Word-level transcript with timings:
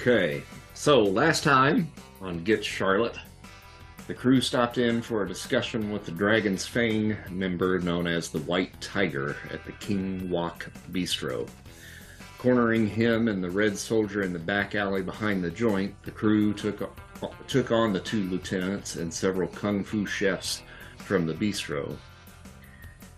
Okay, 0.00 0.42
so 0.72 1.02
last 1.02 1.44
time 1.44 1.92
on 2.22 2.42
Get 2.42 2.64
Charlotte, 2.64 3.18
the 4.06 4.14
crew 4.14 4.40
stopped 4.40 4.78
in 4.78 5.02
for 5.02 5.22
a 5.22 5.28
discussion 5.28 5.92
with 5.92 6.06
the 6.06 6.10
Dragon's 6.10 6.66
Fang 6.66 7.18
member 7.28 7.78
known 7.80 8.06
as 8.06 8.30
the 8.30 8.38
White 8.38 8.80
Tiger 8.80 9.36
at 9.52 9.62
the 9.66 9.72
King 9.72 10.30
Wok 10.30 10.70
Bistro. 10.90 11.46
Cornering 12.38 12.86
him 12.86 13.28
and 13.28 13.44
the 13.44 13.50
Red 13.50 13.76
Soldier 13.76 14.22
in 14.22 14.32
the 14.32 14.38
back 14.38 14.74
alley 14.74 15.02
behind 15.02 15.44
the 15.44 15.50
joint, 15.50 15.94
the 16.02 16.10
crew 16.10 16.54
took 16.54 16.96
took 17.46 17.70
on 17.70 17.92
the 17.92 18.00
two 18.00 18.22
lieutenants 18.30 18.96
and 18.96 19.12
several 19.12 19.48
kung 19.48 19.84
fu 19.84 20.06
chefs 20.06 20.62
from 20.96 21.26
the 21.26 21.34
bistro. 21.34 21.94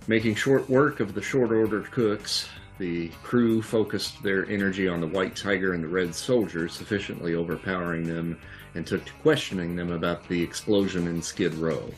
Making 0.09 0.35
short 0.35 0.69
work 0.69 0.99
of 0.99 1.15
the 1.15 1.23
short 1.23 1.53
order 1.53 1.83
cooks, 1.83 2.49
the 2.78 3.09
crew 3.23 3.62
focused 3.62 4.23
their 4.23 4.48
energy 4.48 4.89
on 4.89 5.01
the 5.01 5.06
White 5.06 5.37
Tiger 5.37 5.75
and 5.75 5.84
the 5.84 5.89
Red 5.89 6.15
Soldier, 6.15 6.69
sufficiently 6.69 7.34
overpowering 7.34 8.05
them, 8.05 8.39
and 8.75 8.87
took 8.87 9.05
to 9.05 9.12
questioning 9.23 9.77
them 9.77 9.92
about 9.92 10.27
the 10.29 10.42
explosion 10.42 11.06
in 11.06 11.23
Skid 11.23 11.55
Row. 11.55 11.92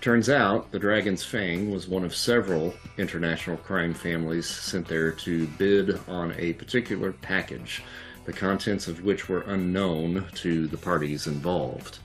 Turns 0.00 0.30
out 0.30 0.70
the 0.70 0.78
Dragon's 0.78 1.24
Fang 1.24 1.70
was 1.70 1.86
one 1.86 2.04
of 2.04 2.14
several 2.14 2.72
international 2.96 3.58
crime 3.58 3.92
families 3.92 4.48
sent 4.48 4.88
there 4.88 5.12
to 5.12 5.46
bid 5.58 6.00
on 6.08 6.34
a 6.38 6.54
particular 6.54 7.12
package, 7.12 7.82
the 8.24 8.32
contents 8.32 8.88
of 8.88 9.04
which 9.04 9.28
were 9.28 9.42
unknown 9.42 10.26
to 10.36 10.66
the 10.68 10.76
parties 10.76 11.26
involved. 11.26 11.98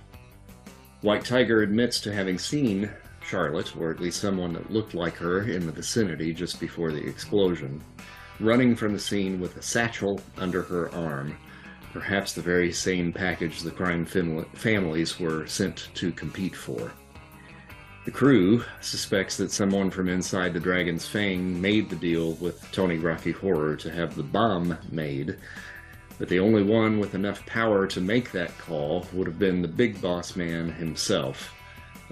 White 1.01 1.23
Tiger 1.23 1.61
admits 1.61 2.01
to 2.01 2.13
having 2.13 2.37
seen 2.37 2.89
Charlotte, 3.25 3.75
or 3.75 3.91
at 3.91 3.99
least 3.99 4.21
someone 4.21 4.53
that 4.53 4.71
looked 4.71 4.93
like 4.93 5.15
her, 5.15 5.41
in 5.41 5.65
the 5.65 5.71
vicinity 5.71 6.33
just 6.33 6.59
before 6.59 6.91
the 6.91 7.05
explosion, 7.05 7.81
running 8.39 8.75
from 8.75 8.93
the 8.93 8.99
scene 8.99 9.39
with 9.39 9.57
a 9.57 9.61
satchel 9.61 10.21
under 10.37 10.61
her 10.61 10.93
arm, 10.93 11.37
perhaps 11.91 12.33
the 12.33 12.41
very 12.41 12.71
same 12.71 13.11
package 13.11 13.61
the 13.61 13.71
crime 13.71 14.05
fam- 14.05 14.45
families 14.53 15.19
were 15.19 15.47
sent 15.47 15.89
to 15.95 16.11
compete 16.11 16.55
for. 16.55 16.91
The 18.05 18.11
crew 18.11 18.63
suspects 18.81 19.37
that 19.37 19.51
someone 19.51 19.89
from 19.89 20.07
inside 20.07 20.53
the 20.53 20.59
Dragon's 20.59 21.07
Fang 21.07 21.59
made 21.59 21.89
the 21.89 21.95
deal 21.95 22.33
with 22.33 22.71
Tony 22.71 22.99
Rocky 22.99 23.31
Horror 23.31 23.75
to 23.77 23.89
have 23.89 24.15
the 24.15 24.21
bomb 24.21 24.77
made, 24.91 25.37
but 26.19 26.29
the 26.29 26.39
only 26.39 26.61
one 26.61 26.99
with 26.99 27.15
enough 27.15 27.43
power 27.47 27.87
to 27.87 27.99
make 27.99 28.31
that 28.31 28.55
call 28.59 29.07
would 29.11 29.25
have 29.25 29.39
been 29.39 29.63
the 29.63 29.67
big 29.67 29.99
boss 30.01 30.35
man 30.35 30.71
himself, 30.71 31.54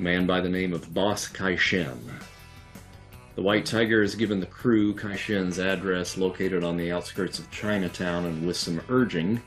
man 0.03 0.27
by 0.27 0.41
the 0.41 0.49
name 0.49 0.73
of 0.73 0.93
Boss 0.93 1.29
Caishen. 1.29 1.97
The 3.35 3.41
White 3.41 3.65
Tiger 3.65 4.01
has 4.01 4.15
given 4.15 4.41
the 4.41 4.45
crew 4.45 4.93
Caishen's 4.93 5.59
address 5.59 6.17
located 6.17 6.61
on 6.63 6.75
the 6.75 6.91
outskirts 6.91 7.39
of 7.39 7.49
Chinatown 7.49 8.25
and 8.25 8.45
with 8.45 8.57
some 8.57 8.81
urging, 8.89 9.41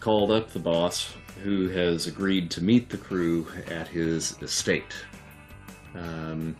called 0.00 0.30
up 0.30 0.50
the 0.50 0.58
boss, 0.58 1.14
who 1.44 1.68
has 1.68 2.06
agreed 2.06 2.50
to 2.52 2.64
meet 2.64 2.88
the 2.88 2.96
crew 2.96 3.46
at 3.68 3.86
his 3.86 4.40
estate. 4.40 4.94
Um, 5.94 6.56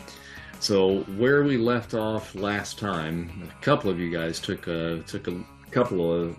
so 0.60 1.00
where 1.16 1.42
we 1.42 1.56
left 1.56 1.94
off 1.94 2.34
last 2.34 2.78
time, 2.78 3.50
a 3.50 3.62
couple 3.62 3.90
of 3.90 3.98
you 3.98 4.10
guys 4.10 4.40
took 4.40 4.66
a 4.66 5.02
took 5.06 5.26
a 5.26 5.42
couple 5.70 6.12
of 6.12 6.36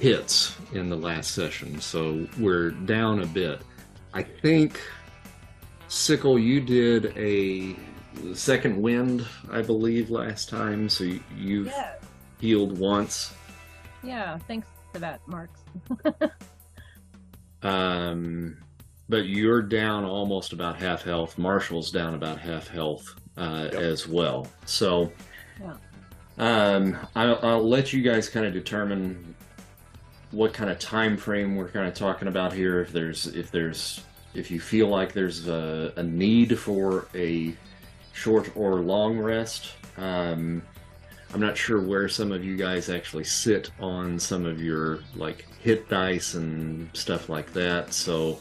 hits 0.00 0.56
in 0.72 0.88
the 0.88 0.96
last 0.96 1.32
session, 1.32 1.78
so 1.80 2.26
we're 2.38 2.70
down 2.70 3.22
a 3.22 3.26
bit. 3.26 3.60
I 4.14 4.22
think 4.22 4.80
Sickle, 5.88 6.38
you 6.38 6.60
did 6.60 7.16
a 7.16 7.76
second 8.34 8.80
wind, 8.80 9.26
I 9.50 9.62
believe, 9.62 10.10
last 10.10 10.48
time. 10.48 10.88
So 10.88 11.04
you, 11.04 11.20
you've 11.36 11.66
Yeah. 11.68 11.92
healed 12.40 12.78
once. 12.78 13.32
Yeah, 14.02 14.38
thanks 14.46 14.68
for 14.92 14.98
that, 15.00 15.20
Marks. 15.26 15.60
Um, 17.62 18.58
but 19.08 19.26
you're 19.26 19.62
down 19.62 20.04
almost 20.04 20.52
about 20.52 20.76
half 20.76 21.02
health. 21.02 21.36
Marshall's 21.38 21.90
down 21.90 22.14
about 22.14 22.38
half 22.38 22.68
health 22.68 23.14
uh, 23.36 23.70
as 23.72 24.06
well. 24.06 24.46
So 24.66 25.10
Yeah. 25.60 25.74
um, 26.38 26.96
I'll, 27.16 27.38
I'll 27.42 27.68
let 27.68 27.92
you 27.92 28.02
guys 28.02 28.28
kind 28.28 28.46
of 28.46 28.52
determine 28.52 29.34
what 30.30 30.52
kind 30.52 30.70
of 30.70 30.78
time 30.78 31.16
frame 31.16 31.56
we're 31.56 31.68
kind 31.70 31.88
of 31.88 31.94
talking 31.94 32.28
about 32.28 32.52
here. 32.52 32.80
If 32.82 32.92
there's 32.92 33.26
if 33.28 33.50
there's 33.50 34.00
if 34.36 34.50
you 34.50 34.60
feel 34.60 34.88
like 34.88 35.12
there's 35.12 35.48
a, 35.48 35.92
a 35.96 36.02
need 36.02 36.58
for 36.58 37.08
a 37.14 37.54
short 38.12 38.54
or 38.56 38.76
long 38.76 39.18
rest. 39.18 39.72
Um, 39.96 40.62
I'm 41.32 41.40
not 41.40 41.56
sure 41.56 41.80
where 41.80 42.08
some 42.08 42.32
of 42.32 42.44
you 42.44 42.56
guys 42.56 42.88
actually 42.88 43.24
sit 43.24 43.70
on 43.80 44.18
some 44.18 44.46
of 44.46 44.62
your 44.62 45.00
like 45.14 45.46
hit 45.60 45.88
dice 45.88 46.34
and 46.34 46.88
stuff 46.92 47.28
like 47.28 47.52
that. 47.52 47.92
So, 47.92 48.40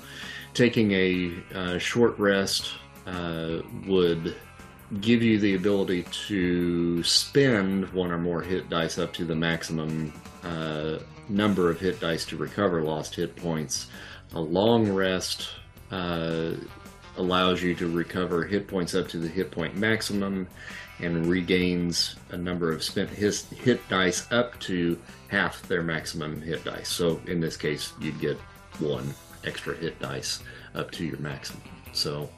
taking 0.53 0.91
a 0.91 1.31
uh, 1.53 1.77
short 1.77 2.17
rest 2.19 2.73
uh, 3.07 3.61
would 3.87 4.35
give 5.01 5.23
you 5.23 5.39
the 5.39 5.55
ability 5.55 6.03
to 6.27 7.03
spend 7.03 7.91
one 7.91 8.11
or 8.11 8.17
more 8.17 8.41
hit 8.41 8.69
dice 8.69 8.97
up 8.99 9.13
to 9.13 9.25
the 9.25 9.35
maximum 9.35 10.13
uh, 10.43 10.99
number 11.27 11.69
of 11.69 11.79
hit 11.79 11.99
dice 11.99 12.25
to 12.25 12.37
recover 12.37 12.81
lost 12.83 13.15
hit 13.15 13.35
points. 13.35 13.87
A 14.33 14.39
long 14.39 14.91
rest 14.91 15.49
uh, 15.91 16.51
allows 17.17 17.61
you 17.61 17.75
to 17.75 17.87
recover 17.89 18.43
hit 18.43 18.67
points 18.67 18.93
up 18.95 19.07
to 19.07 19.17
the 19.17 19.27
hit 19.27 19.51
point 19.51 19.75
maximum 19.75 20.47
and 20.99 21.25
regains 21.25 22.15
a 22.31 22.37
number 22.37 22.71
of 22.71 22.83
spent 22.83 23.09
his, 23.09 23.45
hit 23.49 23.87
dice 23.89 24.31
up 24.31 24.57
to 24.59 24.99
half 25.27 25.61
their 25.67 25.83
maximum 25.83 26.41
hit 26.41 26.63
dice. 26.63 26.87
So 26.87 27.19
in 27.27 27.39
this 27.39 27.57
case, 27.57 27.93
you'd 27.99 28.19
get 28.19 28.37
one 28.79 29.13
extra 29.43 29.75
hit 29.75 29.99
dice 29.99 30.41
up 30.73 30.91
to 30.91 31.05
your 31.05 31.17
maximum. 31.19 31.63
So, 31.91 32.29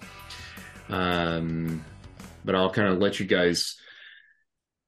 um, 0.90 1.84
but 2.46 2.56
I'll 2.56 2.72
kind 2.72 2.88
of 2.88 3.00
let 3.00 3.20
you 3.20 3.26
guys 3.26 3.78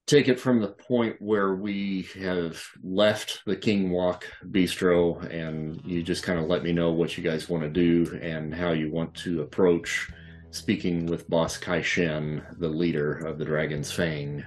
take 0.10 0.28
it 0.28 0.40
from 0.40 0.60
the 0.60 0.68
point 0.68 1.16
where 1.22 1.54
we 1.54 2.08
have 2.20 2.60
left 2.84 3.44
the 3.46 3.56
King 3.56 3.92
Wok 3.92 4.26
Bistro, 4.50 5.24
and 5.32 5.80
you 5.86 6.02
just 6.02 6.24
kind 6.24 6.40
of 6.40 6.48
let 6.48 6.64
me 6.64 6.72
know 6.72 6.92
what 6.92 7.16
you 7.16 7.24
guys 7.24 7.48
want 7.48 7.62
to 7.62 7.70
do 7.70 8.20
and 8.20 8.54
how 8.54 8.72
you 8.72 8.92
want 8.92 9.14
to 9.16 9.44
approach 9.44 10.10
speaking 10.50 11.06
with 11.06 11.30
Boss 11.30 11.60
Caishen, 11.60 12.44
the 12.58 12.68
leader 12.68 13.20
of 13.20 13.38
the 13.38 13.46
Dragon's 13.46 13.92
Fang, 13.92 14.44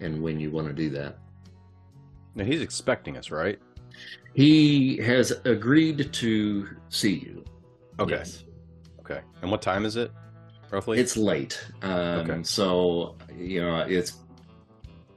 and 0.00 0.22
when 0.22 0.38
you 0.38 0.50
want 0.50 0.66
to 0.68 0.74
do 0.74 0.90
that. 0.90 1.16
Now 2.34 2.44
he's 2.44 2.60
expecting 2.60 3.16
us, 3.16 3.30
right? 3.30 3.58
He 4.34 4.98
has 4.98 5.32
agreed 5.46 6.12
to 6.12 6.68
see 6.90 7.14
you. 7.14 7.42
Okay. 7.98 8.16
Yes. 8.16 8.44
Okay. 9.00 9.22
And 9.40 9.50
what 9.50 9.62
time 9.62 9.86
is 9.86 9.96
it, 9.96 10.12
roughly? 10.70 10.98
It's 11.00 11.16
late. 11.16 11.58
Um, 11.80 12.30
Okay. 12.30 12.42
So, 12.42 13.16
you 13.34 13.62
know, 13.62 13.78
it's 13.80 14.18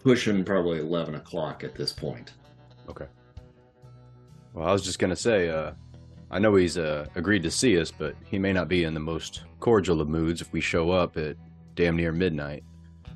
pushing 0.04 0.44
probably 0.44 0.80
11 0.80 1.16
o'clock 1.16 1.64
at 1.64 1.76
this 1.76 1.92
point. 1.94 2.34
okay. 2.90 3.08
Well, 4.54 4.68
I 4.68 4.72
was 4.72 4.84
just 4.84 5.00
gonna 5.00 5.16
say, 5.16 5.50
uh, 5.50 5.72
I 6.30 6.38
know 6.40 6.54
he's 6.56 6.78
uh, 6.78 7.08
agreed 7.16 7.44
to 7.44 7.52
see 7.52 7.80
us, 7.80 7.92
but 7.92 8.16
he 8.24 8.38
may 8.38 8.54
not 8.54 8.68
be 8.68 8.84
in 8.84 8.94
the 8.94 9.00
most 9.00 9.44
cordial 9.60 10.00
of 10.00 10.10
moods 10.10 10.42
if 10.42 10.52
we 10.54 10.62
show 10.62 10.92
up 10.92 11.18
at 11.18 11.38
damn 11.74 11.96
near 11.96 12.12
midnight. 12.12 12.64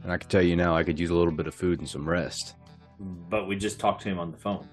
And 0.03 0.11
I 0.11 0.17
can 0.17 0.29
tell 0.29 0.41
you 0.41 0.55
now, 0.55 0.75
I 0.75 0.83
could 0.83 0.99
use 0.99 1.09
a 1.09 1.15
little 1.15 1.33
bit 1.33 1.47
of 1.47 1.53
food 1.53 1.79
and 1.79 1.87
some 1.87 2.07
rest. 2.07 2.55
But 2.99 3.47
we 3.47 3.55
just 3.55 3.79
talked 3.79 4.01
to 4.03 4.09
him 4.09 4.19
on 4.19 4.31
the 4.31 4.37
phone. 4.37 4.67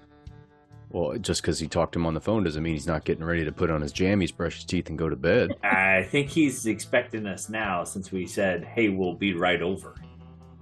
Well, 0.89 1.17
just 1.17 1.41
because 1.41 1.59
he 1.59 1.67
talked 1.67 1.93
to 1.93 1.99
him 1.99 2.05
on 2.05 2.13
the 2.13 2.21
phone 2.21 2.43
doesn't 2.43 2.63
mean 2.63 2.73
he's 2.73 2.87
not 2.87 3.03
getting 3.03 3.23
ready 3.23 3.43
to 3.43 3.51
put 3.51 3.69
on 3.69 3.81
his 3.81 3.91
jammies, 3.91 4.35
brush 4.35 4.55
his 4.55 4.65
teeth, 4.65 4.89
and 4.89 4.97
go 4.97 5.09
to 5.09 5.15
bed. 5.15 5.51
I 5.63 6.03
think 6.03 6.29
he's 6.29 6.65
expecting 6.67 7.27
us 7.27 7.49
now 7.49 7.83
since 7.83 8.11
we 8.11 8.25
said, 8.25 8.63
hey, 8.63 8.89
we'll 8.89 9.13
be 9.15 9.33
right 9.33 9.61
over. 9.61 9.95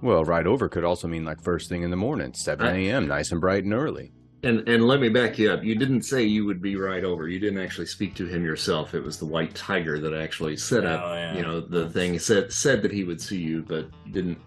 Well, 0.04 0.22
right 0.22 0.46
over 0.46 0.68
could 0.68 0.84
also 0.84 1.08
mean 1.08 1.24
like 1.24 1.40
first 1.40 1.70
thing 1.70 1.82
in 1.82 1.90
the 1.90 1.96
morning, 1.96 2.34
7 2.34 2.66
a.m., 2.66 3.08
nice 3.08 3.32
and 3.32 3.40
bright 3.40 3.64
and 3.64 3.72
early. 3.72 4.12
And 4.42 4.68
and 4.68 4.86
let 4.86 5.00
me 5.00 5.08
back 5.08 5.38
you 5.38 5.50
up. 5.50 5.64
You 5.64 5.76
didn't 5.76 6.02
say 6.02 6.22
you 6.24 6.44
would 6.44 6.60
be 6.60 6.76
right 6.76 7.02
over. 7.02 7.26
You 7.26 7.40
didn't 7.40 7.58
actually 7.58 7.86
speak 7.86 8.14
to 8.16 8.26
him 8.26 8.44
yourself. 8.44 8.92
It 8.92 9.00
was 9.00 9.18
the 9.18 9.24
White 9.24 9.54
Tiger 9.54 9.98
that 9.98 10.12
actually 10.12 10.58
set 10.58 10.84
up. 10.84 11.00
Oh, 11.02 11.14
yeah. 11.14 11.34
You 11.34 11.40
know, 11.40 11.58
the 11.58 11.88
thing 11.88 12.18
said 12.18 12.52
said 12.52 12.82
that 12.82 12.92
he 12.92 13.04
would 13.04 13.18
see 13.18 13.40
you, 13.40 13.62
but 13.62 13.88
didn't 14.12 14.38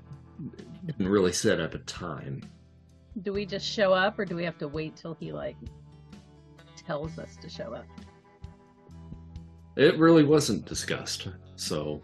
didn't 0.86 1.08
really 1.08 1.34
set 1.34 1.60
up 1.60 1.74
a 1.74 1.80
time. 1.80 2.44
Do 3.24 3.34
we 3.34 3.44
just 3.48 3.66
show 3.66 3.94
up 3.94 4.20
or 4.20 4.26
do 4.26 4.36
we 4.36 4.44
have 4.44 4.60
to 4.60 4.68
wait 4.68 4.96
till 4.96 5.16
he 5.16 5.32
like 5.32 5.58
tells 6.76 7.18
us 7.18 7.36
to 7.42 7.50
show 7.50 7.74
up? 7.74 7.88
It 9.76 9.98
really 9.98 10.24
wasn't 10.24 10.66
discussed, 10.66 11.30
so 11.56 12.04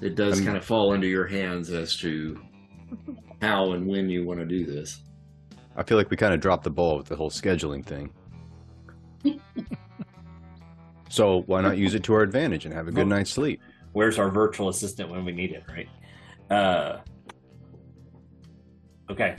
it 0.00 0.14
does 0.14 0.40
kind 0.40 0.56
of 0.56 0.64
fall 0.64 0.92
into 0.92 1.06
your 1.06 1.26
hands 1.26 1.70
as 1.70 1.96
to 1.98 2.40
how 3.40 3.72
and 3.72 3.86
when 3.86 4.08
you 4.08 4.24
want 4.24 4.40
to 4.40 4.46
do 4.46 4.66
this. 4.66 5.02
I 5.76 5.82
feel 5.82 5.98
like 5.98 6.10
we 6.10 6.16
kind 6.16 6.34
of 6.34 6.40
dropped 6.40 6.64
the 6.64 6.70
ball 6.70 6.96
with 6.96 7.06
the 7.06 7.16
whole 7.16 7.30
scheduling 7.30 7.84
thing. 7.84 8.10
so 11.08 11.42
why 11.46 11.60
not 11.60 11.78
use 11.78 11.94
it 11.94 12.02
to 12.04 12.14
our 12.14 12.22
advantage 12.22 12.64
and 12.64 12.74
have 12.74 12.88
a 12.88 12.92
good 12.92 13.06
night's 13.06 13.30
sleep? 13.30 13.60
Where's 13.92 14.18
our 14.18 14.30
virtual 14.30 14.68
assistant 14.68 15.10
when 15.10 15.24
we 15.24 15.32
need 15.32 15.52
it, 15.52 15.64
right? 15.68 15.88
Uh, 16.50 17.00
okay. 19.10 19.36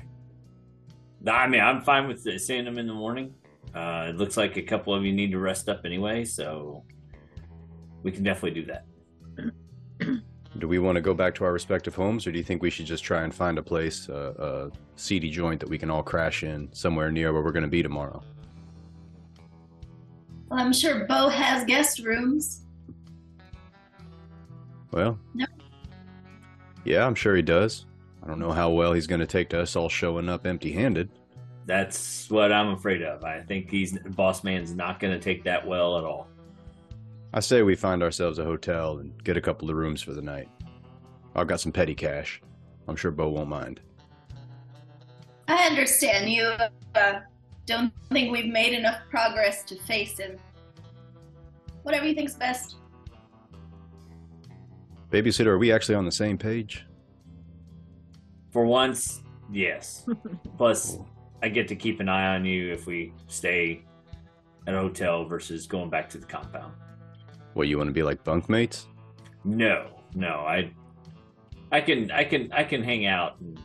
I 1.28 1.48
mean, 1.48 1.62
I'm 1.62 1.82
fine 1.82 2.08
with 2.08 2.28
seeing 2.42 2.66
them 2.66 2.78
in 2.78 2.88
the 2.88 2.94
morning. 2.94 3.34
Uh, 3.74 4.08
it 4.10 4.16
looks 4.16 4.38
like 4.38 4.58
a 4.58 4.62
couple 4.62 4.94
of 4.94 5.04
you 5.04 5.12
need 5.12 5.32
to 5.32 5.40
rest 5.40 5.68
up 5.68 5.82
anyway, 5.86 6.24
so 6.24 6.84
we 8.04 8.12
can 8.12 8.24
definitely 8.24 8.62
do 8.62 8.68
that. 8.68 8.86
Do 10.58 10.68
we 10.70 10.80
want 10.80 10.96
to 10.96 11.02
go 11.02 11.14
back 11.14 11.36
to 11.36 11.44
our 11.44 11.52
respective 11.52 11.96
homes, 11.96 12.26
or 12.26 12.32
do 12.32 12.38
you 12.38 12.44
think 12.44 12.62
we 12.62 12.70
should 12.70 12.86
just 12.86 13.04
try 13.04 13.24
and 13.24 13.34
find 13.36 13.58
a 13.58 13.64
place, 13.64 14.08
uh, 14.10 14.70
a 14.72 14.72
seedy 14.98 15.30
joint 15.30 15.60
that 15.60 15.70
we 15.70 15.78
can 15.78 15.92
all 15.92 16.02
crash 16.04 16.44
in 16.44 16.70
somewhere 16.72 17.12
near 17.12 17.34
where 17.34 17.42
we're 17.42 17.52
going 17.52 17.64
to 17.64 17.70
be 17.70 17.84
tomorrow? 17.84 18.24
Well, 20.50 20.60
I'm 20.60 20.72
sure 20.72 21.06
Beau 21.08 21.28
has 21.28 21.66
guest 21.66 22.00
rooms. 22.00 22.62
Well, 24.92 25.20
Yep. 25.34 25.50
yeah, 26.86 27.06
I'm 27.06 27.16
sure 27.16 27.36
he 27.36 27.42
does. 27.42 27.86
I 28.24 28.28
don't 28.28 28.40
know 28.40 28.54
how 28.54 28.70
well 28.72 28.94
he's 28.94 29.08
going 29.08 29.20
to 29.20 29.28
take 29.28 29.50
to 29.50 29.60
us 29.62 29.76
all 29.76 29.90
showing 29.90 30.30
up 30.30 30.48
empty-handed. 30.48 31.10
That's 31.66 32.30
what 32.30 32.54
I'm 32.54 32.70
afraid 32.70 33.02
of. 33.02 33.24
I 33.26 33.42
think 33.42 33.70
he's 33.70 33.98
boss 34.00 34.44
man's 34.44 34.74
not 34.74 35.00
going 35.02 35.12
to 35.14 35.20
take 35.20 35.44
that 35.44 35.68
well 35.68 35.98
at 35.98 36.06
all. 36.06 36.28
I 37.36 37.42
say 37.42 37.64
we 37.64 37.76
find 37.76 38.02
ourselves 38.02 38.40
a 38.40 38.46
hotel 38.46 39.00
and 39.00 39.22
get 39.26 39.36
a 39.36 39.42
couple 39.42 39.70
of 39.70 39.76
rooms 39.76 40.02
for 40.02 40.14
the 40.14 40.22
night. 40.22 40.48
I've 41.36 41.48
got 41.48 41.60
some 41.60 41.74
petty 41.74 41.94
cash. 41.94 42.42
I'm 42.88 42.96
sure 42.96 43.12
Beau 43.12 43.28
won't 43.28 43.50
mind. 43.50 43.82
I 45.50 45.68
understand 45.68 46.30
you 46.30 46.56
uh, 46.96 47.20
don't 47.66 47.92
think 48.10 48.32
we've 48.32 48.54
made 48.54 48.72
enough 48.72 49.02
progress 49.10 49.66
to 49.66 49.76
face 49.76 50.18
him. 50.18 50.38
Whatever 51.84 52.08
you 52.08 52.16
think's 52.16 52.36
best. 52.36 52.78
Babysitter, 55.12 55.48
are 55.48 55.58
we 55.58 55.74
actually 55.74 55.96
on 55.96 56.06
the 56.06 56.14
same 56.14 56.38
page? 56.38 56.86
For 58.52 58.66
once, 58.66 59.24
yes. 59.52 60.08
Plus, 60.58 61.00
I 61.44 61.50
get 61.50 61.68
to 61.68 61.76
keep 61.76 62.00
an 62.00 62.08
eye 62.08 62.34
on 62.34 62.46
you 62.46 62.72
if 62.72 62.88
we 62.88 63.12
stay 63.28 63.84
at 64.68 64.74
a 64.74 64.80
hotel 64.80 65.26
versus 65.26 65.68
going 65.68 65.90
back 65.90 66.08
to 66.12 66.18
the 66.18 66.26
compound. 66.26 66.72
What, 67.56 67.68
you 67.70 67.78
want 67.78 67.88
to 67.88 67.94
be 67.94 68.04
like 68.04 68.22
bunkmates? 68.26 68.88
No, 69.46 69.88
no, 70.14 70.28
I, 70.28 70.70
I 71.72 71.80
can, 71.80 72.12
I 72.12 72.26
can, 72.26 72.52
I 72.52 72.66
can 72.66 72.84
hang 72.84 73.06
out. 73.06 73.40
And 73.40 73.58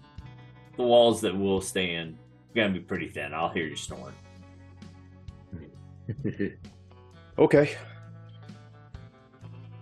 the 0.77 0.85
walls 0.85 1.21
that 1.23 1.37
we'll 1.37 1.61
stay 1.61 1.95
in 1.95 2.11
are 2.11 2.55
gonna 2.55 2.73
be 2.73 2.79
pretty 2.79 3.09
thin. 3.09 3.35
I'll 3.35 3.49
hear 3.51 3.67
you 3.67 3.75
snoring. 3.77 4.15
Okay. 7.39 7.77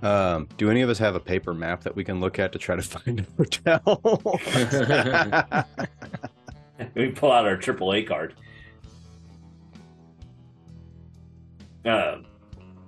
Um, 0.00 0.46
do 0.58 0.70
any 0.70 0.82
of 0.82 0.90
us 0.90 0.98
have 0.98 1.16
a 1.16 1.20
paper 1.20 1.52
map 1.52 1.82
that 1.82 1.96
we 1.96 2.04
can 2.04 2.20
look 2.20 2.38
at 2.38 2.52
to 2.52 2.58
try 2.58 2.76
to 2.76 2.82
find 2.82 3.18
a 3.18 3.26
hotel? 3.36 4.00
we 6.94 7.10
pull 7.10 7.32
out 7.32 7.46
our 7.46 7.56
AAA 7.56 8.06
card. 8.06 8.34
Uh, 11.84 12.18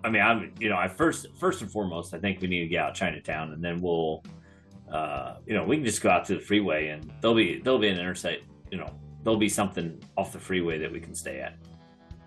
I 0.03 0.11
mean, 0.11 0.23
I'm 0.23 0.53
you 0.59 0.69
know, 0.69 0.77
I 0.77 0.89
first 0.89 1.27
first 1.39 1.63
and 1.63 1.71
foremost, 1.71 2.15
I 2.15 2.19
think 2.19 2.41
we 2.41 2.49
need 2.49 2.61
to 2.61 2.69
get 2.69 2.85
out 2.85 2.91
of 2.91 2.97
Chinatown, 2.97 3.53
and 3.53 3.63
then 3.63 3.81
we'll, 3.81 4.23
uh, 4.91 5.37
you 5.47 5.55
know, 5.55 5.65
we 5.65 5.77
can 5.77 5.85
just 5.85 6.01
go 6.01 6.11
out 6.11 6.25
to 6.27 6.35
the 6.35 6.41
freeway, 6.41 6.89
and 6.89 7.13
there'll 7.21 7.37
be 7.37 7.61
there'll 7.61 7.79
be 7.79 7.89
an 7.89 7.99
interstate, 7.99 8.45
you 8.71 8.79
know, 8.79 8.89
there'll 9.23 9.39
be 9.39 9.49
something 9.49 10.03
off 10.17 10.33
the 10.33 10.39
freeway 10.39 10.79
that 10.79 10.91
we 10.91 11.01
can 11.01 11.15
stay 11.15 11.41
at. 11.41 11.57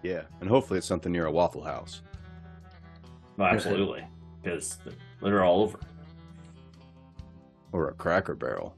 yeah, 0.03 0.23
and 0.39 0.49
hopefully 0.49 0.77
it's 0.77 0.87
something 0.87 1.11
near 1.11 1.25
a 1.25 1.31
Waffle 1.31 1.63
House. 1.63 2.01
Well, 3.37 3.47
absolutely, 3.47 4.05
because 4.41 4.77
they're 5.21 5.43
all 5.43 5.61
over. 5.61 5.79
Or 7.71 7.89
a 7.89 7.93
Cracker 7.93 8.35
Barrel. 8.35 8.75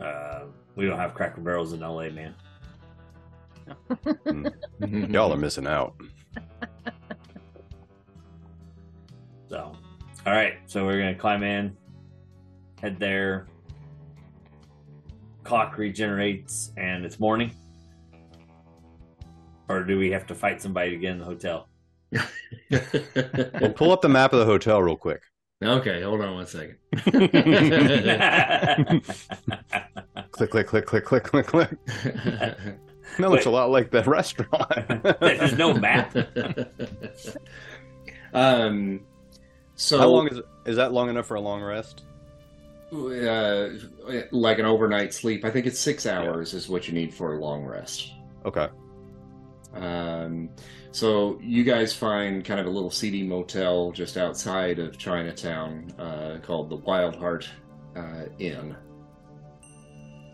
Uh, 0.00 0.46
we 0.74 0.86
don't 0.86 0.98
have 0.98 1.14
Cracker 1.14 1.40
Barrels 1.40 1.72
in 1.72 1.80
LA, 1.80 2.08
man. 2.10 2.34
Y'all 5.12 5.32
are 5.32 5.36
missing 5.36 5.68
out. 5.68 5.94
So, 9.50 9.72
all 10.26 10.32
right. 10.32 10.54
So 10.66 10.84
we're 10.84 10.98
gonna 10.98 11.14
climb 11.14 11.44
in, 11.44 11.76
head 12.80 12.98
there. 12.98 13.46
Clock 15.44 15.78
regenerates, 15.78 16.72
and 16.76 17.04
it's 17.04 17.20
morning. 17.20 17.52
Or 19.68 19.84
do 19.84 19.96
we 19.96 20.10
have 20.10 20.26
to 20.26 20.34
fight 20.34 20.60
somebody 20.60 20.90
to 20.90 20.96
get 20.96 21.12
in 21.12 21.18
the 21.18 21.24
hotel? 21.24 21.68
Well, 22.10 23.72
pull 23.76 23.92
up 23.92 24.02
the 24.02 24.08
map 24.08 24.32
of 24.32 24.40
the 24.40 24.44
hotel 24.44 24.82
real 24.82 24.96
quick. 24.96 25.22
okay, 25.62 26.02
hold 26.02 26.20
on 26.20 26.34
one 26.34 26.46
second. 26.46 26.78
Click, 30.32 30.50
click, 30.50 30.66
click, 30.66 30.84
click, 30.84 31.04
click, 31.04 31.22
click, 31.22 31.46
click. 31.46 31.70
That 33.18 33.30
looks 33.30 33.46
a 33.46 33.50
lot 33.50 33.70
like 33.70 33.90
the 33.90 34.02
restaurant. 34.06 35.02
There's 35.20 35.56
no 35.56 35.74
map. 35.74 36.16
um, 38.32 39.00
so 39.76 39.98
How 39.98 40.08
long 40.08 40.28
is 40.28 40.40
is 40.66 40.76
that 40.76 40.92
long 40.92 41.08
enough 41.08 41.26
for 41.26 41.34
a 41.34 41.40
long 41.40 41.62
rest? 41.62 42.02
uh, 42.92 43.68
like 44.30 44.58
an 44.58 44.66
overnight 44.66 45.12
sleep? 45.12 45.44
I 45.44 45.50
think 45.50 45.66
it's 45.66 45.78
six 45.78 46.06
hours 46.06 46.54
is 46.54 46.68
what 46.68 46.86
you 46.86 46.94
need 46.94 47.12
for 47.12 47.36
a 47.36 47.40
long 47.40 47.64
rest. 47.64 48.12
Okay. 48.44 48.68
Um, 49.74 50.50
so 50.92 51.38
you 51.42 51.64
guys 51.64 51.92
find 51.92 52.44
kind 52.44 52.60
of 52.60 52.66
a 52.66 52.70
little 52.70 52.90
seedy 52.90 53.22
motel 53.24 53.90
just 53.90 54.16
outside 54.16 54.78
of 54.78 54.96
Chinatown 54.96 55.92
uh, 55.98 56.38
called 56.42 56.70
the 56.70 56.76
Wild 56.76 57.16
Heart 57.16 57.48
uh, 57.96 58.26
Inn, 58.38 58.76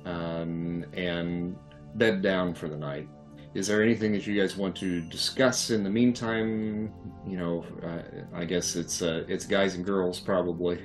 um, 0.04 0.84
and 0.92 1.56
bed 1.96 2.22
down 2.22 2.54
for 2.54 2.68
the 2.68 2.76
night. 2.76 3.08
Is 3.54 3.66
there 3.66 3.82
anything 3.82 4.12
that 4.12 4.26
you 4.26 4.40
guys 4.40 4.56
want 4.56 4.76
to 4.76 5.00
discuss 5.00 5.70
in 5.70 5.82
the 5.82 5.90
meantime? 5.90 6.92
You 7.26 7.36
know, 7.36 7.64
uh, 7.82 8.36
I 8.36 8.44
guess 8.44 8.76
it's 8.76 9.02
uh, 9.02 9.24
it's 9.26 9.44
guys 9.44 9.74
and 9.74 9.84
girls 9.84 10.20
probably. 10.20 10.80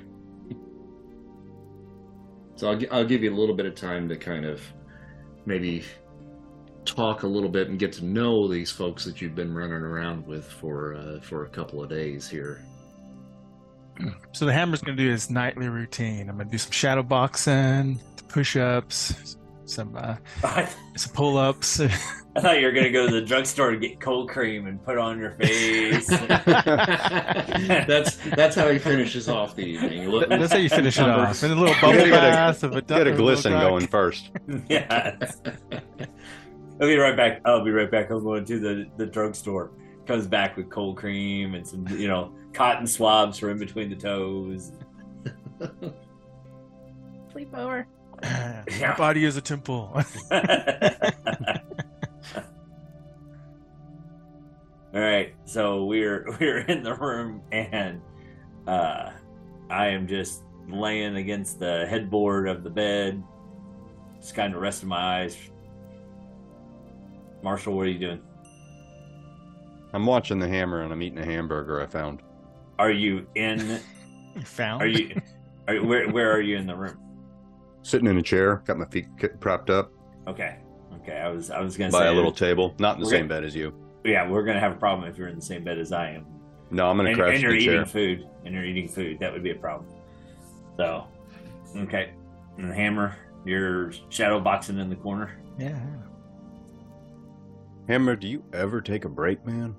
So 2.56 2.70
I'll, 2.70 2.80
I'll 2.90 3.04
give 3.04 3.22
you 3.22 3.32
a 3.32 3.36
little 3.36 3.54
bit 3.54 3.66
of 3.66 3.74
time 3.74 4.08
to 4.08 4.16
kind 4.16 4.44
of 4.44 4.60
maybe 5.44 5.84
talk 6.84 7.22
a 7.22 7.26
little 7.26 7.48
bit 7.50 7.68
and 7.68 7.78
get 7.78 7.92
to 7.92 8.04
know 8.04 8.48
these 8.48 8.70
folks 8.70 9.04
that 9.04 9.20
you've 9.20 9.34
been 9.34 9.54
running 9.54 9.72
around 9.72 10.26
with 10.26 10.44
for 10.44 10.94
uh, 10.94 11.20
for 11.20 11.44
a 11.44 11.48
couple 11.48 11.82
of 11.82 11.88
days 11.88 12.28
here. 12.28 12.64
So 14.32 14.44
the 14.44 14.52
hammer's 14.52 14.82
gonna 14.82 14.96
do 14.96 15.08
his 15.08 15.30
nightly 15.30 15.68
routine. 15.68 16.28
I'm 16.28 16.38
gonna 16.38 16.50
do 16.50 16.58
some 16.58 16.72
shadow 16.72 17.02
boxing, 17.02 18.00
push-ups, 18.28 19.35
some 19.66 19.94
uh, 19.96 20.16
some 20.96 21.12
pull-ups. 21.12 21.80
I 22.36 22.40
thought 22.40 22.60
you 22.60 22.66
were 22.66 22.72
gonna 22.72 22.90
go 22.90 23.06
to 23.06 23.12
the 23.12 23.22
drugstore 23.22 23.70
to 23.70 23.76
get 23.78 23.98
cold 24.00 24.28
cream 24.28 24.66
and 24.66 24.82
put 24.84 24.98
on 24.98 25.18
your 25.18 25.32
face. 25.32 26.06
that's 26.46 28.16
that's 28.16 28.54
how 28.56 28.68
he 28.70 28.78
finishes 28.78 29.28
off 29.28 29.56
the 29.56 29.62
evening. 29.64 30.08
Look- 30.10 30.28
That's 30.28 30.52
how 30.52 30.58
you 30.58 30.68
finish 30.68 30.98
it 30.98 31.08
off. 31.08 31.42
And 31.42 31.52
a 31.52 31.56
little 31.56 31.74
bubble 31.80 31.98
gotta 31.98 32.10
get 32.10 32.62
a- 32.62 32.66
of 32.66 32.76
a 32.76 32.82
Get 32.82 33.06
a 33.06 33.12
glisten 33.12 33.52
duck. 33.52 33.62
going 33.62 33.86
first. 33.86 34.30
yeah. 34.68 35.16
I'll 36.78 36.86
be 36.88 36.96
right 36.96 37.16
back. 37.16 37.40
I'll 37.46 37.64
be 37.64 37.70
right 37.70 37.90
back. 37.90 38.10
I'm 38.10 38.22
going 38.22 38.44
to 38.44 38.58
the, 38.58 38.86
the 38.98 39.06
drugstore. 39.06 39.70
Comes 40.06 40.26
back 40.26 40.56
with 40.58 40.68
cold 40.68 40.98
cream 40.98 41.54
and 41.54 41.66
some, 41.66 41.88
you 41.88 42.06
know, 42.06 42.34
cotton 42.52 42.86
swabs 42.86 43.38
for 43.38 43.50
in 43.50 43.58
between 43.58 43.88
the 43.88 43.96
toes. 43.96 44.72
Sleepover. 47.34 47.86
My 48.22 48.94
body 48.96 49.24
is 49.24 49.36
a 49.36 49.40
temple. 49.40 50.02
All 54.94 55.02
right, 55.02 55.34
so 55.44 55.84
we're 55.84 56.24
we're 56.40 56.60
in 56.60 56.82
the 56.82 56.94
room 56.94 57.42
and 57.52 58.00
uh, 58.66 59.10
I 59.68 59.88
am 59.88 60.06
just 60.06 60.42
laying 60.68 61.16
against 61.16 61.58
the 61.58 61.86
headboard 61.86 62.48
of 62.48 62.64
the 62.64 62.70
bed, 62.70 63.22
just 64.20 64.34
kind 64.34 64.54
of 64.54 64.60
resting 64.62 64.88
my 64.88 65.20
eyes. 65.22 65.36
Marshall, 67.42 67.76
what 67.76 67.86
are 67.86 67.90
you 67.90 67.98
doing? 67.98 68.22
I'm 69.92 70.06
watching 70.06 70.38
the 70.38 70.48
hammer 70.48 70.82
and 70.82 70.92
I'm 70.92 71.02
eating 71.02 71.18
a 71.18 71.24
hamburger 71.24 71.80
I 71.82 71.86
found. 71.86 72.22
Are 72.78 72.90
you 72.90 73.26
in? 73.34 73.80
You 74.36 74.42
found. 74.42 74.82
Are 74.82 74.86
you? 74.86 75.18
Are, 75.66 75.74
you- 75.76 75.84
where 75.86 76.10
where 76.10 76.30
are 76.30 76.42
you 76.42 76.58
in 76.58 76.66
the 76.66 76.76
room? 76.76 76.98
Sitting 77.86 78.08
in 78.08 78.18
a 78.18 78.22
chair, 78.22 78.62
got 78.66 78.78
my 78.78 78.84
feet 78.86 79.06
propped 79.38 79.70
up 79.70 79.92
Okay, 80.26 80.56
okay. 80.96 81.18
I 81.18 81.28
was 81.28 81.52
I 81.52 81.60
was 81.60 81.76
gonna 81.76 81.92
by 81.92 82.00
say 82.00 82.08
a 82.08 82.12
little 82.12 82.32
table. 82.32 82.74
Not 82.80 82.96
in 82.96 83.00
the 83.00 83.06
We're 83.06 83.10
same 83.12 83.28
bed 83.28 83.44
as 83.44 83.54
you. 83.54 83.72
yeah, 84.04 84.28
we're 84.28 84.42
gonna 84.42 84.58
have 84.58 84.72
a 84.72 84.76
problem 84.76 85.08
if 85.08 85.16
you're 85.16 85.28
in 85.28 85.36
the 85.36 85.42
same 85.42 85.62
bed 85.62 85.78
as 85.78 85.92
I 85.92 86.10
am. 86.10 86.26
No, 86.72 86.90
I'm 86.90 86.96
gonna 86.96 87.10
and, 87.10 87.18
crash 87.18 87.28
and 87.28 87.36
in 87.36 87.42
you're 87.42 87.52
the 87.52 87.58
eating 87.58 87.74
chair. 87.76 87.86
food 87.86 88.28
and 88.44 88.52
you're 88.52 88.64
eating 88.64 88.88
food 88.88 89.20
that 89.20 89.32
would 89.32 89.44
be 89.44 89.50
a 89.52 89.54
problem 89.54 89.88
so 90.76 91.04
okay 91.76 92.10
and 92.58 92.68
the 92.68 92.74
hammer 92.74 93.14
you're 93.44 93.92
shadow 94.08 94.40
boxing 94.40 94.78
in 94.80 94.90
the 94.90 94.96
corner 94.96 95.30
Yeah. 95.58 95.78
Hammer, 97.86 98.16
do 98.16 98.26
you 98.26 98.42
ever 98.52 98.80
take 98.80 99.04
a 99.04 99.08
break, 99.08 99.46
man? 99.46 99.76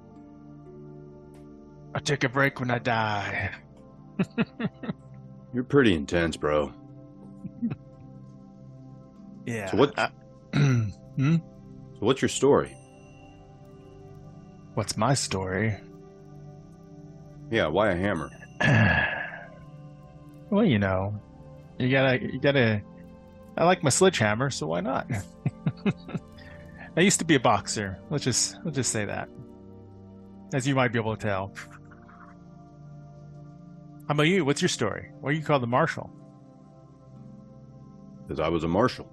I 1.93 1.99
take 1.99 2.23
a 2.23 2.29
break 2.29 2.61
when 2.61 2.71
I 2.71 2.79
die. 2.79 3.51
You're 5.53 5.65
pretty 5.65 5.93
intense, 5.93 6.37
bro. 6.37 6.73
Yeah. 9.47 9.71
So 9.71 9.77
what- 9.77 9.97
I- 9.97 10.11
Hmm? 10.53 11.37
So 11.37 11.99
what's 12.01 12.21
your 12.21 12.29
story? 12.29 12.75
What's 14.75 14.95
my 14.97 15.15
story? 15.15 15.75
Yeah, 17.49 17.67
why 17.67 17.89
a 17.91 17.95
hammer? 17.95 18.29
well, 20.51 20.63
you 20.63 20.77
know, 20.77 21.19
you 21.79 21.89
gotta, 21.89 22.21
you 22.21 22.39
gotta. 22.39 22.81
I 23.57 23.65
like 23.65 23.81
my 23.81 23.89
sledgehammer, 23.89 24.51
so 24.51 24.67
why 24.67 24.81
not? 24.81 25.09
I 26.97 27.01
used 27.01 27.17
to 27.19 27.25
be 27.25 27.33
a 27.35 27.39
boxer. 27.39 27.97
Let's 28.11 28.23
just, 28.23 28.57
let's 28.63 28.75
just 28.75 28.91
say 28.91 29.05
that, 29.05 29.29
as 30.53 30.67
you 30.67 30.75
might 30.75 30.91
be 30.93 30.99
able 30.99 31.15
to 31.15 31.21
tell. 31.21 31.51
How 34.07 34.13
about 34.13 34.23
you? 34.23 34.45
What's 34.45 34.61
your 34.61 34.69
story? 34.69 35.09
Why 35.19 35.31
are 35.31 35.33
you 35.33 35.41
called 35.43 35.63
the 35.63 35.67
marshal? 35.67 36.11
Because 38.21 38.39
I 38.39 38.49
was 38.49 38.63
a 38.63 38.67
marshal. 38.67 39.11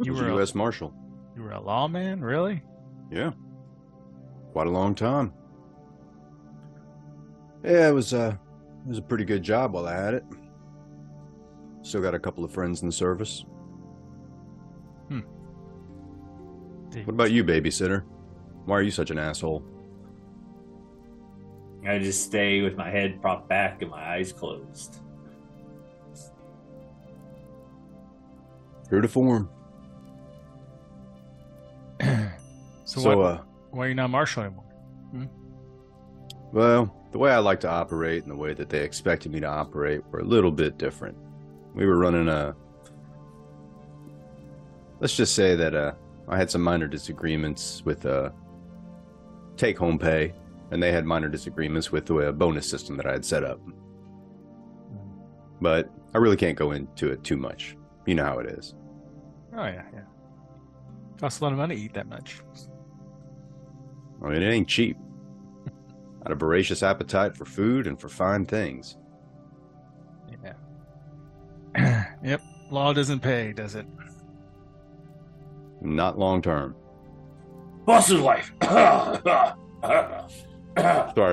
You 0.00 0.06
You 0.06 0.12
was 0.12 0.20
were 0.22 0.28
a 0.28 0.32
a, 0.32 0.36
U.S. 0.36 0.54
Marshal. 0.54 0.94
you 1.36 1.42
were 1.42 1.52
a 1.52 1.60
lawman, 1.60 2.22
really? 2.22 2.62
Yeah. 3.10 3.32
Quite 4.52 4.66
a 4.66 4.70
long 4.70 4.94
time. 4.94 5.32
Yeah, 7.64 7.88
it 7.88 7.92
was 7.92 8.14
uh 8.14 8.34
it 8.84 8.88
was 8.88 8.98
a 8.98 9.02
pretty 9.02 9.24
good 9.24 9.42
job 9.42 9.72
while 9.74 9.86
I 9.86 9.94
had 9.94 10.14
it. 10.14 10.24
Still 11.82 12.00
got 12.02 12.14
a 12.14 12.18
couple 12.18 12.44
of 12.44 12.50
friends 12.52 12.80
in 12.82 12.88
the 12.88 12.92
service. 12.92 13.44
Did- 16.90 17.06
What 17.06 17.14
about 17.14 17.30
you, 17.30 17.44
babysitter? 17.44 18.02
Why 18.64 18.76
are 18.78 18.82
you 18.82 18.90
such 18.90 19.10
an 19.12 19.18
asshole? 19.18 19.62
I 21.86 21.98
just 22.00 22.24
stay 22.24 22.62
with 22.62 22.76
my 22.76 22.90
head 22.90 23.22
propped 23.22 23.48
back 23.48 23.80
and 23.82 23.90
my 23.90 24.02
eyes 24.14 24.32
closed. 24.32 24.98
True 28.88 29.00
to 29.00 29.06
form. 29.08 29.48
So, 32.90 33.00
So, 33.00 33.16
why, 33.16 33.24
uh 33.24 33.42
why 33.70 33.84
are 33.86 33.88
you 33.88 33.94
not 33.94 34.10
marshal 34.10 34.42
anymore? 34.42 34.64
well, 36.52 36.92
the 37.12 37.18
way 37.18 37.30
I 37.30 37.38
like 37.38 37.60
to 37.60 37.68
operate 37.70 38.24
and 38.24 38.32
the 38.32 38.36
way 38.36 38.52
that 38.54 38.68
they 38.68 38.82
expected 38.82 39.30
me 39.30 39.38
to 39.40 39.46
operate 39.46 40.04
were 40.10 40.18
a 40.18 40.24
little 40.24 40.50
bit 40.50 40.76
different. 40.76 41.16
We 41.72 41.86
were 41.86 41.96
running 41.98 42.28
a 42.28 42.56
let's 44.98 45.16
just 45.16 45.36
say 45.36 45.54
that 45.54 45.74
uh 45.74 45.92
I 46.28 46.36
had 46.36 46.50
some 46.50 46.62
minor 46.62 46.88
disagreements 46.88 47.82
with 47.84 48.04
uh 48.06 48.30
take 49.56 49.78
home 49.78 49.96
pay 49.98 50.34
and 50.72 50.82
they 50.82 50.90
had 50.90 51.04
minor 51.04 51.28
disagreements 51.28 51.92
with 51.92 52.06
the 52.06 52.32
bonus 52.32 52.68
system 52.68 52.96
that 52.96 53.06
I 53.06 53.12
had 53.12 53.24
set 53.24 53.44
up. 53.44 53.60
But 55.60 55.90
I 56.12 56.18
really 56.18 56.36
can't 56.36 56.58
go 56.58 56.72
into 56.72 57.12
it 57.12 57.22
too 57.22 57.36
much. 57.36 57.76
You 58.06 58.16
know 58.16 58.24
how 58.24 58.40
it 58.40 58.46
is. 58.46 58.74
Oh 59.56 59.64
yeah, 59.64 59.84
yeah. 59.94 60.00
Costs 61.20 61.38
a 61.40 61.44
lot 61.44 61.52
of 61.52 61.58
money 61.58 61.76
to 61.76 61.80
eat 61.80 61.94
that 61.94 62.08
much. 62.08 62.40
I 64.22 64.28
mean, 64.28 64.42
it 64.42 64.50
ain't 64.50 64.68
cheap. 64.68 64.96
I 65.66 65.70
had 66.24 66.32
a 66.32 66.34
voracious 66.34 66.82
appetite 66.82 67.36
for 67.36 67.44
food 67.44 67.86
and 67.86 67.98
for 68.00 68.08
fine 68.08 68.44
things. 68.44 68.96
Yeah. 71.74 72.04
yep. 72.24 72.42
Law 72.70 72.92
doesn't 72.92 73.20
pay, 73.20 73.52
does 73.52 73.74
it? 73.74 73.86
Not 75.80 76.18
long 76.18 76.42
term. 76.42 76.76
Boss's 77.86 78.20
wife. 78.20 78.52
Sorry, 78.62 79.56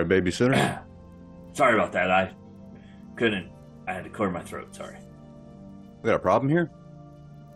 babysitter. 0.06 0.82
Sorry 1.54 1.74
about 1.74 1.92
that. 1.92 2.10
I 2.10 2.34
couldn't. 3.16 3.52
I 3.88 3.94
had 3.94 4.04
to 4.06 4.10
clear 4.10 4.30
my 4.30 4.42
throat. 4.42 4.74
Sorry. 4.76 4.98
We 6.02 6.08
got 6.08 6.16
a 6.16 6.20
problem 6.20 6.50
here? 6.50 6.72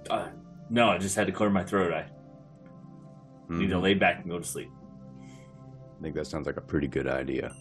Uh, 0.09 0.27
no, 0.69 0.89
I 0.89 0.97
just 0.97 1.15
had 1.15 1.27
to 1.27 1.33
clear 1.33 1.50
my 1.50 1.63
throat. 1.63 1.93
I 1.93 2.05
need 3.50 3.69
to 3.69 3.79
lay 3.79 3.93
back 3.93 4.21
and 4.21 4.29
go 4.29 4.39
to 4.39 4.45
sleep. 4.45 4.69
I 6.01 6.03
think 6.03 6.15
that 6.15 6.25
sounds 6.25 6.48
like 6.48 6.58
a 6.58 6.62
pretty 6.62 6.88
good 6.88 7.05
idea. 7.08 7.53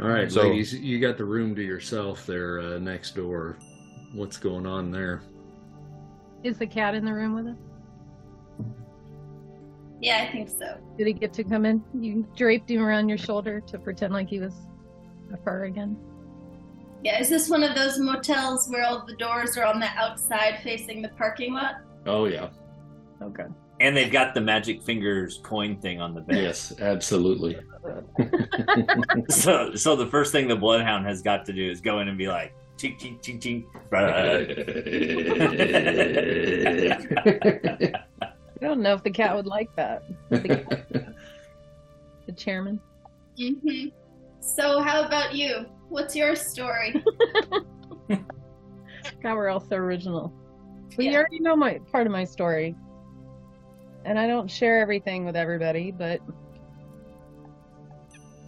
All 0.00 0.08
right, 0.08 0.30
So- 0.30 0.42
ladies, 0.42 0.72
you 0.72 1.00
got 1.00 1.18
the 1.18 1.24
room 1.24 1.56
to 1.56 1.62
yourself 1.62 2.24
there 2.24 2.60
uh, 2.60 2.78
next 2.78 3.16
door. 3.16 3.58
What's 4.14 4.36
going 4.36 4.64
on 4.64 4.92
there? 4.92 5.22
Is 6.44 6.58
the 6.58 6.66
cat 6.66 6.94
in 6.94 7.04
the 7.04 7.12
room 7.12 7.34
with 7.34 7.46
us? 7.48 7.56
Yeah, 10.00 10.24
I 10.28 10.30
think 10.32 10.48
so. 10.50 10.78
Did 10.98 11.08
he 11.08 11.12
get 11.12 11.32
to 11.34 11.44
come 11.44 11.64
in? 11.66 11.82
You 11.98 12.26
draped 12.36 12.70
him 12.70 12.82
around 12.82 13.08
your 13.08 13.18
shoulder 13.18 13.60
to 13.60 13.78
pretend 13.78 14.12
like 14.12 14.28
he 14.28 14.38
was 14.38 14.54
a 15.32 15.36
fur 15.38 15.64
again. 15.64 15.96
Yeah, 17.02 17.20
is 17.20 17.28
this 17.28 17.48
one 17.50 17.64
of 17.64 17.74
those 17.74 17.98
motels 17.98 18.68
where 18.70 18.84
all 18.84 19.04
the 19.04 19.16
doors 19.16 19.56
are 19.56 19.64
on 19.64 19.80
the 19.80 19.88
outside 19.96 20.60
facing 20.62 21.02
the 21.02 21.08
parking 21.10 21.54
lot? 21.54 21.76
Oh 22.06 22.26
yeah, 22.26 22.50
Okay. 23.20 23.44
And 23.82 23.96
they've 23.96 24.12
got 24.12 24.32
the 24.32 24.40
magic 24.40 24.80
fingers 24.80 25.40
coin 25.42 25.76
thing 25.76 26.00
on 26.00 26.14
the 26.14 26.20
bed. 26.20 26.36
yes, 26.36 26.72
absolutely. 26.80 27.58
So, 29.28 29.74
so 29.74 29.96
the 29.96 30.06
first 30.06 30.30
thing 30.30 30.46
the 30.46 30.54
bloodhound 30.54 31.04
has 31.06 31.20
got 31.20 31.44
to 31.46 31.52
do 31.52 31.68
is 31.68 31.80
go 31.80 31.98
in 31.98 32.06
and 32.06 32.16
be 32.16 32.28
like, 32.28 32.54
ching, 32.76 32.96
ching, 32.96 33.18
ching, 33.20 33.40
ching. 33.40 33.66
I 33.92 34.46
don't 38.60 38.80
know 38.80 38.94
if 38.94 39.02
the 39.02 39.10
cat 39.10 39.34
would 39.34 39.46
like 39.46 39.74
that. 39.74 40.04
The, 40.30 41.14
the 42.26 42.32
chairman. 42.32 42.80
Mm-hmm. 43.36 43.88
So, 44.40 44.80
how 44.80 45.02
about 45.02 45.34
you? 45.34 45.66
What's 45.88 46.14
your 46.14 46.36
story? 46.36 47.02
God, 48.08 49.34
we're 49.34 49.48
all 49.48 49.60
so 49.60 49.74
original. 49.74 50.32
Well, 50.96 51.06
you 51.06 51.16
already 51.16 51.40
know 51.40 51.56
my 51.56 51.80
part 51.90 52.06
of 52.06 52.12
my 52.12 52.24
story, 52.24 52.76
and 54.04 54.18
I 54.18 54.26
don't 54.26 54.50
share 54.50 54.80
everything 54.80 55.24
with 55.24 55.36
everybody, 55.36 55.90
but 55.90 56.20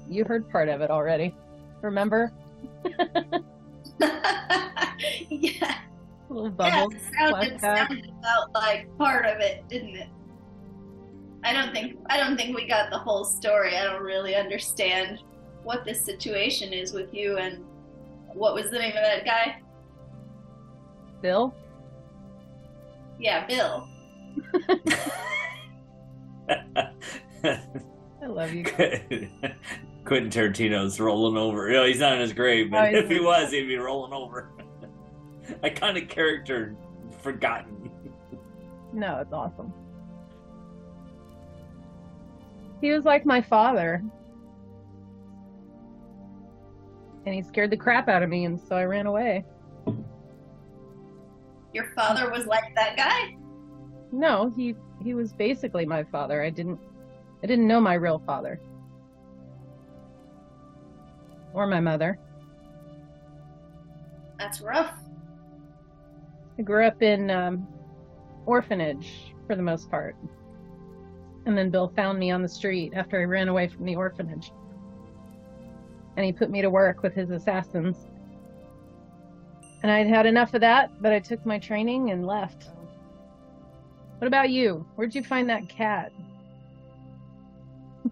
you 0.09 0.25
heard 0.25 0.49
part 0.51 0.69
of 0.69 0.81
it 0.81 0.91
already. 0.91 1.35
Remember? 1.83 2.33
yeah, 5.29 5.79
A 6.31 6.33
little 6.33 6.55
yeah, 6.59 6.87
it 6.91 7.01
sounded, 7.19 7.61
sounded 7.61 8.11
about 8.19 8.53
like 8.55 8.97
part 8.99 9.27
of 9.27 9.41
it, 9.41 9.67
didn't 9.69 9.97
it? 9.97 10.09
I 11.45 11.53
don't 11.53 11.73
think 11.73 11.99
I 12.09 12.17
don't 12.17 12.37
think 12.37 12.57
we 12.57 12.67
got 12.67 12.91
the 12.91 12.99
whole 12.99 13.25
story. 13.25 13.77
I 13.77 13.85
don't 13.85 14.03
really 14.03 14.35
understand 14.35 15.23
what 15.63 15.85
this 15.85 16.03
situation 16.05 16.73
is 16.73 16.93
with 16.93 17.13
you 17.13 17.37
and 17.39 17.65
what 18.33 18.55
was 18.55 18.71
the 18.71 18.79
name 18.79 18.97
of 18.97 19.03
that 19.03 19.25
guy? 19.25 19.61
Bill. 21.21 21.55
Yeah, 23.19 23.47
Bill. 23.47 23.89
I 26.49 28.27
love 28.27 28.53
you. 28.53 28.65
Quentin 30.05 30.31
Tarantino's 30.31 31.01
rolling 31.01 31.37
over. 31.37 31.69
You 31.69 31.75
know, 31.77 31.85
he's 31.85 32.01
not 32.01 32.15
in 32.15 32.21
his 32.21 32.33
grave, 32.33 32.71
but 32.71 32.95
Oh, 32.95 32.99
if 32.99 33.09
he 33.09 33.21
was, 33.21 33.51
he'd 33.51 33.67
be 33.67 33.77
rolling 33.77 34.13
over. 34.13 34.51
a 35.63 35.71
kind 35.71 35.97
of 35.97 36.09
character 36.09 36.77
forgotten. 37.23 37.91
No, 38.93 39.19
it's 39.19 39.33
awesome. 39.33 39.73
He 42.81 42.91
was 42.91 43.05
like 43.05 43.25
my 43.25 43.41
father. 43.41 44.03
And 47.27 47.35
he 47.35 47.43
scared 47.43 47.71
the 47.71 47.77
crap 47.77 48.09
out 48.09 48.23
of 48.23 48.29
me, 48.29 48.45
and 48.45 48.61
so 48.61 48.77
I 48.77 48.85
ran 48.85 49.07
away. 49.07 49.45
Your 51.73 51.91
father 51.97 52.31
was 52.31 52.47
like 52.47 52.75
that 52.75 52.97
guy? 52.97 53.37
No, 54.15 54.53
he 54.57 54.77
he 55.03 55.13
was 55.15 55.33
basically 55.33 55.85
my 55.85 56.05
father. 56.05 56.43
I 56.43 56.51
didn't 56.51 56.79
I 57.43 57.47
didn't 57.47 57.67
know 57.67 57.81
my 57.81 57.95
real 57.95 58.23
father. 58.25 58.61
Or 61.53 61.67
my 61.67 61.81
mother. 61.81 62.19
That's 64.39 64.61
rough. 64.61 64.95
I 66.59 66.63
grew 66.63 66.87
up 66.87 67.03
in 67.03 67.31
um, 67.31 67.67
orphanage 68.47 69.35
for 69.47 69.57
the 69.57 69.63
most 69.63 69.91
part. 69.91 70.17
And 71.47 71.59
then 71.59 71.71
Bill 71.71 71.89
found 71.89 72.19
me 72.19 72.31
on 72.31 72.41
the 72.41 72.49
street 72.49 72.93
after 72.95 73.21
I 73.21 73.25
ran 73.25 73.49
away 73.49 73.67
from 73.67 73.85
the 73.85 73.97
orphanage. 73.97 74.53
And 76.17 76.25
he 76.25 76.33
put 76.33 76.51
me 76.51 76.63
to 76.63 76.71
work 76.71 77.03
with 77.03 77.15
his 77.15 77.31
assassins. 77.31 78.07
And 79.83 79.91
I'd 79.91 80.07
had 80.07 80.25
enough 80.25 80.55
of 80.55 80.61
that, 80.61 81.03
but 81.03 81.13
I 81.13 81.19
took 81.19 81.45
my 81.45 81.59
training 81.59 82.11
and 82.11 82.27
left. 82.27 82.71
What 84.25 84.29
about 84.29 84.49
you? 84.49 84.87
Where'd 84.95 85.15
you 85.15 85.23
find 85.23 85.51
that 85.51 85.69
cat? 85.69 86.11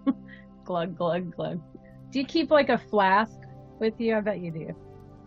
glug, 0.66 0.94
glug, 0.94 1.34
glug. 1.34 1.58
Do 2.10 2.18
you 2.18 2.26
keep 2.26 2.50
like 2.50 2.68
a 2.68 2.76
flask 2.76 3.32
with 3.78 3.98
you? 3.98 4.18
I 4.18 4.20
bet 4.20 4.40
you 4.40 4.50
do. 4.50 4.76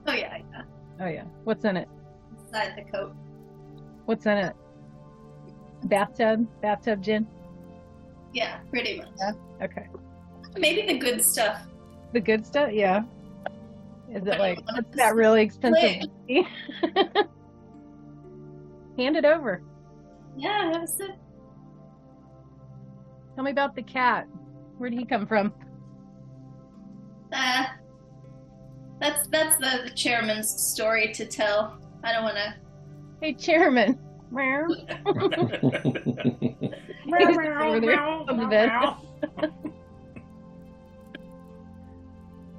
Oh 0.05 0.13
yeah, 0.13 0.37
yeah. 0.37 0.61
Oh, 0.99 1.07
yeah. 1.07 1.23
What's 1.43 1.65
in 1.65 1.75
it? 1.77 1.89
Inside 2.37 2.75
the 2.77 2.83
coat. 2.91 3.15
What's 4.05 4.27
in 4.27 4.37
it? 4.37 4.55
Bathtub? 5.85 6.45
Bathtub 6.61 7.01
gin? 7.01 7.25
Yeah, 8.31 8.59
pretty 8.69 8.97
much. 8.99 9.35
Okay. 9.63 9.87
Maybe 10.55 10.85
the 10.85 10.99
good 10.99 11.25
stuff. 11.25 11.63
The 12.13 12.19
good 12.19 12.45
stuff? 12.45 12.69
Yeah. 12.71 13.05
Is 14.11 14.21
it 14.27 14.37
like, 14.37 14.59
you 14.59 14.65
want 14.65 14.85
what's 14.85 14.97
that 14.97 15.15
really 15.15 15.41
expensive? 15.41 16.03
split. 16.03 16.45
Hand 18.99 19.17
it 19.17 19.25
over. 19.25 19.63
Yeah, 20.35 20.71
have 20.71 20.83
a 20.83 20.87
sip. 20.87 21.11
Tell 23.35 23.43
me 23.43 23.51
about 23.51 23.75
the 23.75 23.83
cat. 23.83 24.27
Where 24.77 24.89
did 24.89 24.99
he 24.99 25.05
come 25.05 25.25
from? 25.25 25.53
Uh, 27.31 27.65
that's 28.99 29.27
that's 29.27 29.57
the, 29.57 29.89
the 29.89 29.95
chairman's 29.95 30.49
story 30.49 31.13
to 31.13 31.25
tell. 31.25 31.79
I 32.03 32.13
don't 32.13 32.23
want 32.23 32.37
to. 32.37 32.53
Hey, 33.21 33.33
chairman. 33.33 33.99
Over 34.35 34.67
there 37.79 37.99
on 37.99 38.37
the 38.37 38.47
bed. 38.49 38.71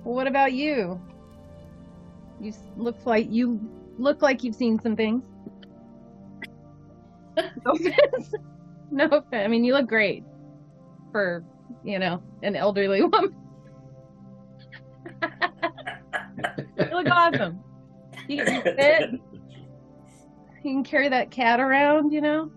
Well, 0.04 0.14
what 0.14 0.26
about 0.26 0.52
you? 0.52 1.00
You 2.40 2.52
look 2.76 2.96
like 3.04 3.26
you 3.30 3.60
look 3.98 4.22
like 4.22 4.44
you've 4.44 4.54
seen 4.54 4.78
some 4.80 4.94
things. 4.94 5.22
No 7.64 7.72
offense. 7.72 8.34
No 8.90 9.04
offense. 9.06 9.26
I 9.32 9.46
mean, 9.48 9.64
you 9.64 9.74
look 9.74 9.88
great 9.88 10.24
for 11.12 11.44
you 11.84 11.98
know 11.98 12.22
an 12.42 12.56
elderly 12.56 13.02
woman. 13.04 13.34
you 16.78 16.84
look 16.92 17.08
awesome. 17.10 17.60
You, 18.28 18.38
you 18.38 18.44
fit. 18.62 19.10
You 20.62 20.72
can 20.72 20.84
carry 20.84 21.08
that 21.08 21.30
cat 21.30 21.60
around, 21.60 22.12
you 22.12 22.20
know. 22.20 22.50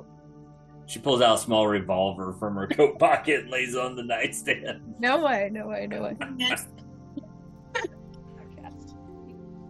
she 0.87 0.99
pulls 0.99 1.21
out 1.21 1.35
a 1.35 1.41
small 1.41 1.67
revolver 1.67 2.33
from 2.33 2.55
her 2.55 2.65
coat 2.67 2.97
pocket 2.97 3.41
and 3.41 3.49
lays 3.51 3.75
it 3.75 3.79
on 3.81 3.95
the 3.95 4.03
nightstand. 4.03 4.95
No 4.99 5.23
way, 5.23 5.49
no 5.51 5.67
way, 5.67 5.85
no 5.87 6.01
way. 6.01 6.17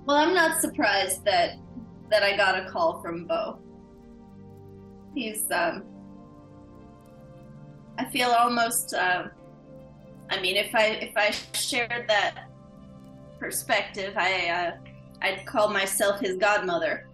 Well, 0.06 0.18
I'm 0.18 0.34
not 0.34 0.60
surprised 0.62 1.24
that 1.26 1.58
that 2.10 2.24
I 2.24 2.36
got 2.36 2.58
a 2.58 2.70
call 2.70 3.02
from 3.02 3.26
Beau. 3.26 3.60
He's 5.16 5.50
um 5.52 5.84
I 7.98 8.06
feel 8.06 8.30
almost 8.30 8.94
um 8.94 9.32
I 10.30 10.40
mean 10.42 10.56
if 10.56 10.74
I 10.74 10.86
if 10.86 11.16
I 11.18 11.32
shared 11.54 12.06
that 12.08 12.50
perspective, 13.40 14.14
I 14.16 14.50
uh 14.50 14.72
I'd 15.22 15.46
call 15.46 15.70
myself 15.70 16.20
his 16.20 16.38
godmother. 16.38 17.08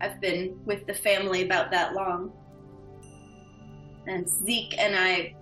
I've 0.00 0.20
been 0.20 0.58
with 0.64 0.86
the 0.86 0.94
family 0.94 1.42
about 1.42 1.70
that 1.70 1.94
long. 1.94 2.32
And 4.06 4.28
Zeke 4.28 4.78
and 4.78 4.94
I 4.94 5.34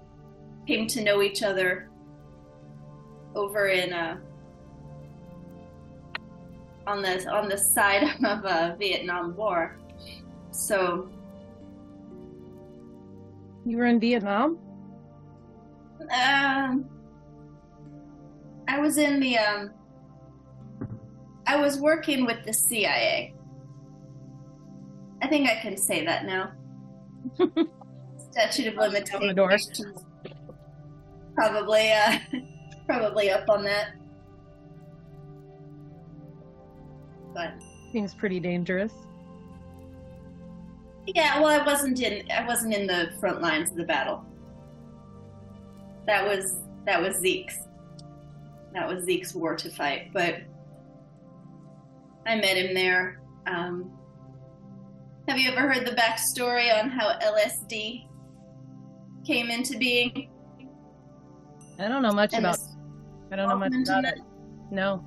came 0.66 0.86
to 0.88 1.02
know 1.02 1.22
each 1.22 1.42
other 1.42 1.90
over 3.34 3.68
in 3.68 3.92
uh 3.92 4.18
on 6.86 7.02
the 7.02 7.28
on 7.30 7.48
the 7.48 7.58
side 7.58 8.02
of 8.24 8.44
a 8.44 8.76
Vietnam 8.78 9.36
War. 9.36 9.78
So 10.50 11.10
You 13.64 13.76
were 13.76 13.86
in 13.86 14.00
Vietnam. 14.00 14.58
um, 16.12 16.84
I 18.68 18.78
was 18.80 18.96
in 18.98 19.20
the 19.20 19.38
um, 19.38 19.70
I 21.46 21.56
was 21.56 21.78
working 21.78 22.26
with 22.26 22.44
the 22.44 22.52
CIA. 22.52 23.34
I 25.22 25.28
think 25.28 25.48
I 25.48 25.56
can 25.60 25.76
say 25.76 26.04
that 26.04 26.24
now. 26.24 26.52
Statute 28.32 28.66
of 28.72 28.78
Open 28.78 28.92
the 29.26 29.34
door. 29.34 29.48
limitations. 29.50 30.04
Probably, 31.36 31.92
uh, 31.92 32.18
probably 32.86 33.30
up 33.30 33.48
on 33.48 33.62
that. 33.64 33.90
But 37.34 37.54
Seems 37.92 38.14
pretty 38.14 38.40
dangerous. 38.40 38.92
Yeah, 41.06 41.40
well, 41.40 41.60
I 41.60 41.64
wasn't 41.64 42.00
in. 42.00 42.30
I 42.30 42.46
wasn't 42.46 42.74
in 42.74 42.86
the 42.86 43.12
front 43.18 43.42
lines 43.42 43.70
of 43.70 43.76
the 43.76 43.84
battle. 43.84 44.24
That 46.06 46.26
was 46.26 46.58
that 46.86 47.00
was 47.00 47.16
Zeke's. 47.16 47.58
That 48.72 48.88
was 48.88 49.04
Zeke's 49.04 49.34
war 49.34 49.56
to 49.56 49.70
fight. 49.70 50.12
But 50.12 50.42
I 52.26 52.36
met 52.36 52.56
him 52.56 52.74
there. 52.74 53.20
Um, 53.46 53.90
have 55.28 55.38
you 55.38 55.50
ever 55.50 55.72
heard 55.72 55.86
the 55.86 55.92
backstory 55.92 56.72
on 56.78 56.88
how 56.88 57.18
LSD 57.18 58.06
came 59.26 59.50
into 59.50 59.76
being? 59.78 60.30
I 61.78 61.88
don't 61.88 62.02
know 62.02 62.12
much 62.12 62.32
And 62.32 62.46
about. 62.46 62.58
I 63.32 63.36
don't 63.36 63.48
know 63.48 63.58
much 63.58 63.72
about 63.72 64.04
in 64.04 64.04
it. 64.04 64.18
No. 64.70 65.04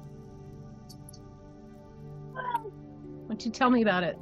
Why 2.34 3.29
don't 3.29 3.45
you 3.45 3.51
tell 3.51 3.69
me 3.69 3.81
about 3.81 4.03
it? 4.03 4.17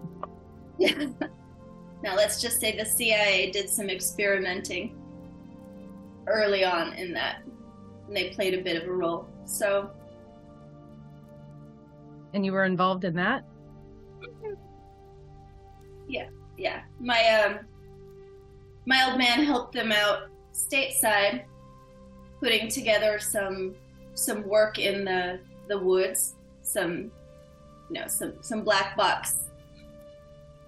now, 2.03 2.17
let's 2.17 2.41
just 2.41 2.59
say 2.59 2.75
the 2.75 2.83
CIA 2.83 3.49
did 3.49 3.69
some 3.69 3.89
experimenting 3.89 4.93
early 6.27 6.65
on 6.65 6.91
in 6.93 7.13
that, 7.13 7.43
and 8.07 8.15
they 8.15 8.29
played 8.31 8.53
a 8.53 8.61
bit 8.61 8.75
of 8.81 8.89
a 8.89 8.91
role. 8.91 9.25
So 9.45 9.89
And 12.33 12.45
you 12.45 12.51
were 12.51 12.65
involved 12.65 13.05
in 13.05 13.15
that? 13.15 13.45
yeah, 16.09 16.27
yeah. 16.57 16.81
my 16.99 17.23
um, 17.39 17.59
my 18.85 19.05
old 19.07 19.17
man 19.17 19.45
helped 19.45 19.73
them 19.73 19.93
out 19.93 20.23
stateside, 20.53 21.45
putting 22.41 22.67
together 22.67 23.17
some 23.17 23.75
some 24.13 24.45
work 24.45 24.77
in 24.77 25.05
the 25.05 25.39
the 25.69 25.77
woods, 25.77 26.35
some 26.63 27.11
you 27.89 28.01
know 28.01 28.07
some 28.07 28.33
some 28.41 28.61
black 28.61 28.97
box 28.97 29.37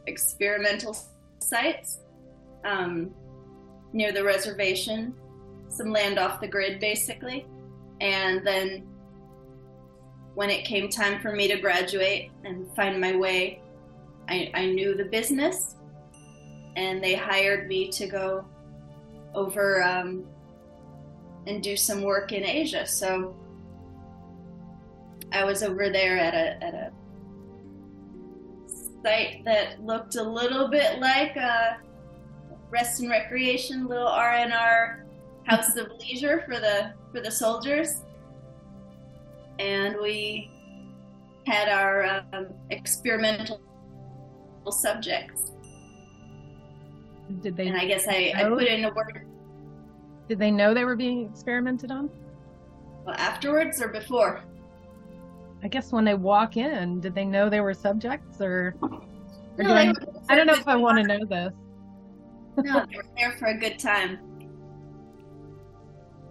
experimental 0.08 0.96
sites 1.46 2.00
um, 2.64 3.12
near 3.94 4.12
the 4.12 4.24
reservation, 4.24 5.14
some 5.70 5.92
land 5.92 6.18
off 6.20 6.42
the 6.42 6.48
grid 6.48 6.80
basically, 6.80 7.46
and 8.02 8.46
then 8.46 8.88
when 10.34 10.50
it 10.50 10.66
came 10.66 10.90
time 10.90 11.22
for 11.22 11.32
me 11.32 11.48
to 11.48 11.58
graduate 11.58 12.32
and 12.44 12.68
find 12.76 13.00
my 13.00 13.16
way 13.16 13.62
I, 14.28 14.52
I 14.54 14.66
knew 14.68 14.96
the 14.96 15.06
business, 15.06 15.76
and 16.76 17.04
they 17.04 17.16
hired 17.16 17.68
me 17.68 17.90
to 17.92 18.08
go 18.08 18.46
over 19.34 19.84
um, 19.84 20.26
and 21.48 21.62
do 21.62 21.78
some 21.78 22.02
work 22.02 22.32
in 22.32 22.44
Asia. 22.44 22.86
So 22.86 23.36
I 25.32 25.44
was 25.44 25.64
over 25.64 25.90
there 25.90 26.18
at 26.18 26.34
a 26.34 26.64
at 26.64 26.74
a 26.74 26.92
site 29.06 29.46
that 29.46 29.84
looked 29.84 30.16
a 30.16 30.24
little 30.24 30.68
bit 30.68 31.00
like 31.00 31.36
a 31.36 31.78
rest 32.72 33.02
and 33.02 33.10
recreation, 33.10 33.88
little 33.88 34.08
R 34.08 34.34
and 34.34 34.52
R 34.52 35.06
house 35.46 35.76
of 35.76 35.92
leisure 36.00 36.44
for 36.48 36.60
the 36.60 36.94
for 37.12 37.22
the 37.22 37.30
soldiers, 37.30 38.02
and 39.60 39.96
we 40.02 40.50
had 41.46 41.70
our 41.70 42.26
um, 42.34 42.48
experimental 42.72 43.62
subjects. 44.72 45.52
Did 47.42 47.56
they 47.56 47.68
And 47.68 47.78
I 47.78 47.86
guess 47.86 48.08
I, 48.08 48.34
I 48.36 48.50
put 48.50 48.64
in 48.64 48.86
a 48.86 48.94
word 48.94 49.26
did 50.28 50.40
they 50.40 50.50
know 50.50 50.74
they 50.74 50.86
were 50.86 50.96
being 50.96 51.30
experimented 51.30 51.92
on? 51.92 52.10
well, 53.06 53.16
afterwards 53.20 53.80
or 53.80 53.90
before. 53.90 54.44
I 55.66 55.68
guess 55.68 55.92
when 55.92 56.06
they 56.06 56.14
walk 56.14 56.58
in, 56.58 57.00
did 57.02 57.16
they 57.16 57.26
know 57.26 57.50
they 57.50 57.60
were 57.60 57.74
subjects 57.74 58.40
or, 58.40 58.76
or 58.84 59.64
No, 59.64 59.70
do 59.70 59.74
I, 59.74 59.94
I 60.30 60.36
don't 60.36 60.46
know 60.46 60.54
if 60.54 60.68
I 60.68 60.76
want 60.76 61.00
to 61.00 61.04
know 61.18 61.26
this. 61.26 61.54
No, 62.64 62.86
they 62.88 62.98
were 62.98 63.06
there 63.18 63.32
for 63.40 63.48
a 63.48 63.58
good 63.58 63.80
time. 63.80 64.20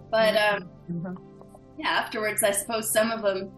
But 0.09 0.37
um, 0.37 0.69
Mhm. 0.89 1.17
yeah, 1.77 1.89
afterwards, 1.89 2.43
I 2.43 2.51
suppose 2.51 2.93
some 2.93 3.11
of 3.11 3.23
them 3.23 3.51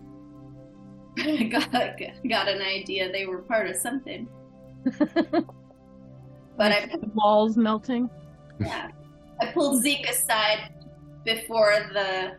got 1.52 1.72
got 2.28 2.48
an 2.50 2.64
idea 2.64 3.12
they 3.12 3.28
were 3.28 3.44
part 3.44 3.70
of 3.70 3.76
something. 3.76 4.28
But 6.58 6.72
I 6.72 6.88
The 6.88 7.12
walls 7.14 7.56
melting. 7.56 8.10
yeah, 8.60 8.88
I 9.40 9.46
pulled 9.52 9.84
Zeke 9.84 10.10
aside 10.10 10.74
before 11.24 11.72
the 11.94 12.38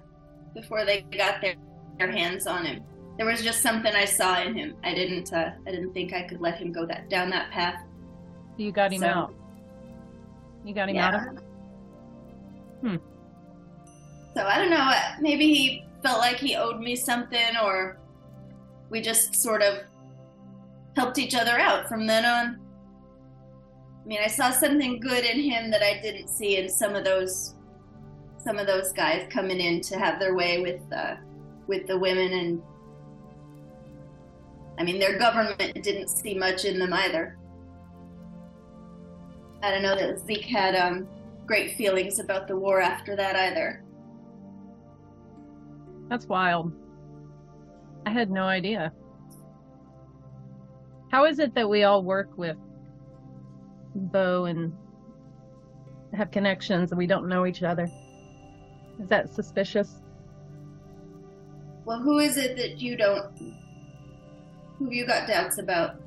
before 0.56 0.84
they 0.84 1.02
got 1.02 1.40
their, 1.40 1.54
their 2.00 2.10
hands 2.10 2.48
on 2.48 2.66
him. 2.66 2.82
There 3.18 3.26
was 3.26 3.42
just 3.42 3.60
something 3.62 3.92
I 3.94 4.04
saw 4.04 4.40
in 4.40 4.54
him. 4.54 4.76
I 4.84 4.94
didn't 4.94 5.32
uh, 5.32 5.50
I 5.66 5.70
didn't 5.70 5.92
think 5.92 6.12
I 6.14 6.22
could 6.22 6.40
let 6.40 6.56
him 6.58 6.72
go 6.72 6.86
that 6.86 7.10
down 7.10 7.28
that 7.30 7.50
path. 7.50 7.82
You 8.56 8.72
got 8.72 8.92
him 8.92 9.00
So- 9.00 9.06
out. 9.08 9.34
You 10.64 10.72
got 10.74 10.88
him 10.88 10.96
Yeah. 10.96 11.08
out 11.08 11.14
of 11.14 11.36
it. 11.36 13.00
So 14.34 14.44
I 14.46 14.58
don't 14.58 14.70
know. 14.70 14.76
uh, 14.78 15.00
Maybe 15.20 15.52
he 15.52 15.84
felt 16.02 16.18
like 16.20 16.36
he 16.36 16.54
owed 16.54 16.80
me 16.80 16.94
something, 16.94 17.56
or 17.62 17.98
we 18.90 19.00
just 19.00 19.34
sort 19.34 19.62
of 19.62 19.80
helped 20.96 21.18
each 21.18 21.34
other 21.34 21.58
out 21.58 21.88
from 21.88 22.06
then 22.06 22.24
on. 22.24 22.60
I 24.04 24.06
mean, 24.06 24.20
I 24.24 24.28
saw 24.28 24.50
something 24.50 25.00
good 25.00 25.24
in 25.24 25.40
him 25.40 25.70
that 25.70 25.82
I 25.82 26.00
didn't 26.00 26.28
see 26.28 26.56
in 26.56 26.68
some 26.68 26.94
of 26.94 27.04
those 27.04 27.54
some 28.38 28.58
of 28.58 28.66
those 28.68 28.92
guys 28.92 29.26
coming 29.30 29.58
in 29.60 29.80
to 29.82 29.98
have 29.98 30.20
their 30.20 30.34
way 30.34 30.60
with 30.60 30.80
uh, 30.92 31.16
with 31.66 31.86
the 31.88 31.98
women, 31.98 32.32
and 32.32 32.62
I 34.78 34.84
mean, 34.84 34.98
their 34.98 35.18
government 35.18 35.82
didn't 35.82 36.08
see 36.08 36.34
much 36.34 36.64
in 36.64 36.78
them 36.78 36.92
either. 36.92 37.36
I 39.62 39.72
don't 39.72 39.82
know 39.82 39.96
that 39.96 40.20
Zeke 40.20 40.44
had 40.44 40.76
um, 40.76 41.08
great 41.46 41.76
feelings 41.76 42.20
about 42.20 42.46
the 42.46 42.56
war 42.56 42.80
after 42.80 43.16
that 43.16 43.34
either. 43.34 43.82
That's 46.08 46.26
wild. 46.26 46.72
I 48.06 48.10
had 48.10 48.30
no 48.30 48.44
idea. 48.44 48.92
How 51.10 51.24
is 51.24 51.38
it 51.38 51.54
that 51.54 51.68
we 51.68 51.82
all 51.82 52.02
work 52.02 52.30
with 52.36 52.56
Beau 53.94 54.44
and 54.44 54.72
have 56.14 56.30
connections 56.30 56.92
and 56.92 56.98
we 56.98 57.06
don't 57.06 57.28
know 57.28 57.46
each 57.46 57.62
other? 57.62 57.88
Is 59.00 59.08
that 59.08 59.28
suspicious? 59.28 60.02
Well, 61.84 62.00
who 62.00 62.18
is 62.18 62.36
it 62.36 62.56
that 62.56 62.80
you 62.80 62.96
don't? 62.96 63.56
Who 64.78 64.90
you 64.90 65.06
got 65.06 65.26
doubts 65.26 65.58
about? 65.58 66.00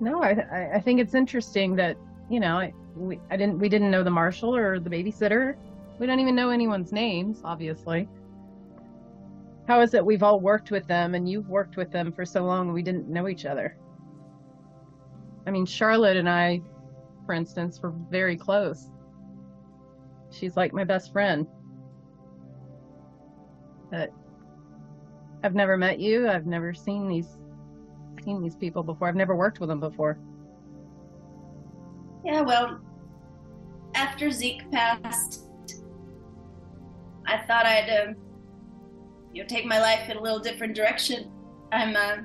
No, 0.00 0.22
I 0.22 0.74
I- 0.74 0.80
think 0.80 1.00
it's 1.00 1.14
interesting 1.14 1.74
that 1.76 1.96
you 2.28 2.40
know 2.40 2.58
I 2.58 2.72
we 2.94 3.18
I 3.30 3.36
didn't 3.36 3.58
we 3.58 3.68
didn't 3.68 3.90
know 3.90 4.02
the 4.02 4.10
marshal 4.10 4.54
or 4.54 4.78
the 4.78 4.90
babysitter. 4.90 5.56
We 5.98 6.06
don't 6.06 6.20
even 6.20 6.34
know 6.34 6.50
anyone's 6.50 6.92
names, 6.92 7.40
obviously. 7.44 8.08
How 9.66 9.80
is 9.80 9.94
it 9.94 10.04
we've 10.04 10.22
all 10.22 10.38
worked 10.40 10.70
with 10.70 10.86
them 10.86 11.14
and 11.14 11.28
you've 11.28 11.48
worked 11.48 11.76
with 11.76 11.90
them 11.90 12.12
for 12.12 12.24
so 12.24 12.44
long 12.44 12.72
we 12.72 12.82
didn't 12.82 13.08
know 13.08 13.28
each 13.28 13.46
other? 13.46 13.76
I 15.46 15.50
mean, 15.50 15.64
Charlotte 15.64 16.16
and 16.16 16.28
I, 16.28 16.60
for 17.24 17.32
instance, 17.32 17.80
were 17.82 17.94
very 18.10 18.36
close. 18.36 18.90
She's 20.30 20.56
like 20.56 20.72
my 20.72 20.84
best 20.84 21.12
friend. 21.12 21.46
But 23.90 24.10
I've 25.42 25.54
never 25.54 25.76
met 25.76 25.98
you. 25.98 26.28
I've 26.28 26.46
never 26.46 26.74
seen 26.74 27.08
these 27.08 27.38
seen 28.26 28.42
these 28.42 28.56
people 28.56 28.82
before. 28.82 29.08
I've 29.08 29.16
never 29.16 29.34
worked 29.34 29.60
with 29.60 29.68
them 29.68 29.80
before. 29.80 30.18
Yeah, 32.24 32.40
well, 32.42 32.80
after 33.94 34.30
Zeke 34.30 34.68
passed, 34.70 35.48
I 37.26 37.38
thought 37.46 37.64
I'd, 37.64 37.88
um, 37.88 38.16
you 39.32 39.42
know, 39.42 39.48
take 39.48 39.64
my 39.64 39.80
life 39.80 40.10
in 40.10 40.16
a 40.16 40.20
little 40.20 40.40
different 40.40 40.74
direction. 40.74 41.30
I'm 41.72 41.96
uh, 41.96 42.16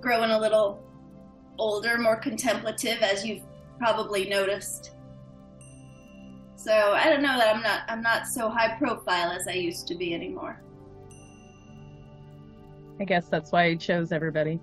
growing 0.00 0.30
a 0.30 0.38
little 0.38 0.82
older, 1.58 1.96
more 1.98 2.16
contemplative, 2.16 3.02
as 3.02 3.24
you've 3.24 3.44
probably 3.78 4.28
noticed. 4.28 4.96
So 6.56 6.72
I 6.72 7.08
don't 7.08 7.22
know 7.22 7.36
that 7.38 7.54
I'm 7.54 7.62
not 7.62 7.80
I'm 7.88 8.02
not 8.02 8.28
so 8.28 8.48
high 8.48 8.76
profile 8.78 9.32
as 9.32 9.48
I 9.48 9.54
used 9.54 9.88
to 9.88 9.96
be 9.96 10.14
anymore. 10.14 10.62
I 13.02 13.04
guess 13.04 13.26
that's 13.26 13.50
why 13.50 13.64
I 13.64 13.74
chose 13.74 14.12
everybody 14.12 14.60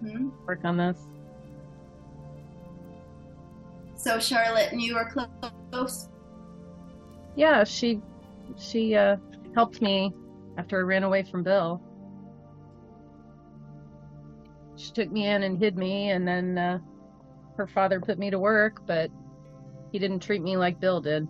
hmm 0.00 0.28
work 0.46 0.60
on 0.64 0.76
this. 0.76 0.96
So 3.96 4.20
Charlotte 4.20 4.70
and 4.70 4.80
you 4.80 4.96
are 4.96 5.10
close. 5.72 6.08
Yeah, 7.34 7.64
she 7.64 8.00
she 8.56 8.94
uh 8.94 9.16
helped 9.56 9.82
me 9.82 10.12
after 10.58 10.78
I 10.78 10.82
ran 10.82 11.02
away 11.02 11.24
from 11.24 11.42
Bill. 11.42 11.82
She 14.76 14.92
took 14.92 15.10
me 15.10 15.26
in 15.26 15.42
and 15.42 15.58
hid 15.58 15.76
me 15.76 16.10
and 16.10 16.26
then 16.26 16.56
uh 16.56 16.78
her 17.56 17.66
father 17.66 18.00
put 18.00 18.16
me 18.16 18.30
to 18.30 18.38
work, 18.38 18.80
but 18.86 19.10
he 19.90 19.98
didn't 19.98 20.20
treat 20.20 20.40
me 20.40 20.56
like 20.56 20.78
Bill 20.78 21.00
did. 21.00 21.26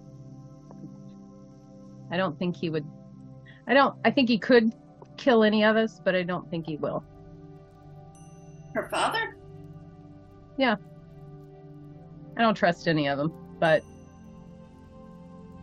I 2.13 2.19
don't 2.19 2.39
think 2.39 2.57
he 2.57 2.69
would 2.69 2.85
I 3.67 3.73
don't 3.73 3.95
I 4.05 4.11
think 4.11 4.29
he 4.29 4.39
could 4.39 4.71
kill 5.17 5.45
any 5.45 5.65
of 5.65 5.77
us, 5.77 6.01
but 6.03 6.15
I 6.15 6.23
don't 6.23 6.49
think 6.51 6.67
he 6.67 6.77
will. 6.77 7.05
Her 8.75 8.89
father? 8.91 9.37
Yeah. 10.57 10.77
I 12.37 12.43
don't 12.43 12.55
trust 12.55 12.89
any 12.89 13.09
of 13.09 13.19
them, 13.19 13.33
but 13.59 13.83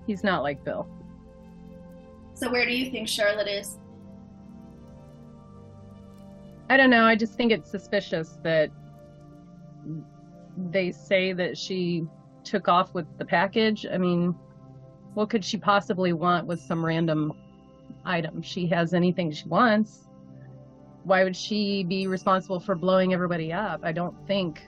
he's 0.08 0.24
not 0.24 0.44
like 0.44 0.63
Bill. 0.63 0.88
So 2.34 2.52
where 2.52 2.66
do 2.66 2.74
you 2.74 2.89
think 2.89 3.08
Charlotte 3.08 3.48
is? 3.48 3.78
I 6.70 6.78
don't 6.78 6.89
know. 6.89 7.06
I 7.06 7.16
just 7.16 7.36
think 7.36 7.52
it's 7.52 7.70
suspicious 7.70 8.39
that 8.44 8.72
they 10.72 10.92
say 10.92 11.34
that 11.34 11.58
she 11.58 12.06
took 12.44 12.68
off 12.68 12.94
with 12.94 13.06
the 13.18 13.26
package. 13.26 13.86
I 13.86 13.98
mean, 13.98 14.36
what 15.13 15.30
could 15.30 15.46
she 15.46 15.58
possibly 15.58 16.13
want 16.13 16.48
with 16.48 16.60
some 16.60 16.84
random 16.84 17.34
item? 18.06 18.41
She 18.41 18.67
has 18.67 18.93
anything 18.93 19.32
she 19.32 19.47
wants. 19.47 20.08
Why 21.03 21.23
would 21.23 21.36
she 21.36 21.84
be 21.84 22.08
responsible 22.08 22.60
for 22.60 22.75
blowing 22.75 23.13
everybody 23.13 23.51
up? 23.51 23.82
I 23.84 23.91
don't 23.91 24.15
think. 24.27 24.62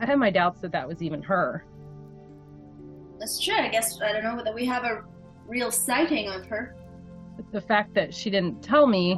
I 0.00 0.06
have 0.06 0.18
my 0.18 0.30
doubts 0.30 0.60
that 0.60 0.72
that 0.72 0.88
was 0.88 1.02
even 1.02 1.22
her. 1.22 1.64
That's 3.18 3.38
true. 3.38 3.54
I 3.54 3.68
guess 3.68 4.00
I 4.00 4.12
don't 4.12 4.24
know 4.24 4.42
that 4.42 4.54
we 4.54 4.64
have 4.66 4.84
a 4.84 5.02
real 5.46 5.70
sighting 5.70 6.28
of 6.28 6.46
her. 6.46 6.74
the 7.52 7.60
fact 7.60 7.94
that 7.94 8.14
she 8.14 8.30
didn't 8.30 8.62
tell 8.62 8.86
me 8.86 9.14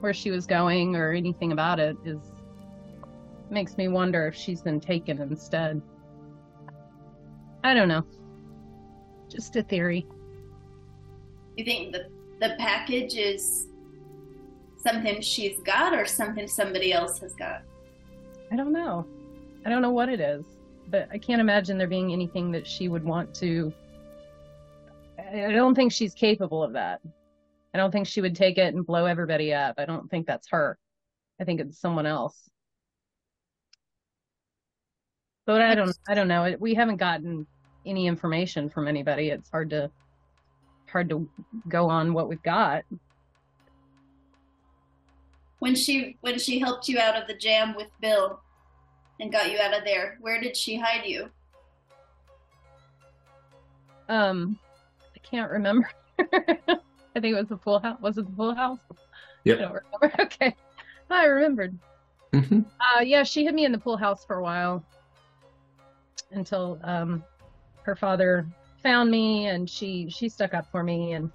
where 0.00 0.12
she 0.12 0.30
was 0.30 0.46
going 0.46 0.96
or 0.96 1.12
anything 1.12 1.52
about 1.52 1.80
it 1.80 1.96
is 2.04 2.18
makes 3.50 3.76
me 3.76 3.88
wonder 3.88 4.26
if 4.26 4.34
she's 4.34 4.62
been 4.62 4.80
taken 4.80 5.20
instead. 5.20 5.80
I 7.62 7.74
don't 7.74 7.88
know. 7.88 8.04
Just 9.28 9.56
a 9.56 9.62
theory. 9.62 10.06
You 11.56 11.64
think 11.64 11.92
the 11.92 12.08
the 12.44 12.54
package 12.56 13.16
is 13.16 13.68
something 14.76 15.22
she's 15.22 15.58
got 15.60 15.94
or 15.94 16.04
something 16.04 16.46
somebody 16.46 16.92
else 16.92 17.18
has 17.20 17.34
got? 17.34 17.62
I 18.52 18.56
don't 18.56 18.72
know. 18.72 19.06
I 19.64 19.70
don't 19.70 19.80
know 19.80 19.92
what 19.92 20.10
it 20.10 20.20
is, 20.20 20.44
but 20.90 21.08
I 21.10 21.16
can't 21.16 21.40
imagine 21.40 21.78
there 21.78 21.88
being 21.88 22.12
anything 22.12 22.52
that 22.52 22.66
she 22.66 22.88
would 22.88 23.02
want 23.02 23.34
to. 23.36 23.72
I 25.18 25.52
don't 25.52 25.74
think 25.74 25.90
she's 25.90 26.12
capable 26.12 26.62
of 26.62 26.74
that. 26.74 27.00
I 27.72 27.78
don't 27.78 27.90
think 27.90 28.06
she 28.06 28.20
would 28.20 28.36
take 28.36 28.58
it 28.58 28.74
and 28.74 28.86
blow 28.86 29.06
everybody 29.06 29.54
up. 29.54 29.76
I 29.78 29.86
don't 29.86 30.08
think 30.10 30.26
that's 30.26 30.48
her. 30.50 30.78
I 31.40 31.44
think 31.44 31.60
it's 31.60 31.80
someone 31.80 32.04
else. 32.04 32.50
But 35.46 35.62
I 35.62 35.74
don't. 35.74 35.96
I 36.08 36.14
don't 36.14 36.28
know. 36.28 36.56
We 36.58 36.74
haven't 36.74 36.96
gotten 36.96 37.46
any 37.84 38.06
information 38.06 38.68
from 38.68 38.86
anybody. 38.86 39.30
It's 39.30 39.50
hard 39.50 39.70
to 39.70 39.90
hard 40.94 41.08
to 41.08 41.28
go 41.68 41.88
on 41.90 42.14
what 42.14 42.28
we've 42.28 42.42
got. 42.44 42.84
When 45.58 45.74
she 45.74 46.16
when 46.20 46.38
she 46.38 46.60
helped 46.60 46.88
you 46.88 47.00
out 47.00 47.20
of 47.20 47.26
the 47.26 47.34
jam 47.34 47.74
with 47.74 47.88
Bill 48.00 48.40
and 49.18 49.32
got 49.32 49.50
you 49.50 49.58
out 49.58 49.76
of 49.76 49.84
there, 49.84 50.18
where 50.20 50.40
did 50.40 50.56
she 50.56 50.78
hide 50.78 51.04
you? 51.04 51.28
Um, 54.08 54.56
I 55.16 55.18
can't 55.28 55.50
remember. 55.50 55.90
I 56.20 57.20
think 57.20 57.34
it 57.34 57.34
was 57.34 57.48
the 57.48 57.58
full 57.58 57.80
house. 57.80 57.98
Was 58.00 58.16
it 58.18 58.26
the 58.30 58.36
full 58.36 58.54
house? 58.54 58.78
Yep. 59.44 59.58
I 59.58 59.60
don't 59.62 59.72
remember. 60.00 60.22
Okay, 60.24 60.54
I 61.10 61.24
remembered. 61.24 61.76
hmm 62.32 62.60
Uh, 62.80 63.00
yeah, 63.00 63.24
she 63.24 63.44
hid 63.44 63.54
me 63.54 63.64
in 63.64 63.72
the 63.72 63.78
pool 63.78 63.96
house 63.96 64.24
for 64.24 64.36
a 64.36 64.42
while 64.42 64.84
until 66.30 66.78
um, 66.84 67.24
her 67.82 67.96
father 67.96 68.46
found 68.84 69.10
me, 69.10 69.46
and 69.48 69.68
she 69.68 70.08
she 70.08 70.28
stuck 70.28 70.54
up 70.54 70.70
for 70.70 70.84
me. 70.84 71.14
And 71.14 71.32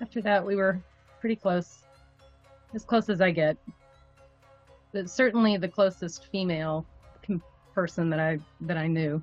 after 0.00 0.20
that, 0.22 0.46
we 0.46 0.54
were 0.54 0.78
pretty 1.20 1.34
close, 1.34 1.78
as 2.74 2.84
close 2.84 3.08
as 3.08 3.20
I 3.20 3.32
get. 3.32 3.56
But 4.92 5.10
certainly 5.10 5.56
the 5.56 5.68
closest 5.68 6.26
female 6.26 6.86
com- 7.26 7.42
person 7.74 8.08
that 8.10 8.20
I 8.20 8.38
that 8.60 8.76
I 8.76 8.86
knew. 8.86 9.20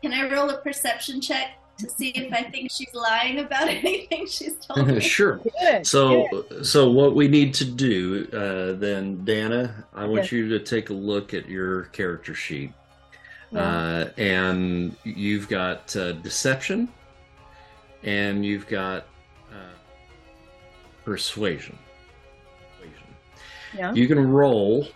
Can 0.00 0.14
I 0.14 0.30
roll 0.32 0.48
a 0.48 0.56
perception 0.58 1.20
check 1.20 1.58
to 1.76 1.88
see 1.90 2.08
if 2.10 2.32
I 2.32 2.42
think 2.44 2.70
she's 2.70 2.92
lying 2.94 3.38
about 3.40 3.68
anything 3.68 4.26
she's 4.26 4.56
told 4.56 4.86
me? 4.94 5.00
sure. 5.00 5.40
Good. 5.60 5.86
So, 5.86 6.46
so 6.62 6.90
what 6.90 7.14
we 7.14 7.28
need 7.28 7.52
to 7.54 7.64
do 7.66 8.26
uh, 8.32 8.78
then, 8.78 9.24
Dana, 9.26 9.84
I 9.94 10.06
want 10.06 10.22
Yes. 10.24 10.32
you 10.32 10.48
to 10.50 10.60
take 10.60 10.88
a 10.88 10.94
look 10.94 11.34
at 11.34 11.48
your 11.48 11.84
character 11.86 12.32
sheet, 12.34 12.72
Yeah. 13.52 13.60
uh, 13.60 14.10
and 14.16 14.96
you've 15.04 15.48
got 15.48 15.94
uh, 15.96 16.12
deception, 16.12 16.88
and 18.02 18.44
you've 18.44 18.68
got 18.68 19.06
uh, 19.52 19.74
persuasion. 21.04 21.78
Persuasion. 22.78 23.06
yeah. 23.76 23.92
You 23.92 24.06
can 24.06 24.30
roll 24.30 24.86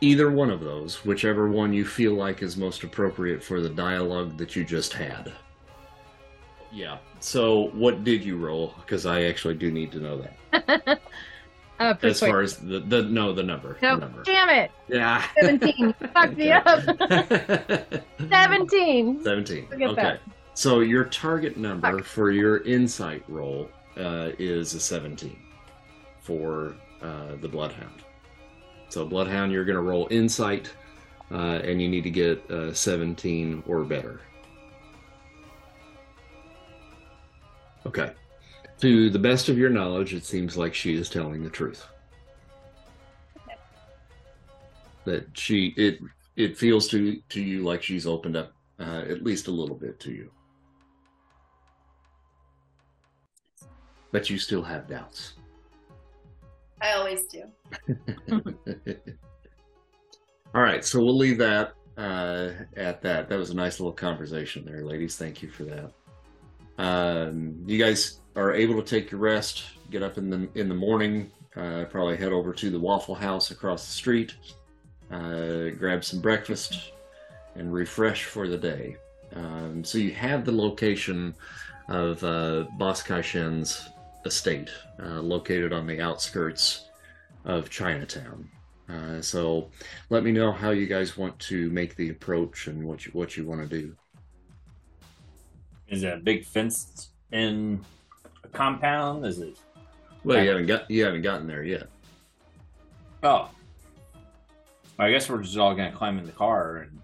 either 0.00 0.30
one 0.30 0.50
of 0.50 0.60
those, 0.60 1.04
whichever 1.04 1.48
one 1.48 1.72
you 1.72 1.84
feel 1.84 2.14
like 2.14 2.42
is 2.42 2.56
most 2.56 2.82
appropriate 2.82 3.42
for 3.42 3.60
the 3.60 3.68
dialogue 3.68 4.36
that 4.38 4.56
you 4.56 4.64
just 4.64 4.92
had. 4.92 5.32
Yeah. 6.72 6.98
So, 7.20 7.68
what 7.74 8.02
did 8.04 8.24
you 8.24 8.36
roll? 8.36 8.74
Because 8.80 9.06
I 9.06 9.24
actually 9.24 9.54
do 9.54 9.70
need 9.70 9.92
to 9.92 9.98
know 10.00 10.24
that. 10.52 11.00
uh, 11.90 11.94
As 12.02 12.20
far 12.20 12.40
as 12.40 12.56
the, 12.56 12.80
the 12.80 13.02
no, 13.02 13.32
the 13.32 13.42
number. 13.42 13.76
no, 13.82 13.94
The 13.96 14.00
number. 14.00 14.22
damn 14.22 14.48
it, 14.50 14.70
Yeah. 14.88 15.24
seventeen. 15.40 15.94
Fucked 16.14 16.36
me 16.36 16.50
up. 16.52 16.66
Seventeen. 18.28 19.22
17. 19.22 19.68
Look 19.70 19.80
at 19.80 19.88
okay. 19.90 20.02
that. 20.02 20.20
So 20.54 20.80
your 20.80 21.04
target 21.04 21.56
number 21.56 21.98
Fuck. 21.98 22.06
for 22.06 22.30
your 22.30 22.58
insight 22.64 23.24
roll 23.28 23.68
uh, 23.96 24.30
is 24.38 24.74
a 24.74 24.80
17 24.80 25.36
for 26.20 26.74
uh, 27.02 27.36
the 27.40 27.48
Bloodhound. 27.48 28.02
So 28.90 29.04
Bloodhound, 29.06 29.50
you're 29.52 29.64
going 29.64 29.76
to 29.76 29.82
roll 29.82 30.06
insight 30.10 30.70
uh, 31.30 31.60
and 31.64 31.80
you 31.80 31.88
need 31.88 32.04
to 32.04 32.10
get 32.10 32.48
uh, 32.50 32.72
17 32.74 33.62
or 33.66 33.84
better. 33.84 34.20
Okay. 37.86 38.12
To 38.82 39.10
the 39.10 39.18
best 39.18 39.48
of 39.48 39.56
your 39.56 39.70
knowledge, 39.70 40.12
it 40.12 40.24
seems 40.24 40.56
like 40.56 40.74
she 40.74 40.96
is 40.96 41.08
telling 41.08 41.44
the 41.44 41.50
truth. 41.50 41.86
That 45.04 45.28
she 45.38 45.72
it 45.76 46.00
it 46.34 46.58
feels 46.58 46.88
to 46.88 47.22
to 47.28 47.40
you 47.40 47.62
like 47.62 47.80
she's 47.80 48.08
opened 48.08 48.36
up 48.36 48.54
uh, 48.80 49.04
at 49.08 49.22
least 49.22 49.46
a 49.46 49.52
little 49.52 49.76
bit 49.76 50.00
to 50.00 50.10
you. 50.10 50.28
But 54.10 54.28
you 54.28 54.36
still 54.36 54.64
have 54.64 54.88
doubts. 54.88 55.34
I 56.80 56.94
always 56.94 57.22
do. 57.26 57.44
All 60.56 60.60
right, 60.60 60.84
so 60.84 60.98
we'll 60.98 61.16
leave 61.16 61.38
that 61.38 61.74
uh, 61.96 62.50
at 62.76 63.00
that. 63.02 63.28
That 63.28 63.38
was 63.38 63.50
a 63.50 63.54
nice 63.54 63.78
little 63.78 63.92
conversation 63.92 64.64
there, 64.64 64.84
ladies. 64.84 65.14
Thank 65.14 65.40
you 65.40 65.50
for 65.50 65.62
that. 65.66 65.92
Um, 66.78 67.62
you 67.66 67.78
guys 67.78 68.20
are 68.36 68.52
able 68.52 68.82
to 68.82 68.88
take 68.88 69.10
your 69.10 69.20
rest, 69.20 69.64
get 69.90 70.02
up 70.02 70.18
in 70.18 70.30
the 70.30 70.48
in 70.54 70.68
the 70.68 70.74
morning, 70.74 71.30
uh, 71.56 71.84
probably 71.90 72.16
head 72.16 72.32
over 72.32 72.52
to 72.52 72.70
the 72.70 72.80
Waffle 72.80 73.14
House 73.14 73.50
across 73.50 73.86
the 73.86 73.92
street, 73.92 74.34
uh, 75.10 75.70
grab 75.78 76.04
some 76.04 76.20
breakfast, 76.20 76.92
and 77.54 77.72
refresh 77.72 78.24
for 78.24 78.48
the 78.48 78.58
day. 78.58 78.96
Um, 79.34 79.84
so 79.84 79.98
you 79.98 80.12
have 80.12 80.44
the 80.44 80.52
location 80.52 81.34
of 81.88 82.22
uh, 82.24 82.64
Boss 82.78 83.02
Caishen's 83.02 83.88
estate, 84.24 84.70
uh, 85.02 85.20
located 85.20 85.72
on 85.72 85.86
the 85.86 86.00
outskirts 86.00 86.86
of 87.44 87.70
Chinatown. 87.70 88.48
Uh, 88.88 89.20
so 89.20 89.70
let 90.10 90.22
me 90.22 90.32
know 90.32 90.52
how 90.52 90.70
you 90.70 90.86
guys 90.86 91.16
want 91.16 91.38
to 91.38 91.70
make 91.70 91.96
the 91.96 92.10
approach 92.10 92.66
and 92.66 92.82
what 92.84 93.06
you 93.06 93.12
what 93.12 93.36
you 93.36 93.46
want 93.46 93.60
to 93.60 93.80
do. 93.80 93.94
Is 95.92 96.04
it 96.04 96.14
a 96.14 96.16
big 96.16 96.46
fenced 96.46 97.10
in 97.32 97.84
a 98.42 98.48
compound? 98.48 99.26
Is 99.26 99.40
it? 99.40 99.58
Well, 100.24 100.42
you 100.42 100.48
haven't 100.48 100.66
got 100.66 100.90
you 100.90 101.04
haven't 101.04 101.20
gotten 101.20 101.46
there 101.46 101.62
yet. 101.62 101.86
Oh, 103.22 103.50
I 104.98 105.10
guess 105.10 105.28
we're 105.28 105.42
just 105.42 105.58
all 105.58 105.74
gonna 105.74 105.92
climb 105.92 106.18
in 106.18 106.24
the 106.24 106.32
car 106.32 106.78
and 106.78 106.98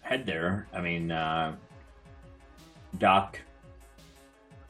head 0.00 0.24
there. 0.24 0.66
I 0.72 0.80
mean, 0.80 1.10
uh, 1.10 1.54
Doc. 2.96 3.38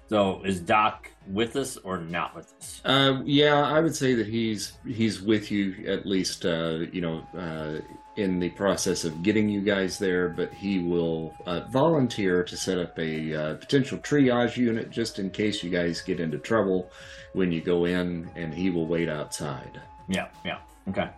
So 0.08 0.42
is 0.42 0.58
Doc 0.58 1.08
with 1.28 1.54
us 1.54 1.76
or 1.76 1.98
not 1.98 2.34
with 2.34 2.52
us? 2.58 2.80
Uh, 2.84 3.22
yeah, 3.24 3.62
I 3.62 3.78
would 3.78 3.94
say 3.94 4.14
that 4.14 4.26
he's 4.26 4.72
he's 4.84 5.22
with 5.22 5.52
you 5.52 5.76
at 5.86 6.06
least. 6.06 6.44
Uh, 6.44 6.86
you 6.90 7.00
know, 7.00 7.24
uh, 7.38 7.80
in 8.16 8.38
the 8.38 8.50
process 8.50 9.04
of 9.04 9.22
getting 9.22 9.48
you 9.48 9.60
guys 9.60 9.98
there, 9.98 10.28
but 10.28 10.52
he 10.52 10.78
will 10.78 11.34
uh, 11.46 11.60
volunteer 11.68 12.44
to 12.44 12.56
set 12.56 12.78
up 12.78 12.98
a 12.98 13.34
uh, 13.34 13.54
potential 13.54 13.98
triage 13.98 14.56
unit 14.56 14.90
just 14.90 15.18
in 15.18 15.30
case 15.30 15.62
you 15.62 15.70
guys 15.70 16.00
get 16.00 16.20
into 16.20 16.38
trouble 16.38 16.90
when 17.32 17.50
you 17.50 17.60
go 17.60 17.86
in, 17.86 18.30
and 18.36 18.54
he 18.54 18.70
will 18.70 18.86
wait 18.86 19.08
outside. 19.08 19.80
Yeah, 20.08 20.28
yeah. 20.44 20.58
Okay. 20.88 21.08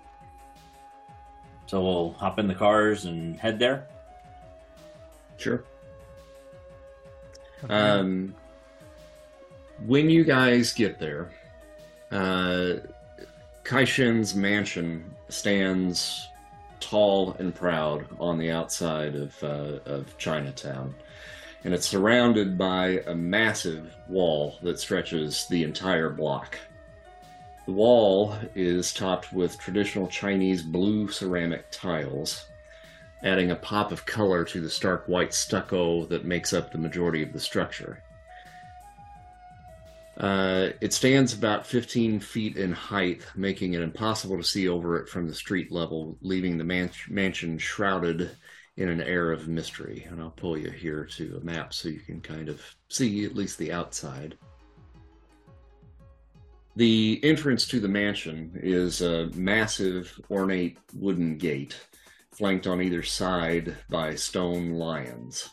So 1.67 1.83
we'll 1.83 2.13
hop 2.13 2.39
in 2.39 2.47
the 2.47 2.55
cars 2.55 3.05
and 3.05 3.39
head 3.39 3.59
there. 3.59 3.89
Sure. 5.37 5.65
Um, 7.69 8.35
when 9.85 10.09
you 10.09 10.25
guys 10.25 10.73
get 10.73 10.99
there, 10.99 11.31
uh, 12.11 12.75
Caishen's 13.65 14.35
mansion 14.35 15.15
stands 15.29 16.29
tall 16.81 17.35
and 17.39 17.55
proud 17.55 18.07
on 18.19 18.39
the 18.39 18.51
outside 18.51 19.15
of, 19.15 19.43
uh, 19.43 19.79
of 19.85 20.17
Chinatown. 20.19 20.95
And 21.65 21.75
it's 21.75 21.87
surrounded 21.87 22.57
by 22.57 23.03
a 23.07 23.15
massive 23.15 23.95
wall 24.09 24.59
that 24.63 24.79
stretches 24.79 25.47
the 25.49 25.65
entire 25.65 26.11
block. 26.11 26.59
The 27.67 27.73
wall 27.73 28.37
is 28.55 28.93
topped 28.93 29.33
with 29.33 29.59
traditional 29.59 30.07
Chinese 30.07 30.63
blue 30.63 31.09
ceramic 31.09 31.67
tiles, 31.73 32.47
adding 33.25 33.51
a 33.51 33.57
pop 33.57 33.91
of 33.91 34.07
color 34.07 34.45
to 34.45 34.61
the 34.61 34.71
stark 34.71 35.07
white 35.07 35.35
stucco 35.35 36.07
that 36.07 36.25
makes 36.25 36.53
up 36.53 36.71
the 36.71 36.79
majority 36.79 37.25
of 37.25 37.33
the 37.33 37.41
structure. 37.41 38.03
Uh, 40.17 40.71
it 40.81 40.95
stands 40.95 41.35
about 41.35 41.67
15 41.67 42.21
feet 42.21 42.57
in 42.57 42.73
height, 42.73 43.23
making 43.35 43.75
it 43.75 43.83
impossible 43.83 44.37
to 44.39 44.45
see 44.45 44.69
over 44.69 44.99
it 44.99 45.09
from 45.09 45.29
the 45.29 45.35
street 45.35 45.71
level, 45.71 46.17
leaving 46.23 46.57
the 46.57 46.65
man- 46.65 46.91
mansion 47.09 47.59
shrouded 47.59 48.31
in 48.79 48.89
an 48.89 49.03
air 49.03 49.31
of 49.31 49.49
mystery. 49.49 50.07
And 50.09 50.21
I'll 50.21 50.31
pull 50.31 50.57
you 50.57 50.71
here 50.71 51.05
to 51.17 51.39
a 51.41 51.45
map 51.45 51.75
so 51.75 51.91
you 51.91 52.01
can 52.01 52.21
kind 52.21 52.49
of 52.49 52.63
see 52.89 53.25
at 53.25 53.37
least 53.37 53.59
the 53.59 53.73
outside. 53.73 54.37
The 56.77 57.21
entrance 57.23 57.67
to 57.69 57.81
the 57.81 57.89
mansion 57.89 58.53
is 58.63 59.01
a 59.01 59.31
massive, 59.35 60.19
ornate 60.31 60.79
wooden 60.95 61.37
gate, 61.37 61.77
flanked 62.33 62.67
on 62.67 62.83
either 62.83 63.03
side 63.03 63.77
by 63.89 64.15
stone 64.15 64.73
lions. 64.73 65.49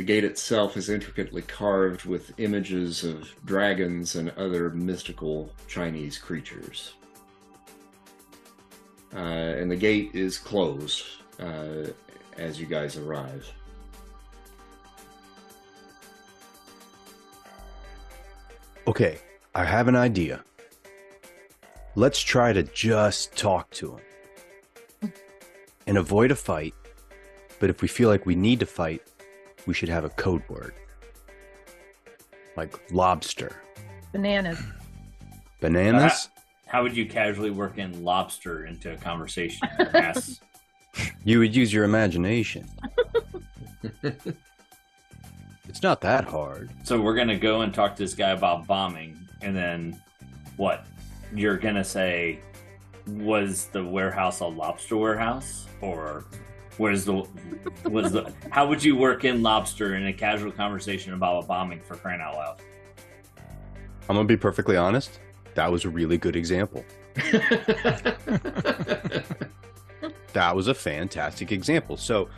The 0.00 0.06
gate 0.06 0.24
itself 0.24 0.78
is 0.78 0.88
intricately 0.88 1.42
carved 1.42 2.06
with 2.06 2.32
images 2.40 3.04
of 3.04 3.34
dragons 3.44 4.16
and 4.16 4.30
other 4.30 4.70
mystical 4.70 5.52
Chinese 5.68 6.16
creatures. 6.16 6.94
Uh, 9.14 9.18
and 9.18 9.70
the 9.70 9.76
gate 9.76 10.12
is 10.14 10.38
closed 10.38 11.04
uh, 11.38 11.88
as 12.38 12.58
you 12.58 12.64
guys 12.64 12.96
arrive. 12.96 13.46
Okay, 18.86 19.18
I 19.54 19.66
have 19.66 19.86
an 19.86 19.96
idea. 19.96 20.42
Let's 21.94 22.20
try 22.22 22.54
to 22.54 22.62
just 22.62 23.36
talk 23.36 23.68
to 23.72 23.98
him 25.02 25.12
and 25.86 25.98
avoid 25.98 26.30
a 26.30 26.36
fight. 26.36 26.72
But 27.58 27.68
if 27.68 27.82
we 27.82 27.88
feel 27.88 28.08
like 28.08 28.24
we 28.24 28.34
need 28.34 28.60
to 28.60 28.66
fight, 28.66 29.02
we 29.66 29.74
should 29.74 29.88
have 29.88 30.04
a 30.04 30.10
code 30.10 30.42
word. 30.48 30.74
Like 32.56 32.78
lobster. 32.92 33.62
Bananas. 34.12 34.60
Bananas? 35.60 36.28
How 36.66 36.82
would 36.82 36.96
you 36.96 37.06
casually 37.06 37.50
work 37.50 37.78
in 37.78 38.04
lobster 38.04 38.66
into 38.66 38.92
a 38.92 38.96
conversation? 38.96 39.68
Ask- 39.94 40.40
You 41.24 41.38
would 41.38 41.54
use 41.54 41.72
your 41.72 41.84
imagination. 41.84 42.68
it's 44.02 45.82
not 45.82 46.00
that 46.00 46.24
hard. 46.24 46.70
so 46.82 47.00
we're 47.00 47.14
gonna 47.14 47.38
go 47.38 47.60
and 47.62 47.72
talk 47.72 47.96
to 47.96 48.02
this 48.02 48.14
guy 48.14 48.30
about 48.30 48.66
bombing, 48.66 49.16
and 49.42 49.54
then 49.56 50.00
what? 50.56 50.86
You're 51.34 51.56
gonna 51.58 51.84
say, 51.84 52.40
was 53.06 53.66
the 53.66 53.84
warehouse 53.84 54.40
a 54.40 54.46
lobster 54.46 54.96
warehouse, 54.96 55.66
or 55.80 56.24
was 56.80 57.04
the 57.04 57.24
was 57.88 58.12
the? 58.12 58.32
How 58.50 58.66
would 58.66 58.82
you 58.82 58.96
work 58.96 59.24
in 59.24 59.42
lobster 59.42 59.94
in 59.94 60.06
a 60.06 60.12
casual 60.12 60.50
conversation 60.50 61.12
about 61.12 61.44
a 61.44 61.46
bombing 61.46 61.80
for 61.80 61.94
crying 61.94 62.20
out 62.20 62.34
loud? 62.34 62.60
I'm 64.08 64.16
going 64.16 64.26
to 64.26 64.32
be 64.32 64.36
perfectly 64.36 64.76
honest. 64.76 65.20
That 65.54 65.70
was 65.70 65.84
a 65.84 65.88
really 65.88 66.18
good 66.18 66.34
example. 66.34 66.84
That 70.32 70.54
was 70.54 70.68
a 70.68 70.74
fantastic 70.74 71.52
example. 71.52 71.96
So, 71.96 72.28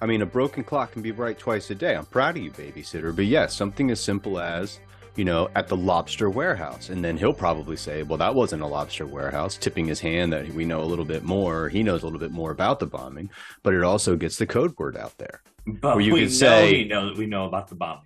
I 0.00 0.06
mean, 0.06 0.22
a 0.22 0.26
broken 0.26 0.64
clock 0.64 0.92
can 0.92 1.02
be 1.02 1.12
right 1.12 1.38
twice 1.38 1.70
a 1.70 1.74
day. 1.74 1.94
I'm 1.94 2.06
proud 2.06 2.36
of 2.36 2.42
you, 2.42 2.50
babysitter. 2.50 3.14
But 3.14 3.26
yes, 3.26 3.54
something 3.54 3.90
as 3.90 4.00
simple 4.00 4.38
as, 4.38 4.80
you 5.16 5.24
know, 5.24 5.48
at 5.54 5.68
the 5.68 5.76
lobster 5.76 6.28
warehouse. 6.28 6.88
And 6.90 7.04
then 7.04 7.16
he'll 7.16 7.32
probably 7.34 7.76
say, 7.76 8.02
well, 8.02 8.18
that 8.18 8.34
wasn't 8.34 8.62
a 8.62 8.66
lobster 8.66 9.06
warehouse, 9.06 9.56
tipping 9.56 9.86
his 9.86 10.00
hand 10.00 10.32
that 10.32 10.48
we 10.48 10.64
know 10.64 10.80
a 10.82 10.84
little 10.84 11.04
bit 11.04 11.22
more. 11.22 11.68
He 11.68 11.82
knows 11.82 12.02
a 12.02 12.06
little 12.06 12.18
bit 12.20 12.32
more 12.32 12.50
about 12.50 12.80
the 12.80 12.86
bombing, 12.86 13.30
but 13.62 13.74
it 13.74 13.82
also 13.82 14.16
gets 14.16 14.36
the 14.38 14.46
code 14.46 14.74
word 14.78 14.96
out 14.96 15.16
there. 15.18 15.40
But 15.66 15.96
Or 15.96 16.00
you 16.00 16.12
we 16.14 16.20
could 16.20 16.30
know 16.30 16.34
say- 16.34 16.72
we 16.72 16.84
know 16.88 17.06
that 17.06 17.16
we 17.16 17.26
know 17.26 17.46
about 17.46 17.68
the 17.68 17.74
bombing. 17.74 18.04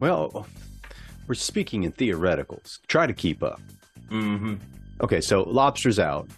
Well, 0.00 0.46
we're 1.26 1.34
speaking 1.34 1.84
in 1.84 1.92
theoreticals. 1.92 2.80
Try 2.86 3.06
to 3.06 3.14
keep 3.14 3.42
up. 3.42 3.60
Mm-hmm. 4.10 4.54
Okay, 5.00 5.20
so 5.20 5.42
lobster's 5.44 5.98
out. 5.98 6.28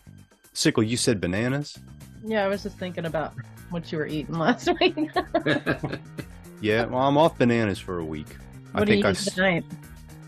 Sickle, 0.52 0.82
you 0.84 0.96
said 0.96 1.20
bananas? 1.20 1.76
Yeah, 2.24 2.44
I 2.44 2.48
was 2.48 2.62
just 2.62 2.78
thinking 2.78 3.04
about 3.06 3.32
what 3.70 3.90
you 3.90 3.98
were 3.98 4.06
eating 4.06 4.38
last 4.38 4.68
week. 4.80 4.96
Yeah, 6.62 6.86
well, 6.86 7.02
I'm 7.02 7.18
off 7.18 7.36
bananas 7.36 7.78
for 7.78 7.98
a 7.98 8.04
week. 8.04 8.28
I 8.76 8.80
what 8.80 8.86
do 8.86 8.92
think 8.92 9.04
you 9.04 9.08
I 9.08 9.12
eat 9.12 9.16
s- 9.18 9.34
tonight? 9.34 9.64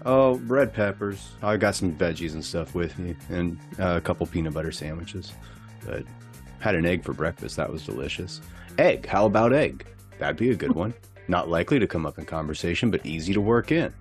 Oh, 0.06 0.36
red 0.46 0.72
peppers. 0.72 1.30
I 1.42 1.56
got 1.56 1.74
some 1.74 1.94
veggies 1.94 2.32
and 2.32 2.44
stuff 2.44 2.74
with 2.74 2.98
me, 2.98 3.14
and 3.30 3.58
uh, 3.78 3.96
a 3.96 4.00
couple 4.00 4.26
peanut 4.26 4.54
butter 4.54 4.72
sandwiches. 4.72 5.32
But 5.84 6.04
had 6.60 6.74
an 6.74 6.86
egg 6.86 7.04
for 7.04 7.12
breakfast. 7.12 7.56
That 7.56 7.70
was 7.70 7.84
delicious. 7.84 8.40
Egg. 8.78 9.06
How 9.06 9.26
about 9.26 9.52
egg? 9.52 9.84
That'd 10.18 10.36
be 10.36 10.50
a 10.50 10.54
good 10.56 10.72
one. 10.72 10.94
Not 11.28 11.48
likely 11.48 11.78
to 11.78 11.86
come 11.86 12.06
up 12.06 12.18
in 12.18 12.24
conversation, 12.24 12.90
but 12.90 13.04
easy 13.04 13.32
to 13.34 13.40
work 13.40 13.70
in. 13.70 13.92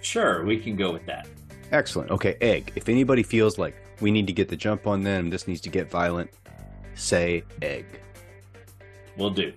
Sure, 0.00 0.44
we 0.44 0.58
can 0.58 0.74
go 0.76 0.92
with 0.92 1.04
that. 1.06 1.28
Excellent. 1.72 2.10
Okay, 2.10 2.36
egg. 2.40 2.72
If 2.74 2.88
anybody 2.88 3.22
feels 3.22 3.58
like 3.58 3.76
We 4.00 4.10
need 4.10 4.26
to 4.28 4.32
get 4.32 4.48
the 4.48 4.56
jump 4.56 4.86
on 4.86 5.02
them. 5.02 5.28
This 5.28 5.46
needs 5.46 5.60
to 5.60 5.68
get 5.68 5.90
violent. 5.90 6.30
Say 6.94 7.44
egg. 7.60 7.84
We'll 9.16 9.30
do. 9.30 9.52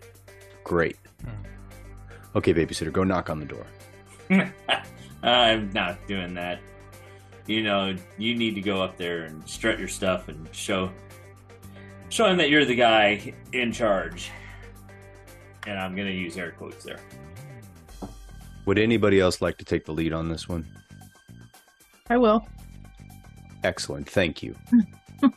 Great. 0.65 0.97
Hmm. 1.21 1.29
Okay, 2.35 2.53
babysitter, 2.53 2.91
go 2.91 3.03
knock 3.05 3.29
on 3.29 3.39
the 3.39 3.45
door. 3.45 3.65
I'm 5.23 5.69
not 5.71 6.05
doing 6.07 6.33
that. 6.33 6.59
You 7.47 7.63
know, 7.63 7.95
you 8.17 8.35
need 8.35 8.55
to 8.55 8.61
go 8.61 8.81
up 8.81 8.97
there 8.97 9.23
and 9.23 9.47
strut 9.47 9.79
your 9.79 9.87
stuff 9.87 10.27
and 10.27 10.47
show 10.53 10.91
show 12.09 12.25
him 12.25 12.37
that 12.37 12.49
you're 12.49 12.65
the 12.65 12.75
guy 12.75 13.33
in 13.53 13.71
charge. 13.71 14.31
And 15.65 15.79
I'm 15.79 15.95
gonna 15.95 16.11
use 16.11 16.37
air 16.37 16.51
quotes 16.51 16.83
there. 16.83 16.99
Would 18.65 18.79
anybody 18.79 19.19
else 19.19 19.41
like 19.41 19.57
to 19.57 19.65
take 19.65 19.85
the 19.85 19.91
lead 19.91 20.13
on 20.13 20.29
this 20.29 20.47
one? 20.47 20.65
I 22.09 22.17
will. 22.17 22.47
Excellent. 23.63 24.09
Thank 24.09 24.43
you. 24.43 24.55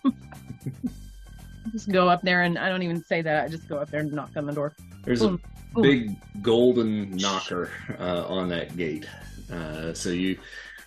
Just 1.72 1.90
go 1.90 2.08
up 2.08 2.22
there 2.22 2.42
and 2.42 2.58
I 2.58 2.68
don't 2.68 2.82
even 2.82 3.02
say 3.04 3.22
that. 3.22 3.44
I 3.44 3.48
just 3.48 3.68
go 3.68 3.76
up 3.76 3.90
there 3.90 4.00
and 4.00 4.12
knock 4.12 4.30
on 4.36 4.46
the 4.46 4.52
door. 4.52 4.74
There's 5.04 5.22
a 5.22 5.28
Boom. 5.28 5.36
Boom. 5.36 5.55
Big 5.82 6.16
golden 6.42 7.16
knocker 7.16 7.70
uh, 7.98 8.26
on 8.26 8.48
that 8.48 8.76
gate. 8.76 9.06
Uh, 9.50 9.92
so 9.94 10.10
you 10.10 10.38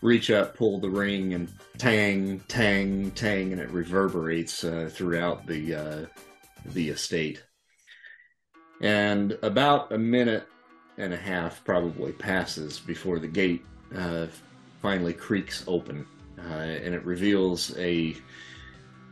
reach 0.01 0.31
up, 0.31 0.55
pull 0.55 0.79
the 0.79 0.89
ring, 0.89 1.33
and 1.33 1.49
tang, 1.77 2.39
tang, 2.47 3.11
tang, 3.11 3.51
and 3.51 3.61
it 3.61 3.69
reverberates 3.69 4.63
uh, 4.63 4.89
throughout 4.91 5.45
the 5.45 5.75
uh, 5.75 6.05
the 6.65 6.89
estate. 6.89 7.43
And 8.81 9.37
about 9.41 9.91
a 9.91 9.97
minute 9.97 10.47
and 10.97 11.13
a 11.13 11.17
half 11.17 11.63
probably 11.63 12.11
passes 12.11 12.79
before 12.79 13.19
the 13.19 13.27
gate 13.27 13.65
uh, 13.95 14.27
finally 14.81 15.13
creaks 15.13 15.63
open, 15.67 16.05
uh, 16.37 16.51
and 16.51 16.93
it 16.93 17.05
reveals 17.05 17.77
a 17.77 18.15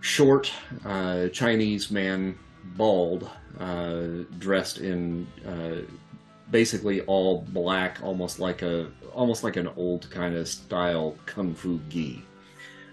short 0.02 0.52
uh, 0.86 1.28
Chinese 1.30 1.92
man, 1.92 2.38
bald, 2.76 3.30
uh, 3.60 4.24
dressed 4.40 4.80
in 4.80 5.28
uh, 5.46 5.82
basically 6.52 7.02
all 7.02 7.42
black, 7.50 8.00
almost 8.04 8.40
like 8.40 8.62
a 8.62 8.88
almost 9.14 9.44
like 9.44 9.56
an 9.56 9.68
old 9.76 10.10
kind 10.10 10.36
of 10.36 10.48
style 10.48 11.16
kung 11.26 11.54
fu 11.54 11.80
gi. 11.90 12.24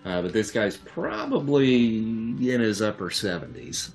Uh, 0.05 0.23
but 0.23 0.33
this 0.33 0.51
guy's 0.51 0.77
probably 0.77 1.97
in 1.97 2.61
his 2.61 2.83
upper 2.83 3.11
seventies, 3.11 3.93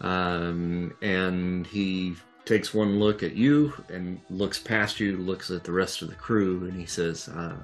um, 0.00 0.94
and 1.02 1.66
he 1.66 2.14
takes 2.44 2.74
one 2.74 3.00
look 3.00 3.22
at 3.22 3.34
you 3.34 3.72
and 3.88 4.20
looks 4.30 4.58
past 4.58 5.00
you, 5.00 5.16
looks 5.16 5.50
at 5.50 5.64
the 5.64 5.72
rest 5.72 6.02
of 6.02 6.08
the 6.08 6.14
crew, 6.14 6.64
and 6.64 6.78
he 6.78 6.86
says, 6.86 7.28
uh, 7.28 7.56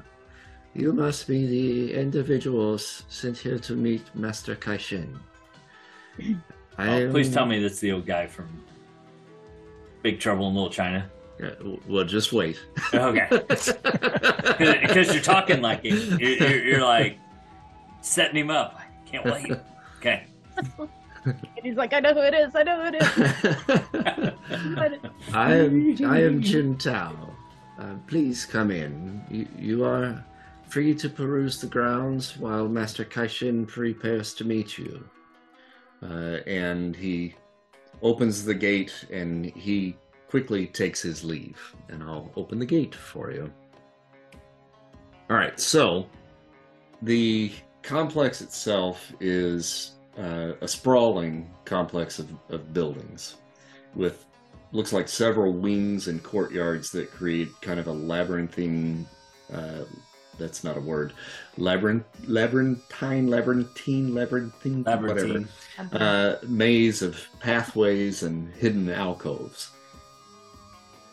"You 0.74 0.92
must 0.92 1.26
be 1.26 1.46
the 1.46 1.94
individuals 1.94 3.04
sent 3.08 3.38
here 3.38 3.58
to 3.58 3.74
meet 3.74 4.02
Master 4.14 4.56
Caishen." 4.56 5.18
Oh, 6.78 7.10
please 7.10 7.32
tell 7.32 7.46
me 7.46 7.60
that's 7.60 7.80
the 7.80 7.92
old 7.92 8.06
guy 8.06 8.26
from 8.26 8.48
Big 10.02 10.20
Trouble 10.20 10.48
in 10.48 10.54
Little 10.54 10.70
China. 10.70 11.10
Yeah, 11.40 11.50
well, 11.88 12.04
just 12.04 12.32
wait. 12.32 12.60
Okay. 12.94 13.28
Because 14.58 15.12
you're 15.12 15.22
talking 15.22 15.60
like 15.60 15.80
it. 15.84 16.20
You're, 16.20 16.30
you're, 16.30 16.64
you're 16.64 16.84
like 16.84 17.18
setting 18.00 18.36
him 18.36 18.50
up. 18.50 18.78
I 18.78 19.08
can't 19.08 19.24
wait. 19.24 19.52
Okay. 19.98 20.24
And 21.24 21.34
he's 21.62 21.76
like, 21.76 21.92
I 21.92 22.00
know 22.00 22.14
who 22.14 22.20
it 22.20 22.34
is. 22.34 22.54
I 22.54 22.62
know 22.62 22.80
who 22.80 22.88
it 22.88 23.02
is. 23.02 23.08
I 25.34 25.54
am 25.54 25.96
I 26.04 26.22
am 26.22 26.42
Jin 26.42 26.76
Tao. 26.76 27.14
Uh, 27.78 27.94
please 28.06 28.44
come 28.44 28.70
in. 28.70 29.24
You, 29.30 29.48
you 29.58 29.84
are 29.84 30.24
free 30.68 30.94
to 30.94 31.08
peruse 31.08 31.60
the 31.60 31.66
grounds 31.66 32.36
while 32.36 32.68
Master 32.68 33.04
Caishen 33.04 33.66
prepares 33.66 34.34
to 34.34 34.44
meet 34.44 34.78
you. 34.78 35.04
Uh, 36.02 36.38
and 36.46 36.96
he 36.96 37.34
opens 38.02 38.44
the 38.44 38.54
gate 38.54 39.06
and 39.10 39.46
he 39.46 39.96
quickly 40.28 40.66
takes 40.66 41.00
his 41.00 41.22
leave. 41.22 41.74
And 41.88 42.02
I'll 42.02 42.30
open 42.36 42.58
the 42.58 42.66
gate 42.66 42.94
for 42.94 43.30
you. 43.30 43.52
All 45.30 45.36
right, 45.36 45.58
so 45.58 46.06
the 47.02 47.52
complex 47.82 48.40
itself 48.40 49.12
is 49.20 49.92
uh, 50.18 50.52
a 50.60 50.68
sprawling 50.68 51.50
complex 51.64 52.18
of, 52.18 52.30
of 52.50 52.72
buildings 52.72 53.36
with 53.94 54.26
looks 54.72 54.92
like 54.92 55.08
several 55.08 55.52
wings 55.52 56.08
and 56.08 56.22
courtyards 56.22 56.90
that 56.90 57.10
create 57.10 57.48
kind 57.60 57.78
of 57.78 57.86
a 57.86 57.92
labyrinthine 57.92 59.06
uh, 59.52 59.84
that's 60.38 60.64
not 60.64 60.76
a 60.76 60.80
word 60.80 61.12
labyrinth 61.56 62.04
labyrinthine 62.26 63.28
labyrinthine 63.28 64.14
labyrinthine 64.14 64.82
whatever 64.84 65.08
Labyrinthine. 65.08 65.48
uh, 65.92 66.38
maze 66.46 67.02
of 67.02 67.26
pathways 67.40 68.22
and 68.22 68.52
hidden 68.54 68.88
alcoves. 68.88 69.70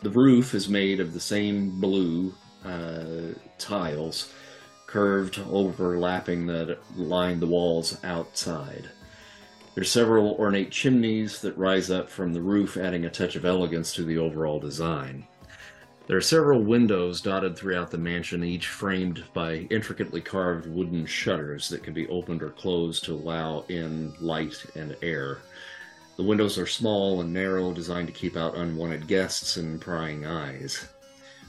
The 0.02 0.10
roof 0.10 0.54
is 0.54 0.68
made 0.68 0.98
of 1.00 1.12
the 1.12 1.20
same 1.20 1.78
blue 1.78 2.34
uh, 2.64 3.34
tiles, 3.58 4.32
curved, 4.86 5.38
overlapping 5.50 6.46
that 6.46 6.78
line 6.96 7.40
the 7.40 7.46
walls 7.46 7.98
outside. 8.02 8.88
There's 9.74 9.90
several 9.90 10.32
ornate 10.32 10.70
chimneys 10.70 11.40
that 11.42 11.56
rise 11.56 11.90
up 11.90 12.08
from 12.08 12.32
the 12.32 12.40
roof, 12.40 12.76
adding 12.76 13.04
a 13.04 13.10
touch 13.10 13.36
of 13.36 13.44
elegance 13.44 13.94
to 13.94 14.04
the 14.04 14.18
overall 14.18 14.58
design. 14.58 15.26
There 16.06 16.16
are 16.16 16.20
several 16.20 16.62
windows 16.62 17.20
dotted 17.20 17.56
throughout 17.56 17.90
the 17.90 17.98
mansion, 17.98 18.42
each 18.42 18.66
framed 18.66 19.24
by 19.32 19.68
intricately 19.70 20.20
carved 20.20 20.66
wooden 20.66 21.06
shutters 21.06 21.68
that 21.68 21.84
can 21.84 21.94
be 21.94 22.08
opened 22.08 22.42
or 22.42 22.50
closed 22.50 23.04
to 23.04 23.14
allow 23.14 23.64
in 23.68 24.12
light 24.20 24.64
and 24.74 24.96
air. 25.02 25.38
The 26.16 26.24
windows 26.24 26.58
are 26.58 26.66
small 26.66 27.20
and 27.20 27.32
narrow, 27.32 27.72
designed 27.72 28.08
to 28.08 28.12
keep 28.12 28.36
out 28.36 28.56
unwanted 28.56 29.06
guests 29.06 29.56
and 29.56 29.80
prying 29.80 30.26
eyes. 30.26 30.88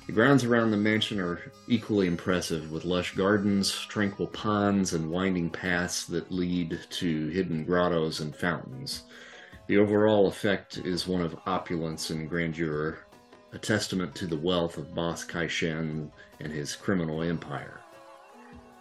The 0.08 0.14
grounds 0.14 0.44
around 0.44 0.72
the 0.72 0.78
mansion 0.78 1.20
are 1.20 1.52
equally 1.68 2.08
impressive, 2.08 2.72
with 2.72 2.86
lush 2.86 3.16
gardens, 3.16 3.72
tranquil 3.72 4.28
ponds, 4.28 4.94
and 4.94 5.10
winding 5.10 5.50
paths 5.50 6.06
that 6.08 6.32
lead 6.32 6.80
to 6.90 7.28
hidden 7.30 7.64
grottos 7.66 8.20
and 8.20 8.36
fountains. 8.36 9.04
The 9.68 9.78
overall 9.78 10.28
effect 10.28 10.78
is 10.80 11.08
one 11.08 11.22
of 11.22 11.40
opulence 11.46 12.10
and 12.10 12.30
grandeur, 12.30 13.00
a 13.54 13.58
testament 13.58 14.16
to 14.16 14.28
the 14.28 14.38
wealth 14.38 14.78
of 14.78 14.96
Boss 14.96 15.26
Caishen 15.26 16.10
and 16.40 16.52
his 16.52 16.76
criminal 16.76 17.22
empire. 17.22 17.80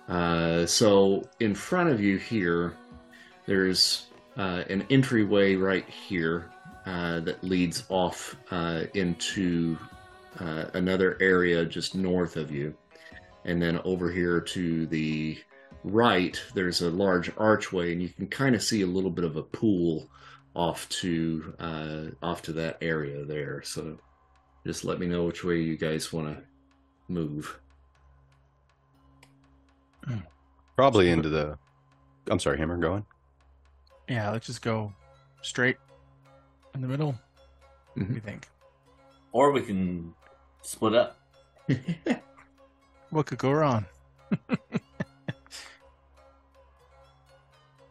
Uh, 0.08 0.66
so, 0.66 1.28
in 1.40 1.54
front 1.54 1.90
of 1.90 2.00
you 2.00 2.16
here, 2.16 2.76
there's 3.46 4.06
uh, 4.36 4.64
an 4.68 4.86
entryway 4.90 5.54
right 5.54 5.88
here 5.88 6.50
uh, 6.86 7.20
that 7.20 7.42
leads 7.44 7.84
off 7.88 8.36
uh, 8.50 8.84
into 8.94 9.76
uh, 10.38 10.64
another 10.74 11.16
area 11.20 11.64
just 11.64 11.94
north 11.94 12.36
of 12.36 12.50
you. 12.50 12.74
And 13.44 13.60
then 13.60 13.80
over 13.84 14.10
here 14.10 14.40
to 14.40 14.86
the 14.86 15.38
right, 15.84 16.40
there's 16.54 16.82
a 16.82 16.90
large 16.90 17.30
archway, 17.36 17.92
and 17.92 18.02
you 18.02 18.08
can 18.08 18.26
kind 18.26 18.54
of 18.54 18.62
see 18.62 18.82
a 18.82 18.86
little 18.86 19.10
bit 19.10 19.24
of 19.24 19.36
a 19.36 19.42
pool 19.42 20.08
off 20.54 20.88
to 20.88 21.54
uh, 21.60 22.04
off 22.22 22.42
to 22.42 22.52
that 22.52 22.78
area 22.80 23.24
there. 23.24 23.62
So 23.62 23.98
just 24.66 24.84
let 24.84 24.98
me 24.98 25.06
know 25.06 25.24
which 25.24 25.44
way 25.44 25.61
you 25.61 25.76
guys 25.76 26.12
want 26.12 26.28
to 26.36 26.42
move. 27.08 27.58
Hmm. 30.04 30.18
Probably 30.76 31.11
into 31.11 31.28
the. 31.28 31.58
I'm 32.28 32.38
sorry, 32.38 32.58
Hammer. 32.58 32.76
going. 32.76 33.04
Yeah, 34.08 34.30
let's 34.30 34.46
just 34.46 34.62
go 34.62 34.92
straight 35.42 35.76
in 36.74 36.80
the 36.80 36.88
middle. 36.88 37.18
What 37.94 38.08
do 38.08 38.14
you 38.14 38.20
think? 38.20 38.48
Or 39.32 39.52
we 39.52 39.62
can 39.62 40.14
split 40.62 40.94
up. 40.94 41.18
What 43.11 43.26
could 43.26 43.38
go 43.38 43.50
wrong? 43.50 43.84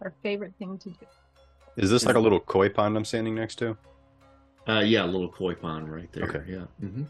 Our 0.02 0.14
favorite 0.24 0.54
thing 0.58 0.78
to 0.78 0.90
do. 0.90 0.96
Is 1.76 1.90
this 1.90 2.06
like 2.06 2.16
a 2.16 2.20
little 2.20 2.40
koi 2.40 2.70
pond 2.70 2.96
I'm 2.96 3.04
standing 3.04 3.36
next 3.36 3.56
to? 3.56 3.78
Uh, 4.70 4.82
yeah, 4.82 5.04
a 5.04 5.08
little 5.08 5.30
koi 5.30 5.56
pond 5.56 5.92
right 5.92 6.12
there. 6.14 6.26
Okay. 6.26 6.44
Yeah. 6.48 6.66
hmm 6.80 7.04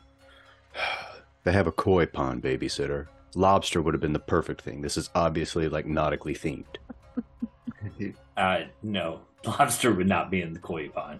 They 1.43 1.51
have 1.53 1.68
a 1.68 1.72
koi 1.72 2.05
pond, 2.05 2.41
babysitter. 2.43 3.07
Lobster 3.36 3.82
would 3.82 3.93
have 3.93 4.01
been 4.01 4.14
the 4.14 4.20
perfect 4.20 4.62
thing. 4.62 4.82
This 4.82 4.97
is 4.97 5.10
obviously 5.16 5.68
like 5.70 5.86
nautically 5.86 6.34
themed. 6.36 6.66
Uh, 8.38 8.62
no, 8.84 9.20
lobster 9.45 9.91
would 9.93 10.07
not 10.07 10.32
be 10.32 10.41
in 10.41 10.53
the 10.53 10.60
koi 10.60 10.88
pond. 10.89 11.20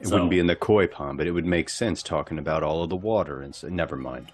It 0.00 0.06
So- 0.06 0.14
wouldn't 0.14 0.30
be 0.30 0.38
in 0.38 0.46
the 0.46 0.56
koi 0.56 0.86
pond, 0.86 1.18
but 1.18 1.26
it 1.26 1.30
would 1.32 1.44
make 1.44 1.68
sense 1.68 2.02
talking 2.02 2.38
about 2.38 2.62
all 2.62 2.82
of 2.82 2.88
the 2.88 2.96
water 2.96 3.42
and 3.42 3.54
so, 3.54 3.68
never 3.68 3.96
mind. 3.96 4.32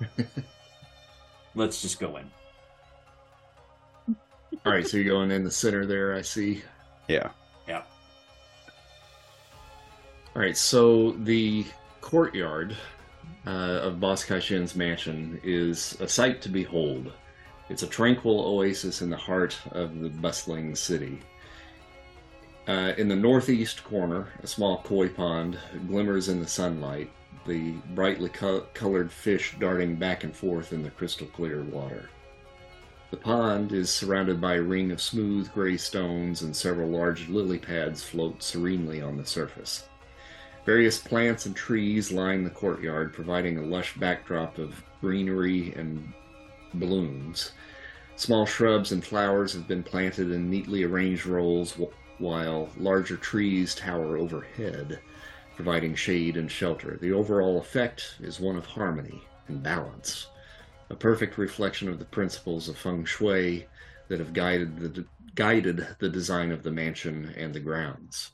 Let's 1.56 1.82
just 1.82 1.98
go 1.98 2.16
in. 2.16 2.30
All 4.64 4.72
right, 4.72 4.86
so 4.86 4.96
you're 4.98 5.12
going 5.12 5.30
in 5.32 5.42
the 5.44 5.50
center 5.50 5.84
there, 5.86 6.14
I 6.14 6.22
see. 6.22 6.62
Yeah. 7.08 7.30
All 10.34 10.40
right, 10.40 10.56
so 10.56 11.10
the 11.10 11.66
courtyard 12.00 12.74
uh, 13.46 13.50
of 13.50 14.00
Boss 14.00 14.24
Caishen's 14.24 14.74
mansion 14.74 15.38
is 15.44 15.94
a 16.00 16.08
sight 16.08 16.40
to 16.40 16.48
behold. 16.48 17.12
It's 17.68 17.82
a 17.82 17.86
tranquil 17.86 18.40
oasis 18.40 19.02
in 19.02 19.10
the 19.10 19.16
heart 19.16 19.58
of 19.72 20.00
the 20.00 20.08
bustling 20.08 20.74
city. 20.74 21.20
Uh, 22.66 22.94
in 22.96 23.08
the 23.08 23.16
northeast 23.16 23.84
corner, 23.84 24.28
a 24.42 24.46
small 24.46 24.78
koi 24.84 25.10
pond 25.10 25.58
glimmers 25.86 26.30
in 26.30 26.40
the 26.40 26.48
sunlight, 26.48 27.10
the 27.46 27.72
brightly 27.94 28.30
co- 28.30 28.66
colored 28.72 29.12
fish 29.12 29.54
darting 29.60 29.96
back 29.96 30.24
and 30.24 30.34
forth 30.34 30.72
in 30.72 30.82
the 30.82 30.90
crystal 30.90 31.26
clear 31.26 31.62
water. 31.62 32.08
The 33.10 33.18
pond 33.18 33.72
is 33.72 33.90
surrounded 33.90 34.40
by 34.40 34.54
a 34.54 34.62
ring 34.62 34.92
of 34.92 35.02
smooth 35.02 35.52
gray 35.52 35.76
stones, 35.76 36.40
and 36.40 36.56
several 36.56 36.88
large 36.88 37.28
lily 37.28 37.58
pads 37.58 38.02
float 38.02 38.42
serenely 38.42 39.02
on 39.02 39.18
the 39.18 39.26
surface. 39.26 39.84
Various 40.64 40.98
plants 40.98 41.46
and 41.46 41.56
trees 41.56 42.12
line 42.12 42.44
the 42.44 42.50
courtyard, 42.50 43.12
providing 43.12 43.58
a 43.58 43.62
lush 43.62 43.96
backdrop 43.96 44.58
of 44.58 44.82
greenery 45.00 45.72
and 45.74 46.12
blooms. 46.74 47.52
Small 48.14 48.46
shrubs 48.46 48.92
and 48.92 49.04
flowers 49.04 49.52
have 49.54 49.66
been 49.66 49.82
planted 49.82 50.30
in 50.30 50.48
neatly 50.48 50.84
arranged 50.84 51.26
rows, 51.26 51.76
while 52.18 52.70
larger 52.76 53.16
trees 53.16 53.74
tower 53.74 54.16
overhead, 54.16 55.00
providing 55.56 55.96
shade 55.96 56.36
and 56.36 56.48
shelter. 56.50 56.96
The 57.00 57.12
overall 57.12 57.58
effect 57.58 58.16
is 58.20 58.38
one 58.38 58.56
of 58.56 58.66
harmony 58.66 59.24
and 59.48 59.62
balance, 59.62 60.28
a 60.90 60.94
perfect 60.94 61.38
reflection 61.38 61.88
of 61.88 61.98
the 61.98 62.04
principles 62.04 62.68
of 62.68 62.78
feng 62.78 63.04
shui 63.04 63.66
that 64.06 64.20
have 64.20 64.32
guided 64.32 64.78
the, 64.78 65.04
guided 65.34 65.88
the 65.98 66.08
design 66.08 66.52
of 66.52 66.62
the 66.62 66.70
mansion 66.70 67.34
and 67.36 67.52
the 67.52 67.60
grounds. 67.60 68.30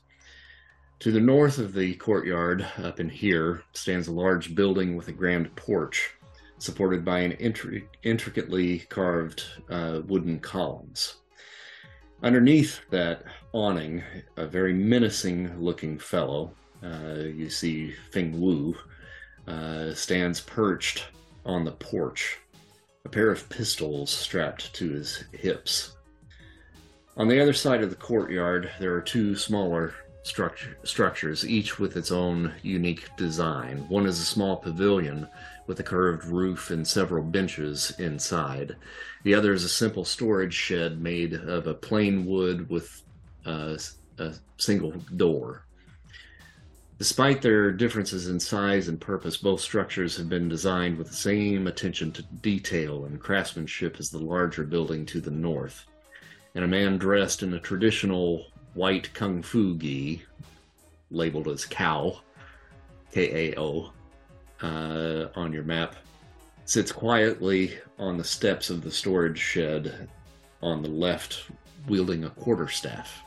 To 0.99 1.13
the 1.13 1.19
north 1.21 1.59
of 1.59 1.73
the 1.73 1.93
courtyard, 1.93 2.67
up 2.83 2.99
in 2.99 3.07
here, 3.07 3.63
stands 3.71 4.09
a 4.09 4.11
large 4.11 4.53
building 4.53 4.97
with 4.97 5.07
a 5.07 5.13
grand 5.13 5.55
porch, 5.55 6.11
supported 6.57 7.05
by 7.05 7.19
an 7.19 7.37
intri- 7.37 7.87
intricately 8.03 8.79
carved 8.79 9.45
uh, 9.69 10.01
wooden 10.05 10.41
columns. 10.41 11.15
Underneath 12.21 12.81
that 12.89 13.23
awning, 13.53 14.03
a 14.35 14.45
very 14.45 14.73
menacing 14.73 15.57
looking 15.57 15.97
fellow, 15.97 16.51
uh, 16.83 17.19
you 17.33 17.49
see 17.49 17.93
Feng 18.11 18.37
Wu, 18.41 18.75
uh, 19.47 19.93
stands 19.93 20.41
perched 20.41 21.05
on 21.45 21.63
the 21.63 21.71
porch, 21.71 22.39
a 23.05 23.09
pair 23.09 23.31
of 23.31 23.47
pistols 23.47 24.09
strapped 24.09 24.73
to 24.73 24.89
his 24.89 25.23
hips. 25.31 25.95
On 27.15 27.29
the 27.29 27.41
other 27.41 27.53
side 27.53 27.83
of 27.83 27.89
the 27.89 27.95
courtyard, 27.95 28.69
there 28.81 28.93
are 28.93 29.01
two 29.01 29.37
smaller 29.37 29.93
structure, 30.29 30.77
structures, 30.83 31.47
each 31.47 31.79
with 31.79 31.97
its 31.97 32.11
own 32.11 32.53
unique 32.61 33.09
design. 33.17 33.77
One 33.89 34.05
is 34.05 34.19
a 34.19 34.25
small 34.25 34.57
pavilion 34.57 35.27
with 35.67 35.79
a 35.79 35.83
curved 35.83 36.25
roof 36.25 36.69
and 36.69 36.87
several 36.87 37.23
benches 37.23 37.91
inside. 37.99 38.75
The 39.23 39.33
other 39.33 39.51
is 39.51 39.63
a 39.63 39.69
simple 39.69 40.05
storage 40.05 40.53
shed 40.53 41.01
made 41.01 41.33
of 41.33 41.67
a 41.67 41.73
plain 41.73 42.25
wood 42.25 42.69
with 42.69 43.01
uh, 43.45 43.77
a 44.19 44.33
single 44.57 44.91
door. 45.17 45.65
Despite 46.99 47.41
their 47.41 47.71
differences 47.71 48.27
in 48.27 48.39
size 48.39 48.87
and 48.87 48.99
purpose, 48.99 49.37
both 49.37 49.61
structures 49.61 50.17
have 50.17 50.29
been 50.29 50.49
designed 50.49 50.97
with 50.97 51.07
the 51.07 51.15
same 51.15 51.65
attention 51.65 52.11
to 52.11 52.23
detail 52.23 53.05
and 53.05 53.19
craftsmanship 53.19 53.97
as 53.99 54.09
the 54.09 54.19
larger 54.19 54.63
building 54.63 55.05
to 55.07 55.21
the 55.21 55.31
north. 55.31 55.85
And 56.55 56.63
a 56.63 56.67
man 56.67 56.97
dressed 56.97 57.41
in 57.41 57.53
a 57.53 57.59
traditional 57.59 58.47
white 58.73 59.13
kung 59.13 59.41
fu 59.41 59.75
gi, 59.75 60.23
labeled 61.11 61.47
as 61.47 61.65
Kao, 61.65 62.21
K 63.11 63.51
A 63.51 63.59
O, 63.59 63.91
uh, 64.61 65.27
on 65.35 65.51
your 65.51 65.63
map, 65.63 65.95
sits 66.65 66.91
quietly 66.91 67.77
on 67.97 68.17
the 68.17 68.23
steps 68.23 68.69
of 68.69 68.81
the 68.81 68.91
storage 68.91 69.39
shed 69.39 70.07
on 70.61 70.81
the 70.81 70.89
left, 70.89 71.45
wielding 71.87 72.25
a 72.25 72.29
quarterstaff. 72.29 73.23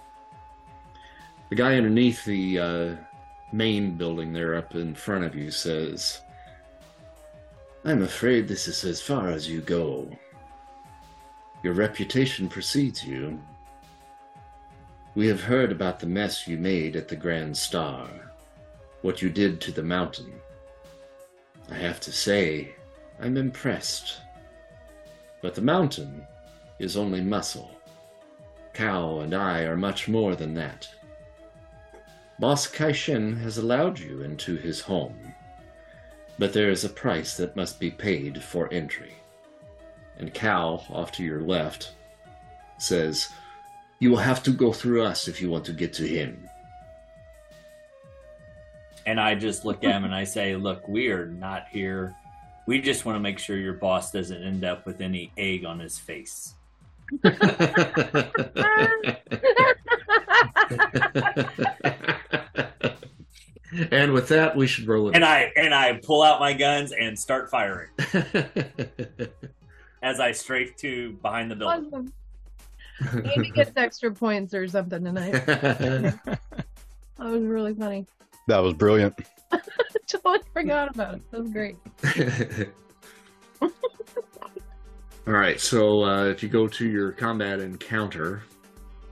The 1.50 1.56
guy 1.56 1.76
underneath 1.76 2.24
the 2.24 2.58
uh, 2.58 2.96
main 3.52 3.96
building 3.96 4.32
there 4.32 4.54
up 4.54 4.74
in 4.74 4.94
front 4.94 5.24
of 5.24 5.34
you 5.34 5.50
says, 5.50 6.20
I'm 7.84 8.02
afraid 8.02 8.46
this 8.46 8.68
is 8.68 8.84
as 8.84 9.02
far 9.02 9.28
as 9.28 9.48
you 9.48 9.60
go. 9.60 10.08
Your 11.64 11.74
reputation 11.74 12.48
precedes 12.48 13.04
you. 13.04 13.40
We 15.14 15.26
have 15.26 15.42
heard 15.42 15.70
about 15.70 16.00
the 16.00 16.06
mess 16.06 16.48
you 16.48 16.56
made 16.56 16.96
at 16.96 17.08
the 17.08 17.16
Grand 17.16 17.54
Star, 17.54 18.08
what 19.02 19.20
you 19.20 19.28
did 19.28 19.60
to 19.60 19.70
the 19.70 19.82
mountain. 19.82 20.32
I 21.70 21.74
have 21.74 22.00
to 22.00 22.12
say, 22.12 22.74
I'm 23.20 23.36
impressed. 23.36 24.20
But 25.42 25.54
the 25.54 25.60
mountain 25.60 26.26
is 26.78 26.96
only 26.96 27.20
muscle. 27.20 27.70
Kao 28.72 29.20
and 29.20 29.34
I 29.34 29.64
are 29.64 29.76
much 29.76 30.08
more 30.08 30.34
than 30.34 30.54
that. 30.54 30.88
Boss 32.38 32.66
Caishen 32.66 33.38
has 33.42 33.58
allowed 33.58 33.98
you 33.98 34.22
into 34.22 34.56
his 34.56 34.80
home, 34.80 35.34
but 36.38 36.54
there 36.54 36.70
is 36.70 36.84
a 36.84 36.88
price 36.88 37.36
that 37.36 37.54
must 37.54 37.78
be 37.78 37.90
paid 37.90 38.42
for 38.42 38.72
entry. 38.72 39.12
And 40.18 40.32
Kao, 40.32 40.82
off 40.88 41.12
to 41.12 41.22
your 41.22 41.42
left, 41.42 41.92
says, 42.78 43.28
You 44.02 44.10
will 44.10 44.18
have 44.18 44.42
to 44.42 44.50
go 44.50 44.72
through 44.72 45.04
us 45.04 45.28
if 45.28 45.40
you 45.40 45.48
want 45.48 45.64
to 45.66 45.72
get 45.72 45.92
to 45.92 46.04
him. 46.04 46.48
And 49.06 49.20
I 49.20 49.36
just 49.36 49.64
look 49.64 49.84
at 49.84 49.94
him 49.94 50.02
and 50.02 50.12
I 50.12 50.24
say, 50.24 50.56
Look, 50.56 50.88
we 50.88 51.12
are 51.12 51.26
not 51.26 51.68
here. 51.70 52.12
We 52.66 52.80
just 52.80 53.04
want 53.04 53.14
to 53.14 53.20
make 53.20 53.38
sure 53.38 53.56
your 53.56 53.74
boss 53.74 54.10
doesn't 54.10 54.42
end 54.42 54.64
up 54.64 54.86
with 54.86 55.00
any 55.00 55.30
egg 55.38 55.64
on 55.64 55.78
his 55.78 56.00
face. 56.00 56.54
and 57.22 57.32
with 64.12 64.26
that, 64.30 64.54
we 64.56 64.66
should 64.66 64.88
roll 64.88 65.10
it. 65.10 65.14
And 65.14 65.24
I 65.24 65.52
and 65.54 65.72
I 65.72 66.00
pull 66.02 66.22
out 66.22 66.40
my 66.40 66.54
guns 66.54 66.90
and 66.90 67.16
start 67.16 67.50
firing 67.50 67.90
as 70.02 70.18
I 70.18 70.32
strafe 70.32 70.74
to 70.78 71.12
behind 71.22 71.52
the 71.52 71.54
building. 71.54 71.86
Awesome. 71.86 72.12
Maybe 73.12 73.50
gets 73.50 73.72
extra 73.76 74.12
points 74.12 74.54
or 74.54 74.68
something 74.68 75.04
tonight. 75.04 76.14
That 77.18 77.30
was 77.30 77.44
really 77.44 77.72
funny. 77.72 78.04
That 78.48 78.58
was 78.58 78.74
brilliant. 78.74 79.14
totally 80.08 80.40
forgot 80.52 80.92
about 80.92 81.14
it. 81.14 81.30
That 81.30 81.40
was 81.40 81.50
great. 81.52 81.76
All 85.28 85.34
right, 85.34 85.60
so 85.60 86.02
uh, 86.02 86.24
if 86.24 86.42
you 86.42 86.48
go 86.48 86.66
to 86.66 86.88
your 86.88 87.12
combat 87.12 87.60
encounter, 87.60 88.42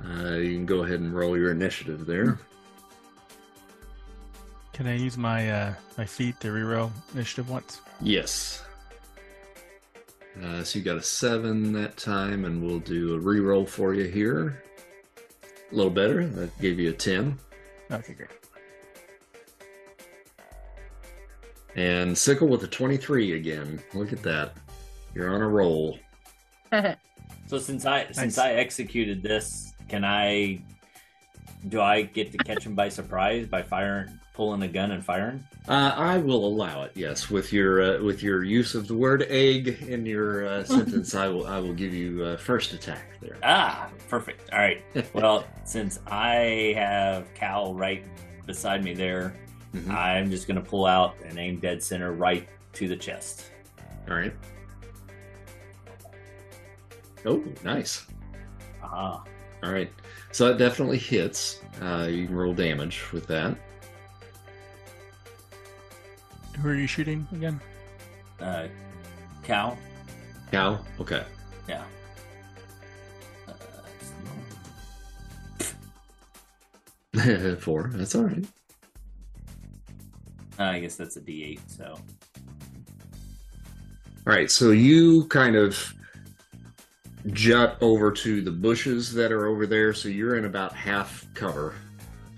uh, 0.04 0.32
you 0.32 0.54
can 0.54 0.66
go 0.66 0.82
ahead 0.82 0.98
and 0.98 1.14
roll 1.14 1.38
your 1.38 1.52
initiative 1.52 2.04
there. 2.04 2.40
Can 4.72 4.88
I 4.88 4.96
use 4.96 5.16
my 5.16 5.48
uh, 5.48 5.74
my 5.96 6.04
feat 6.04 6.40
to 6.40 6.48
reroll 6.48 6.90
initiative 7.14 7.48
once? 7.48 7.80
Yes. 8.00 8.64
Uh, 10.42 10.62
so 10.62 10.78
you 10.78 10.84
got 10.84 10.96
a 10.96 11.02
seven 11.02 11.72
that 11.72 11.96
time, 11.96 12.44
and 12.44 12.62
we'll 12.62 12.78
do 12.78 13.14
a 13.14 13.18
reroll 13.18 13.68
for 13.68 13.94
you 13.94 14.04
here. 14.04 14.62
A 15.70 15.74
little 15.74 15.90
better. 15.90 16.26
That 16.26 16.56
gave 16.60 16.78
you 16.78 16.90
a 16.90 16.92
ten. 16.92 17.38
Okay, 17.90 18.14
great. 18.14 18.28
And 21.76 22.16
Sickle 22.16 22.48
with 22.48 22.62
a 22.64 22.68
twenty-three 22.68 23.32
again. 23.32 23.80
Look 23.94 24.12
at 24.12 24.22
that. 24.22 24.54
You're 25.14 25.34
on 25.34 25.40
a 25.40 25.48
roll. 25.48 25.98
So 27.46 27.58
since 27.58 27.84
I 27.84 28.04
since 28.12 28.36
Nice. 28.36 28.38
I 28.38 28.52
executed 28.52 29.24
this, 29.24 29.72
can 29.88 30.04
I 30.04 30.62
do 31.68 31.80
I 31.80 32.02
get 32.02 32.30
to 32.30 32.38
catch 32.38 32.64
him 32.64 32.76
by 32.76 32.88
surprise 32.88 33.48
by 33.48 33.60
firing 33.60 34.19
pulling 34.34 34.62
a 34.62 34.68
gun 34.68 34.90
and 34.92 35.04
firing? 35.04 35.44
Uh, 35.68 35.92
I 35.96 36.18
will 36.18 36.46
allow 36.46 36.82
it. 36.84 36.92
Yes, 36.94 37.30
with 37.30 37.52
your 37.52 37.82
uh, 37.98 38.02
with 38.02 38.22
your 38.22 38.42
use 38.44 38.74
of 38.74 38.86
the 38.88 38.94
word 38.94 39.22
egg 39.28 39.82
in 39.88 40.06
your 40.06 40.46
uh, 40.46 40.64
sentence, 40.76 41.14
I 41.14 41.28
will 41.28 41.46
I 41.46 41.58
will 41.58 41.74
give 41.74 41.92
you 41.94 42.24
uh, 42.24 42.36
first 42.36 42.72
attack 42.72 43.02
there. 43.20 43.36
Ah, 43.42 43.88
perfect. 44.08 44.50
All 44.52 44.58
right. 44.58 44.82
Well, 45.14 45.44
since 45.64 46.00
I 46.06 46.72
have 46.76 47.32
Cal 47.34 47.74
right 47.74 48.04
beside 48.46 48.82
me 48.84 48.94
there, 48.94 49.34
Mhm. 49.74 49.90
I'm 49.90 50.30
just 50.30 50.48
gonna 50.48 50.60
pull 50.60 50.86
out 50.86 51.14
and 51.24 51.38
aim 51.38 51.60
dead 51.60 51.82
center 51.82 52.12
right 52.12 52.48
to 52.74 52.88
the 52.88 52.96
chest. 52.96 53.50
All 54.08 54.16
right. 54.16 54.32
Oh, 57.26 57.44
nice. 57.64 58.06
Ah, 58.82 59.22
All 59.62 59.70
right. 59.72 59.92
So 60.32 60.48
that 60.48 60.58
definitely 60.58 60.98
hits. 60.98 61.60
Uh, 61.82 62.08
you 62.10 62.26
can 62.26 62.34
roll 62.34 62.54
damage 62.54 63.02
with 63.12 63.26
that. 63.26 63.56
Who 66.62 66.68
are 66.68 66.74
you 66.74 66.86
shooting 66.86 67.26
again? 67.32 67.60
uh, 68.40 68.68
Cal. 69.42 69.78
Kao. 70.52 70.80
Okay. 71.00 71.24
Yeah. 71.68 71.82
Uh, 77.16 77.54
Four. 77.60 77.90
That's 77.94 78.14
all 78.14 78.24
right. 78.24 78.44
I 80.58 80.78
guess 80.80 80.96
that's 80.96 81.16
a 81.16 81.20
D8. 81.20 81.60
So 81.66 81.84
All 81.86 82.00
right. 84.26 84.50
So 84.50 84.70
you 84.72 85.24
kind 85.26 85.56
of 85.56 85.94
jut 87.28 87.78
over 87.80 88.10
to 88.12 88.42
the 88.42 88.50
bushes 88.50 89.12
that 89.14 89.32
are 89.32 89.46
over 89.46 89.66
there, 89.66 89.94
so 89.94 90.08
you're 90.08 90.36
in 90.36 90.44
about 90.44 90.74
half 90.74 91.26
cover. 91.34 91.74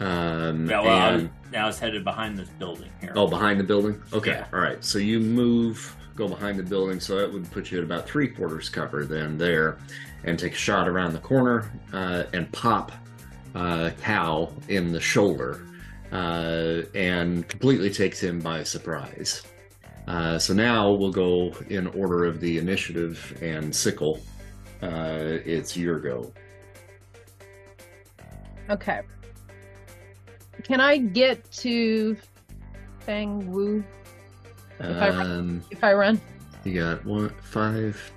Um, 0.03 0.69
Yeah, 0.69 0.81
well, 0.81 0.91
I 0.91 1.13
was, 1.13 1.23
and- 1.23 1.31
now 1.53 1.69
it's 1.69 1.79
headed 1.79 2.03
behind 2.05 2.39
this 2.39 2.49
building 2.59 2.91
here. 3.01 3.13
oh, 3.15 3.27
behind 3.29 3.61
the 3.61 3.65
building. 3.65 4.01
Okay, 4.13 4.31
Yeah. 4.33 4.47
all 4.53 4.61
right. 4.61 4.83
So 4.85 4.99
you 4.99 5.21
move, 5.21 5.95
go 6.17 6.27
behind 6.29 6.59
the 6.59 6.63
building, 6.65 6.99
so 6.99 7.17
that 7.19 7.33
would 7.33 7.51
put 7.53 7.71
you 7.71 7.79
at 7.79 7.85
about 7.85 8.07
three 8.09 8.29
quarters 8.29 8.69
cover 8.69 9.05
then 9.05 9.39
there, 9.39 9.79
and 10.25 10.39
take 10.39 10.53
a 10.53 10.57
shot 10.57 10.89
around 10.89 11.13
the 11.13 11.19
corner 11.21 11.71
uh, 11.93 12.25
and 12.33 12.51
pop 12.53 12.91
uh, 13.55 13.91
Kao 14.03 14.51
in 14.69 14.93
the 14.93 15.01
shoulder, 15.01 15.67
uh, 16.11 16.83
and 16.95 17.47
completely 17.49 17.91
takes 17.91 18.19
him 18.21 18.41
by 18.41 18.63
surprise. 18.63 19.43
Uh, 20.09 20.37
so 20.39 20.53
now 20.53 20.91
we'll 20.91 21.13
go 21.13 21.53
in 21.69 21.87
order 21.89 22.25
of 22.25 22.41
the 22.41 22.59
initiative 22.59 23.39
and 23.43 23.75
sickle. 23.75 24.21
Uh, 24.83 25.39
it's 25.45 25.77
your 25.77 26.01
go. 26.01 26.33
Okay. 28.71 29.03
Can 30.65 30.81
I 30.81 30.99
get 30.99 31.51
to 31.53 32.17
Fang 33.01 33.51
Wu 33.51 33.85
If 34.81 34.97
I 34.97 35.09
run- 35.11 35.31
Um, 35.31 35.63
if 35.71 35.85
I 35.85 35.93
run? 35.93 36.21
you 36.65 36.75
got 36.81 37.05
one, 37.05 37.31
five, 37.43 38.13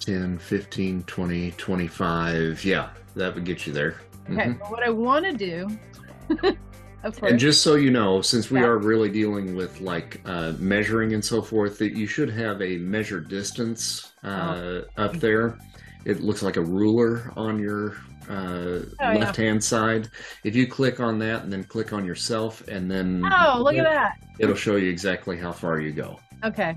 10, 0.00 0.38
15, 0.38 1.02
20, 1.04 1.52
25. 1.52 2.64
Yeah, 2.64 2.90
that 3.14 3.34
would 3.34 3.44
get 3.44 3.66
you 3.66 3.72
there. 3.72 3.96
Okay. 4.30 4.46
Mhm. 4.50 4.58
but 4.60 4.70
What 4.70 4.82
I 4.82 4.90
want 4.90 5.24
to 5.26 5.32
do, 5.32 5.68
of 7.04 7.18
course. 7.20 7.30
And 7.32 7.38
just 7.38 7.62
so 7.62 7.74
you 7.76 7.90
know, 7.90 8.20
since 8.22 8.50
we 8.50 8.60
Yeah. 8.60 8.66
are 8.66 8.78
really 8.78 9.10
dealing 9.10 9.54
with 9.54 9.80
like 9.80 10.20
uh, 10.24 10.52
measuring 10.58 11.12
and 11.14 11.24
so 11.24 11.42
forth, 11.42 11.78
that 11.78 11.96
you 11.96 12.06
should 12.06 12.30
have 12.30 12.60
a 12.62 12.78
measured 12.78 13.28
distance 13.28 14.12
uh, 14.24 14.82
up 14.96 15.14
there. 15.18 15.58
It 16.04 16.20
looks 16.22 16.42
like 16.42 16.56
a 16.56 16.60
ruler 16.62 17.32
on 17.36 17.58
your 17.58 17.96
uh, 18.28 18.80
Oh, 19.00 19.12
left 19.14 19.36
hand 19.36 19.62
side. 19.62 20.08
If 20.44 20.54
you 20.56 20.66
click 20.66 21.00
on 21.00 21.18
that 21.20 21.42
and 21.42 21.52
then 21.52 21.64
click 21.64 21.92
on 21.92 22.04
yourself, 22.04 22.66
and 22.68 22.90
then 22.90 23.22
oh, 23.32 23.60
look 23.62 23.76
at 23.76 23.84
that. 23.84 24.16
it'll 24.38 24.54
show 24.56 24.76
you 24.76 24.88
exactly 24.90 25.36
how 25.36 25.52
far 25.52 25.80
you 25.80 25.92
go. 25.92 26.18
Okay. 26.44 26.76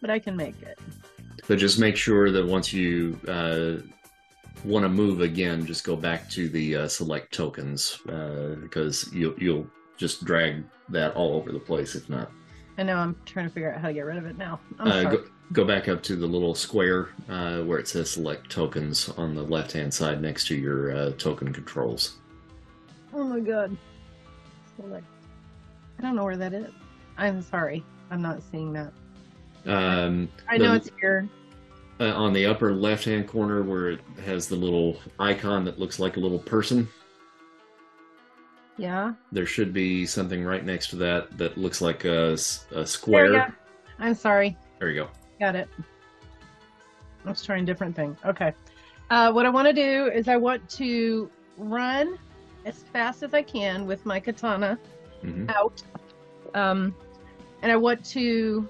But 0.00 0.10
I 0.10 0.18
can 0.18 0.36
make 0.36 0.60
it. 0.62 0.78
But 1.48 1.58
just 1.58 1.78
make 1.78 1.96
sure 1.96 2.30
that 2.30 2.46
once 2.46 2.72
you 2.72 3.18
uh, 3.28 3.74
want 4.64 4.84
to 4.84 4.88
move 4.88 5.20
again, 5.20 5.66
just 5.66 5.84
go 5.84 5.96
back 5.96 6.28
to 6.30 6.48
the 6.48 6.76
uh, 6.76 6.88
select 6.88 7.32
tokens 7.32 7.98
uh, 8.08 8.56
because 8.60 9.12
you'll 9.12 9.34
you'll 9.38 9.66
just 9.96 10.24
drag 10.24 10.64
that 10.88 11.14
all 11.14 11.34
over 11.34 11.52
the 11.52 11.58
place 11.60 11.94
if 11.94 12.08
not. 12.08 12.30
I 12.78 12.82
know 12.84 12.96
I'm 12.96 13.16
trying 13.26 13.46
to 13.48 13.52
figure 13.52 13.72
out 13.72 13.80
how 13.80 13.88
to 13.88 13.94
get 13.94 14.00
rid 14.06 14.16
of 14.16 14.26
it 14.26 14.38
now. 14.38 14.58
I'm 14.78 14.88
Uh, 14.88 15.02
sorry. 15.02 15.16
go, 15.18 15.24
go 15.52 15.64
back 15.64 15.88
up 15.88 16.02
to 16.04 16.16
the 16.16 16.26
little 16.26 16.54
square 16.54 17.10
uh, 17.28 17.62
where 17.62 17.78
it 17.78 17.88
says 17.88 18.10
select 18.10 18.50
tokens 18.50 19.08
on 19.10 19.34
the 19.34 19.42
left 19.42 19.72
hand 19.72 19.92
side 19.92 20.22
next 20.22 20.46
to 20.48 20.54
your 20.54 20.92
uh, 20.96 21.10
token 21.12 21.52
controls. 21.52 22.16
Oh 23.12 23.24
my 23.24 23.40
god. 23.40 23.76
Select. 24.76 25.04
I 25.98 26.02
don't 26.02 26.16
know 26.16 26.24
where 26.24 26.36
that 26.38 26.54
is. 26.54 26.70
I'm 27.18 27.42
sorry. 27.42 27.84
I'm 28.10 28.22
not 28.22 28.42
seeing 28.50 28.72
that. 28.72 28.92
Um, 29.66 30.28
I 30.48 30.56
know 30.58 30.70
the- 30.70 30.76
it's 30.76 30.90
here. 30.98 31.28
uh, 32.00 32.06
on 32.14 32.32
the 32.32 32.46
upper 32.46 32.72
left 32.74 33.04
hand 33.04 33.28
corner 33.28 33.62
where 33.62 33.90
it 33.90 34.00
has 34.24 34.48
the 34.48 34.56
little 34.56 34.98
icon 35.20 35.64
that 35.66 35.78
looks 35.78 35.98
like 35.98 36.16
a 36.16 36.20
little 36.20 36.38
person. 36.38 36.88
Yeah. 38.78 39.12
There 39.30 39.46
should 39.46 39.72
be 39.74 40.06
something 40.06 40.42
right 40.44 40.64
next 40.64 40.88
to 40.88 40.96
that 40.96 41.36
that 41.38 41.58
looks 41.58 41.80
like 41.82 42.04
a, 42.04 42.32
a 42.32 42.36
There 42.74 42.86
square. 42.86 43.54
I'm 43.98 44.14
sorry. 44.14 44.56
There 44.80 44.88
you 44.90 45.02
go. 45.04 45.08
Got 45.42 45.56
it. 45.56 45.68
I 47.26 47.30
was 47.30 47.44
trying 47.44 47.64
a 47.64 47.66
different 47.66 47.96
thing. 47.96 48.16
Okay. 48.24 48.52
Uh, 49.10 49.32
what 49.32 49.44
I 49.44 49.48
want 49.48 49.66
to 49.66 49.72
do 49.72 50.06
is 50.06 50.28
I 50.28 50.36
want 50.36 50.70
to 50.70 51.28
run 51.58 52.16
as 52.64 52.84
fast 52.92 53.24
as 53.24 53.34
I 53.34 53.42
can 53.42 53.84
with 53.84 54.06
my 54.06 54.20
katana 54.20 54.78
hmm 55.20 55.46
out. 55.48 55.82
Um, 56.54 56.94
and 57.60 57.72
I 57.72 57.76
want 57.76 58.04
to 58.10 58.68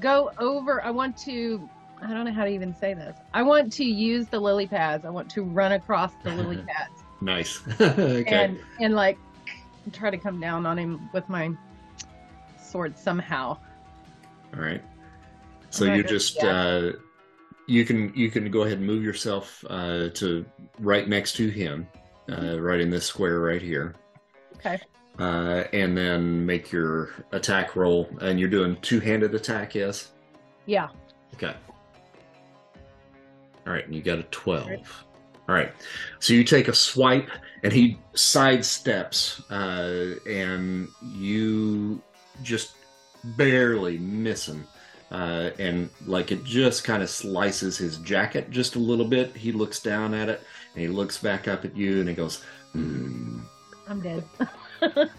go 0.00 0.32
over. 0.40 0.82
I 0.82 0.90
want 0.90 1.16
to. 1.18 1.70
I 2.02 2.12
don't 2.12 2.24
know 2.24 2.32
how 2.32 2.44
to 2.44 2.50
even 2.50 2.74
say 2.74 2.92
this. 2.92 3.16
I 3.32 3.44
want 3.44 3.72
to 3.74 3.84
use 3.84 4.26
the 4.26 4.40
lily 4.40 4.66
pads. 4.66 5.04
I 5.04 5.10
want 5.10 5.30
to 5.30 5.44
run 5.44 5.70
across 5.70 6.10
the 6.24 6.30
lily 6.30 6.56
pads 6.66 7.04
Nice. 7.20 7.62
okay. 7.80 8.24
and 8.26 8.58
and 8.80 8.94
like 8.94 9.16
try 9.92 10.10
to 10.10 10.18
come 10.18 10.40
down 10.40 10.66
on 10.66 10.76
him 10.76 11.08
with 11.12 11.28
my 11.28 11.52
sword 12.60 12.98
somehow. 12.98 13.58
All 14.54 14.62
right. 14.62 14.82
So 15.70 15.86
I'm 15.86 15.96
you 15.96 16.02
just 16.04 16.38
do 16.40 16.46
uh, 16.48 16.92
you 17.66 17.84
can 17.84 18.12
you 18.14 18.30
can 18.30 18.50
go 18.50 18.62
ahead 18.62 18.78
and 18.78 18.86
move 18.86 19.02
yourself 19.02 19.64
uh, 19.70 20.08
to 20.14 20.44
right 20.78 21.08
next 21.08 21.32
to 21.36 21.48
him, 21.48 21.88
uh, 22.30 22.60
right 22.60 22.80
in 22.80 22.90
this 22.90 23.06
square 23.06 23.40
right 23.40 23.62
here, 23.62 23.94
Okay. 24.56 24.78
uh, 25.18 25.64
and 25.72 25.96
then 25.96 26.44
make 26.44 26.70
your 26.70 27.10
attack 27.32 27.76
roll. 27.76 28.08
And 28.20 28.38
you're 28.38 28.50
doing 28.50 28.76
two 28.82 29.00
handed 29.00 29.34
attack, 29.34 29.74
yes? 29.74 30.12
Yeah. 30.66 30.88
Okay. 31.34 31.54
All 33.66 33.72
right, 33.72 33.86
and 33.86 33.94
you 33.94 34.02
got 34.02 34.18
a 34.18 34.24
12. 34.24 35.04
All 35.48 35.54
right. 35.54 35.72
So 36.18 36.34
you 36.34 36.42
take 36.44 36.68
a 36.68 36.74
swipe, 36.74 37.28
and 37.62 37.72
he 37.72 37.98
sidesteps, 38.14 39.40
uh, 39.50 40.18
and 40.28 40.88
you 41.14 42.02
just 42.42 42.72
barely 43.24 43.98
miss 43.98 44.46
him. 44.46 44.66
Uh, 45.10 45.50
and 45.58 45.90
like 46.06 46.32
it 46.32 46.42
just 46.42 46.84
kind 46.84 47.02
of 47.02 47.10
slices 47.10 47.76
his 47.76 47.98
jacket 47.98 48.50
just 48.50 48.76
a 48.76 48.78
little 48.78 49.04
bit. 49.04 49.36
He 49.36 49.52
looks 49.52 49.80
down 49.80 50.14
at 50.14 50.28
it, 50.28 50.42
and 50.74 50.82
he 50.82 50.88
looks 50.88 51.18
back 51.18 51.48
up 51.48 51.64
at 51.66 51.76
you, 51.76 52.00
and 52.00 52.08
he 52.08 52.14
goes, 52.14 52.42
hmm, 52.72 53.40
I'm 53.88 54.00
dead. 54.00 54.24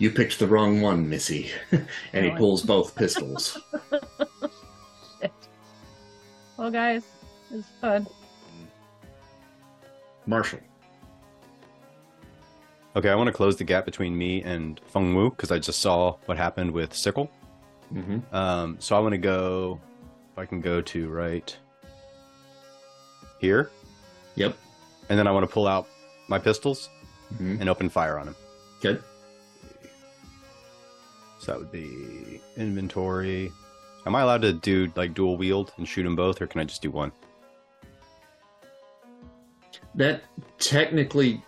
You 0.00 0.10
picked 0.10 0.38
the 0.38 0.46
wrong 0.46 0.80
one, 0.80 1.06
Missy. 1.10 1.50
and 2.14 2.24
he 2.24 2.30
pulls 2.30 2.62
both 2.62 2.94
pistols. 2.96 3.58
well, 6.56 6.70
guys, 6.70 7.04
it's 7.52 7.68
fun. 7.82 8.06
Marshall. 10.24 10.60
Okay, 12.96 13.10
I 13.10 13.14
want 13.14 13.26
to 13.26 13.32
close 13.32 13.56
the 13.56 13.64
gap 13.64 13.84
between 13.84 14.16
me 14.16 14.42
and 14.42 14.80
Feng 14.86 15.14
Wu 15.14 15.28
because 15.28 15.52
I 15.52 15.58
just 15.58 15.80
saw 15.80 16.16
what 16.24 16.38
happened 16.38 16.70
with 16.70 16.94
Sickle. 16.94 17.30
Hmm 17.92 18.18
Um, 18.32 18.76
so 18.78 18.96
I 18.96 19.00
want 19.00 19.12
to 19.12 19.18
go. 19.18 19.80
If 20.32 20.38
I 20.38 20.46
can 20.46 20.60
go 20.60 20.80
to 20.80 21.08
right 21.08 21.56
here, 23.40 23.70
Yep. 24.36 24.56
and 25.08 25.18
then 25.18 25.26
I 25.26 25.32
want 25.32 25.46
to 25.48 25.52
pull 25.52 25.66
out 25.66 25.88
my 26.28 26.38
pistols 26.38 26.88
hmm 27.36 27.56
and 27.60 27.68
open 27.68 27.88
fire 27.88 28.18
on 28.18 28.28
him. 28.28 28.36
Good. 28.80 29.02
So 31.40 31.52
that 31.52 31.58
would 31.58 31.72
be 31.72 32.40
inventory. 32.56 33.50
Am 34.06 34.14
I 34.14 34.20
allowed 34.22 34.42
to 34.42 34.52
do 34.52 34.92
like 34.94 35.14
dual 35.14 35.36
wield 35.36 35.72
and 35.78 35.86
shoot 35.88 36.04
them 36.04 36.14
both, 36.16 36.40
or 36.40 36.46
can 36.46 36.60
I 36.60 36.64
just 36.64 36.82
do 36.82 36.90
one? 36.90 37.12
That 39.94 40.22
technically, 40.58 41.42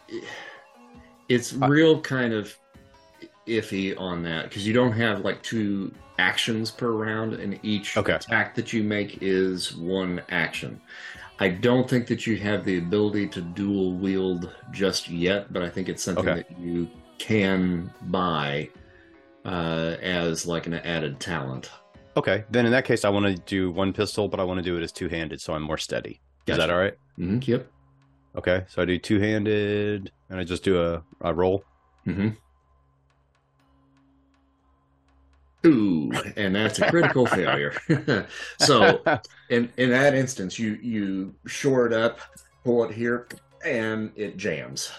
it's 1.28 1.52
real 1.52 2.00
kind 2.00 2.32
of 2.32 2.56
iffy 3.46 3.98
on 3.98 4.22
that 4.24 4.44
because 4.48 4.66
you 4.66 4.72
don't 4.72 4.92
have 4.92 5.20
like 5.24 5.42
two 5.42 5.92
actions 6.26 6.70
per 6.70 6.90
round, 6.92 7.34
and 7.34 7.58
each 7.62 7.96
Okay. 7.96 8.14
attack 8.14 8.54
that 8.54 8.72
you 8.72 8.82
make 8.84 9.18
is 9.22 9.76
one 9.76 10.22
action. 10.30 10.80
I 11.40 11.48
don't 11.48 11.88
think 11.90 12.06
that 12.06 12.26
you 12.26 12.36
have 12.38 12.64
the 12.64 12.78
ability 12.78 13.26
to 13.28 13.40
dual 13.40 13.94
wield 13.94 14.52
just 14.70 15.08
yet, 15.08 15.52
but 15.52 15.62
I 15.62 15.68
think 15.68 15.88
it's 15.88 16.02
something 16.02 16.24
Okay. 16.24 16.36
that 16.48 16.60
you 16.60 16.88
can 17.18 17.92
buy 18.02 18.68
uh, 19.44 19.96
as 20.00 20.46
like 20.46 20.66
an 20.68 20.74
added 20.74 21.18
talent. 21.18 21.70
Okay, 22.16 22.44
then 22.50 22.66
in 22.66 22.72
that 22.72 22.84
case, 22.84 23.04
I 23.04 23.08
want 23.08 23.26
to 23.26 23.34
do 23.34 23.70
one 23.72 23.92
pistol, 23.92 24.28
but 24.28 24.38
I 24.38 24.44
want 24.44 24.58
to 24.58 24.62
do 24.62 24.76
it 24.76 24.82
as 24.82 24.92
two 24.92 25.08
handed, 25.08 25.40
so 25.40 25.54
I'm 25.54 25.62
more 25.62 25.78
steady. 25.78 26.20
Is 26.46 26.56
that 26.56 26.58
Gotcha. 26.58 26.72
all 26.72 26.78
right? 26.78 26.94
hmm 27.16 27.38
Yep. 27.42 27.66
Okay, 28.38 28.64
so 28.68 28.82
I 28.82 28.84
do 28.84 28.98
two 28.98 29.18
handed, 29.18 30.12
and 30.30 30.38
I 30.38 30.44
just 30.44 30.62
do 30.62 30.80
a, 30.80 31.02
a 31.22 31.34
roll. 31.34 31.64
hmm 32.04 32.28
Ooh, 35.66 36.10
and 36.36 36.54
that's 36.54 36.78
a 36.80 36.90
critical 36.90 37.26
failure. 37.26 37.72
so, 38.58 39.02
in 39.48 39.72
in 39.76 39.90
that 39.90 40.14
instance, 40.14 40.58
you 40.58 40.72
you 40.82 41.34
shore 41.46 41.86
it 41.86 41.92
up, 41.92 42.18
pull 42.64 42.84
it 42.84 42.92
here, 42.92 43.28
and 43.64 44.10
it 44.16 44.36
jams. 44.36 44.90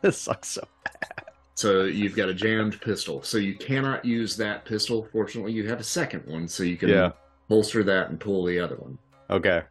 this 0.00 0.18
sucks 0.18 0.48
so. 0.48 0.62
Bad. 0.84 1.24
So 1.54 1.84
you've 1.84 2.14
got 2.14 2.28
a 2.28 2.34
jammed 2.34 2.80
pistol. 2.82 3.22
So 3.22 3.38
you 3.38 3.54
cannot 3.54 4.04
use 4.04 4.36
that 4.36 4.64
pistol. 4.66 5.08
Fortunately, 5.10 5.52
you 5.52 5.66
have 5.68 5.80
a 5.80 5.84
second 5.84 6.26
one, 6.26 6.46
so 6.48 6.62
you 6.62 6.76
can 6.76 6.90
Yeah. 6.90 7.12
holster 7.48 7.82
that 7.82 8.10
and 8.10 8.20
pull 8.20 8.44
the 8.44 8.58
other 8.60 8.76
one. 8.76 8.98
Okay, 9.30 9.62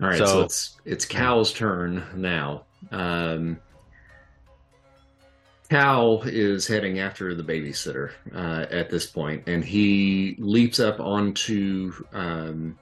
All 0.00 0.08
right, 0.08 0.18
so, 0.18 0.26
So- 0.26 0.42
it's 0.42 0.76
it's 0.84 1.04
Kao's 1.04 1.52
turn 1.52 2.04
now. 2.14 2.64
Um, 2.92 3.58
Cal 5.70 6.22
is 6.22 6.66
heading 6.66 6.98
after 6.98 7.34
the 7.34 7.42
babysitter 7.42 8.12
uh, 8.34 8.66
at 8.70 8.88
this 8.88 9.04
point, 9.04 9.44
and 9.46 9.62
he 9.62 10.34
leaps 10.38 10.80
up 10.80 10.98
onto 10.98 11.92
um, 12.14 12.78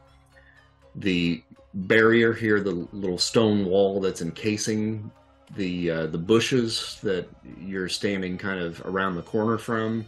the 0.95 1.43
barrier 1.75 2.33
here, 2.33 2.61
the 2.61 2.87
little 2.93 3.19
stone 3.19 3.67
wall 3.67 4.01
that's 4.01 4.23
encasing 4.23 5.11
the 5.57 5.91
uh, 5.91 6.07
the 6.07 6.19
bushes 6.19 6.99
that 7.03 7.29
you're 7.61 7.89
standing 7.89 8.39
kind 8.39 8.61
of 8.61 8.81
around 8.85 9.17
the 9.17 9.23
corner 9.23 9.59
from. 9.59 10.07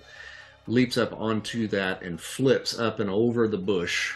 Leaps 0.69 0.99
up 0.99 1.19
onto 1.19 1.67
that 1.69 2.03
and 2.03 2.21
flips 2.21 2.79
up 2.79 3.01
and 3.01 3.11
over 3.11 3.49
the 3.49 3.59
bush, 3.59 4.15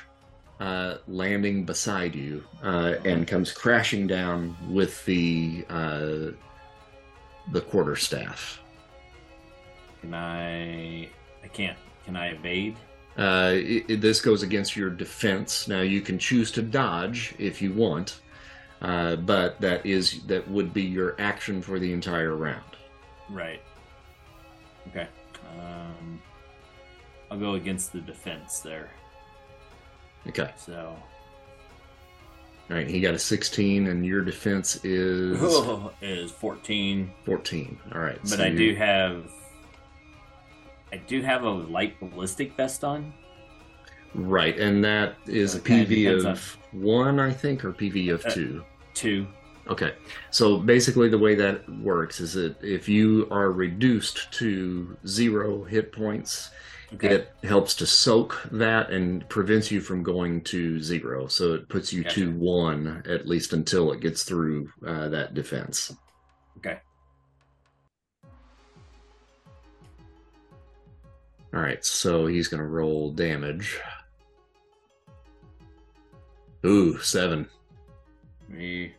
uh, 0.61 0.97
landing 1.09 1.65
beside 1.65 2.15
you, 2.15 2.45
uh, 2.63 2.95
and 3.05 3.27
comes 3.27 3.51
crashing 3.51 4.07
down 4.07 4.57
with 4.69 5.05
the 5.05 5.65
the 7.51 7.61
quarterstaff. 7.61 8.61
Can 10.01 10.14
I? 10.14 11.09
I 11.45 11.49
can't. 11.53 11.78
Can 12.05 12.16
I 12.16 12.28
evade? 12.28 12.76
Uh, 13.16 13.53
it, 13.55 13.84
it- 13.88 14.01
this 14.01 14.20
goes 14.20 14.43
against 14.43 14.76
your 14.76 14.90
defense. 14.90 15.68
Now 15.68 15.80
you 15.80 16.01
can 16.01 16.18
choose 16.18 16.51
to 16.53 16.62
dodge 16.62 17.34
if 17.38 17.61
you 17.61 17.72
want, 17.72 18.20
uh, 18.80 19.16
but 19.16 19.61
that 19.61 19.84
is 19.84 20.22
that 20.26 20.49
would 20.49 20.72
be 20.72 20.82
your 20.82 21.14
action 21.20 21.61
for 21.62 21.78
the 21.78 21.93
entire 21.93 22.34
round. 22.36 22.64
Right. 23.28 23.61
Okay. 24.88 25.07
Um, 25.59 26.20
I'll 27.30 27.38
go 27.38 27.55
against 27.55 27.93
the 27.93 28.01
defense 28.01 28.61
there. 28.61 28.90
Okay, 30.28 30.51
So. 30.57 30.97
All 32.73 32.79
right. 32.79 32.89
He 32.89 33.01
got 33.01 33.12
a 33.14 33.18
16, 33.18 33.87
and 33.87 34.05
your 34.07 34.23
defense 34.23 34.83
is 34.85 35.41
is 36.01 36.31
14. 36.33 37.11
14. 37.25 37.79
All 37.95 38.01
right, 38.01 38.18
But 38.23 38.29
so 38.29 38.43
I 38.45 38.49
do 38.51 38.75
have. 38.75 39.31
I 40.93 40.97
do 40.97 41.20
have 41.23 41.43
a 41.45 41.51
light 41.51 41.99
ballistic 42.01 42.57
vest 42.57 42.83
on. 42.85 43.12
right, 44.14 44.59
and 44.59 44.83
that 44.85 45.16
is 45.27 45.55
a 45.55 45.61
PV 45.61 46.25
of 46.27 46.57
one, 46.73 47.18
I 47.20 47.31
think, 47.33 47.64
or 47.64 47.73
PV 47.73 48.12
of 48.12 48.25
Uh, 48.27 48.31
two. 48.31 48.64
Two. 48.95 49.27
Okay, 49.68 49.93
so 50.31 50.59
basically 50.59 51.09
the 51.09 51.18
way 51.18 51.35
that 51.35 51.68
works 51.81 52.20
is 52.20 52.33
that 52.35 52.57
if 52.62 52.89
you 52.89 53.29
are 53.31 53.53
reduced 53.53 54.33
to 54.33 54.97
zero 55.07 55.62
hit 55.64 55.93
points, 55.93 56.51
Okay. 56.95 57.14
it 57.14 57.34
helps 57.43 57.74
to 57.76 57.86
soak 57.86 58.40
that 58.53 58.90
and 58.90 59.26
prevents 59.28 59.70
you 59.70 59.80
from 59.80 60.03
going 60.03 60.43
to 60.43 60.78
zero. 60.80 61.26
So 61.26 61.55
it 61.55 61.68
puts 61.68 61.93
you 61.93 62.05
to 62.05 62.32
one 62.32 63.03
at 63.09 63.26
least 63.26 63.53
until 63.53 63.93
it 63.93 64.01
gets 64.01 64.24
through 64.24 64.70
uh, 64.86 65.09
that 65.09 65.32
defense. 65.32 65.95
Okay. 66.59 66.78
All 71.55 71.61
right, 71.61 71.84
so 71.84 72.26
he's 72.26 72.49
going 72.49 72.62
to 72.62 72.66
roll 72.66 73.12
damage. 73.12 73.78
Ooh, 76.64 76.99
seven. 77.01 77.49
Me. 78.49 78.95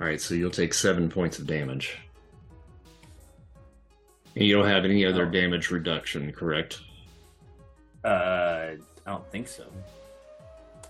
All 0.00 0.06
right, 0.06 0.20
so 0.20 0.34
you'll 0.34 0.50
take 0.50 0.72
seven 0.72 1.10
points 1.10 1.38
of 1.38 1.46
damage. 1.46 1.98
And 4.36 4.44
you 4.44 4.56
don't 4.56 4.68
have 4.68 4.84
any 4.84 5.04
other 5.04 5.26
damage 5.26 5.70
reduction, 5.70 6.32
correct? 6.32 6.80
Uh, 8.04 8.72
I 9.06 9.10
don't 9.10 9.26
think 9.30 9.48
so. 9.48 9.64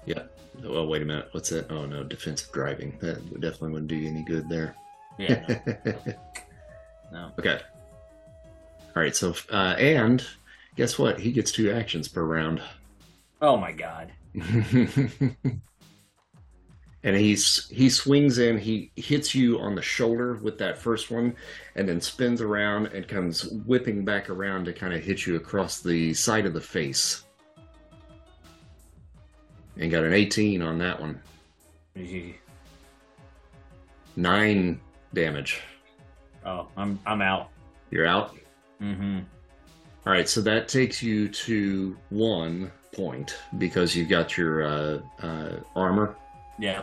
Yeah. 0.05 0.22
Well, 0.62 0.86
wait 0.86 1.03
a 1.03 1.05
minute. 1.05 1.28
What's 1.32 1.49
that? 1.51 1.70
Oh 1.70 1.86
no, 1.86 2.05
defensive 2.05 2.53
driving. 2.53 2.97
That 3.01 3.18
definitely 3.41 3.70
wouldn't 3.70 3.88
do 3.88 3.97
you 3.97 4.09
any 4.09 4.22
good 4.22 4.49
there. 4.49 4.76
Yeah. 5.18 5.59
No. 7.12 7.26
no. 7.26 7.32
okay. 7.41 7.61
All 8.95 9.03
right. 9.03 9.16
So, 9.16 9.34
uh, 9.51 9.74
and 9.78 10.24
guess 10.76 10.97
what? 10.97 11.18
He 11.18 11.32
gets 11.32 11.51
two 11.51 11.72
actions 11.72 12.07
per 12.07 12.22
round. 12.22 12.62
Oh 13.43 13.57
my 13.57 13.72
god. 13.72 14.12
and 17.03 17.16
he's 17.16 17.68
he 17.68 17.88
swings 17.88 18.38
in. 18.38 18.59
He 18.59 18.90
hits 18.96 19.34
you 19.34 19.59
on 19.59 19.74
the 19.74 19.82
shoulder 19.82 20.34
with 20.34 20.59
that 20.59 20.78
first 20.78 21.11
one, 21.11 21.34
and 21.74 21.88
then 21.88 22.01
spins 22.01 22.40
around 22.40 22.88
and 22.88 23.09
comes 23.09 23.44
whipping 23.66 24.05
back 24.05 24.28
around 24.28 24.66
to 24.66 24.72
kind 24.72 24.92
of 24.92 25.03
hit 25.03 25.26
you 25.26 25.36
across 25.36 25.80
the 25.80 26.12
side 26.12 26.46
of 26.46 26.53
the 26.53 26.61
face. 26.61 27.24
And 29.78 29.90
got 29.90 30.05
an 30.05 30.12
18 30.12 30.61
on 30.61 30.76
that 30.78 31.01
one. 31.01 31.22
Nine 34.16 34.80
damage. 35.14 35.62
Oh, 36.44 36.66
I'm 36.76 36.98
I'm 37.07 37.22
out. 37.22 37.48
You're 37.90 38.07
out. 38.07 38.36
Mm-hmm. 38.82 39.20
All 40.07 40.12
right, 40.12 40.28
so 40.28 40.40
that 40.42 40.68
takes 40.68 41.03
you 41.03 41.28
to 41.28 41.96
one 42.09 42.70
point 42.92 43.36
because 43.59 43.94
you've 43.94 44.09
got 44.09 44.36
your 44.36 44.62
uh, 44.64 44.98
uh, 45.22 45.57
armor. 45.76 46.16
Yeah. 46.61 46.82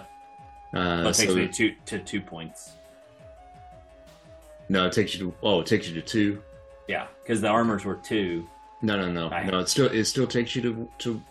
Uh, 0.73 1.03
That 1.03 1.13
takes 1.15 1.31
so- 1.31 1.35
me 1.37 1.47
two 1.47 1.73
to 1.85 1.99
two 1.99 2.19
points. 2.21 2.73
no, 4.69 4.85
it 4.87 4.91
takes 4.91 5.13
you 5.15 5.19
to 5.27 5.33
oh, 5.43 5.61
it 5.61 5.67
takes 5.67 5.87
you 5.87 5.93
to 5.95 6.01
two. 6.01 6.41
Yeah, 6.87 7.07
because 7.23 7.39
the 7.41 7.47
armors 7.47 7.85
were 7.85 7.95
two. 7.95 8.47
No, 8.81 8.97
no, 8.97 9.11
no, 9.11 9.29
no. 9.43 9.59
It 9.59 9.69
still 9.69 9.87
it 9.87 10.05
still 10.05 10.27
takes 10.27 10.55
you 10.55 10.61
to 10.63 10.89
to 10.99 11.21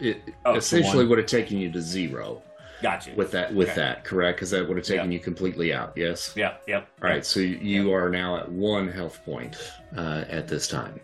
it 0.00 0.22
Oh, 0.44 0.56
essentially 0.56 1.06
would 1.06 1.18
have 1.18 1.26
taken 1.26 1.56
you 1.58 1.70
to 1.72 1.80
zero 1.80 2.42
Gotcha. 2.82 3.12
with 3.16 3.30
that 3.32 3.54
with 3.54 3.68
Okay. 3.70 3.76
that 3.80 4.04
correct 4.04 4.36
because 4.36 4.50
that 4.50 4.66
would 4.68 4.76
have 4.76 4.86
taken 4.86 5.10
Yeah. 5.10 5.14
you 5.18 5.20
completely 5.20 5.72
out. 5.72 5.92
Yes. 5.96 6.34
Yeah. 6.36 6.54
Yep. 6.66 6.86
All 7.02 7.08
right, 7.08 7.24
so 7.24 7.40
you 7.40 7.92
are 7.94 8.10
now 8.10 8.36
at 8.36 8.50
one 8.50 8.88
health 8.88 9.24
point 9.24 9.56
uh, 9.96 10.24
at 10.28 10.46
this 10.48 10.68
time. 10.68 11.00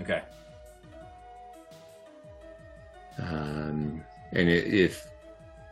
Okay. 0.00 0.22
Um, 3.18 4.04
and 4.32 4.48
if 4.48 5.08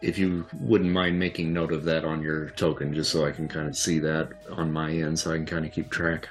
if 0.05 0.19
you 0.19 0.47
wouldn't 0.61 0.91
mind 0.91 1.19
making 1.19 1.53
note 1.53 1.73
of 1.73 1.85
that 1.85 2.05
on 2.05 2.23
your 2.23 2.51
token, 2.51 2.93
just 2.93 3.11
so 3.11 3.25
I 3.25 3.33
can 3.33 3.49
kind 3.49 3.69
of 3.69 3.77
see 3.77 3.99
that 4.01 4.29
on 4.51 4.71
my 4.71 4.93
end, 4.93 5.19
so 5.19 5.33
I 5.33 5.37
can 5.37 5.47
kind 5.47 5.65
of 5.65 5.73
keep 5.73 5.91
track. 5.91 6.29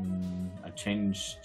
Mm, 0.00 0.48
I 0.64 0.70
changed. 0.70 1.38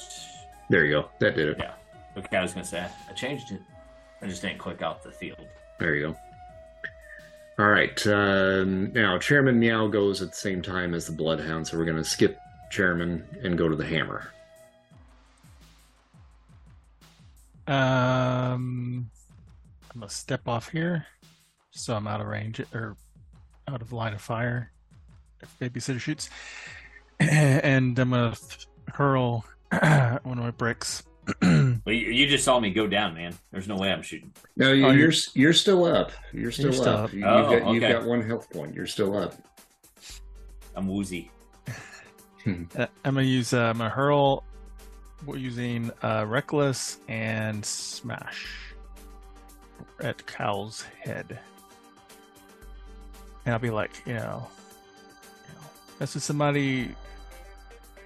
There 0.70 0.86
you 0.86 1.02
go. 1.02 1.10
That 1.20 1.36
did 1.36 1.50
it. 1.50 1.58
Yeah. 1.60 1.74
Okay, 2.18 2.38
I 2.38 2.42
was 2.42 2.54
gonna 2.54 2.66
say 2.66 2.86
I 3.10 3.14
changed 3.14 3.52
it. 3.52 3.62
I 4.22 4.28
just 4.28 4.42
didn't 4.42 4.58
click 4.58 4.82
out 4.82 5.04
the 5.04 5.12
field. 5.12 5.46
There 5.80 5.96
you 5.96 6.08
go. 6.08 6.16
All 7.60 7.70
right. 7.70 8.08
Um, 8.08 8.92
now, 8.94 9.18
Chairman 9.18 9.60
Meow 9.60 9.88
goes 9.88 10.22
at 10.22 10.32
the 10.32 10.38
same 10.38 10.62
time 10.62 10.94
as 10.94 11.08
the 11.08 11.12
Bloodhound, 11.12 11.68
so 11.68 11.78
we're 11.78 11.86
going 11.86 11.98
to 11.98 12.04
skip 12.06 12.40
Chairman 12.70 13.26
and 13.44 13.58
go 13.58 13.68
to 13.68 13.76
the 13.76 13.86
Hammer. 13.86 14.32
Um, 17.68 19.12
I'm 19.94 20.00
gonna 20.00 20.10
step 20.10 20.48
off 20.48 20.70
here, 20.70 21.06
so 21.72 21.96
I'm 21.96 22.08
out 22.08 22.22
of 22.22 22.28
range 22.28 22.60
or 22.74 22.96
out 23.68 23.82
of 23.82 23.92
line 23.94 24.14
of 24.14 24.22
fire. 24.22 24.72
If 25.42 25.58
babysitter 25.60 26.00
shoots, 26.00 26.30
and 27.20 27.98
I'm 27.98 28.10
gonna 28.10 28.36
th- 28.36 28.68
hurl 28.94 29.46
one 29.72 30.38
of 30.38 30.38
my 30.38 30.52
bricks. 30.52 31.04
Well, 31.86 31.96
you, 31.96 32.12
you 32.12 32.28
just 32.28 32.44
saw 32.44 32.60
me 32.60 32.72
go 32.72 32.88
down, 32.88 33.14
man. 33.14 33.34
There's 33.52 33.68
no 33.68 33.78
way 33.78 33.92
I'm 33.92 34.02
shooting. 34.02 34.34
No, 34.58 34.74
you, 34.74 34.86
Oh, 34.86 34.90
you're 34.90 34.98
you're- 35.00 35.14
s- 35.14 35.30
you're 35.36 35.54
still 35.54 35.86
up. 35.86 36.12
You're 36.34 36.52
still, 36.52 36.74
still 36.74 36.90
up. 36.90 37.04
up. 37.06 37.14
You, 37.14 37.24
Oh, 37.26 37.50
have 37.52 37.62
got, 37.64 37.74
you've 37.74 37.84
okay. 37.84 37.94
got 37.94 38.06
one 38.06 38.22
health 38.28 38.50
point. 38.50 38.74
You're 38.76 38.88
still 38.88 39.16
up. 39.18 39.36
I'm 40.76 40.88
woozy. 40.88 41.32
Uh, 42.46 42.88
I'm 43.06 43.14
gonna 43.16 43.22
use. 43.22 43.54
Uh, 43.54 43.62
I'm 43.74 43.80
hurl. 43.80 44.44
We're 45.26 45.38
using 45.38 45.92
uh, 46.04 46.26
reckless 46.28 46.98
and 47.08 47.64
smash 47.66 48.48
at 50.02 50.26
Cal's 50.26 50.84
head, 51.00 51.40
and 53.50 53.56
I'll 53.56 53.60
be 53.60 53.72
like, 53.72 53.90
you 54.06 54.14
know, 54.14 54.46
you 55.48 55.54
know 55.56 55.68
this 55.98 56.16
is 56.16 56.24
somebody 56.24 56.94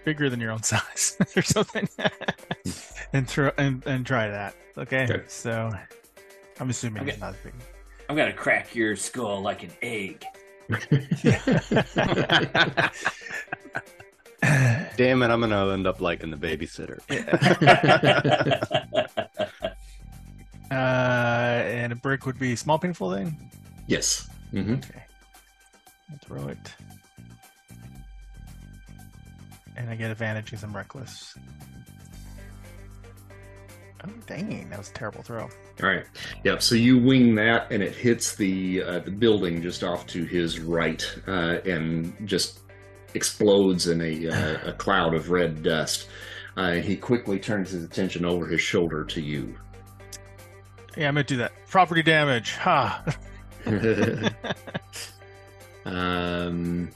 bigger 0.06 0.30
than 0.30 0.40
your 0.40 0.52
own 0.52 0.64
size 0.72 1.18
or 1.36 1.42
something, 1.42 1.86
and 3.14 3.28
throw 3.28 3.52
and, 3.58 3.86
and 3.86 4.06
try 4.06 4.30
that. 4.30 4.56
Okay? 4.78 5.04
Okay. 5.04 5.24
so 5.28 5.70
I'm 6.62 6.70
assuming 6.70 7.02
Okay. 7.04 7.12
it's 7.12 7.20
not 7.20 7.36
big. 7.44 7.54
I'm 8.10 8.16
gonna 8.16 8.32
crack 8.32 8.74
your 8.74 8.96
skull 8.96 9.42
like 9.42 9.64
an 9.64 9.72
egg. 9.82 10.24
Damn 14.96 15.22
it, 15.24 15.30
I'm 15.30 15.42
gonna 15.42 15.74
end 15.74 15.86
up 15.88 16.00
liking 16.00 16.32
the 16.32 16.38
babysitter. 16.38 17.00
uh, 20.72 20.74
and 20.74 21.92
a 21.92 21.96
brick 21.98 22.26
would 22.26 22.40
be 22.40 22.56
small, 22.56 22.80
painful 22.80 23.14
thing. 23.14 23.38
yes. 23.88 24.30
hmm 24.52 24.76
Okay. 24.76 25.04
I'll 26.12 26.18
throw 26.20 26.48
it. 26.48 26.76
And 29.76 29.90
I 29.90 29.96
get 29.96 30.12
advantage 30.12 30.46
because 30.46 30.64
I'm 30.64 30.76
reckless. 30.76 31.36
Oh, 34.06 34.10
dang. 34.28 34.70
That 34.70 34.80
was 34.80 34.90
a 34.90 34.94
terrible 34.94 35.24
throw. 35.24 35.44
All 35.44 35.50
right. 35.82 36.06
Yep. 36.44 36.62
So 36.62 36.76
you 36.76 36.98
wing 37.00 37.36
that, 37.36 37.72
and 37.72 37.82
it 37.82 37.96
hits 37.96 38.36
the 38.36 38.84
uh, 38.84 39.00
the 39.00 39.12
building 39.12 39.62
just 39.62 39.84
off 39.84 40.06
to 40.08 40.26
his 40.26 40.60
right, 40.60 41.04
uh, 41.28 41.60
and 41.66 42.16
just 42.28 42.60
explodes 43.14 43.88
in 43.88 44.02
a, 44.02 44.28
uh, 44.28 44.70
a 44.70 44.74
cloud 44.74 45.14
of 45.16 45.30
red 45.30 45.64
dust. 45.64 46.10
Uh, 46.58 46.74
he 46.74 46.96
quickly 46.96 47.40
turns 47.40 47.72
his 47.72 47.84
attention 47.84 48.26
over 48.26 48.46
his 48.46 48.62
shoulder 48.62 49.04
to 49.06 49.22
you. 49.22 49.56
Yeah, 50.96 51.08
I'm 51.08 51.16
gonna 51.16 51.24
do 51.24 51.38
that. 51.38 51.54
Property 51.68 52.04
damage. 52.04 52.56
Ha. 52.58 53.04
um, 55.86 56.90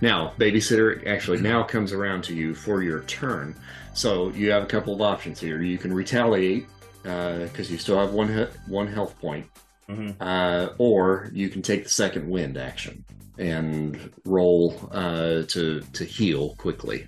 now, 0.00 0.32
babysitter 0.38 1.06
actually 1.06 1.40
now 1.40 1.62
comes 1.62 1.92
around 1.92 2.24
to 2.24 2.34
you 2.34 2.54
for 2.54 2.82
your 2.82 3.00
turn. 3.02 3.54
So 3.92 4.30
you 4.30 4.50
have 4.50 4.62
a 4.62 4.66
couple 4.66 4.94
of 4.94 5.00
options 5.02 5.40
here. 5.40 5.62
You 5.62 5.76
can 5.78 5.92
retaliate 5.92 6.66
because 7.02 7.70
you 7.70 7.78
still 7.78 7.98
have 7.98 8.12
one 8.12 8.28
he- 8.28 8.46
one 8.70 8.86
health 8.86 9.18
point, 9.20 9.46
hmm 9.88 10.10
uh, 10.20 10.68
or 10.78 11.30
you 11.32 11.48
can 11.48 11.60
take 11.62 11.84
the 11.84 11.90
second 11.90 12.28
wind 12.28 12.56
action 12.56 13.04
and 13.38 14.10
roll 14.24 14.74
uh, 14.92 15.42
to 15.48 15.80
to 15.92 16.04
heal 16.04 16.54
quickly. 16.56 17.06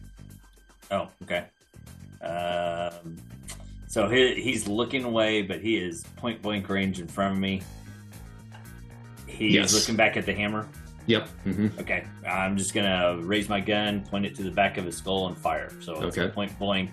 Oh, 0.91 1.09
okay. 1.23 1.45
Um, 2.23 3.16
so 3.89 4.09
he, 4.09 4.35
he's 4.43 4.66
looking 4.68 5.05
away, 5.05 5.43
but 5.43 5.61
he 5.61 5.77
is 5.77 6.05
point 6.16 6.41
blank 6.43 6.68
range 6.68 7.01
in 7.01 7.07
front 7.07 7.35
of 7.35 7.41
me. 7.41 7.62
He's 9.27 9.55
Yes. 9.55 9.75
looking 9.75 9.97
back 9.97 10.16
at 10.16 10.27
the 10.27 10.33
hammer. 10.35 10.68
Yep. 11.07 11.28
hmm 11.44 11.66
Okay, 11.80 12.05
I'm 12.28 12.57
just 12.57 12.74
gonna 12.74 13.18
raise 13.22 13.48
my 13.48 13.61
gun, 13.61 14.03
point 14.03 14.24
it 14.26 14.34
to 14.36 14.42
the 14.42 14.50
back 14.50 14.78
of 14.78 14.84
his 14.84 14.96
skull, 14.96 15.26
and 15.28 15.36
fire. 15.36 15.70
So 15.80 15.94
it's 16.07 16.16
Okay. 16.16 16.32
point 16.32 16.57
blank 16.59 16.90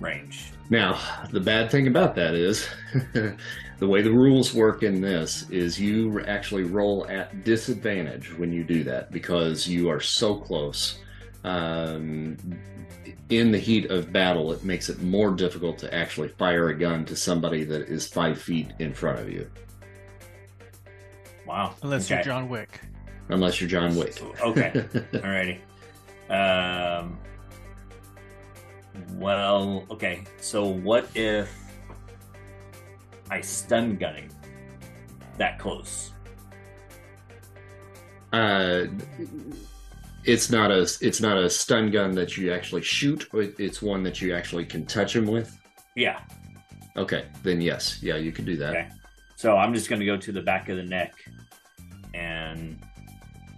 range. 0.00 0.52
Now, 0.70 0.98
the 1.30 1.40
bad 1.40 1.70
thing 1.70 1.86
about 1.86 2.14
that 2.16 2.34
is 2.34 2.68
the 3.12 3.88
way 3.88 4.02
the 4.02 4.10
rules 4.10 4.54
work 4.54 4.82
in 4.82 5.00
this 5.00 5.48
is 5.50 5.78
you 5.80 6.20
actually 6.26 6.64
roll 6.64 7.06
at 7.08 7.44
disadvantage 7.44 8.36
when 8.38 8.52
you 8.52 8.64
do 8.64 8.82
that 8.84 9.10
because 9.12 9.68
you 9.68 9.88
are 9.90 10.00
so 10.00 10.34
close. 10.36 10.98
Um, 11.44 12.38
in 13.28 13.50
the 13.52 13.58
heat 13.58 13.90
of 13.90 14.12
battle, 14.12 14.52
it 14.52 14.64
makes 14.64 14.88
it 14.88 15.02
more 15.02 15.30
difficult 15.32 15.78
to 15.78 15.94
actually 15.94 16.28
fire 16.28 16.68
a 16.70 16.74
gun 16.78 17.04
to 17.06 17.16
somebody 17.16 17.64
that 17.64 17.82
is 17.88 18.06
five 18.06 18.40
feet 18.40 18.68
in 18.78 18.94
front 18.94 19.18
of 19.20 19.28
you, 19.30 19.50
Wow. 21.46 21.74
Unless 21.82 22.06
okay. 22.06 22.14
you're 22.16 22.24
John 22.24 22.48
Wick. 22.48 22.80
unless 23.28 23.60
you're 23.60 23.68
John 23.70 23.94
Wick. 23.96 24.20
Okay. 24.40 24.70
Alrighty. 25.12 25.58
Um. 26.30 27.18
Well, 29.14 29.84
okay. 29.90 30.24
So 30.40 30.64
what 30.66 31.08
if 31.14 31.50
I 33.30 33.40
stun 33.40 33.96
gunning 33.96 34.30
that 35.38 35.58
close? 35.58 36.12
uh, 38.32 38.86
it's 40.24 40.50
not 40.50 40.70
a 40.70 40.82
it's 41.00 41.20
not 41.20 41.36
a 41.36 41.48
stun 41.50 41.90
gun 41.90 42.12
that 42.14 42.36
you 42.36 42.52
actually 42.52 42.82
shoot. 42.82 43.28
it- 43.34 43.54
It's 43.58 43.82
one 43.82 44.02
that 44.04 44.20
you 44.20 44.34
actually 44.34 44.64
can 44.64 44.86
touch 44.86 45.14
him 45.14 45.26
with. 45.26 45.56
Yeah. 45.94 46.20
Okay, 46.96 47.26
then 47.42 47.60
yes, 47.60 47.98
yeah, 48.02 48.16
you 48.16 48.32
can 48.32 48.44
do 48.44 48.56
that. 48.56 48.70
Okay. 48.70 48.88
So 49.36 49.56
I'm 49.56 49.74
just 49.74 49.88
gonna 49.90 50.04
go 50.06 50.16
to 50.16 50.32
the 50.32 50.42
back 50.42 50.68
of 50.68 50.76
the 50.76 50.82
neck 50.84 51.14
and 52.14 52.78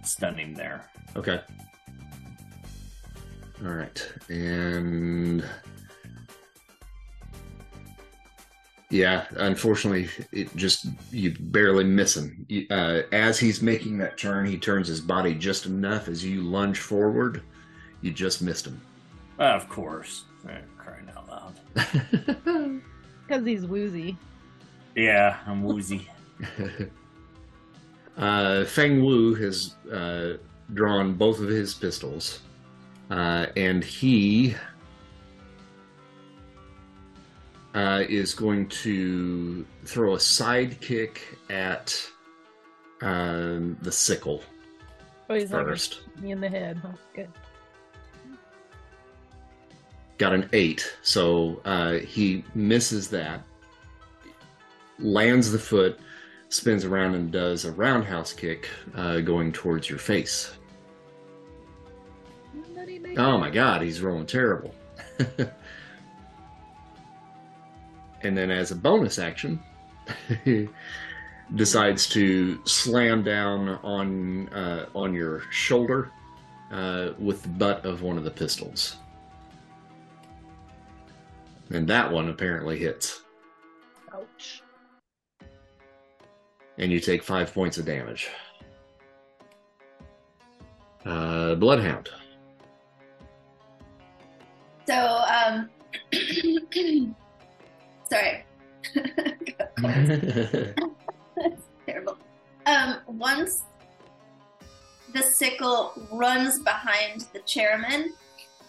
stun 0.03 0.35
him 0.35 0.53
there. 0.53 0.89
Okay. 1.15 1.39
All 3.65 3.71
right, 3.73 4.11
and 4.29 5.43
yeah, 8.91 9.25
unfortunately, 9.37 10.09
it 10.31 10.55
just 10.55 10.85
you 11.11 11.35
barely 11.39 11.83
miss 11.83 12.15
him. 12.15 12.45
Uh, 12.69 13.01
as 13.11 13.39
he's 13.39 13.61
making 13.63 13.97
that 13.97 14.17
turn, 14.17 14.45
he 14.45 14.57
turns 14.57 14.87
his 14.87 15.01
body 15.01 15.33
just 15.33 15.65
enough 15.65 16.07
as 16.07 16.23
you 16.23 16.41
lunge 16.43 16.79
forward. 16.79 17.41
You 18.01 18.11
just 18.11 18.43
missed 18.43 18.67
him. 18.67 18.79
of 19.39 19.67
course. 19.69 20.25
Eh, 20.47 20.59
Crying 20.77 21.09
out 21.15 21.27
loud. 21.27 22.81
Because 23.27 23.45
he's 23.45 23.65
woozy. 23.65 24.17
Yeah, 24.97 25.37
I'm 25.45 25.63
woozy. 25.63 26.09
uh, 28.17 28.65
Feng 28.65 29.05
Wu 29.05 29.35
has 29.35 29.75
uh, 29.91 30.37
drawn 30.73 31.13
both 31.13 31.39
of 31.39 31.49
his 31.49 31.75
pistols, 31.75 32.39
uh, 33.11 33.45
and 33.55 33.83
he 33.83 34.55
uh, 37.75 38.03
is 38.09 38.33
going 38.33 38.67
to 38.69 39.65
throw 39.85 40.15
a 40.15 40.19
side 40.19 40.81
kick 40.81 41.21
at 41.51 41.95
um, 43.01 43.77
the 43.83 43.91
sickle 43.91 44.41
Oh, 45.29 45.35
he's 45.35 45.51
not 45.51 45.65
first. 45.65 45.99
me 46.21 46.31
in 46.31 46.39
the 46.41 46.49
head. 46.49 46.77
Huh? 46.77 46.93
Good. 47.13 47.29
Got 50.17 50.33
an 50.33 50.49
eight, 50.53 50.91
so 51.03 51.61
uh, 51.65 51.93
he 51.93 52.43
misses 52.55 53.07
that, 53.09 53.41
lands 54.99 55.51
the 55.51 55.59
foot, 55.59 55.99
spins 56.49 56.85
around, 56.85 57.15
and 57.15 57.31
does 57.31 57.65
a 57.65 57.71
roundhouse 57.71 58.33
kick 58.33 58.69
uh, 58.95 59.19
going 59.19 59.51
towards 59.51 59.89
your 59.89 59.99
face. 59.99 60.53
Oh 63.17 63.37
my 63.37 63.49
god, 63.49 63.81
he's 63.81 64.01
rolling 64.01 64.27
terrible. 64.27 64.73
and 68.21 68.37
then 68.37 68.51
as 68.51 68.71
a 68.71 68.75
bonus 68.75 69.17
action, 69.17 69.59
decides 71.55 72.07
to 72.09 72.63
slam 72.65 73.23
down 73.23 73.69
on 73.83 74.49
uh, 74.49 74.87
on 74.93 75.13
your 75.13 75.41
shoulder 75.51 76.11
uh, 76.71 77.11
with 77.17 77.41
the 77.43 77.49
butt 77.49 77.85
of 77.85 78.01
one 78.01 78.17
of 78.17 78.23
the 78.23 78.31
pistols. 78.31 78.97
And 81.69 81.87
that 81.87 82.11
one 82.11 82.29
apparently 82.29 82.77
hits. 82.77 83.21
Ouch. 84.13 84.61
And 86.77 86.91
you 86.91 86.99
take 86.99 87.23
five 87.23 87.53
points 87.53 87.77
of 87.77 87.85
damage. 87.85 88.29
Uh, 91.05 91.55
Bloodhound. 91.55 92.09
So, 94.85 95.21
um, 95.45 95.69
sorry. 98.09 98.45
Terrible. 101.85 102.17
Um, 102.65 102.97
once 103.07 103.63
the 105.13 105.21
sickle 105.21 105.93
runs 106.11 106.59
behind 106.59 107.25
the 107.33 107.39
chairman, 107.39 108.13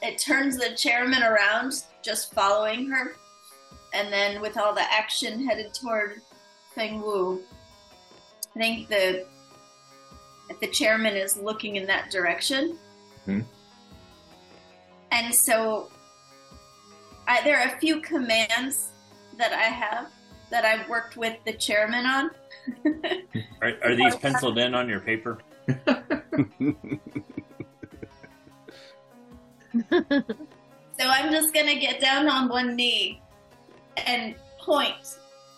it 0.03 0.19
turns 0.19 0.57
the 0.57 0.75
chairman 0.77 1.23
around, 1.23 1.85
just 2.03 2.33
following 2.33 2.89
her, 2.89 3.17
and 3.93 4.13
then 4.13 4.41
with 4.41 4.57
all 4.57 4.75
the 4.75 4.93
action 4.93 5.47
headed 5.47 5.75
toward 5.75 6.23
Feng 6.75 7.01
Wu. 7.01 7.43
I 8.59 8.61
think 8.61 8.89
the 8.89 9.25
if 10.51 10.59
the 10.59 10.67
chairman 10.67 11.17
is 11.17 11.37
looking 11.37 11.77
in 11.77 11.87
that 11.87 12.11
direction. 12.11 12.77
Hmm. 13.25 13.43
And 15.13 15.33
so 15.33 15.91
I, 17.29 17.41
there 17.45 17.61
are 17.61 17.69
a 17.69 17.79
few 17.79 18.01
commands 18.01 18.89
that 19.37 19.53
I 19.53 19.63
have 19.63 20.09
that 20.51 20.65
I've 20.65 20.89
worked 20.89 21.17
with 21.17 21.37
the 21.45 21.53
chairman 21.53 22.05
on. 22.05 22.31
Are, 23.63 23.73
are 23.83 23.95
these 23.95 24.17
penciled 24.23 24.59
in 24.59 24.75
on 24.75 24.89
your 24.89 25.01
paper? 25.01 25.39
So 31.01 31.07
I'm 31.07 31.31
just 31.31 31.55
gonna 31.55 31.79
get 31.79 32.01
down 32.01 32.29
on 32.29 32.49
one 32.49 32.75
knee 32.75 33.23
and 34.05 34.35
point 34.59 34.97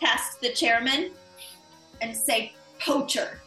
past 0.03 0.39
the 0.43 0.53
chairman 0.53 1.13
and 2.03 2.15
say 2.15 2.53
poacher. 2.81 3.41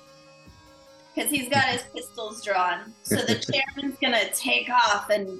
Because 1.13 1.29
he's 1.29 1.49
got 1.49 1.65
his 1.65 1.83
pistols 1.93 2.43
drawn. 2.43 2.93
So 3.03 3.17
the 3.17 3.35
chairman's 3.75 3.97
gonna 3.99 4.31
take 4.33 4.69
off 4.69 5.09
and 5.09 5.39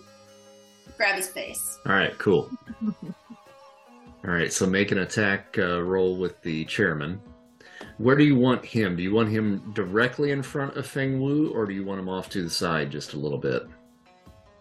grab 0.97 1.15
his 1.15 1.29
face. 1.29 1.79
All 1.85 1.93
right, 1.93 2.17
cool. 2.17 2.49
All 4.25 4.31
right, 4.31 4.53
so 4.53 4.65
make 4.65 4.91
an 4.91 4.99
attack 4.99 5.55
uh, 5.57 5.81
roll 5.81 6.17
with 6.17 6.41
the 6.41 6.65
chairman. 6.65 7.21
Where 7.97 8.15
do 8.15 8.23
you 8.23 8.35
want 8.35 8.63
him? 8.63 8.95
Do 8.95 9.03
you 9.03 9.13
want 9.13 9.29
him 9.29 9.71
directly 9.73 10.31
in 10.31 10.41
front 10.41 10.77
of 10.77 10.87
Feng 10.87 11.19
Wu, 11.21 11.51
or 11.53 11.65
do 11.65 11.73
you 11.73 11.83
want 11.83 11.99
him 11.99 12.09
off 12.09 12.29
to 12.29 12.43
the 12.43 12.49
side 12.49 12.89
just 12.91 13.13
a 13.13 13.17
little 13.17 13.37
bit? 13.37 13.63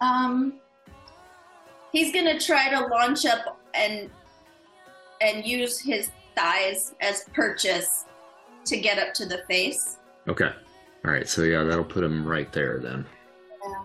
Um 0.01 0.59
he's 1.91 2.11
gonna 2.11 2.39
try 2.39 2.69
to 2.69 2.87
launch 2.87 3.25
up 3.25 3.59
and 3.73 4.09
and 5.21 5.45
use 5.45 5.79
his 5.79 6.09
thighs 6.35 6.93
as 6.99 7.23
purchase 7.33 8.05
to 8.65 8.77
get 8.77 8.99
up 8.99 9.13
to 9.15 9.25
the 9.25 9.43
face. 9.49 9.97
Okay. 10.27 10.51
All 11.05 11.11
right, 11.11 11.27
so 11.27 11.43
yeah, 11.43 11.63
that'll 11.63 11.83
put 11.83 12.03
him 12.03 12.25
right 12.25 12.51
there 12.53 12.79
then. 12.79 13.05
Yeah. 13.65 13.83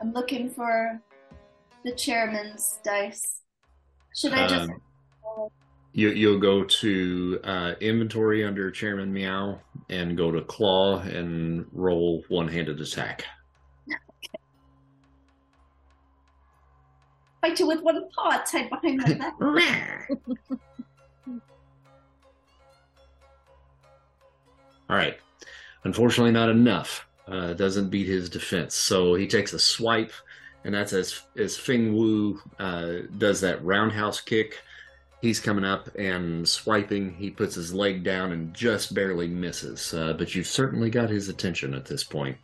I'm 0.00 0.12
looking 0.12 0.48
for 0.48 1.00
the 1.84 1.92
chairman's 1.92 2.78
dice. 2.82 3.42
Should 4.16 4.32
I 4.32 4.46
just 4.46 4.70
Um, 4.70 4.80
You, 5.92 6.10
you'll 6.10 6.38
go 6.38 6.64
to 6.64 7.40
uh, 7.44 7.74
inventory 7.80 8.44
under 8.44 8.70
Chairman 8.70 9.12
Meow 9.12 9.60
and 9.90 10.16
go 10.16 10.30
to 10.30 10.40
claw 10.42 11.00
and 11.00 11.66
roll 11.72 12.22
one-handed 12.28 12.80
attack. 12.80 13.24
Fight 17.40 17.60
you 17.60 17.68
with 17.68 17.82
one 17.82 18.08
paw 18.14 18.42
tied 18.50 18.68
behind 18.68 18.98
my 18.98 19.14
back. 19.14 19.34
All 24.88 24.96
right. 24.96 25.18
Unfortunately, 25.84 26.32
not 26.32 26.48
enough. 26.48 27.06
Uh, 27.26 27.52
doesn't 27.52 27.90
beat 27.90 28.06
his 28.06 28.30
defense. 28.30 28.74
So 28.74 29.14
he 29.14 29.26
takes 29.26 29.52
a 29.52 29.58
swipe, 29.58 30.12
and 30.64 30.74
that's 30.74 30.94
as 30.94 31.22
as 31.36 31.58
Feng 31.58 31.94
Wu 31.94 32.40
uh, 32.58 32.92
does 33.18 33.40
that 33.42 33.62
roundhouse 33.62 34.20
kick. 34.20 34.62
He's 35.20 35.40
coming 35.40 35.64
up 35.64 35.94
and 35.96 36.48
swiping. 36.48 37.12
He 37.14 37.30
puts 37.30 37.54
his 37.54 37.74
leg 37.74 38.04
down 38.04 38.32
and 38.32 38.54
just 38.54 38.94
barely 38.94 39.28
misses. 39.28 39.92
Uh, 39.92 40.14
but 40.14 40.34
you've 40.34 40.46
certainly 40.46 40.90
got 40.90 41.10
his 41.10 41.28
attention 41.28 41.74
at 41.74 41.84
this 41.84 42.04
point. 42.04 42.38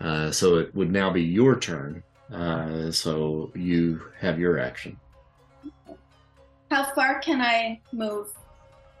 Uh, 0.00 0.30
so 0.30 0.56
it 0.56 0.74
would 0.74 0.90
now 0.90 1.10
be 1.10 1.22
your 1.22 1.58
turn. 1.58 2.02
Uh, 2.32 2.90
so 2.90 3.50
you 3.54 4.00
have 4.20 4.38
your 4.38 4.58
action. 4.58 4.98
How 6.70 6.84
far 6.94 7.18
can 7.18 7.40
I 7.40 7.80
move 7.92 8.30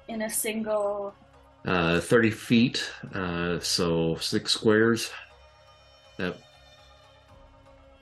in 0.08 0.22
a 0.22 0.30
single? 0.30 1.14
Uh, 1.66 2.00
30 2.00 2.30
feet, 2.30 2.90
uh, 3.14 3.60
so 3.60 4.16
six 4.16 4.52
squares. 4.52 5.10
That 6.16 6.36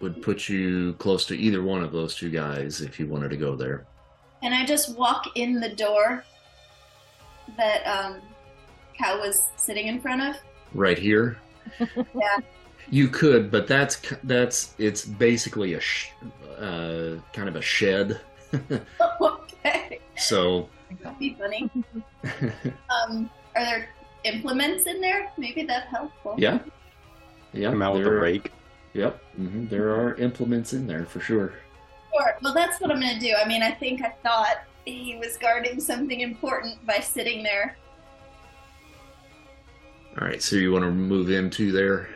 would 0.01 0.23
put 0.23 0.49
you 0.49 0.93
close 0.95 1.25
to 1.27 1.37
either 1.37 1.63
one 1.63 1.83
of 1.83 1.91
those 1.93 2.15
two 2.15 2.31
guys 2.31 2.81
if 2.81 3.01
you 3.01 3.09
wanted 3.09 3.31
to 3.31 3.37
go 3.37 3.57
there. 3.57 3.85
Can 4.43 4.53
I 4.53 4.65
just 4.65 4.97
walk 4.97 5.37
in 5.37 5.59
the 5.59 5.71
door 5.71 6.25
that 7.57 7.85
um, 7.85 8.21
Cal 8.97 9.19
was 9.19 9.49
sitting 9.57 9.89
in 9.89 10.01
front 10.01 10.23
of? 10.23 10.37
Right 10.75 10.99
here. 10.99 11.39
Yeah. 12.15 12.39
You 12.91 13.09
could, 13.09 13.51
but 13.51 13.67
that's 13.67 14.01
that's 14.25 14.75
it's 14.79 15.05
basically 15.05 15.75
a 15.75 15.81
sh- 15.81 16.09
uh, 16.59 17.17
kind 17.35 17.49
of 17.49 17.57
a 17.57 17.61
shed. 17.61 18.19
okay, 19.21 20.01
so 20.17 20.71
that'd 21.03 21.19
be 21.19 21.37
funny. 21.39 21.71
Um, 22.89 23.29
are 23.59 23.65
there 23.65 23.89
implements 24.25 24.87
in 24.87 25.01
there? 25.01 25.31
Maybe 25.37 25.63
that's 25.65 25.89
helpful. 25.91 26.35
yeah, 26.39 26.59
yeah. 27.53 27.71
Come 27.71 27.83
out 27.83 27.95
with 27.95 28.03
a 28.03 28.05
there- 28.11 28.21
rake. 28.21 28.53
Yep, 28.95 29.23
hmm 29.37 29.67
there 29.69 29.91
are 29.91 30.15
implements 30.17 30.73
in 30.73 30.87
there 30.87 31.05
for 31.05 31.21
sure. 31.21 31.53
Sure. 32.15 32.37
Well, 32.43 32.55
that's 32.55 32.81
what 32.81 32.91
I'm 32.91 33.01
gonna 33.01 33.21
do. 33.21 33.35
I 33.35 33.47
mean, 33.47 33.63
I 33.63 33.71
think 33.71 34.03
I 34.03 34.11
thought 34.23 34.63
he 34.87 35.17
was 35.19 35.37
guarding 35.37 35.79
something 35.81 36.21
important 36.21 36.85
by 36.87 36.99
sitting 37.01 37.43
there. 37.43 37.77
All 40.21 40.27
right, 40.27 40.43
so 40.43 40.57
you 40.57 40.73
want 40.73 40.85
to 40.85 40.91
move 40.91 41.31
into 41.31 41.71
there? 41.71 42.09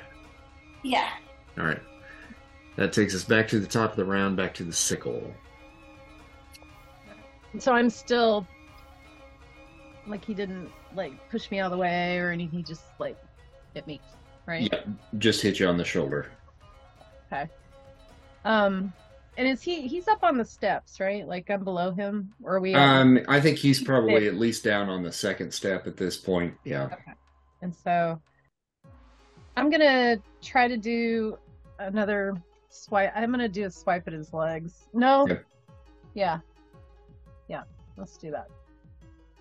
Yeah. 0.82 1.10
All 1.58 1.66
right. 1.66 1.80
That 2.76 2.92
takes 2.92 3.14
us 3.14 3.22
back 3.22 3.46
to 3.48 3.60
the 3.60 3.66
top 3.66 3.90
of 3.90 3.96
the 3.96 4.04
round, 4.04 4.36
back 4.36 4.54
to 4.54 4.64
the 4.64 4.72
sickle. 4.72 5.32
So 7.58 7.72
I'm 7.74 7.90
still 7.90 8.46
like 10.06 10.24
he 10.24 10.32
didn't 10.34 10.70
like 10.94 11.30
push 11.30 11.50
me 11.50 11.60
out 11.60 11.66
of 11.66 11.72
the 11.72 11.78
way 11.78 12.18
or 12.18 12.30
anything. 12.30 12.58
He 12.58 12.62
just 12.62 12.82
like 12.98 13.16
hit 13.74 13.86
me, 13.86 14.00
right? 14.46 14.68
Yeah, 14.72 14.80
just 15.18 15.42
hit 15.42 15.58
you 15.58 15.66
on 15.66 15.76
the 15.76 15.84
shoulder. 15.84 16.30
Okay. 17.32 17.48
Um, 18.44 18.92
and 19.36 19.48
is 19.48 19.62
he? 19.62 19.86
He's 19.86 20.08
up 20.08 20.22
on 20.22 20.36
the 20.36 20.44
steps, 20.44 21.00
right? 21.00 21.26
Like 21.26 21.50
I'm 21.50 21.64
below 21.64 21.90
him, 21.90 22.32
or 22.42 22.56
are 22.56 22.60
we? 22.60 22.74
Um, 22.74 23.20
I 23.28 23.40
think 23.40 23.58
he's 23.58 23.82
probably 23.82 24.26
at 24.26 24.34
least 24.34 24.64
down 24.64 24.88
on 24.88 25.02
the 25.02 25.12
second 25.12 25.52
step 25.52 25.86
at 25.86 25.96
this 25.96 26.16
point. 26.16 26.54
Yeah. 26.64 26.84
Okay. 26.84 26.96
And 27.62 27.74
so 27.74 28.20
I'm 29.56 29.70
gonna 29.70 30.18
try 30.42 30.68
to 30.68 30.76
do 30.76 31.38
another 31.78 32.34
swipe. 32.68 33.12
I'm 33.14 33.30
gonna 33.30 33.48
do 33.48 33.64
a 33.64 33.70
swipe 33.70 34.06
at 34.06 34.12
his 34.12 34.32
legs. 34.32 34.88
No. 34.92 35.22
Okay. 35.22 35.40
Yeah. 36.14 36.40
Yeah. 37.48 37.62
Let's 37.96 38.16
do 38.16 38.30
that 38.32 38.48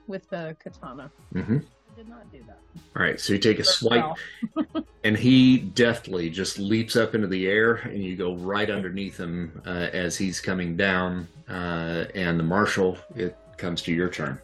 with 0.08 0.30
the 0.30 0.56
katana. 0.64 1.12
hmm 1.34 1.58
I 1.92 1.94
did 1.98 2.08
not 2.10 2.32
do 2.32 2.40
that. 2.48 2.58
All 2.96 3.04
right, 3.04 3.20
so 3.20 3.34
you 3.34 3.40
take 3.40 3.58
a 3.58 3.62
Or 3.62 3.66
swipe, 3.66 4.16
and 5.04 5.18
he 5.18 5.58
deftly 5.58 6.30
just 6.30 6.58
leaps 6.58 6.96
up 6.96 7.14
into 7.16 7.28
the 7.28 7.48
air, 7.48 7.76
and 7.76 8.02
you 8.02 8.16
go 8.16 8.36
right 8.36 8.70
underneath 8.70 9.18
him 9.20 9.62
uh, 9.66 9.70
as 9.92 10.18
he's 10.18 10.40
coming 10.40 10.78
down. 10.78 11.28
Uh, 11.50 12.06
and 12.16 12.40
the 12.40 12.44
marshal, 12.44 12.98
it 13.16 13.38
comes 13.58 13.82
to 13.84 13.92
your 13.94 14.08
turn. 14.10 14.40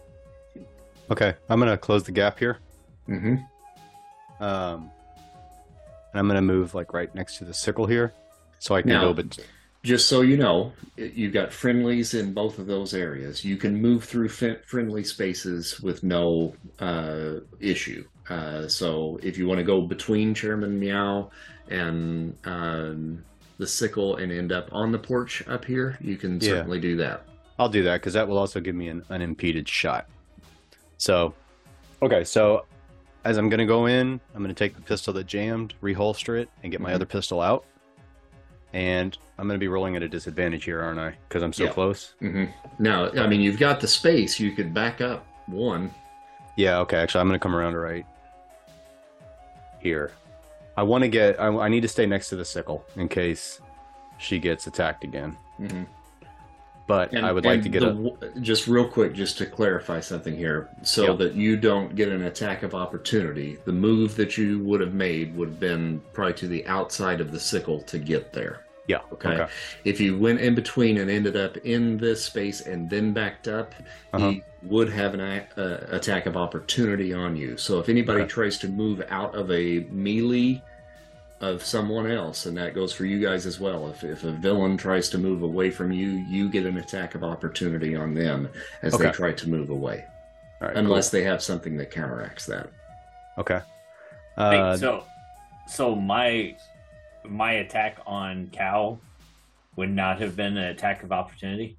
Okay, 1.09 1.35
I'm 1.49 1.57
gonna 1.59 1.77
close 1.77 2.03
the 2.03 2.11
gap 2.11 2.37
here. 2.37 2.57
hmm 3.05 3.35
Um, 4.41 4.91
and 6.11 6.19
I'm 6.19 6.27
gonna 6.27 6.41
move 6.41 6.75
like 6.75 6.93
right 6.93 7.13
next 7.15 7.37
to 7.37 7.45
the 7.45 7.53
sickle 7.53 7.85
here, 7.85 8.13
so 8.59 8.75
I 8.75 8.81
can 8.81 8.89
Now- 8.91 9.05
go. 9.05 9.13
But 9.13 9.39
Just 9.87 10.09
so 10.09 10.19
you 10.19 10.35
know, 10.35 10.73
you've 10.97 11.31
got 11.31 11.53
friendlies 11.53 12.13
in 12.13 12.33
both 12.33 12.59
of 12.59 12.67
those 12.67 12.93
areas. 12.93 13.45
You 13.45 13.55
can 13.55 13.73
move 13.81 14.03
through 14.03 14.27
friendly 14.27 15.05
spaces 15.05 15.79
with 15.79 16.03
no 16.03 16.53
uh, 16.79 17.35
issue. 17.61 18.03
Uh, 18.29 18.67
so 18.67 19.17
if 19.23 19.37
you 19.37 19.47
want 19.47 19.59
to 19.59 19.63
go 19.63 19.79
between 19.79 20.33
Chairman 20.33 20.77
Meow 20.77 21.29
and 21.69 22.35
um, 22.43 23.23
the 23.59 23.65
sickle 23.65 24.17
and 24.17 24.29
end 24.29 24.51
up 24.51 24.67
on 24.73 24.91
the 24.91 24.99
porch 24.99 25.47
up 25.47 25.63
here, 25.63 25.97
you 26.01 26.17
can 26.17 26.33
Yeah. 26.41 26.47
certainly 26.49 26.81
do 26.81 26.97
that. 26.97 27.23
I'll 27.57 27.69
do 27.69 27.83
that 27.83 28.01
because 28.01 28.11
that 28.11 28.27
will 28.27 28.37
also 28.37 28.59
give 28.59 28.75
me 28.75 28.89
an 28.89 29.05
unimpeded 29.09 29.69
shot. 29.69 30.09
So, 30.97 31.33
okay, 32.01 32.25
so 32.25 32.65
as 33.23 33.37
I'm 33.37 33.47
gonna 33.47 33.65
go 33.65 33.85
in, 33.85 34.19
I'm 34.35 34.41
gonna 34.41 34.53
take 34.53 34.75
the 34.75 34.81
pistol 34.81 35.13
that 35.13 35.27
jammed, 35.27 35.75
reholster 35.81 36.37
it, 36.37 36.49
and 36.61 36.73
get 36.73 36.81
my 36.81 36.91
Mhm. 36.91 36.95
other 36.95 37.05
pistol 37.05 37.39
out. 37.39 37.63
And 38.73 39.17
I'm 39.37 39.47
gonna 39.47 39.59
be 39.59 39.67
rolling 39.67 39.95
at 39.95 40.03
a 40.03 40.09
disadvantage 40.09 40.65
here, 40.65 40.81
aren't 40.81 40.99
I? 40.99 41.15
Because 41.27 41.41
I'm 41.43 41.53
so 41.53 41.63
Yeah. 41.65 41.71
close. 41.71 42.13
hmm 42.19 42.45
Now, 42.79 43.09
I 43.11 43.27
mean, 43.27 43.41
you've 43.41 43.59
got 43.59 43.79
the 43.79 43.87
space. 43.87 44.39
You 44.39 44.51
could 44.51 44.73
back 44.73 45.01
up 45.01 45.25
one. 45.47 45.91
Yeah. 46.55 46.79
Okay. 46.79 46.97
Actually, 46.97 47.21
I'm 47.21 47.27
gonna 47.27 47.39
come 47.39 47.55
around 47.55 47.75
right 47.75 48.05
here. 49.79 50.11
I 50.75 50.83
want 50.83 51.03
to 51.03 51.07
get. 51.07 51.39
I, 51.39 51.47
I 51.47 51.69
need 51.69 51.81
to 51.81 51.87
stay 51.87 52.05
next 52.05 52.29
to 52.29 52.35
the 52.35 52.45
sickle 52.45 52.85
in 52.97 53.07
case 53.07 53.61
she 54.17 54.37
gets 54.39 54.67
attacked 54.67 55.03
again. 55.03 55.35
Mm-hmm. 55.59 55.83
But 56.87 57.11
And, 57.13 57.25
I 57.25 57.33
would 57.33 57.43
like 57.45 57.63
to 57.63 57.69
get 57.69 57.81
the 57.81 58.13
a. 58.35 58.39
just 58.39 58.65
real 58.65 58.87
quick, 58.87 59.13
just 59.13 59.37
to 59.39 59.45
clarify 59.45 59.99
something 59.99 60.35
here, 60.35 60.69
so 60.83 61.03
Yep. 61.09 61.17
that 61.19 61.35
you 61.35 61.57
don't 61.57 61.95
get 61.95 62.07
an 62.07 62.23
attack 62.23 62.63
of 62.63 62.73
opportunity. 62.73 63.57
The 63.65 63.73
move 63.73 64.15
that 64.15 64.37
you 64.37 64.59
would 64.59 64.79
have 64.79 64.93
made 64.93 65.35
would 65.35 65.49
have 65.49 65.59
been 65.59 66.01
probably 66.13 66.33
to 66.35 66.47
the 66.47 66.65
outside 66.65 67.19
of 67.19 67.31
the 67.31 67.39
sickle 67.41 67.81
to 67.81 67.99
get 67.99 68.31
there. 68.31 68.61
Yeah. 68.87 68.99
Okay. 69.11 69.31
Okay. 69.33 69.47
If 69.83 69.99
you 69.99 70.17
went 70.17 70.39
in 70.39 70.55
between 70.55 70.97
and 70.97 71.11
ended 71.11 71.35
up 71.35 71.57
in 71.57 71.97
this 71.97 72.23
space 72.23 72.61
and 72.61 72.89
then 72.89 73.11
backed 73.11 73.49
up, 73.49 73.75
Uh-huh. 74.13 74.29
he 74.29 74.43
would 74.63 74.89
have 74.89 75.13
an 75.13 75.19
uh, 75.19 75.87
attack 75.91 76.25
of 76.25 76.37
opportunity 76.37 77.13
on 77.13 77.35
you. 77.35 77.57
So 77.57 77.79
if 77.79 77.89
anybody 77.89 78.21
Okay. 78.21 78.29
tries 78.29 78.57
to 78.59 78.69
move 78.69 79.03
out 79.09 79.35
of 79.35 79.51
a 79.51 79.85
melee 79.91 80.63
of 81.39 81.63
someone 81.63 82.09
else, 82.09 82.45
and 82.47 82.57
that 82.57 82.73
goes 82.73 82.91
for 82.93 83.05
you 83.05 83.19
guys 83.19 83.45
as 83.45 83.59
well. 83.59 83.87
If, 83.89 84.03
if 84.03 84.23
a 84.23 84.31
villain 84.31 84.75
tries 84.77 85.07
to 85.09 85.17
move 85.17 85.43
away 85.43 85.69
from 85.69 85.91
you, 85.91 86.09
you 86.09 86.49
get 86.49 86.65
an 86.65 86.77
attack 86.77 87.13
of 87.15 87.23
opportunity 87.23 87.95
on 87.95 88.13
them 88.13 88.49
as 88.81 88.97
they 88.97 89.11
try 89.11 89.33
to 89.33 89.49
move 89.49 89.69
away, 89.69 90.03
All 90.61 90.67
right. 90.69 90.77
unless 90.77 91.09
they 91.09 91.23
have 91.23 91.43
something 91.43 91.77
that 91.77 91.91
counteracts 91.91 92.45
that. 92.47 92.63
cool. 93.35 93.41
Okay. 93.41 93.61
Wait, 94.37 94.57
Uh, 94.57 94.77
so, 94.77 95.03
so 95.67 95.95
my 95.95 96.55
my 97.23 97.53
attack 97.53 97.99
on 98.07 98.49
Kao 98.55 98.99
would 99.75 99.89
not 99.91 100.19
have 100.21 100.35
been 100.35 100.57
an 100.57 100.65
attack 100.69 101.03
of 101.03 101.11
opportunity. 101.11 101.77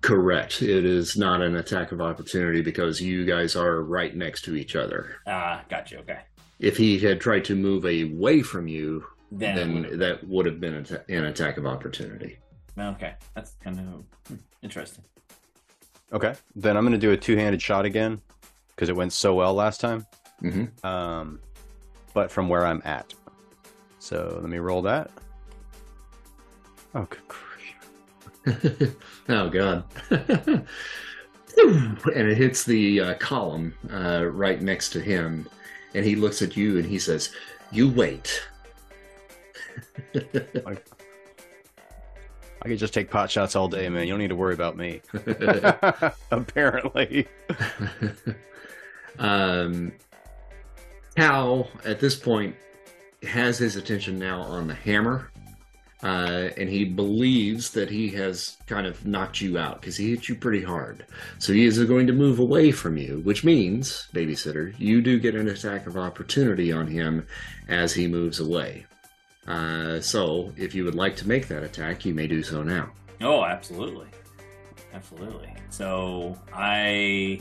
Correct. 0.00 0.62
It 0.62 0.84
is 0.86 1.16
not 1.16 1.42
an 1.42 1.56
attack 1.56 1.92
of 1.92 2.00
opportunity 2.00 2.62
because 2.62 3.00
you 3.00 3.26
guys 3.26 3.54
are 3.56 3.82
right 3.82 4.14
next 4.16 4.42
to 4.46 4.56
each 4.56 4.76
other. 4.76 5.16
Ah, 5.26 5.62
gotcha. 5.68 5.98
Okay, 5.98 6.20
If 6.62 6.76
he 6.76 6.98
had 6.98 7.20
tried 7.20 7.44
to 7.46 7.54
move 7.56 7.84
away 7.84 8.40
from 8.40 8.68
you, 8.68 9.04
then, 9.32 9.56
then 9.56 9.74
would've- 9.82 9.98
that 9.98 10.26
would 10.28 10.46
have 10.46 10.60
been 10.60 10.86
an 11.08 11.24
attack 11.24 11.58
of 11.58 11.66
opportunity. 11.66 12.38
okay, 12.78 13.14
that's 13.34 13.56
kind 13.62 13.78
of 13.78 14.04
hmm, 14.28 14.36
interesting. 14.62 15.04
okay. 16.12 16.34
Then 16.54 16.76
I'm 16.76 16.84
gonna 16.84 16.98
do 16.98 17.10
a 17.12 17.16
two-handed 17.16 17.60
shot 17.60 17.84
again 17.84 18.20
because 18.68 18.88
it 18.88 18.96
went 18.96 19.12
so 19.12 19.34
well 19.34 19.52
last 19.54 19.80
time. 19.80 20.06
hmm 20.40 20.64
Um, 20.84 21.40
but 22.14 22.30
from 22.30 22.48
where 22.48 22.64
I'm 22.64 22.80
at. 22.84 23.12
So 23.98 24.38
let 24.40 24.48
me 24.50 24.58
roll 24.58 24.82
that. 24.82 25.10
Oh, 26.94 27.06
good 27.08 27.26
grief. 27.28 28.94
oh 29.28 29.48
god. 29.48 29.84
and 30.10 30.66
it 32.28 32.36
hits 32.36 32.64
the 32.64 33.00
uh, 33.00 33.14
column 33.14 33.74
uh, 33.92 34.24
right 34.26 34.60
next 34.62 34.90
to 34.90 35.00
him, 35.00 35.48
and 35.94 36.04
he 36.04 36.16
looks 36.16 36.42
at 36.42 36.56
you 36.56 36.78
and 36.78 36.86
he 36.86 36.98
says, 36.98 37.30
"You 37.70 37.88
wait." 37.88 38.42
I 42.64 42.68
could 42.68 42.78
just 42.78 42.94
take 42.94 43.10
pot 43.10 43.28
shots 43.30 43.56
all 43.56 43.66
day, 43.66 43.88
man. 43.88 44.04
You 44.06 44.12
don't 44.12 44.20
need 44.20 44.28
to 44.28 44.36
worry 44.36 44.54
about 44.54 44.76
me. 44.76 45.00
Apparently. 46.30 47.26
um, 49.18 49.90
Kao, 51.16 51.66
at 51.84 51.98
this 51.98 52.14
point, 52.14 52.54
has 53.24 53.58
his 53.58 53.74
attention 53.74 54.16
now 54.18 54.40
on 54.42 54.68
the 54.68 54.74
hammer. 54.74 55.31
Uh, 56.02 56.50
and 56.56 56.68
he 56.68 56.84
believes 56.84 57.70
that 57.70 57.88
he 57.88 58.08
has 58.08 58.56
kind 58.66 58.86
of 58.86 59.06
knocked 59.06 59.40
you 59.40 59.56
out 59.56 59.80
because 59.80 59.96
he 59.96 60.10
hit 60.10 60.28
you 60.28 60.34
pretty 60.34 60.62
hard. 60.62 61.06
So 61.38 61.52
he 61.52 61.64
is 61.64 61.82
going 61.84 62.08
to 62.08 62.12
move 62.12 62.40
away 62.40 62.72
from 62.72 62.96
you, 62.96 63.20
which 63.22 63.44
means, 63.44 64.08
babysitter, 64.12 64.74
you 64.78 65.00
do 65.00 65.20
get 65.20 65.36
an 65.36 65.48
attack 65.48 65.86
of 65.86 65.96
opportunity 65.96 66.72
on 66.72 66.88
him 66.88 67.26
as 67.68 67.94
he 67.94 68.08
moves 68.08 68.40
away. 68.40 68.84
Uh, 69.46 70.00
so 70.00 70.52
if 70.56 70.74
you 70.74 70.84
would 70.84 70.96
like 70.96 71.14
to 71.16 71.28
make 71.28 71.46
that 71.48 71.62
attack, 71.62 72.04
you 72.04 72.14
may 72.14 72.26
do 72.26 72.42
so 72.42 72.64
now. 72.64 72.90
Oh, 73.20 73.44
absolutely, 73.44 74.08
absolutely. 74.92 75.52
So 75.70 76.36
I, 76.52 77.40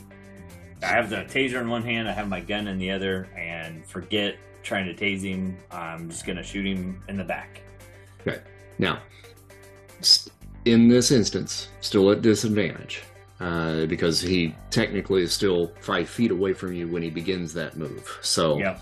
I 0.83 0.85
have 0.85 1.09
the 1.09 1.17
taser 1.17 1.61
in 1.61 1.69
one 1.69 1.83
hand, 1.83 2.07
I 2.07 2.11
have 2.11 2.27
my 2.27 2.41
gun 2.41 2.67
in 2.67 2.77
the 2.77 2.91
other, 2.91 3.27
and 3.35 3.83
forget 3.85 4.37
trying 4.61 4.85
to 4.85 4.93
tase 4.93 5.23
him. 5.23 5.57
I'm 5.71 6.09
just 6.09 6.27
gonna 6.27 6.43
shoot 6.43 6.65
him 6.65 7.01
in 7.07 7.17
the 7.17 7.23
back. 7.23 7.61
Now, 8.81 8.99
in 10.65 10.87
this 10.89 11.11
instance, 11.11 11.69
still 11.81 12.11
at 12.11 12.21
disadvantage 12.23 13.03
uh, 13.39 13.85
because 13.85 14.19
he 14.19 14.55
technically 14.71 15.21
is 15.21 15.31
still 15.31 15.71
five 15.81 16.09
feet 16.09 16.31
away 16.31 16.53
from 16.53 16.73
you 16.73 16.87
when 16.87 17.03
he 17.03 17.11
begins 17.11 17.53
that 17.53 17.77
move. 17.77 18.17
So, 18.21 18.57
Yeah. 18.57 18.79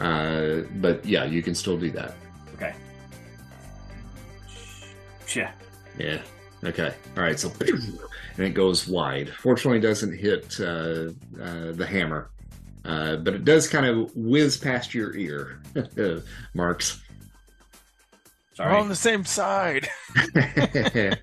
uh, 0.00 0.62
but 0.80 1.04
yeah, 1.04 1.26
you 1.26 1.42
can 1.42 1.54
still 1.54 1.76
do 1.78 1.90
that. 1.90 2.14
Okay. 2.54 2.74
Yeah. 5.34 5.52
Yeah. 5.98 6.22
Okay. 6.64 6.94
All 7.18 7.22
right. 7.22 7.38
So, 7.38 7.52
and 7.60 8.46
it 8.46 8.54
goes 8.54 8.88
wide. 8.88 9.28
Fortunately, 9.38 9.78
it 9.78 9.82
doesn't 9.82 10.16
hit 10.16 10.58
uh, 10.60 11.10
uh, 11.42 11.72
the 11.72 11.86
hammer, 11.86 12.30
uh, 12.86 13.16
but 13.16 13.34
it 13.34 13.44
does 13.44 13.68
kind 13.68 13.84
of 13.84 14.10
whiz 14.16 14.56
past 14.56 14.94
your 14.94 15.14
ear, 15.14 15.60
Marks. 16.54 17.02
We're 18.58 18.76
on 18.76 18.88
the 18.88 18.94
same 18.94 19.24
side. 19.24 19.88
uh, 20.36 21.16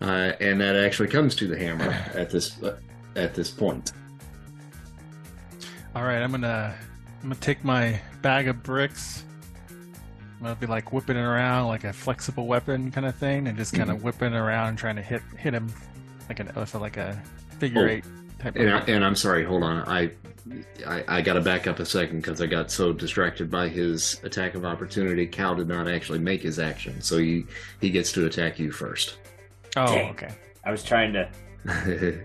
and 0.00 0.60
that 0.60 0.76
actually 0.76 1.08
comes 1.08 1.34
to 1.36 1.46
the 1.46 1.58
hammer 1.58 1.90
at 2.14 2.30
this 2.30 2.56
at 3.16 3.34
this 3.34 3.50
point. 3.50 3.92
All 5.94 6.04
right, 6.04 6.22
I'm 6.22 6.30
gonna 6.30 6.74
I'm 7.22 7.28
gonna 7.28 7.34
take 7.36 7.64
my 7.64 8.00
bag 8.22 8.48
of 8.48 8.62
bricks. 8.62 9.24
I'm 9.68 10.42
gonna 10.42 10.54
be 10.54 10.66
like 10.66 10.92
whipping 10.92 11.16
it 11.16 11.20
around 11.20 11.68
like 11.68 11.84
a 11.84 11.92
flexible 11.92 12.46
weapon 12.46 12.90
kind 12.90 13.06
of 13.06 13.14
thing, 13.16 13.46
and 13.48 13.58
just 13.58 13.74
kind 13.74 13.90
of 13.90 14.02
whipping 14.02 14.32
it 14.32 14.36
around, 14.36 14.76
trying 14.76 14.96
to 14.96 15.02
hit 15.02 15.22
hit 15.36 15.52
him 15.52 15.72
like 16.28 16.40
an 16.40 16.50
like 16.74 16.96
a 16.96 17.20
figure 17.58 17.86
Oh. 17.86 17.90
eight 17.90 18.04
type. 18.38 18.56
And, 18.56 18.70
I, 18.70 18.78
and 18.86 19.04
I'm 19.04 19.16
sorry, 19.16 19.44
hold 19.44 19.62
on. 19.62 19.86
I 19.86 20.12
I, 20.86 21.04
I 21.08 21.20
got 21.22 21.34
to 21.34 21.40
back 21.40 21.66
up 21.66 21.78
a 21.80 21.84
second 21.86 22.18
because 22.18 22.40
I 22.40 22.46
got 22.46 22.70
so 22.70 22.92
distracted 22.92 23.50
by 23.50 23.68
his 23.68 24.20
attack 24.24 24.54
of 24.54 24.64
opportunity. 24.64 25.26
Kao 25.26 25.54
did 25.54 25.68
not 25.68 25.88
actually 25.88 26.18
make 26.18 26.42
his 26.42 26.58
action, 26.58 27.00
so 27.00 27.18
he 27.18 27.44
he 27.80 27.90
gets 27.90 28.12
to 28.12 28.26
attack 28.26 28.58
you 28.58 28.70
first. 28.72 29.18
oh, 29.76 29.86
Dang. 29.94 30.10
okay. 30.10 30.34
I 30.64 30.70
was 30.70 30.82
trying 30.82 31.12
to. 31.14 31.28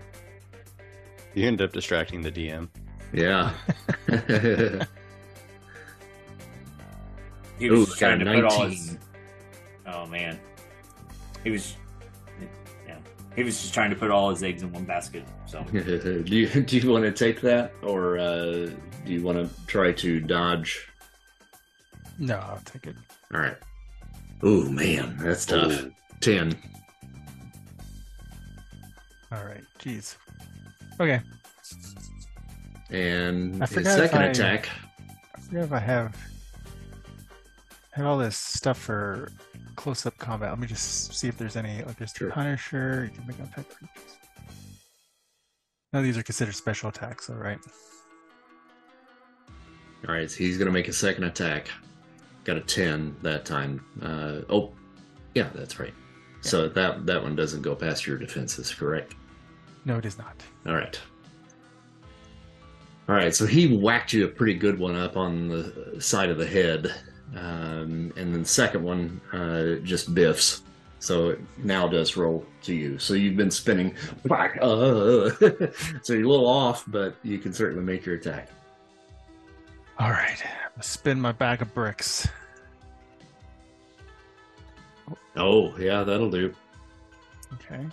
You 1.34 1.46
end 1.46 1.60
up 1.60 1.70
distracting 1.70 2.22
the 2.22 2.32
DM. 2.32 2.66
yeah. 3.12 3.52
He 7.58 7.70
was 7.70 7.80
Ooh, 7.80 7.84
just 7.86 8.00
got 8.00 8.12
a 8.20 8.24
trying 8.24 8.40
to 8.40 8.48
put 8.48 8.52
all 8.58 8.66
his. 8.68 8.96
Oh 9.86 10.06
man, 10.06 10.38
he 11.44 11.50
was. 11.50 11.76
Yeah, 13.36 13.42
he 13.42 13.44
was 13.44 13.60
just 13.60 13.74
trying 13.74 13.90
to 13.90 13.96
put 13.96 14.10
all 14.10 14.30
his 14.30 14.42
eggs 14.42 14.62
in 14.62 14.72
one 14.72 14.84
basket. 14.84 15.24
So 15.46 15.62
do 15.72 16.24
you 16.26 16.48
do 16.62 16.78
you 16.78 16.90
want 16.90 17.04
to 17.04 17.12
take 17.12 17.40
that, 17.42 17.72
or 17.82 18.18
uh, 18.18 18.70
do 19.04 19.12
you 19.12 19.22
want 19.22 19.38
to 19.38 19.66
try 19.66 19.92
to 19.92 20.20
dodge? 20.20 20.88
No, 22.18 22.36
I'll 22.38 22.60
take 22.64 22.86
it. 22.86 22.96
All 23.34 23.40
right. 23.40 23.56
Ooh 24.44 24.70
man, 24.70 25.16
that's 25.20 25.44
tough. 25.46 25.84
Ooh. 25.84 25.92
Ten. 26.20 26.54
All 29.32 29.44
right, 29.44 29.62
jeez. 29.80 30.16
Okay, 30.98 31.20
And 32.90 33.62
I 33.62 33.66
his 33.66 33.74
forgot 33.74 33.98
if 33.98 34.10
second 34.10 34.22
I- 34.22 34.26
attack. 34.26 34.68
I 35.36 35.40
forget 35.40 35.64
if 35.64 35.72
I 35.72 35.78
have 35.78 36.16
I 37.94 37.98
have 38.00 38.06
all 38.06 38.16
this 38.18 38.36
stuff 38.36 38.78
for 38.78 39.30
close 39.76 40.06
up 40.06 40.16
combat. 40.18 40.50
Let 40.50 40.58
me 40.58 40.66
just 40.66 41.14
see 41.14 41.28
if 41.28 41.38
there's 41.38 41.56
any. 41.56 41.82
Like, 41.84 41.96
there's 41.96 42.12
Sure. 42.12 42.30
Punisher. 42.30 43.10
You 43.12 43.18
can 43.18 43.26
make 43.26 43.36
creatures. 43.54 43.82
Of 45.92 46.02
these 46.02 46.18
are 46.18 46.22
considered 46.22 46.54
special 46.54 46.88
attacks, 46.90 47.30
all 47.30 47.36
right? 47.36 47.58
All 50.06 50.14
right, 50.14 50.30
so 50.30 50.38
he's 50.38 50.58
going 50.58 50.66
to 50.66 50.72
make 50.72 50.88
a 50.88 50.92
second 50.92 51.24
attack. 51.24 51.68
Got 52.44 52.58
a 52.58 52.60
10 52.60 53.16
that 53.22 53.44
time. 53.44 53.84
Uh, 54.02 54.40
oh, 54.52 54.72
yeah, 55.34 55.48
that's 55.54 55.80
right. 55.80 55.94
So 56.42 56.68
that 56.68 57.06
that 57.06 57.22
one 57.22 57.34
doesn't 57.34 57.62
go 57.62 57.74
past 57.74 58.06
your 58.06 58.18
defenses, 58.18 58.72
correct? 58.72 59.14
No, 59.84 59.98
it 59.98 60.04
is 60.04 60.18
not. 60.18 60.34
All 60.66 60.74
right. 60.74 61.00
All 63.08 63.14
right, 63.14 63.34
so 63.34 63.46
he 63.46 63.76
whacked 63.76 64.12
you 64.12 64.24
a 64.24 64.28
pretty 64.28 64.54
good 64.54 64.78
one 64.78 64.96
up 64.96 65.16
on 65.16 65.48
the 65.48 65.96
side 66.00 66.28
of 66.28 66.38
the 66.38 66.46
head. 66.46 66.92
Um, 67.34 68.12
and 68.16 68.32
then 68.32 68.42
the 68.42 68.48
second 68.48 68.84
one 68.84 69.20
uh, 69.32 69.82
just 69.84 70.14
biffs. 70.14 70.62
So 70.98 71.30
it 71.30 71.40
now 71.58 71.86
does 71.86 72.16
roll 72.16 72.44
to 72.62 72.74
you. 72.74 72.98
So 72.98 73.14
you've 73.14 73.36
been 73.36 73.50
spinning. 73.50 73.94
Uh, 74.30 75.30
so 76.02 76.12
you're 76.12 76.24
a 76.24 76.28
little 76.28 76.48
off, 76.48 76.84
but 76.86 77.16
you 77.22 77.38
can 77.38 77.52
certainly 77.52 77.84
make 77.84 78.06
your 78.06 78.16
attack. 78.16 78.48
All 79.98 80.10
right, 80.10 80.36
I'm 80.44 80.70
gonna 80.72 80.82
spin 80.82 81.20
my 81.20 81.32
bag 81.32 81.62
of 81.62 81.72
bricks. 81.74 82.28
Oh, 85.36 85.76
yeah, 85.78 86.02
that'll 86.02 86.30
do. 86.30 86.52
Okay, 87.54 87.84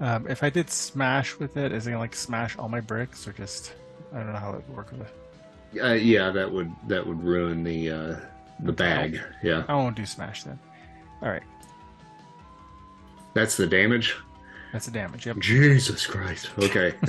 um, 0.00 0.26
if 0.28 0.42
I 0.42 0.50
did 0.50 0.70
smash 0.70 1.38
with 1.38 1.56
it, 1.56 1.72
is 1.72 1.86
it 1.86 1.90
gonna 1.90 2.00
like 2.00 2.14
smash 2.14 2.56
all 2.58 2.68
my 2.68 2.80
bricks, 2.80 3.26
or 3.28 3.32
just 3.32 3.74
I 4.12 4.16
don't 4.18 4.32
know 4.32 4.38
how 4.38 4.50
it 4.52 4.64
would 4.68 4.76
work 4.76 4.90
with 4.92 5.02
it. 5.02 5.82
Uh, 5.82 5.92
yeah, 5.92 6.30
that 6.30 6.50
would 6.50 6.70
that 6.88 7.06
would 7.06 7.22
ruin 7.22 7.62
the 7.62 7.90
uh, 7.90 8.16
the 8.60 8.72
bag. 8.72 9.20
Yeah, 9.42 9.64
I 9.68 9.74
won't 9.74 9.96
do 9.96 10.06
smash 10.06 10.44
then. 10.44 10.58
All 11.22 11.28
right, 11.28 11.42
that's 13.34 13.56
the 13.56 13.66
damage. 13.66 14.16
that's 14.72 14.86
the 14.86 14.92
damage. 14.92 15.26
Yep. 15.26 15.38
Jesus 15.38 16.06
Christ. 16.06 16.50
Okay. 16.58 16.94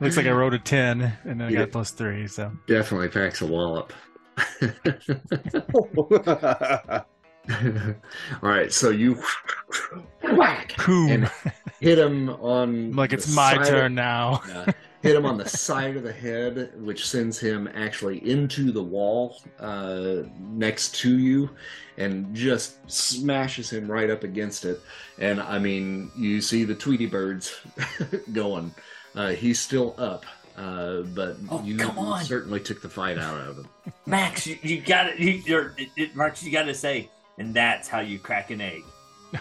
Looks 0.00 0.16
like 0.16 0.26
I 0.26 0.32
rolled 0.32 0.54
a 0.54 0.58
ten, 0.58 1.02
and 1.24 1.40
then 1.40 1.42
I 1.42 1.50
Yeah. 1.50 1.60
got 1.60 1.72
plus 1.72 1.90
three. 1.92 2.26
So 2.26 2.50
Definitely 2.66 3.08
packs 3.08 3.40
a 3.42 3.46
wallop. 3.46 3.92
All 8.42 8.48
right, 8.48 8.72
so 8.72 8.90
you 8.90 9.22
whack! 10.22 10.74
And 10.88 11.30
hit 11.80 11.98
him 11.98 12.28
on 12.30 12.92
like 12.92 13.12
it's 13.12 13.34
my 13.34 13.54
side- 13.54 13.66
turn 13.66 13.94
now. 13.94 14.42
Yeah. 15.02 15.08
hit 15.08 15.16
him 15.16 15.24
on 15.24 15.38
the 15.38 15.48
side 15.48 15.96
of 15.96 16.02
the 16.02 16.12
head, 16.12 16.72
which 16.84 17.08
sends 17.08 17.38
him 17.38 17.66
actually 17.74 18.18
into 18.30 18.70
the 18.70 18.82
wall 18.82 19.40
uh, 19.58 20.16
next 20.38 20.94
to 20.96 21.18
you, 21.18 21.48
and 21.96 22.34
just 22.36 22.76
smashes 22.90 23.70
him 23.72 23.90
right 23.90 24.10
up 24.10 24.24
against 24.24 24.66
it. 24.66 24.78
And 25.18 25.40
I 25.40 25.58
mean, 25.58 26.10
you 26.18 26.42
see 26.42 26.64
the 26.64 26.74
Tweety 26.74 27.06
birds 27.06 27.58
going. 28.34 28.74
Uh, 29.14 29.30
he's 29.30 29.58
still 29.58 29.94
up, 29.96 30.26
uh, 30.58 31.00
but 31.14 31.36
Oh, 31.50 31.62
you 31.64 31.78
come 31.78 31.98
on. 31.98 32.22
certainly 32.22 32.60
took 32.60 32.82
the 32.82 32.88
fight 32.90 33.18
out 33.18 33.40
of 33.40 33.56
him. 33.56 33.68
Max, 34.04 34.46
you, 34.46 34.58
you 34.62 34.80
got 34.82 35.06
it. 35.08 35.18
You, 35.18 35.30
you're, 35.46 35.74
it, 35.78 35.88
it, 35.96 36.14
Mark, 36.14 36.42
you 36.42 36.52
got 36.52 36.64
to 36.64 36.74
say, 36.74 37.08
and 37.40 37.54
that's 37.54 37.88
how 37.88 38.00
you 38.00 38.18
crack 38.18 38.50
an 38.50 38.60
egg. 38.60 38.84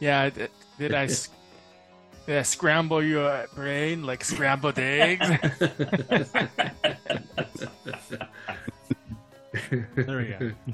yeah, 0.00 0.30
did, 0.30 0.50
did 0.78 0.94
I? 0.94 1.04
s- 1.04 1.28
Did 2.26 2.38
I 2.38 2.42
scramble 2.42 3.02
your 3.02 3.46
brain 3.54 4.02
like 4.04 4.24
scrambled 4.24 4.78
eggs? 4.78 5.28
There 9.70 10.18
we 10.18 10.24
go. 10.38 10.52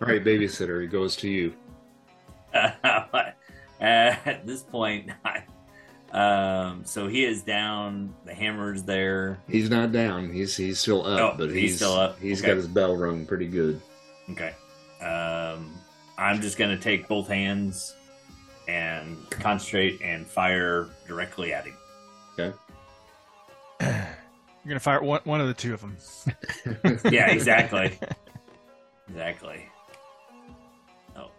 All 0.00 0.08
right, 0.08 0.24
babysitter, 0.24 0.82
it 0.84 0.88
goes 0.88 1.16
to 1.16 1.28
you. 1.28 1.52
At 2.54 4.46
this 4.46 4.62
point, 4.62 5.10
I, 5.24 5.42
um, 6.12 6.84
so 6.84 7.06
he 7.08 7.24
is 7.24 7.42
down. 7.42 8.14
The 8.24 8.32
hammer's 8.34 8.82
there. 8.84 9.38
He's 9.48 9.68
not 9.68 9.92
down. 9.92 10.32
He's 10.32 10.56
he's 10.56 10.78
still 10.78 11.04
up, 11.06 11.34
Oh, 11.34 11.36
but 11.36 11.50
he's 11.50 11.60
he's, 11.70 11.76
still 11.76 11.92
up. 11.94 12.18
He's 12.20 12.40
Okay. 12.40 12.48
got 12.48 12.56
his 12.56 12.68
bell 12.68 12.96
rung 12.96 13.26
pretty 13.26 13.46
good. 13.48 13.80
Okay. 14.30 14.54
Um, 15.00 15.72
I'm 16.16 16.40
just 16.40 16.56
gonna 16.56 16.78
take 16.78 17.08
both 17.08 17.28
hands 17.28 17.94
and 18.68 19.18
concentrate 19.30 20.00
and 20.02 20.26
fire 20.26 20.88
directly 21.06 21.52
at 21.52 21.66
him. 21.66 21.76
Okay. 22.38 22.56
You're 23.80 24.68
gonna 24.68 24.80
fire 24.80 25.02
one 25.02 25.20
one 25.24 25.40
of 25.40 25.48
the 25.48 25.54
two 25.54 25.74
of 25.74 25.80
them. 25.80 25.96
yeah, 27.12 27.30
exactly. 27.30 27.98
exactly. 29.08 29.68
Oh. 31.16 31.30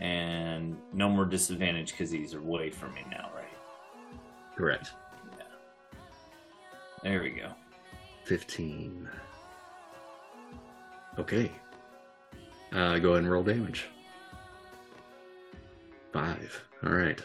And 0.00 0.76
no 0.92 1.08
more 1.08 1.24
disadvantage 1.24 1.92
because 1.92 2.10
he's 2.10 2.34
away 2.34 2.70
from 2.70 2.92
me 2.94 3.04
now, 3.10 3.30
right? 3.34 3.44
Correct. 4.56 4.90
There 7.02 7.22
we 7.22 7.30
go. 7.30 7.52
15. 8.24 9.08
Okay. 11.18 11.50
Uh, 12.72 12.98
go 12.98 13.10
ahead 13.10 13.22
and 13.22 13.30
roll 13.30 13.42
damage. 13.42 13.86
Five. 16.12 16.64
All 16.84 16.92
right. 16.92 17.20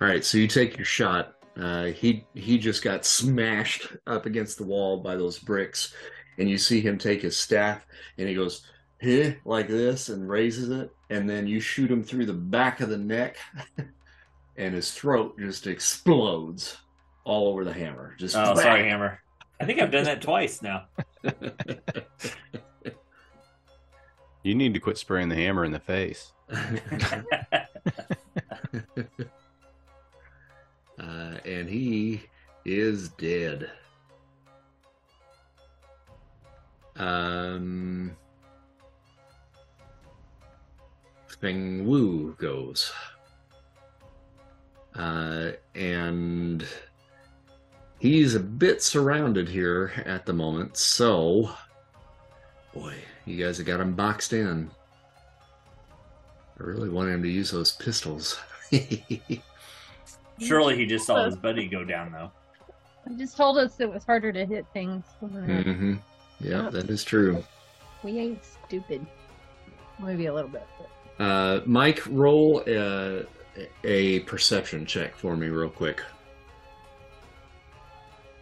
All 0.00 0.08
right. 0.08 0.24
So 0.24 0.38
you 0.38 0.46
take 0.46 0.76
your 0.76 0.84
shot. 0.84 1.34
Uh, 1.56 1.86
he 1.86 2.24
he 2.34 2.58
just 2.58 2.84
got 2.84 3.04
smashed 3.04 3.88
up 4.06 4.26
against 4.26 4.58
the 4.58 4.64
wall 4.64 4.98
by 4.98 5.16
those 5.16 5.38
bricks, 5.38 5.94
and 6.38 6.48
you 6.48 6.58
see 6.58 6.80
him 6.80 6.98
take 6.98 7.22
his 7.22 7.36
staff 7.36 7.84
and 8.16 8.28
he 8.28 8.34
goes, 8.34 8.62
"Huh," 9.02 9.32
like 9.44 9.66
this, 9.66 10.08
and 10.08 10.28
raises 10.28 10.70
it, 10.70 10.90
and 11.10 11.28
then 11.28 11.46
you 11.46 11.58
shoot 11.60 11.90
him 11.90 12.04
through 12.04 12.26
the 12.26 12.32
back 12.32 12.80
of 12.80 12.90
the 12.90 12.98
neck, 12.98 13.38
and 14.56 14.74
his 14.74 14.92
throat 14.92 15.36
just 15.38 15.66
explodes 15.66 16.76
all 17.24 17.48
over 17.48 17.64
the 17.64 17.72
hammer. 17.72 18.14
Just 18.18 18.36
Oh, 18.36 18.54
sorry, 18.54 18.88
Hammer. 18.88 19.20
I 19.60 19.64
think 19.64 19.80
I've 19.80 19.90
done 19.90 20.04
that 20.04 20.22
twice 20.22 20.62
now. 20.62 20.84
You 24.48 24.54
need 24.54 24.72
to 24.72 24.80
quit 24.80 24.96
spraying 24.96 25.28
the 25.28 25.34
hammer 25.34 25.62
in 25.62 25.72
the 25.72 25.78
face. 25.78 26.32
uh, 26.50 26.54
and 30.98 31.68
he 31.68 32.22
is 32.64 33.10
dead. 33.10 33.70
Um, 36.96 38.16
Feng 41.26 41.86
Wu 41.86 42.34
goes. 42.38 42.90
Uh, 44.94 45.50
and 45.74 46.66
he's 47.98 48.34
a 48.34 48.40
bit 48.40 48.82
surrounded 48.82 49.46
here 49.46 49.92
at 50.06 50.24
the 50.24 50.32
moment, 50.32 50.78
so 50.78 51.50
boy, 52.72 52.94
you 53.24 53.42
guys 53.42 53.58
have 53.58 53.66
got 53.66 53.80
him 53.80 53.94
boxed 53.94 54.32
in. 54.32 54.70
I 56.58 56.62
really 56.62 56.88
wanted 56.88 57.14
him 57.14 57.22
to 57.22 57.28
use 57.28 57.50
those 57.50 57.72
pistols. 57.72 58.38
Surely 60.40 60.76
he 60.76 60.86
just 60.86 61.06
saw 61.06 61.24
his 61.24 61.36
buddy 61.36 61.68
go 61.68 61.84
down, 61.84 62.12
though. 62.12 62.30
He 63.08 63.16
just 63.16 63.36
told 63.36 63.58
us 63.58 63.80
it 63.80 63.90
was 63.90 64.04
harder 64.04 64.32
to 64.32 64.44
hit 64.44 64.66
things. 64.72 65.04
wasn't 65.20 65.50
it? 65.50 65.66
hmm 65.66 65.94
Yeah, 66.40 66.68
that 66.70 66.90
is 66.90 67.04
true. 67.04 67.42
We 68.02 68.18
ain't 68.18 68.44
stupid. 68.44 69.06
Maybe 70.00 70.26
a 70.26 70.34
little 70.34 70.50
bit. 70.50 70.66
But... 71.18 71.24
Uh, 71.24 71.60
Mike, 71.64 72.02
roll 72.08 72.62
a, 72.66 73.24
a 73.84 74.20
perception 74.20 74.86
check 74.86 75.16
for 75.16 75.36
me, 75.36 75.48
real 75.48 75.70
quick. 75.70 76.02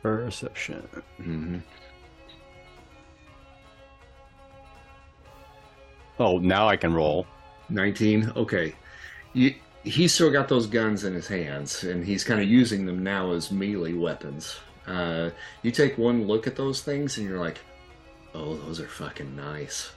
Perception. 0.02 0.86
hmm 1.16 1.58
Oh, 6.18 6.38
now 6.38 6.68
I 6.68 6.76
can 6.76 6.92
roll. 6.94 7.26
19. 7.68 8.32
Okay. 8.36 8.74
You, 9.34 9.54
he's 9.84 10.14
still 10.14 10.30
got 10.30 10.48
those 10.48 10.66
guns 10.66 11.04
in 11.04 11.12
his 11.14 11.26
hands, 11.28 11.82
and 11.84 12.04
he's 12.04 12.24
kind 12.24 12.40
of 12.40 12.48
using 12.48 12.86
them 12.86 13.02
now 13.02 13.32
as 13.32 13.50
melee 13.50 13.92
weapons. 13.92 14.56
Uh, 14.86 15.30
you 15.62 15.70
take 15.70 15.98
one 15.98 16.26
look 16.26 16.46
at 16.46 16.56
those 16.56 16.80
things, 16.82 17.18
and 17.18 17.28
you're 17.28 17.40
like, 17.40 17.58
oh, 18.34 18.54
those 18.56 18.80
are 18.80 18.88
fucking 18.88 19.34
nice. 19.36 19.90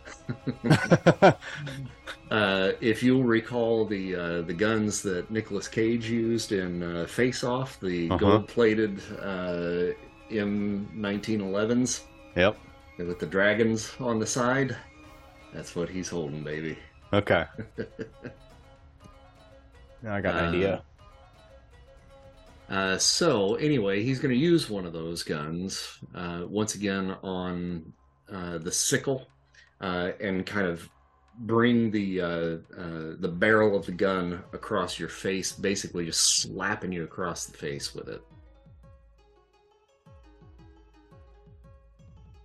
Uh, 2.31 2.73
if 2.79 3.01
you'll 3.01 3.23
recall 3.23 3.85
the 3.85 4.15
uh, 4.15 4.41
the 4.43 4.53
guns 4.53 5.01
that 5.01 5.31
Nicolas 5.31 5.67
Cage 5.67 6.07
used 6.07 6.51
in 6.51 6.83
uh, 6.83 7.07
Face 7.07 7.43
Off, 7.43 7.79
the 7.79 8.05
Uh-huh. 8.07 8.17
gold-plated 8.17 9.01
uh, 9.19 9.85
M1911s 10.31 12.01
yep. 12.35 12.55
with 12.99 13.17
the 13.19 13.25
dragons 13.25 13.91
on 13.99 14.19
the 14.19 14.27
side, 14.27 14.77
that's 15.53 15.75
what 15.75 15.89
he's 15.89 16.09
holding, 16.09 16.43
baby. 16.43 16.77
Okay. 17.13 17.45
now 20.03 20.15
I 20.15 20.21
got 20.21 20.35
an 20.35 20.45
Uh, 20.45 20.49
idea. 20.49 20.83
Uh, 22.69 22.97
so 22.99 23.55
anyway, 23.55 24.03
he's 24.03 24.19
going 24.19 24.33
to 24.33 24.39
use 24.39 24.69
one 24.69 24.85
of 24.85 24.93
those 24.93 25.23
guns 25.23 25.97
uh, 26.13 26.43
once 26.47 26.75
again 26.75 27.15
on 27.23 27.91
uh, 28.31 28.59
the 28.59 28.71
sickle 28.71 29.27
uh, 29.81 30.11
and 30.21 30.45
kind 30.45 30.67
of 30.67 30.87
bring 31.39 31.89
the 31.89 32.21
uh, 32.21 32.27
uh, 32.27 33.15
the 33.19 33.27
barrel 33.33 33.75
of 33.75 33.85
the 33.87 33.91
gun 33.91 34.43
across 34.53 34.99
your 34.99 35.09
face, 35.09 35.51
basically 35.51 36.05
just 36.05 36.41
slapping 36.41 36.91
you 36.91 37.03
across 37.05 37.45
the 37.47 37.57
face 37.57 37.95
with 37.95 38.07
it. 38.07 38.21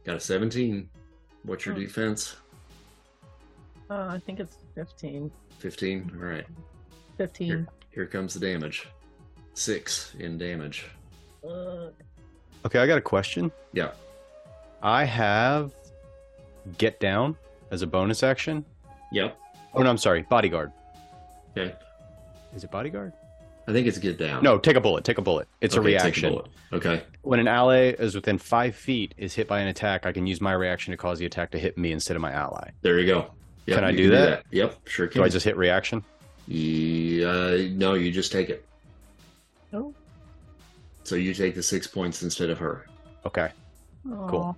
Got 0.07 0.17
a 0.17 0.21
17. 0.21 0.89
What's 1.43 1.67
your 1.67 1.75
Hmm. 1.75 1.81
defense? 1.83 2.37
Oh, 3.91 4.09
I 4.09 4.19
think 4.19 4.41
it's 4.41 4.57
15. 4.75 5.31
15. 5.59 6.13
All 6.15 6.27
right. 6.27 6.47
15. 7.19 7.47
Here, 7.47 7.67
here 7.91 8.07
comes 8.07 8.35
the 8.35 8.41
damage. 8.41 8.89
Six 9.55 10.15
in 10.19 10.39
damage. 10.39 10.87
Uh, 11.47 11.89
Okay, 12.67 12.79
I 12.79 12.87
got 12.87 12.97
a 12.97 13.03
question. 13.03 13.53
Yeah. 13.75 13.91
I 14.83 15.05
have 15.05 15.73
get 16.79 16.99
down 16.99 17.37
as 17.71 17.83
a 17.83 17.87
bonus 17.87 18.23
action. 18.23 18.65
Yep. 19.13 19.39
Oh 19.75 19.83
no, 19.83 19.91
I'm 19.91 19.99
sorry, 19.99 20.23
bodyguard. 20.23 20.73
Okay. 21.51 21.75
Is 22.57 22.65
it 22.65 22.71
bodyguard? 22.71 23.13
I 23.69 23.73
think 23.73 23.87
it's 23.87 23.99
get 23.99 24.17
down. 24.19 24.43
No, 24.43 24.57
take 24.59 24.77
a 24.77 24.81
bullet. 24.81 25.05
Take 25.05 25.19
a 25.19 25.23
bullet. 25.23 25.47
It's 25.61 25.77
Okay, 25.77 25.95
a 25.95 25.99
take 25.99 26.05
reaction. 26.05 26.31
bullet. 26.33 26.47
Okay. 26.73 27.03
when 27.21 27.39
an 27.39 27.49
ally 27.49 27.91
is 27.99 28.15
within 28.15 28.39
five 28.39 28.75
feet 28.75 29.15
is 29.19 29.35
hit 29.35 29.47
by 29.47 29.61
an 29.61 29.69
attack, 29.69 30.07
I 30.07 30.13
can 30.13 30.27
use 30.27 30.41
my 30.41 30.53
reaction 30.55 30.93
to 30.93 30.97
cause 30.97 31.19
the 31.19 31.27
attack 31.27 31.51
to 31.51 31.59
hit 31.59 31.77
me 31.77 31.93
instead 31.93 32.17
of 32.17 32.23
my 32.23 32.33
ally. 32.33 32.71
There 32.81 32.99
you 32.99 33.07
go. 33.07 33.31
Yep, 33.67 33.77
Can 33.77 33.85
I 33.85 33.91
you 33.91 33.97
do 33.97 34.11
that? 34.11 34.45
Yep, 34.51 34.89
sure 34.89 35.07
can. 35.09 35.21
Do 35.21 35.25
I 35.25 35.29
just 35.29 35.45
hit 35.45 35.57
reaction? 35.57 36.05
Yeah, 36.47 37.27
uh, 37.27 37.59
no, 37.71 37.95
you 37.95 38.11
just 38.13 38.31
take 38.33 38.51
it. 38.51 38.67
oh. 39.73 39.95
So 41.05 41.17
you 41.17 41.35
take 41.35 41.55
the 41.55 41.63
six 41.63 41.87
points 41.87 42.23
instead 42.23 42.49
of 42.51 42.59
her. 42.59 42.87
Okay. 43.27 43.51
Cool. 44.29 44.57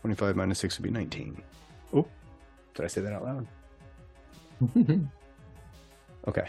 Twenty-five 0.00 0.36
minus 0.36 0.58
six 0.58 0.78
would 0.78 0.82
be 0.84 0.90
nineteen. 0.90 1.40
Oh, 1.94 2.06
did 2.74 2.84
I 2.84 2.88
say 2.88 3.00
that 3.00 3.12
out 3.12 3.24
loud? 3.24 3.46
Okay. 6.26 6.48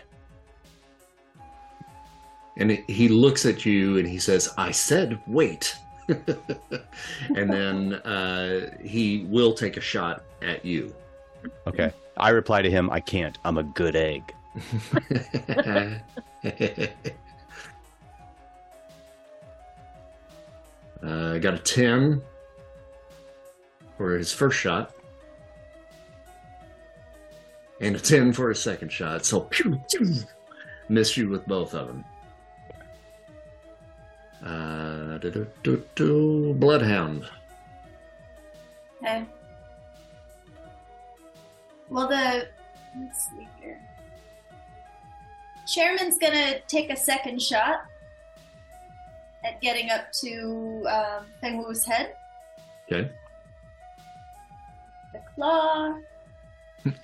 And 2.55 2.71
he 2.87 3.09
looks 3.09 3.45
at 3.45 3.65
you 3.65 3.97
and 3.97 4.07
he 4.07 4.17
says, 4.19 4.53
"I 4.57 4.71
said 4.71 5.19
wait." 5.27 5.75
and 7.35 7.49
then 7.49 7.93
uh, 7.93 8.69
he 8.83 9.25
will 9.29 9.53
take 9.53 9.77
a 9.77 9.81
shot 9.81 10.23
at 10.41 10.63
you. 10.63 10.93
Okay. 11.67 11.91
I 12.17 12.29
reply 12.29 12.61
to 12.61 12.69
him, 12.69 12.89
I 12.89 12.99
can't. 12.99 13.37
I'm 13.43 13.57
a 13.57 13.63
good 13.63 13.95
egg. 13.95 14.33
uh, 21.03 21.37
got 21.39 21.53
a 21.53 21.59
10 21.59 22.21
for 23.97 24.17
his 24.17 24.31
first 24.31 24.57
shot. 24.57 24.93
And 27.81 27.95
a 27.95 27.99
10 27.99 28.31
for 28.31 28.49
his 28.49 28.61
second 28.61 28.91
shot. 28.91 29.25
So, 29.25 29.41
pew, 29.41 29.81
pew, 29.91 30.15
missed 30.87 31.17
you 31.17 31.29
with 31.29 31.45
both 31.45 31.73
of 31.73 31.87
them. 31.87 32.05
Uh, 34.43 35.17
do, 35.19 35.31
do, 35.31 35.47
do, 35.63 35.83
do, 35.95 36.53
Bloodhound. 36.55 37.25
Okay. 39.01 39.25
Well, 41.89 42.07
the 42.07 42.47
let's 42.99 43.29
see 43.29 43.47
here. 43.61 43.79
Chairman's 45.67 46.17
gonna 46.17 46.59
take 46.67 46.89
a 46.89 46.95
second 46.95 47.41
shot 47.41 47.85
at 49.43 49.61
getting 49.61 49.89
up 49.89 50.11
to 50.21 50.85
um, 50.89 51.25
Feng 51.41 51.57
Wu's 51.59 51.85
head. 51.85 52.15
Okay. 52.91 53.09
The 55.13 55.21
claw. 55.35 55.97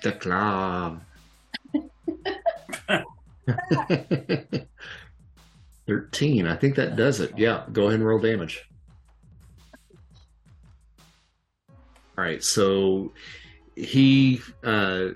The 0.02 0.12
claw. 0.12 0.96
Thirteen. 5.92 6.46
I 6.46 6.56
think 6.56 6.76
that 6.76 6.96
does 6.96 7.20
it. 7.20 7.36
Yeah. 7.36 7.64
Go 7.70 7.82
ahead 7.88 7.96
and 7.96 8.06
roll 8.06 8.18
damage. 8.18 8.62
All 12.16 12.24
right. 12.24 12.42
So 12.42 13.12
he 13.76 14.40
uh, 14.64 15.08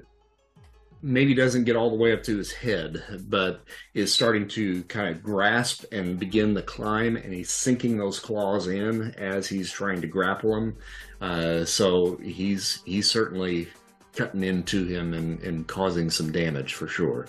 maybe 1.01 1.33
doesn't 1.33 1.65
get 1.65 1.77
all 1.77 1.89
the 1.89 1.97
way 1.97 2.13
up 2.13 2.23
to 2.25 2.37
his 2.37 2.53
head, 2.53 3.03
but 3.29 3.63
is 3.95 4.13
starting 4.13 4.47
to 4.49 4.83
kind 4.85 5.09
of 5.09 5.23
grasp 5.23 5.85
and 5.93 6.19
begin 6.19 6.53
the 6.53 6.63
climb, 6.63 7.17
and 7.17 7.33
he's 7.33 7.51
sinking 7.51 7.97
those 7.97 8.19
claws 8.19 8.67
in 8.69 9.15
as 9.17 9.49
he's 9.49 9.73
trying 9.73 10.03
to 10.03 10.07
grapple 10.07 10.55
him. 10.55 10.77
Uh, 11.23 11.65
so 11.65 12.19
he's 12.19 12.83
he's 12.85 13.11
certainly 13.11 13.69
cutting 14.15 14.45
into 14.45 14.85
him 14.85 15.15
and, 15.15 15.41
and 15.43 15.67
causing 15.67 16.11
some 16.11 16.31
damage 16.31 16.75
for 16.75 16.87
sure. 16.87 17.29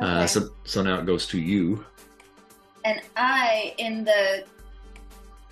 Uh, 0.00 0.26
so 0.26 0.48
so 0.64 0.82
now 0.82 0.98
it 0.98 1.06
goes 1.06 1.28
to 1.28 1.38
you. 1.38 1.84
And 2.84 3.00
I, 3.16 3.74
in 3.78 4.04
the 4.04 4.44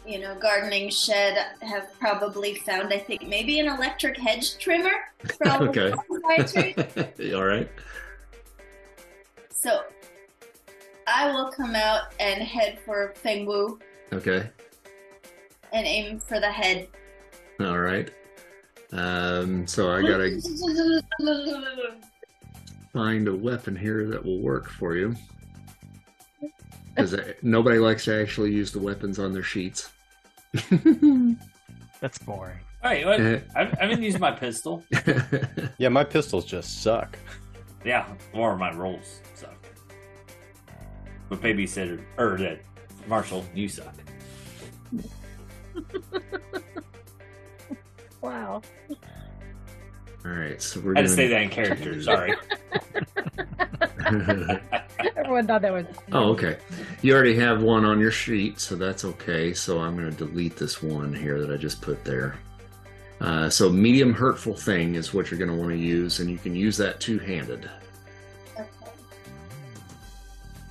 you 0.07 0.19
know 0.21 0.35
gardening 0.39 0.91
shed, 0.91 1.39
have 1.63 1.89
probably 1.99 2.55
found 2.57 2.93
I 2.93 2.99
think 2.99 3.27
maybe 3.29 3.59
an 3.61 3.69
electric 3.69 4.19
hedge 4.19 4.59
trimmer. 4.59 4.91
Okay. 5.47 5.91
the 5.91 6.21
bonsai 6.39 7.17
trees. 7.19 7.35
all 7.35 7.45
right. 7.45 7.69
So 9.51 9.83
I 11.07 11.31
will 11.33 11.51
come 11.53 11.75
out 11.75 12.13
and 12.21 12.43
head 12.43 12.79
for 12.85 13.15
Feng 13.17 13.47
Wu 13.47 13.79
Okay. 14.13 14.49
and 15.73 15.87
aim 15.87 16.19
for 16.19 16.41
the 16.41 16.51
head. 16.51 16.89
All 17.61 17.79
right. 17.79 18.11
Um, 18.93 19.67
so 19.67 19.91
I 19.91 20.03
gotta 20.03 20.39
find 22.93 23.27
a 23.29 23.35
weapon 23.35 23.75
here 23.77 24.07
that 24.09 24.23
will 24.23 24.41
work 24.41 24.69
for 24.69 24.97
you. 24.97 25.15
Because 26.94 27.16
nobody 27.43 27.78
likes 27.78 28.05
to 28.05 28.20
actually 28.20 28.52
use 28.52 28.70
the 28.73 28.78
weapons 28.78 29.19
on 29.19 29.32
their 29.32 29.43
sheets. 29.43 29.90
That's 32.01 32.19
boring. 32.19 32.59
All 32.85 32.90
right, 32.90 33.06
what? 33.06 33.20
Eh. 33.20 33.40
I've, 33.56 33.74
I've 33.81 34.01
been 34.01 34.20
my 34.20 34.32
pistol. 34.32 34.82
Yeah, 35.78 35.89
my 35.89 36.05
pistols 36.05 36.44
just 36.44 36.82
suck. 36.82 37.19
Yeah, 37.85 38.06
or 38.32 38.56
my 38.56 38.73
rolls 38.74 39.20
suck. 39.35 39.56
But 41.28 41.40
babysitter 41.40 42.01
or 42.19 42.36
that 42.39 42.60
Marshall, 43.06 43.44
you 43.55 43.69
suck. 43.69 43.94
Wow. 48.20 48.62
All 50.24 50.31
right, 50.31 50.61
so 50.62 50.81
we're 50.81 50.94
I 50.97 51.01
had 51.01 51.09
to 51.09 51.15
say 51.15 51.27
that 51.28 51.43
in 51.43 51.49
character. 51.49 52.01
Sorry. 52.01 52.35
Everyone 55.16 55.47
thought 55.47 55.62
that 55.62 55.73
was. 55.73 55.86
oh, 56.12 56.31
okay. 56.31 56.59
You 57.01 57.15
already 57.15 57.36
have 57.36 57.62
one 57.62 57.85
on 57.85 57.99
your 57.99 58.11
sheet, 58.11 58.61
so 58.61 58.77
that's 58.77 59.05
okay. 59.05 59.53
So 59.53 59.81
I'm 59.81 59.97
going 59.97 60.11
to 60.11 60.16
delete 60.16 60.57
this 60.57 60.82
one 60.82 61.12
here 61.12 61.40
that 61.40 61.51
I 61.53 61.57
just 61.57 61.81
put 61.81 62.05
there. 62.05 62.36
Uh, 63.20 63.49
so 63.49 63.70
medium 63.70 64.12
hurtful 64.12 64.55
thing 64.55 64.97
is 64.97 65.15
what 65.15 65.31
you're 65.31 65.39
going 65.39 65.51
to 65.51 65.57
want 65.57 65.70
to 65.70 65.78
use, 65.78 66.20
and 66.20 66.31
you 66.31 66.39
can 66.39 66.55
use 66.55 66.77
that 66.77 67.01
two-handed. 67.01 67.70
Okay. 68.55 68.69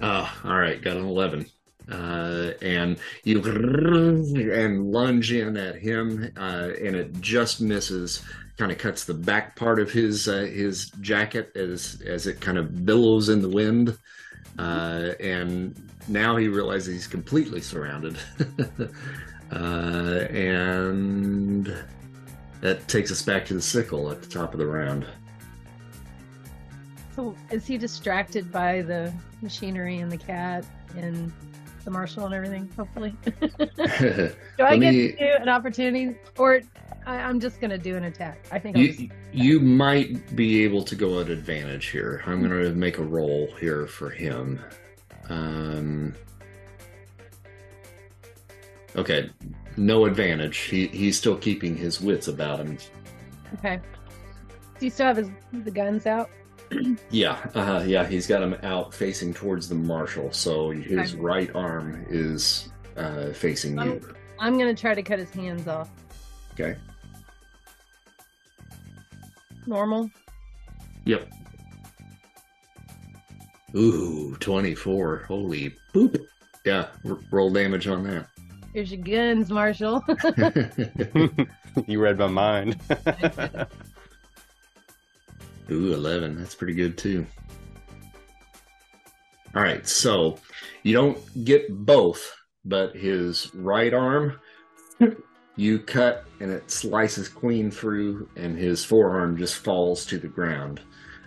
Ah, 0.01 0.39
all 0.43 0.57
right, 0.57 0.81
got 0.81 0.97
an 0.97 1.05
11. 1.05 1.45
Uh, 1.89 2.51
and 2.61 2.97
you 3.23 3.41
and 4.53 4.91
lunge 4.91 5.31
in 5.31 5.57
at 5.57 5.75
him, 5.75 6.31
uh, 6.37 6.69
and 6.81 6.95
it 6.95 7.19
just 7.21 7.61
misses. 7.61 8.23
Kind 8.61 8.71
of 8.71 8.77
cuts 8.77 9.05
the 9.05 9.15
back 9.15 9.55
part 9.55 9.79
of 9.79 9.91
his 9.91 10.27
uh, 10.27 10.41
his 10.41 10.91
jacket 11.01 11.51
as 11.55 11.99
as 12.05 12.27
it 12.27 12.41
kind 12.41 12.59
of 12.59 12.85
billows 12.85 13.29
in 13.29 13.41
the 13.41 13.49
wind. 13.49 13.97
Uh, 14.59 15.13
and 15.19 15.89
now 16.07 16.35
he 16.35 16.47
realizes 16.47 16.93
he's 16.93 17.07
completely 17.07 17.59
surrounded. 17.59 18.19
uh, 19.51 20.27
and 20.29 21.75
that 22.59 22.87
takes 22.87 23.11
us 23.11 23.23
back 23.23 23.47
to 23.47 23.55
the 23.55 23.61
sickle 23.63 24.11
at 24.11 24.21
the 24.21 24.27
top 24.27 24.53
of 24.53 24.59
the 24.59 24.67
round. 24.67 25.07
So 27.15 27.35
is 27.49 27.65
he 27.65 27.79
distracted 27.79 28.51
by 28.51 28.83
the 28.83 29.11
machinery 29.41 29.97
and 29.97 30.11
the 30.11 30.19
cat 30.19 30.67
and 30.95 31.33
the 31.83 31.91
marshal 31.91 32.25
and 32.25 32.33
everything? 32.33 32.69
Hopefully. 32.77 33.15
do 33.41 33.49
I 34.59 34.71
Let 34.75 34.79
get 34.79 34.93
me- 34.93 35.11
to 35.13 35.41
an 35.41 35.49
opportunity, 35.49 36.15
or 36.37 36.61
I, 37.05 37.17
I'm 37.17 37.39
just 37.39 37.59
gonna 37.59 37.77
do 37.77 37.95
an 37.97 38.03
attack? 38.05 38.45
I 38.51 38.59
think. 38.59 38.77
You, 38.77 39.09
you 39.31 39.59
might 39.59 40.35
be 40.35 40.63
able 40.63 40.83
to 40.83 40.95
go 40.95 41.19
at 41.19 41.29
advantage 41.29 41.87
here. 41.87 42.21
I'm 42.25 42.39
going 42.39 42.51
to 42.51 42.71
make 42.73 42.97
a 42.97 43.03
roll 43.03 43.47
here 43.59 43.87
for 43.87 44.09
him. 44.09 44.59
Um, 45.29 46.13
okay, 48.95 49.29
no 49.77 50.05
advantage. 50.05 50.57
He 50.57 50.87
he's 50.87 51.17
still 51.17 51.37
keeping 51.37 51.75
his 51.77 52.01
wits 52.01 52.27
about 52.27 52.59
him. 52.59 52.77
okay. 53.55 53.79
Do 54.79 54.85
you 54.85 54.91
still 54.91 55.07
have 55.07 55.17
his 55.17 55.29
the 55.53 55.71
guns 55.71 56.05
out? 56.05 56.29
Yeah, 57.09 57.37
uh, 57.53 57.83
yeah. 57.85 58.05
He's 58.07 58.27
got 58.27 58.41
him 58.41 58.55
out 58.63 58.93
facing 58.93 59.33
towards 59.33 59.67
the 59.67 59.75
marshal, 59.75 60.31
so 60.31 60.69
his 60.71 61.13
Okay. 61.13 61.21
right 61.21 61.55
arm 61.55 62.05
is 62.09 62.69
uh, 62.97 63.31
facing 63.33 63.77
you. 63.79 64.01
I'm 64.39 64.57
gonna 64.57 64.73
try 64.75 64.93
to 64.93 65.03
cut 65.03 65.19
his 65.19 65.29
hands 65.31 65.67
off. 65.67 65.89
Okay. 66.53 66.75
Normal. 69.67 70.09
Yep. 71.05 71.29
Ooh, 73.75 74.35
24. 74.39 75.17
Holy 75.27 75.75
poop. 75.93 76.17
Yeah, 76.65 76.87
r- 77.07 77.19
roll 77.31 77.51
damage 77.51 77.87
on 77.87 78.03
that. 78.03 78.27
Here's 78.73 78.91
your 78.91 79.01
guns, 79.01 79.49
Marshall. 79.49 80.03
you 81.87 81.99
read 82.01 82.17
my 82.17 82.27
mind. 82.27 82.77
Ooh, 85.71 85.93
11. 85.93 86.37
That's 86.37 86.55
pretty 86.55 86.73
good 86.73 86.97
too. 86.97 87.25
All 89.55 89.61
right, 89.61 89.87
so 89.87 90.37
you 90.83 90.93
don't 90.93 91.45
get 91.45 91.69
both, 91.85 92.33
but 92.65 92.95
his 92.95 93.53
right 93.55 93.93
arm, 93.93 94.39
you 95.55 95.79
cut 95.79 96.25
and 96.39 96.51
it 96.51 96.69
slices 96.69 97.27
clean 97.27 97.71
through, 97.71 98.29
and 98.35 98.57
his 98.57 98.83
forearm 98.83 99.37
just 99.37 99.55
falls 99.55 100.05
to 100.05 100.17
the 100.17 100.27
ground. 100.27 100.81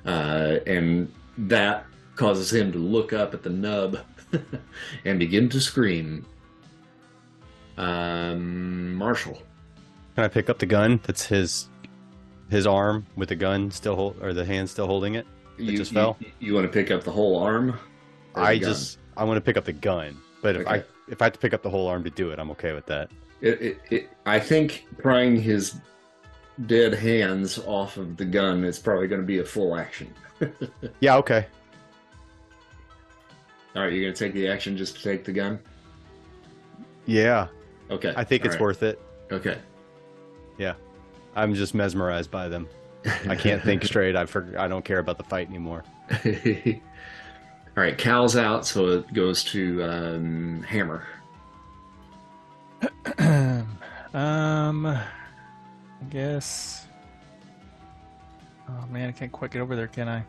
Uh, 0.04 0.58
and 0.66 1.12
that 1.38 1.86
causes 2.16 2.52
him 2.52 2.72
to 2.72 2.78
look 2.78 3.12
up 3.12 3.34
at 3.34 3.42
the 3.42 3.50
nub 3.50 3.98
and 5.04 5.18
begin 5.18 5.48
to 5.48 5.60
scream. 5.60 6.24
Um, 7.76 8.94
Marshall. 8.94 9.42
Can 10.14 10.24
I 10.24 10.28
pick 10.28 10.48
up 10.48 10.58
the 10.58 10.66
gun? 10.66 11.00
That's 11.04 11.26
his 11.26 11.68
his 12.50 12.66
arm 12.66 13.06
with 13.16 13.28
the 13.30 13.36
gun 13.36 13.70
still 13.70 13.96
hold, 13.96 14.22
or 14.22 14.32
the 14.32 14.44
hand 14.44 14.68
still 14.70 14.86
holding 14.86 15.14
it. 15.14 15.26
You, 15.58 15.76
just 15.76 15.92
you- 15.92 15.96
fell? 15.96 16.18
You, 16.40 16.54
want 16.54 16.66
to 16.66 16.72
pick 16.72 16.90
up 16.90 17.04
the 17.04 17.10
whole 17.12 17.38
arm? 17.42 17.78
I 18.34 18.58
just 18.58 18.98
I 19.16 19.24
want 19.24 19.36
to 19.36 19.40
pick 19.40 19.56
up 19.56 19.64
the 19.64 19.72
gun, 19.72 20.16
but 20.42 20.56
if 20.56 20.66
I 20.66 20.82
if 21.08 21.22
I 21.22 21.26
have 21.26 21.32
to 21.34 21.38
pick 21.38 21.54
up 21.54 21.62
the 21.62 21.70
whole 21.70 21.86
arm 21.86 22.02
to 22.04 22.10
do 22.10 22.30
it, 22.30 22.38
I'm 22.38 22.50
okay 22.52 22.72
with 22.72 22.86
that. 22.86 23.10
It, 23.40 23.60
it, 23.62 23.78
it, 23.90 24.10
I 24.26 24.40
think 24.40 24.86
prying 24.98 25.40
his 25.40 25.76
dead 26.66 26.94
hands 26.94 27.58
off 27.66 27.96
of 27.96 28.16
the 28.16 28.24
gun 28.24 28.64
is 28.64 28.78
probably 28.78 29.06
going 29.06 29.20
to 29.20 29.26
be 29.26 29.38
a 29.38 29.44
full 29.44 29.76
action. 29.76 30.12
Yeah, 31.00 31.16
okay. 31.18 31.46
All 33.76 33.82
right, 33.82 33.92
you're 33.92 34.02
going 34.02 34.14
to 34.14 34.18
take 34.18 34.34
the 34.34 34.48
action 34.48 34.76
just 34.76 34.96
to 34.96 35.02
take 35.02 35.24
the 35.24 35.32
gun? 35.32 35.58
Yeah, 37.06 37.48
Okay. 37.90 38.12
I 38.16 38.24
think 38.24 38.42
all 38.42 38.46
it's 38.46 38.54
right, 38.54 38.62
worth 38.62 38.82
it. 38.82 39.00
Okay. 39.30 39.58
I'm 41.34 41.54
just 41.54 41.74
mesmerized 41.74 42.30
by 42.30 42.48
them. 42.48 42.68
I 43.28 43.36
can't 43.36 43.62
think 43.62 43.84
straight. 43.84 44.16
I 44.16 44.26
for, 44.26 44.54
I 44.58 44.68
don't 44.68 44.84
care 44.84 44.98
about 44.98 45.18
the 45.18 45.24
fight 45.24 45.48
anymore. 45.48 45.84
all 46.10 46.22
right, 47.76 47.96
Kao's 47.98 48.36
out, 48.36 48.66
so 48.66 48.88
it 48.88 49.12
goes 49.12 49.44
to 49.44 49.82
um, 49.82 50.62
Hammer. 50.62 51.06
um, 54.14 54.86
I 54.86 55.04
guess. 56.10 56.86
Oh 58.68 58.86
man, 58.90 59.08
I 59.08 59.12
can't 59.12 59.32
quite 59.32 59.50
get 59.50 59.60
over 59.60 59.76
there, 59.76 59.88
can 59.88 60.08
I? 60.08 60.24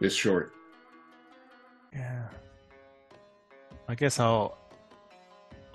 It's 0.00 0.14
short. 0.14 0.52
Yeah. 1.92 2.24
I 3.88 3.94
guess 3.94 4.18
I'll. 4.18 4.58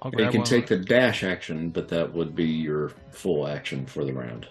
I'll 0.01 0.11
You 0.11 0.29
can 0.29 0.39
one. 0.39 0.45
take 0.45 0.67
the 0.67 0.77
dash 0.77 1.23
action, 1.23 1.69
but 1.69 1.87
that 1.89 2.11
would 2.13 2.35
be 2.35 2.45
your 2.45 2.89
full 3.11 3.47
action 3.47 3.85
for 3.85 4.03
the 4.03 4.13
round. 4.13 4.47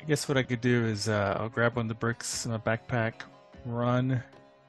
I 0.00 0.04
guess 0.04 0.28
what 0.28 0.36
I 0.36 0.42
could 0.42 0.60
do 0.60 0.84
is 0.86 1.08
uh, 1.08 1.36
I'll 1.38 1.48
grab 1.48 1.76
one 1.76 1.84
of 1.84 1.88
the 1.88 1.94
bricks 1.94 2.44
in 2.46 2.50
my 2.52 2.58
backpack, 2.58 3.22
run 3.64 4.22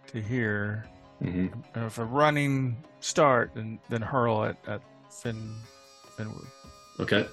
to 0.07 0.21
here. 0.21 0.85
hmm 1.19 1.47
And 1.73 1.85
if 1.85 1.97
a 1.97 2.05
running 2.05 2.77
start, 2.99 3.51
and 3.55 3.79
then 3.89 4.01
hurl 4.01 4.43
it 4.43 4.57
at 4.67 4.81
Finn 5.09 5.55
Finwood. 6.17 6.47
Okay. 6.99 7.25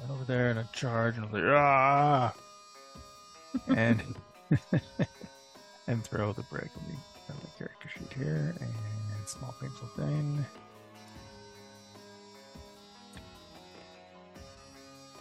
Run 0.00 0.10
over 0.10 0.24
there 0.24 0.50
and 0.50 0.58
a 0.58 0.68
charge 0.72 1.16
and 1.16 1.26
I'll 1.26 1.32
say 1.32 1.42
ah, 1.46 2.34
and 3.68 4.02
and 5.86 6.04
throw 6.04 6.32
the 6.32 6.42
brick. 6.44 6.70
Let 6.76 6.88
me 6.88 6.94
grab 7.26 7.38
my 7.42 7.50
character 7.58 7.88
sheet 7.88 8.12
here 8.14 8.54
and 8.60 8.70
small 9.30 9.54
pencil 9.60 9.86
thing. 9.96 10.44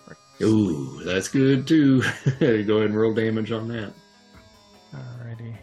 Bricks. 0.05 0.19
Ooh, 0.41 1.03
that's 1.03 1.27
good 1.27 1.67
too. 1.67 2.01
Go 2.39 2.45
ahead 2.45 2.69
and 2.69 2.99
roll 2.99 3.13
damage 3.13 3.51
on 3.51 3.67
that. 3.69 3.93
Alrighty. 4.93 5.55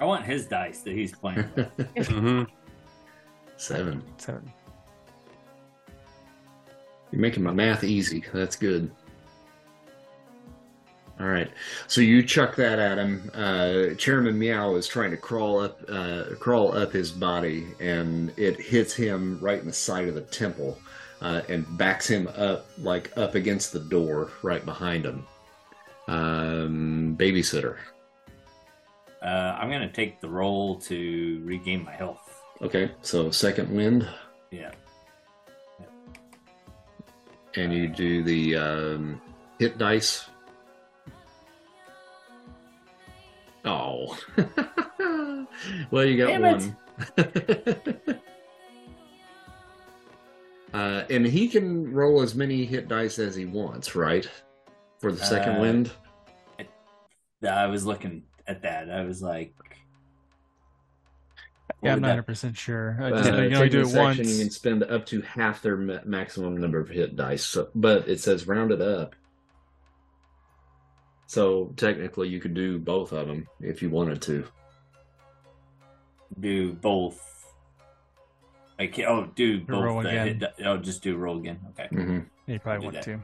I 0.00 0.04
want 0.04 0.24
his 0.24 0.46
dice 0.46 0.80
that 0.80 0.94
he's 0.94 1.12
playing 1.12 1.48
with. 1.54 1.68
Mm-hmm. 1.96 2.42
Seven. 3.56 4.02
Seven. 4.18 4.52
You're 7.12 7.20
making 7.20 7.44
my 7.44 7.52
math 7.52 7.84
easy. 7.84 8.24
That's 8.32 8.56
good. 8.56 8.90
All 11.20 11.26
right. 11.28 11.50
So 11.86 12.00
you 12.00 12.22
chuck 12.22 12.56
that 12.56 12.78
at 12.78 12.98
him. 12.98 13.30
Uh, 13.34 13.94
Chairman 13.96 14.38
Meow 14.38 14.74
is 14.74 14.88
trying 14.88 15.10
to 15.12 15.16
crawl 15.16 15.60
up, 15.60 15.80
uh, 15.88 16.24
crawl 16.40 16.76
up 16.76 16.92
his 16.92 17.12
body, 17.12 17.68
and 17.80 18.32
it 18.36 18.58
hits 18.60 18.92
him 18.94 19.38
right 19.40 19.60
in 19.60 19.66
the 19.66 19.72
side 19.72 20.08
of 20.08 20.14
the 20.14 20.22
temple, 20.22 20.78
uh, 21.20 21.42
and 21.48 21.66
backs 21.78 22.08
him 22.08 22.28
up, 22.36 22.66
like 22.78 23.16
up 23.16 23.34
against 23.36 23.72
the 23.72 23.78
door 23.78 24.32
right 24.42 24.64
behind 24.64 25.04
him. 25.04 25.26
Um, 26.08 27.16
babysitter. 27.18 27.76
Uh, 29.22 29.56
I'm 29.60 29.70
gonna 29.70 29.92
take 29.92 30.20
the 30.20 30.28
roll 30.28 30.80
to 30.80 31.40
regain 31.44 31.84
my 31.84 31.92
health. 31.92 32.42
Okay. 32.62 32.90
So 33.02 33.30
second 33.30 33.70
wind, 33.70 34.08
Yeah. 34.50 34.72
and 37.54 37.72
you 37.72 37.86
do 37.86 38.24
the 38.24 38.56
um, 38.56 39.20
hit 39.60 39.78
dice. 39.78 40.26
Oh. 43.64 44.18
well, 45.90 46.04
you 46.04 46.16
got 46.18 46.26
Damn 46.28 46.42
one. 46.42 46.76
uh, 50.74 51.04
and 51.10 51.26
he 51.26 51.48
can 51.48 51.92
roll 51.92 52.22
as 52.22 52.34
many 52.34 52.64
hit 52.64 52.88
dice 52.88 53.18
as 53.18 53.34
he 53.36 53.44
wants, 53.44 53.94
right? 53.94 54.28
For 55.00 55.12
the 55.12 55.24
second 55.24 55.56
Uh, 55.56 55.60
wind. 55.60 55.90
I 57.46 57.66
was 57.66 57.84
looking 57.84 58.22
at 58.46 58.62
that. 58.62 58.88
I 58.90 59.02
was 59.04 59.20
like, 59.22 59.52
Yeah, 61.82 61.94
I'm 61.94 62.00
not 62.00 62.08
100 62.08 62.22
percent 62.22 62.56
sure. 62.56 62.96
I 63.00 63.10
Uh, 63.10 63.16
just 63.22 63.30
know 63.32 63.42
you 63.42 63.48
can 63.48 63.56
only 63.56 63.68
do 63.68 63.78
taking 63.78 63.80
it 63.80 63.84
this 63.84 63.94
once. 63.96 64.18
you 64.18 64.38
can 64.44 64.50
spend 64.50 64.82
up 64.84 65.06
to 65.06 65.20
half 65.22 65.62
their 65.62 65.76
ma- 65.76 65.98
maximum 66.04 66.56
number 66.56 66.78
of 66.78 66.88
hit 66.88 67.16
dice. 67.16 67.44
So, 67.44 67.68
but 67.74 68.08
it 68.08 68.20
says 68.20 68.46
rounded 68.46 68.80
up. 68.80 69.14
So 71.32 71.72
technically, 71.78 72.28
you 72.28 72.40
could 72.40 72.52
do 72.52 72.78
both 72.78 73.10
of 73.12 73.26
them 73.26 73.48
if 73.58 73.80
you 73.80 73.88
wanted 73.88 74.20
to. 74.20 74.44
do 76.38 76.74
both. 76.74 77.46
I 78.78 78.86
can't. 78.88 79.08
Oh, 79.08 79.30
do 79.34 79.62
both. 79.62 79.82
roll 79.82 80.02
the 80.02 80.10
again. 80.10 80.40
hit 80.40 80.66
oh, 80.66 80.76
just 80.76 81.02
do 81.02 81.16
roll 81.16 81.38
again. 81.38 81.58
Okay. 81.70 81.88
hmm 81.88 82.18
You 82.46 82.58
probably 82.58 82.84
want 82.84 82.96
that. 82.96 83.04
to. 83.04 83.20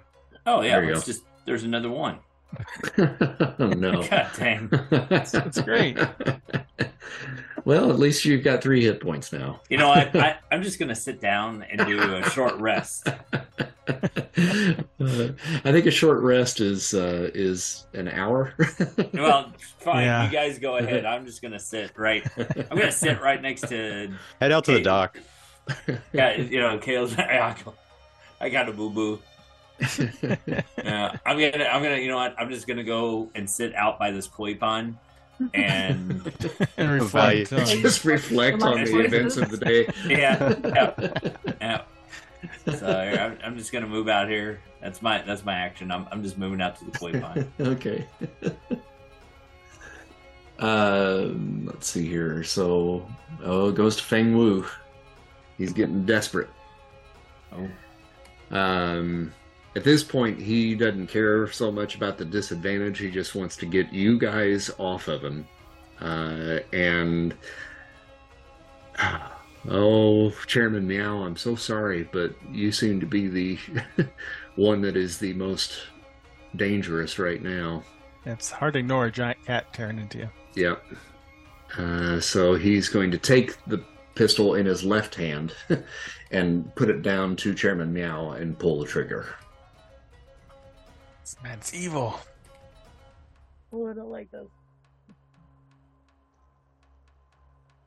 Oh 0.47 0.62
yeah. 0.62 0.80
There 0.80 0.94
Let's 0.94 1.05
just. 1.05 1.24
There's 1.44 1.64
another 1.64 1.90
one. 1.90 2.20
oh 2.97 2.97
no. 3.76 4.02
God 4.09 4.30
dang. 4.39 4.70
That's 5.10 5.60
great. 5.60 5.98
well, 7.66 7.90
at 7.90 7.98
least 7.98 8.24
you've 8.24 8.43
got 8.43 8.62
three 8.62 8.82
hit 8.85 9.02
points 9.02 9.35
now. 9.35 9.60
You 9.68 9.76
know 9.76 9.89
what? 9.89 10.16
I, 10.16 10.39
I'm 10.51 10.62
just 10.62 10.78
gonna 10.78 10.97
sit 10.97 11.20
down 11.20 11.62
and 11.70 11.86
do 11.86 12.14
a 12.14 12.30
short 12.30 12.55
rest. 12.55 13.06
Uh, 13.89 15.32
I 15.65 15.73
think 15.73 15.86
a 15.86 15.90
short 15.90 16.20
rest 16.23 16.60
is 16.60 16.94
uh, 16.94 17.31
is 17.35 17.86
an 17.94 18.09
hour. 18.09 18.55
Well, 19.15 19.52
fine. 19.81 20.05
Yeah. 20.05 20.27
You 20.27 20.31
guys 20.32 20.59
go 20.59 20.77
ahead. 20.77 21.05
I'm 21.05 21.24
just 21.27 21.40
gonna 21.43 21.59
sit 21.59 21.93
right. 21.97 22.27
I'm 22.39 22.77
gonna 22.78 22.93
sit 22.93 23.20
right 23.20 23.40
next 23.40 23.62
to. 23.69 24.12
Head 24.40 24.52
out 24.52 24.65
to 24.66 24.73
the 24.73 24.82
dock. 24.82 25.19
Yeah, 26.12 26.36
you 26.36 26.60
know, 26.60 26.78
Kale's. 26.78 27.16
I 27.19 28.48
got 28.51 28.69
a 28.69 28.73
boo 28.73 28.90
boo. 28.90 29.19
Yeah, 30.85 31.16
I'm 31.27 31.39
gonna. 31.39 31.65
I'm 31.65 31.82
gonna. 31.82 31.97
You 31.98 32.09
know 32.09 32.16
what? 32.16 32.35
I'm 32.39 32.51
just 32.51 32.66
gonna 32.66 32.85
go 32.85 33.31
and 33.35 33.48
sit 33.48 33.74
out 33.74 33.98
by 33.98 34.10
this 34.10 34.27
koi 34.27 34.55
pond 34.55 34.97
and 35.55 36.32
and 36.77 36.90
reflect. 36.90 37.52
On- 37.52 37.65
Just 37.66 38.05
reflect 38.05 38.62
on 38.62 38.82
the 38.85 39.01
events 39.01 39.36
of 39.36 39.51
the 39.51 39.56
day. 39.59 39.89
yeah, 40.06 40.55
yeah, 40.65 41.31
yeah. 41.60 41.82
So 42.77 42.86
I'm, 42.89 43.39
I'm 43.43 43.59
just 43.59 43.73
gonna 43.73 43.86
move 43.86 44.09
out 44.09 44.28
here. 44.28 44.60
That's 44.81 45.02
my 45.02 45.23
that's 45.23 45.44
my 45.44 45.55
action. 45.55 45.90
I'm 45.90 46.06
I'm 46.12 46.23
just 46.23 46.39
moving 46.39 46.60
out 46.60 46.77
to 46.77 46.85
the 46.85 46.90
koi 46.93 47.20
pond. 47.20 47.51
okay. 47.60 48.06
um, 50.59 51.66
let's 51.66 51.89
see 51.89 52.06
here. 52.06 52.43
So, 52.44 53.06
oh, 53.43 53.69
it 53.69 53.74
goes 53.74 53.97
to 53.97 54.02
Feng 54.05 54.36
Wu. 54.36 54.66
He's 55.56 55.73
getting 55.73 56.05
desperate. 56.06 56.48
Oh, 57.52 58.56
Um, 58.56 59.32
at 59.77 59.85
this 59.85 60.02
point, 60.05 60.40
he 60.40 60.74
doesn't 60.74 61.09
care 61.09 61.51
so 61.51 61.70
much 61.70 61.94
about 61.97 62.19
the 62.19 62.24
disadvantage. 62.24 62.98
He 62.98 63.10
just 63.10 63.35
wants 63.35 63.56
to 63.56 63.66
get 63.66 63.93
you 63.93 64.19
guys 64.19 64.70
off 64.78 65.09
of 65.09 65.23
him. 65.23 65.47
Uh, 66.01 66.60
and 66.73 67.35
oh, 69.68 70.30
Chairman 70.47 70.86
Meow, 70.86 71.22
I'm 71.24 71.36
so 71.36 71.55
sorry, 71.55 72.09
but 72.12 72.35
you 72.51 72.72
seem 72.72 73.01
to 73.01 73.06
be 73.06 73.28
the 73.28 73.59
one 74.56 74.80
that 74.82 74.97
is 74.97 75.18
the 75.18 75.32
most 75.35 75.78
dangerous 76.56 77.18
right 77.18 77.43
now. 77.43 77.82
It's 78.24 78.51
hard 78.51 78.74
to 78.74 78.80
ignore 78.80 79.06
a 79.06 79.10
giant 79.10 79.44
cat 79.44 79.72
tearing 79.72 79.98
into 79.98 80.18
you. 80.18 80.30
Yep. 80.55 80.85
Uh, 81.76 82.20
so 82.20 82.55
he's 82.55 82.89
going 82.89 83.10
to 83.10 83.18
take 83.18 83.62
the 83.66 83.82
pistol 84.14 84.55
in 84.55 84.66
his 84.66 84.85
left 84.85 85.14
hand 85.14 85.55
and 86.30 86.74
put 86.74 86.90
it 86.90 87.02
down 87.02 87.36
to 87.36 87.55
Chairman 87.55 87.93
Meow 87.93 88.30
and 88.30 88.59
pull 88.59 88.80
the 88.80 88.86
trigger. 88.86 89.35
This 91.22 91.36
man's 91.43 91.74
evil. 91.74 92.18
Oh, 93.72 93.89
I 93.89 93.93
don't 93.93 94.10
like 94.10 94.30
those. 94.30 94.48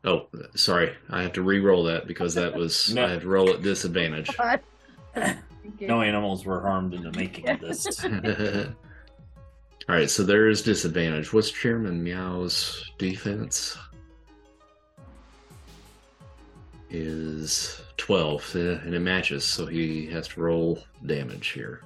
Oh, 0.04 0.28
sorry. 0.56 0.96
I 1.10 1.22
have 1.22 1.34
to 1.34 1.44
re-roll 1.44 1.84
that 1.84 2.08
because 2.08 2.34
that 2.36 2.56
was 2.56 2.94
No. 2.94 3.06
I 3.06 3.12
have 3.12 3.22
to 3.22 3.28
roll 3.28 3.50
at 3.50 3.62
disadvantage. 3.62 4.30
No 5.80 6.02
animals 6.02 6.44
were 6.44 6.62
harmed 6.62 6.96
in 6.96 7.04
the 7.04 7.12
making 7.12 7.48
of 7.50 7.60
this. 7.60 8.04
All 8.06 9.96
right, 9.96 10.10
so 10.10 10.24
there 10.24 10.48
is 10.48 10.62
disadvantage. 10.64 11.34
What's 11.34 11.52
Chairman 11.52 12.04
Meow's 12.04 12.92
defense? 12.98 13.78
Is 16.90 17.82
12, 17.98 18.56
uh, 18.56 18.60
and 18.60 18.94
it 18.96 19.00
matches, 19.00 19.44
so 19.46 19.66
he 19.66 20.08
has 20.08 20.28
to 20.30 20.42
roll 20.42 20.84
damage 21.06 21.50
here. 21.50 21.84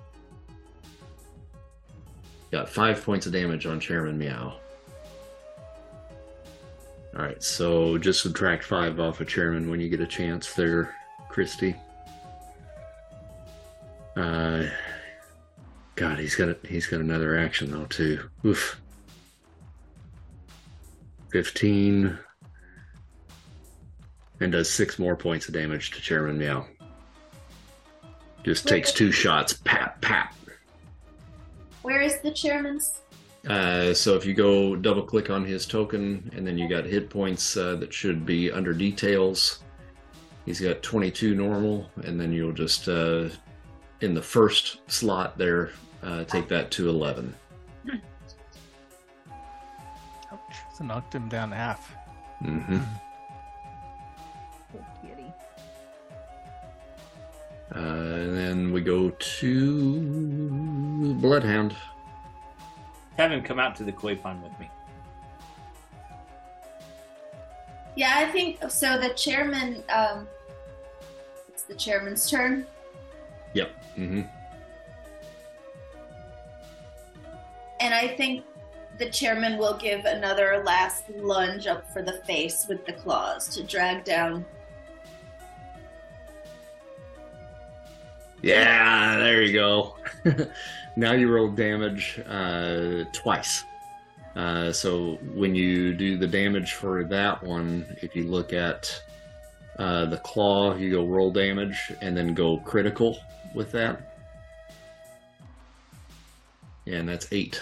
Got 2.51 2.69
five 2.69 3.03
points 3.03 3.25
of 3.25 3.33
damage 3.33 3.65
on 3.65 3.79
Chairman 3.79 4.17
Meow. 4.17 4.57
All 7.15 7.21
right, 7.21 7.41
so 7.41 7.97
just 7.97 8.21
subtract 8.21 8.63
five 8.63 8.99
off 8.99 9.21
of 9.21 9.27
Chairman 9.27 9.69
when 9.69 9.79
you 9.79 9.87
get 9.87 10.01
a 10.01 10.07
chance 10.07 10.53
there, 10.53 10.93
Christy. 11.29 11.73
Uh, 14.17 14.65
God, 15.95 16.19
he's 16.19 16.35
got 16.35 16.49
a, 16.49 16.57
he's 16.67 16.87
got 16.87 16.99
another 16.99 17.37
action 17.37 17.71
though 17.71 17.85
too. 17.85 18.29
Oof. 18.45 18.81
Fifteen, 21.29 22.17
and 24.41 24.51
does 24.51 24.69
six 24.69 24.99
more 24.99 25.15
points 25.15 25.47
of 25.47 25.53
damage 25.53 25.91
to 25.91 26.01
Chairman 26.01 26.37
Meow. 26.37 26.65
Just 28.43 28.67
takes 28.67 28.91
two 28.91 29.11
shots. 29.11 29.53
Pap 29.53 30.01
pap. 30.01 30.35
Where 31.81 32.01
is 32.01 32.19
the 32.19 32.31
chairman's? 32.31 33.01
Uh, 33.47 33.93
so 33.93 34.15
if 34.15 34.25
you 34.25 34.33
go 34.33 34.75
double 34.75 35.03
click 35.03 35.29
on 35.29 35.45
his 35.45 35.65
token, 35.65 36.31
and 36.35 36.45
then 36.45 36.57
you 36.57 36.67
got 36.67 36.85
hit 36.85 37.09
points 37.09 37.55
uh, 37.57 37.75
that 37.75 37.93
should 37.93 38.25
be 38.25 38.51
under 38.51 38.73
details. 38.73 39.59
He's 40.45 40.59
got 40.59 40.81
22 40.81 41.35
normal, 41.35 41.89
and 42.03 42.19
then 42.19 42.31
you'll 42.31 42.53
just 42.53 42.87
uh, 42.87 43.29
in 44.01 44.13
the 44.13 44.21
first 44.21 44.79
slot 44.91 45.37
there 45.37 45.71
uh, 46.03 46.23
take 46.25 46.47
that 46.49 46.71
to 46.71 46.89
11. 46.89 47.33
Ouch. 50.31 50.39
So 50.77 50.83
knocked 50.83 51.13
him 51.13 51.29
down 51.29 51.51
half. 51.51 51.95
Mm-hmm. 52.43 52.79
Poor 54.71 54.85
kitty. 55.01 55.33
Uh, 57.75 57.79
and 57.79 58.37
then 58.37 58.71
we 58.71 58.81
go 58.81 59.09
to 59.11 61.15
Bloodhound. 61.19 61.75
Have 63.17 63.31
him 63.31 63.41
come 63.41 63.59
out 63.59 63.75
to 63.77 63.83
the 63.83 63.91
koi 63.91 64.15
pond 64.15 64.43
with 64.43 64.57
me. 64.59 64.69
Yeah, 67.95 68.13
I 68.15 68.25
think 68.25 68.59
so. 68.69 68.99
The 68.99 69.09
chairman. 69.09 69.83
Um, 69.89 70.27
it's 71.47 71.63
the 71.63 71.75
chairman's 71.75 72.29
turn. 72.29 72.65
Yep. 73.53 73.71
Mm-hmm. 73.97 74.21
And 77.79 77.93
I 77.93 78.07
think 78.09 78.43
the 78.97 79.09
chairman 79.09 79.57
will 79.57 79.77
give 79.77 80.05
another 80.05 80.61
last 80.65 81.09
lunge 81.09 81.67
up 81.67 81.89
for 81.91 82.01
the 82.01 82.21
face 82.25 82.65
with 82.67 82.85
the 82.85 82.93
claws 82.93 83.47
to 83.49 83.63
drag 83.63 84.03
down. 84.03 84.45
Yeah, 88.41 89.17
there 89.17 89.41
you 89.41 89.53
go. 89.53 89.95
now 90.95 91.11
you 91.13 91.31
roll 91.31 91.49
damage 91.49 92.19
uh, 92.27 93.03
twice. 93.11 93.63
Uh, 94.35 94.71
so 94.71 95.15
when 95.33 95.55
you 95.55 95.93
do 95.93 96.17
the 96.17 96.27
damage 96.27 96.73
for 96.73 97.03
that 97.05 97.41
one, 97.41 97.85
if 98.01 98.15
you 98.15 98.25
look 98.25 98.51
at 98.53 99.01
uh, 99.79 100.05
the 100.05 100.17
claw, 100.17 100.75
you 100.75 100.91
go 100.91 101.05
roll 101.05 101.31
damage 101.31 101.91
and 102.01 102.15
then 102.15 102.33
go 102.33 102.57
critical 102.57 103.17
with 103.53 103.71
that. 103.71 104.13
And 106.87 107.07
that's 107.07 107.27
eight. 107.31 107.61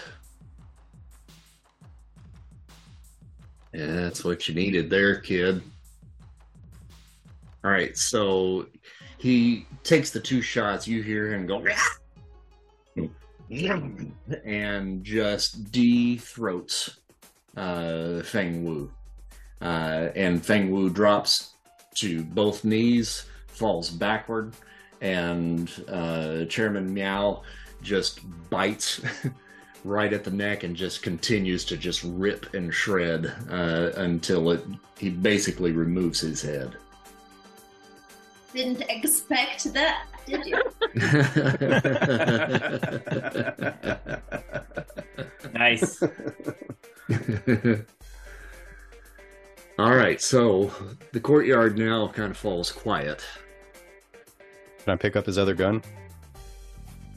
Yeah, 3.74 3.88
that's 3.88 4.24
what 4.24 4.48
you 4.48 4.54
needed 4.54 4.90
there, 4.90 5.20
kid. 5.20 5.62
All 7.64 7.72
right, 7.72 7.98
so 7.98 8.68
he 9.18 9.66
takes 9.84 10.12
the 10.12 10.20
two 10.20 10.42
shots. 10.42 10.88
You 10.88 11.02
hear 11.02 11.34
him 11.34 11.48
go, 11.48 11.66
and 14.46 15.04
just 15.04 15.72
de-throats 15.72 17.00
uh, 17.56 18.22
Feng 18.24 18.64
Wu. 18.66 18.92
Uh, 19.62 20.10
and 20.16 20.44
Feng 20.44 20.72
Wu 20.72 20.90
drops 20.90 21.54
to 21.96 22.24
both 22.24 22.66
knees, 22.66 23.26
falls 23.48 23.90
backward, 23.90 24.54
and 25.02 25.72
uh, 25.88 26.46
Chairman 26.46 26.94
Meow 26.94 27.44
just 27.82 28.22
bites 28.50 29.02
right 29.84 30.14
at 30.14 30.24
the 30.24 30.32
neck 30.32 30.64
and 30.64 30.76
just 30.76 31.02
continues 31.02 31.66
to 31.66 31.78
just 31.78 32.04
rip 32.04 32.54
and 32.54 32.74
shred 32.74 33.34
uh, 33.50 33.92
until 33.98 34.52
it 34.52 34.64
he 34.98 35.10
basically 35.10 35.74
removes 35.74 36.22
his 36.22 36.42
head. 36.42 36.78
Didn't 38.54 38.84
expect 38.90 39.74
that, 39.74 40.06
did 40.26 40.46
you? 40.46 40.62
Nice. 45.54 46.02
All 49.80 49.96
right, 49.96 50.22
so 50.22 50.72
the 51.12 51.20
courtyard 51.20 51.78
now 51.78 52.08
kind 52.08 52.32
of 52.32 52.38
falls 52.38 52.72
quiet. 52.72 53.24
Can 54.84 54.94
I 54.94 54.96
pick 54.96 55.16
up 55.16 55.26
his 55.26 55.38
other 55.38 55.54
gun? 55.54 55.82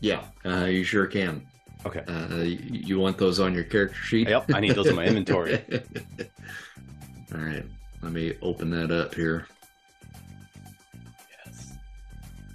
Yeah, 0.00 0.24
uh, 0.44 0.66
you 0.66 0.84
sure 0.84 1.06
can. 1.06 1.46
Okay. 1.84 2.02
Uh, 2.08 2.36
you, 2.36 2.58
you 2.60 2.98
want 2.98 3.18
those 3.18 3.40
on 3.40 3.54
your 3.54 3.64
character 3.64 3.96
sheet? 3.96 4.28
Yep, 4.28 4.52
I 4.54 4.60
need 4.60 4.74
those 4.74 4.86
in 4.86 4.96
my 4.96 5.04
inventory. 5.04 5.62
All 7.34 7.40
right, 7.40 7.64
let 8.02 8.12
me 8.12 8.34
open 8.42 8.70
that 8.70 8.90
up 8.90 9.14
here. 9.14 9.46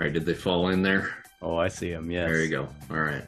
All 0.01 0.05
right, 0.05 0.13
did 0.13 0.25
they 0.25 0.33
fall 0.33 0.69
in 0.69 0.81
there? 0.81 1.15
Oh, 1.43 1.57
I 1.57 1.67
see 1.67 1.91
them. 1.91 2.09
Yes. 2.09 2.27
There 2.27 2.41
you 2.41 2.49
go. 2.49 2.67
All 2.89 3.01
right. 3.01 3.23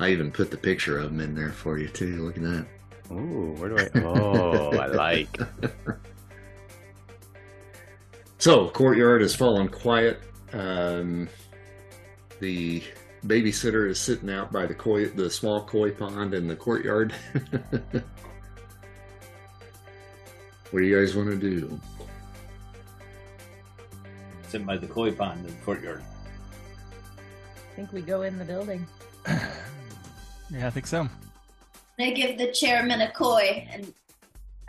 I 0.00 0.08
even 0.08 0.32
put 0.32 0.50
the 0.50 0.56
picture 0.56 0.98
of 0.98 1.04
them 1.04 1.20
in 1.20 1.32
there 1.36 1.52
for 1.52 1.78
you 1.78 1.86
too. 1.86 2.24
Look 2.24 2.38
at 2.38 2.42
that. 2.42 2.66
Ooh, 3.12 3.54
where 3.56 3.68
do 3.68 3.78
I? 3.78 4.00
Oh, 4.00 4.76
I 4.76 4.86
like. 4.86 5.28
So, 8.38 8.68
courtyard 8.68 9.22
has 9.22 9.34
fallen 9.34 9.68
quiet. 9.68 10.20
Um, 10.52 11.28
the 12.38 12.82
babysitter 13.26 13.88
is 13.88 13.98
sitting 13.98 14.30
out 14.30 14.52
by 14.52 14.66
the 14.66 14.74
koi, 14.74 15.08
the 15.08 15.30
small 15.30 15.64
koi 15.64 15.90
pond 15.90 16.34
in 16.34 16.46
the 16.46 16.54
courtyard. 16.54 17.12
what 17.50 18.02
do 20.72 20.82
you 20.82 21.00
guys 21.00 21.16
want 21.16 21.30
to 21.30 21.36
do? 21.36 21.80
Sitting 24.48 24.66
by 24.66 24.76
the 24.76 24.86
koi 24.86 25.12
pond 25.12 25.40
in 25.40 25.46
the 25.46 25.64
courtyard. 25.64 26.02
I 27.18 27.76
think 27.76 27.92
we 27.92 28.00
go 28.00 28.22
in 28.22 28.38
the 28.38 28.44
building. 28.44 28.86
Yeah, 30.50 30.66
I 30.66 30.70
think 30.70 30.86
so. 30.86 31.08
They 31.98 32.12
give 32.12 32.38
the 32.38 32.52
chairman 32.52 33.00
a 33.00 33.10
koi 33.10 33.66
and 33.70 33.92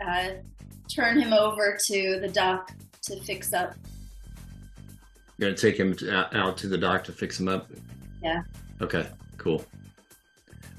uh, 0.04 0.40
turn 0.88 1.20
him 1.20 1.32
over 1.32 1.78
to 1.86 2.18
the 2.20 2.28
dock 2.28 2.72
to 3.02 3.20
fix 3.20 3.52
up. 3.52 3.74
You're 5.36 5.50
gonna 5.50 5.56
take 5.56 5.76
him 5.78 5.94
to, 5.96 6.14
out, 6.14 6.34
out 6.34 6.56
to 6.58 6.68
the 6.68 6.78
dock 6.78 7.04
to 7.04 7.12
fix 7.12 7.38
him 7.38 7.48
up. 7.48 7.70
Yeah. 8.22 8.42
Okay. 8.80 9.06
Cool. 9.36 9.64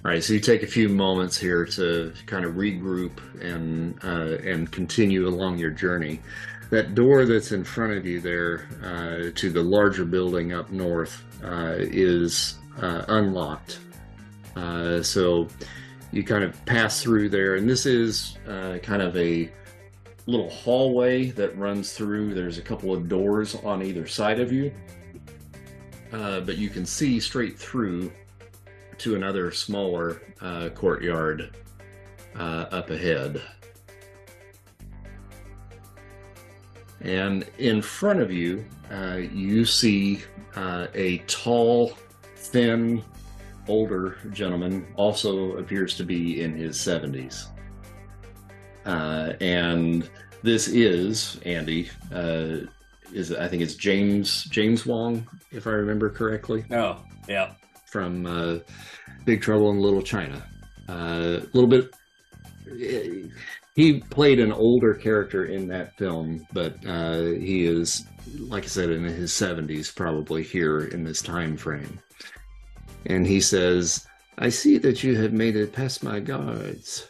All 0.04 0.12
right. 0.12 0.24
So 0.24 0.34
you 0.34 0.40
take 0.40 0.64
a 0.64 0.68
few 0.68 0.90
moments 0.90 1.38
here 1.38 1.66
to 1.66 2.12
kind 2.26 2.44
of 2.44 2.56
regroup 2.56 3.20
and 3.42 3.98
uh, 4.04 4.38
and 4.44 4.70
continue 4.70 5.28
along 5.28 5.60
your 5.60 5.72
journey. 5.72 6.20
That 6.70 6.94
door 6.94 7.26
that's 7.26 7.52
in 7.52 7.64
front 7.64 7.94
of 7.94 8.06
you 8.06 8.22
there 8.22 8.68
uh, 8.84 9.32
to 9.36 9.50
the 9.50 9.62
larger 9.62 10.06
building 10.06 10.54
up 10.54 10.72
north 10.72 11.24
uh, 11.44 11.76
is 11.78 12.60
uh, 12.80 13.06
unlocked. 13.08 13.80
Uh, 14.56 15.02
so 15.02 15.48
you 16.12 16.24
kind 16.24 16.44
of 16.44 16.64
pass 16.66 17.02
through 17.02 17.30
there, 17.30 17.56
and 17.56 17.68
this 17.68 17.88
is 17.88 18.38
uh, 18.48 18.78
kind 18.84 19.02
of 19.02 19.18
a 19.18 19.52
little 20.28 20.50
hallway 20.50 21.32
that 21.32 21.58
runs 21.58 21.94
through. 21.94 22.36
There's 22.36 22.60
a 22.60 22.62
couple 22.62 22.94
of 22.94 23.10
doors 23.10 23.56
on 23.56 23.82
either 23.82 24.06
side 24.06 24.40
of 24.40 24.52
you, 24.52 24.72
uh, 26.14 26.42
but 26.42 26.58
you 26.58 26.70
can 26.70 26.86
see 26.86 27.20
straight 27.20 27.58
through 27.58 28.12
to 29.00 29.16
another 29.16 29.52
smaller 29.52 30.22
courtyard 30.76 31.56
up 32.36 32.92
ahead. 32.92 33.42
And 37.02 37.46
in 37.58 37.82
front 37.82 38.20
of 38.22 38.32
you, 38.32 38.66
uh, 38.92 39.18
you 39.32 39.64
see 39.66 40.22
uh, 40.56 40.88
a 40.94 41.20
tall, 41.20 41.94
thin, 42.36 43.04
older 43.68 44.18
gentleman, 44.32 44.86
also 44.96 45.58
appears 45.58 45.96
to 45.98 46.04
be 46.04 46.42
in 46.42 46.56
his 46.56 46.78
70s. 46.78 47.48
Uh, 48.86 49.34
and 49.42 50.10
this 50.42 50.68
is 50.68 51.40
Andy. 51.46 51.90
Uh, 52.14 52.58
is 53.14 53.32
I 53.34 53.48
think 53.48 53.64
it's 53.64 53.74
James 53.76 54.44
James 54.46 54.84
Hong, 54.84 55.28
if 55.52 55.66
I 55.66 55.72
remember 55.72 56.10
correctly, 56.12 56.64
Oh, 56.72 56.98
yeah. 57.28 57.54
from 57.88 58.26
uh, 58.28 58.60
Big 59.26 59.42
Trouble 59.42 59.72
in 59.72 59.80
Little 59.80 60.02
China. 60.04 60.44
Uh, 60.88 61.40
a 61.42 61.50
little 61.54 61.68
bit. 61.68 61.92
He 63.80 64.02
played 64.02 64.42
an 64.42 64.52
older 64.52 64.94
character 64.94 65.46
in 65.46 65.70
that 65.70 65.98
film, 65.98 66.46
but 66.52 66.76
uh, 66.86 67.22
he 67.22 67.64
is, 67.64 68.06
like 68.38 68.66
I 68.66 68.68
said, 68.68 68.90
in 68.90 69.06
his 69.06 69.32
seventies, 69.32 69.90
probably 69.90 70.44
here 70.44 70.80
in 70.80 71.06
this 71.06 71.22
time 71.22 71.56
frame. 71.56 71.98
And 73.06 73.26
he 73.26 73.40
says, 73.40 74.06
"I 74.38 74.50
see 74.50 74.80
that 74.80 75.02
you 75.02 75.16
have 75.16 75.32
made 75.32 75.56
it 75.56 75.72
past 75.72 76.04
my 76.04 76.20
guards. 76.20 77.10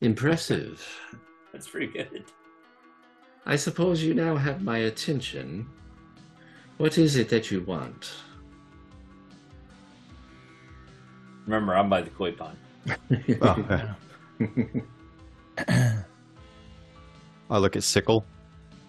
Impressive." 0.00 0.82
That's 1.52 1.68
pretty 1.68 1.88
good. 1.88 2.24
I 3.44 3.56
suppose 3.56 4.02
you 4.02 4.14
now 4.14 4.34
have 4.34 4.62
my 4.62 4.78
attention. 4.78 5.68
What 6.78 6.96
is 6.96 7.16
it 7.16 7.28
that 7.28 7.50
you 7.50 7.60
want? 7.64 8.14
Remember, 11.44 11.76
I'm 11.76 11.90
by 11.90 12.00
the 12.00 12.08
koi 12.08 12.32
pond. 12.32 12.56
Oh, 13.42 13.94
I 17.50 17.58
look 17.58 17.76
at 17.76 17.82
Sickle. 17.82 18.24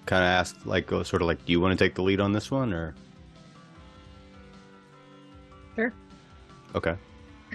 Kind 0.06 0.23
of 0.23 0.27
ask, 0.27 0.56
like, 0.65 0.88
go 0.88 1.03
sort 1.03 1.22
of 1.22 1.27
like, 1.27 1.44
do 1.45 1.52
you 1.52 1.60
want 1.61 1.77
to 1.77 1.84
take 1.86 1.95
the 1.95 2.02
lead 2.02 2.19
on 2.19 2.31
this 2.31 2.49
one, 2.52 2.73
or 2.73 2.95
Sure. 5.76 5.94
okay? 6.76 6.95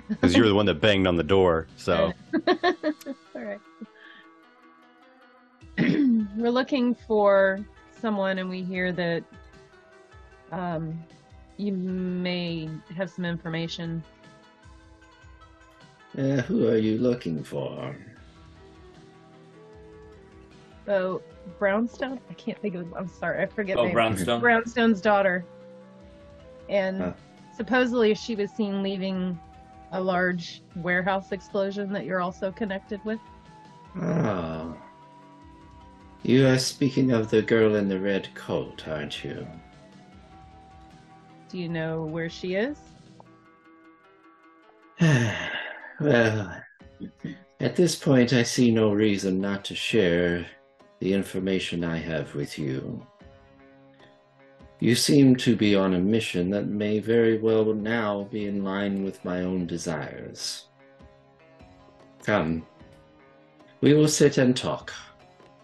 Because 0.08 0.36
you're 0.36 0.48
the 0.48 0.54
one 0.54 0.66
that 0.66 0.80
banged 0.80 1.06
on 1.06 1.16
the 1.16 1.22
door, 1.22 1.66
so 1.76 2.12
All 2.48 2.74
right. 3.34 3.60
We're 6.36 6.50
looking 6.50 6.94
for 6.94 7.60
someone, 8.00 8.38
and 8.38 8.48
we 8.48 8.62
hear 8.62 8.92
that 8.92 9.24
um, 10.52 11.02
you 11.56 11.72
may 11.72 12.68
have 12.96 13.10
some 13.10 13.24
information. 13.24 14.02
Uh, 16.16 16.42
who 16.42 16.68
are 16.68 16.76
you 16.76 16.98
looking 16.98 17.42
for? 17.42 17.96
Oh, 20.86 21.22
Brownstone? 21.58 22.20
I 22.30 22.34
can't 22.34 22.58
think 22.60 22.74
of. 22.74 22.92
I'm 22.94 23.08
sorry, 23.08 23.42
I 23.42 23.46
forget. 23.46 23.78
Oh, 23.78 23.84
names. 23.84 23.94
Brownstone. 23.94 24.40
Brownstone's 24.40 25.00
daughter, 25.00 25.44
and 26.68 27.00
Huh. 27.00 27.12
supposedly 27.56 28.14
she 28.14 28.34
was 28.34 28.50
seen 28.50 28.82
leaving 28.82 29.38
a 29.92 30.00
large 30.00 30.62
warehouse 30.76 31.32
explosion 31.32 31.92
that 31.92 32.04
you're 32.04 32.20
also 32.20 32.50
connected 32.52 33.00
with. 33.04 33.20
Oh. 34.00 34.76
You 36.22 36.48
are 36.48 36.58
speaking 36.58 37.12
of 37.12 37.30
the 37.30 37.42
girl 37.42 37.76
in 37.76 37.88
the 37.88 38.00
red 38.00 38.28
coat, 38.34 38.88
aren't 38.88 39.22
you? 39.22 39.46
Do 41.48 41.58
you 41.58 41.68
know 41.68 42.04
where 42.04 42.28
she 42.28 42.54
is? 42.54 42.78
well, 46.00 46.60
at 47.60 47.76
this 47.76 47.94
point, 47.94 48.32
I 48.32 48.42
see 48.42 48.70
no 48.70 48.92
reason 48.92 49.40
not 49.40 49.64
to 49.66 49.74
share 49.74 50.46
the 51.04 51.12
information 51.12 51.84
I 51.84 51.98
have 51.98 52.34
with 52.34 52.58
you. 52.58 53.06
You 54.80 54.94
seem 54.94 55.36
to 55.36 55.54
be 55.54 55.76
on 55.76 55.92
a 55.92 55.98
mission 55.98 56.48
that 56.48 56.66
may 56.66 56.98
very 56.98 57.36
well 57.36 57.74
now 57.74 58.26
be 58.32 58.46
in 58.46 58.64
line 58.64 59.04
with 59.04 59.22
my 59.22 59.42
own 59.42 59.66
desires. 59.66 60.64
Come, 62.24 62.66
we 63.82 63.92
will 63.92 64.08
sit 64.08 64.38
and 64.38 64.56
talk. 64.56 64.94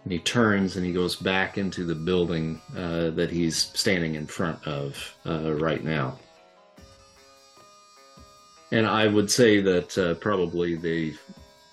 And 0.03 0.13
he 0.13 0.19
turns 0.19 0.77
and 0.77 0.85
he 0.85 0.93
goes 0.93 1.15
back 1.15 1.57
into 1.57 1.85
the 1.85 1.95
building 1.95 2.61
uh, 2.77 3.09
that 3.09 3.31
he's 3.31 3.57
standing 3.57 4.13
in 4.13 4.27
front 4.27 4.63
of 4.67 5.17
uh, 5.25 5.55
right 5.55 5.83
now. 5.83 6.19
And 8.71 8.85
I 8.85 9.07
would 9.07 9.31
say 9.31 9.59
that 9.59 9.97
uh, 9.97 10.13
probably 10.15 10.75
they 10.75 11.15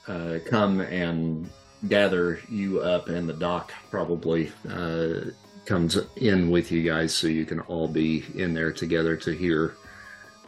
uh, 0.07 0.39
come 0.47 0.81
and 0.81 1.51
gather 1.87 2.41
you 2.49 2.81
up, 2.81 3.09
and 3.09 3.29
the 3.29 3.35
doc 3.35 3.73
probably 3.91 4.51
uh, 4.69 5.31
comes 5.65 5.99
in 6.17 6.51
with 6.51 6.73
you 6.73 6.83
guys 6.83 7.15
so 7.15 7.27
you 7.27 7.45
can 7.45 7.61
all 7.61 7.87
be 7.87 8.25
in 8.35 8.55
there 8.55 8.73
together 8.73 9.17
to 9.17 9.33
hear 9.33 9.77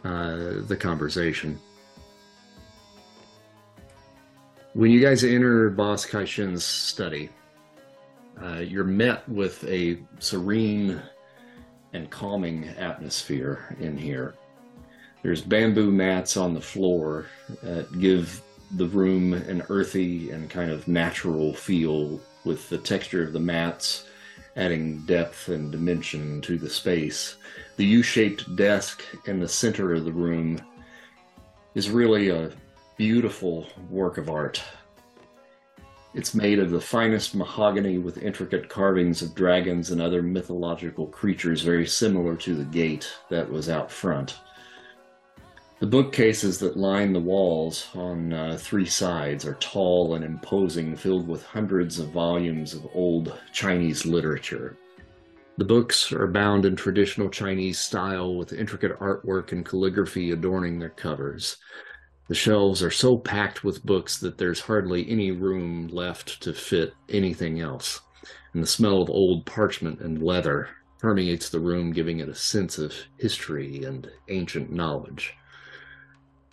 uh, 0.03 0.61
the 0.67 0.77
conversation. 0.77 1.59
When 4.73 4.91
you 4.91 4.99
guys 4.99 5.23
enter 5.23 5.69
Boss 5.69 6.05
Caishen's 6.05 6.63
study, 6.63 7.29
uh, 8.41 8.59
you're 8.59 8.83
met 8.83 9.27
with 9.29 9.63
a 9.65 9.99
serene 10.19 11.01
and 11.93 12.09
calming 12.09 12.69
atmosphere 12.69 13.75
in 13.79 13.97
here. 13.97 14.35
There's 15.23 15.41
bamboo 15.41 15.91
mats 15.91 16.35
on 16.37 16.53
the 16.53 16.61
floor 16.61 17.27
that 17.61 17.99
give 17.99 18.41
the 18.75 18.87
room 18.87 19.33
an 19.33 19.63
earthy 19.69 20.31
and 20.31 20.49
kind 20.49 20.71
of 20.71 20.87
natural 20.87 21.53
feel 21.53 22.19
with 22.45 22.69
the 22.69 22.77
texture 22.77 23.23
of 23.23 23.33
the 23.33 23.39
mats 23.39 24.05
adding 24.55 24.99
depth 24.99 25.47
and 25.47 25.71
dimension 25.71 26.41
to 26.41 26.57
the 26.57 26.69
space. 26.69 27.37
The 27.77 27.85
U 27.85 28.03
shaped 28.03 28.55
desk 28.55 29.03
in 29.25 29.39
the 29.39 29.47
center 29.47 29.93
of 29.93 30.05
the 30.05 30.11
room 30.11 30.59
is 31.73 31.89
really 31.89 32.29
a 32.29 32.51
beautiful 32.97 33.67
work 33.89 34.17
of 34.17 34.29
art. 34.29 34.61
It's 36.13 36.35
made 36.35 36.59
of 36.59 36.71
the 36.71 36.81
finest 36.81 37.33
mahogany 37.33 37.97
with 37.97 38.21
intricate 38.21 38.67
carvings 38.67 39.21
of 39.21 39.33
dragons 39.33 39.91
and 39.91 40.01
other 40.01 40.21
mythological 40.21 41.07
creatures, 41.07 41.61
very 41.61 41.87
similar 41.87 42.35
to 42.37 42.53
the 42.53 42.65
gate 42.65 43.09
that 43.29 43.49
was 43.49 43.69
out 43.69 43.89
front. 43.89 44.37
The 45.81 45.87
bookcases 45.87 46.59
that 46.59 46.77
line 46.77 47.11
the 47.11 47.19
walls 47.19 47.87
on 47.95 48.31
uh, 48.31 48.55
three 48.55 48.85
sides 48.85 49.47
are 49.47 49.55
tall 49.55 50.13
and 50.13 50.23
imposing, 50.23 50.95
filled 50.95 51.27
with 51.27 51.43
hundreds 51.43 51.97
of 51.97 52.11
volumes 52.11 52.75
of 52.75 52.87
old 52.93 53.35
Chinese 53.51 54.05
literature. 54.05 54.77
The 55.57 55.65
books 55.65 56.11
are 56.11 56.27
bound 56.27 56.65
in 56.65 56.75
traditional 56.75 57.31
Chinese 57.31 57.79
style 57.79 58.35
with 58.35 58.53
intricate 58.53 58.99
artwork 58.99 59.53
and 59.53 59.65
calligraphy 59.65 60.29
adorning 60.29 60.77
their 60.77 60.91
covers. 60.91 61.57
The 62.27 62.35
shelves 62.35 62.83
are 62.83 62.91
so 62.91 63.17
packed 63.17 63.63
with 63.63 63.83
books 63.83 64.19
that 64.19 64.37
there's 64.37 64.59
hardly 64.59 65.09
any 65.09 65.31
room 65.31 65.87
left 65.87 66.43
to 66.43 66.53
fit 66.53 66.93
anything 67.09 67.59
else, 67.59 68.01
and 68.53 68.61
the 68.61 68.67
smell 68.67 69.01
of 69.01 69.09
old 69.09 69.47
parchment 69.47 69.99
and 70.01 70.21
leather 70.21 70.69
permeates 70.99 71.49
the 71.49 71.59
room, 71.59 71.91
giving 71.91 72.19
it 72.19 72.29
a 72.29 72.35
sense 72.35 72.77
of 72.77 72.93
history 73.17 73.83
and 73.83 74.11
ancient 74.29 74.71
knowledge. 74.71 75.35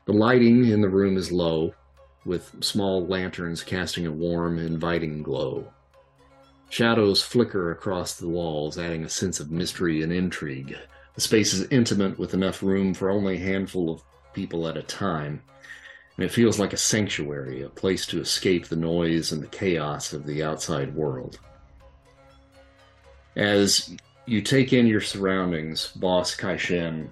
The 0.08 0.14
lighting 0.14 0.64
in 0.64 0.80
the 0.80 0.88
room 0.88 1.18
is 1.18 1.30
low, 1.30 1.74
with 2.24 2.64
small 2.64 3.06
lanterns 3.06 3.62
casting 3.62 4.06
a 4.06 4.10
warm, 4.10 4.58
inviting 4.58 5.22
glow. 5.22 5.70
Shadows 6.70 7.20
flicker 7.20 7.72
across 7.72 8.14
the 8.14 8.26
walls, 8.26 8.78
adding 8.78 9.04
a 9.04 9.10
sense 9.10 9.38
of 9.38 9.50
mystery 9.50 10.00
and 10.00 10.10
intrigue. 10.10 10.74
The 11.14 11.20
space 11.20 11.52
is 11.52 11.70
intimate 11.70 12.18
with 12.18 12.32
enough 12.32 12.62
room 12.62 12.94
for 12.94 13.10
only 13.10 13.36
a 13.36 13.40
handful 13.40 13.90
of 13.90 14.02
people 14.32 14.66
at 14.66 14.78
a 14.78 14.82
time, 14.82 15.42
and 16.16 16.24
it 16.24 16.32
feels 16.32 16.58
like 16.58 16.72
a 16.72 16.78
sanctuary, 16.78 17.60
a 17.60 17.68
place 17.68 18.06
to 18.06 18.18
escape 18.18 18.68
the 18.68 18.76
noise 18.76 19.30
and 19.32 19.42
the 19.42 19.48
chaos 19.48 20.14
of 20.14 20.24
the 20.24 20.42
outside 20.42 20.94
world. 20.94 21.38
As 23.36 23.94
you 24.24 24.40
take 24.40 24.72
in 24.72 24.86
your 24.86 25.02
surroundings, 25.02 25.88
Boss 25.88 26.34
Caishen 26.34 27.10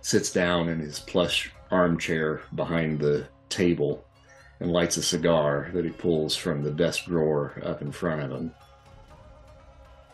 sits 0.00 0.32
down 0.32 0.68
in 0.68 0.80
his 0.80 0.98
plush 0.98 1.52
armchair 1.70 2.42
behind 2.54 3.00
the 3.00 3.26
table 3.48 4.04
and 4.60 4.72
lights 4.72 4.96
a 4.96 5.02
cigar 5.02 5.70
that 5.74 5.84
he 5.84 5.90
pulls 5.90 6.34
from 6.34 6.62
the 6.62 6.70
desk 6.70 7.04
drawer 7.04 7.60
up 7.62 7.82
in 7.82 7.92
front 7.92 8.22
of 8.22 8.30
him. 8.30 8.52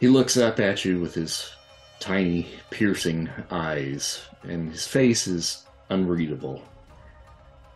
He 0.01 0.09
looks 0.09 0.37
up 0.37 0.59
at 0.59 0.85
you 0.85 1.01
with 1.01 1.15
his 1.15 1.53
tiny, 2.01 2.49
piercing 2.71 3.31
eyes, 3.51 4.21
and 4.43 4.71
his 4.73 4.87
face 4.87 5.29
is 5.29 5.65
unreadable. 5.89 6.63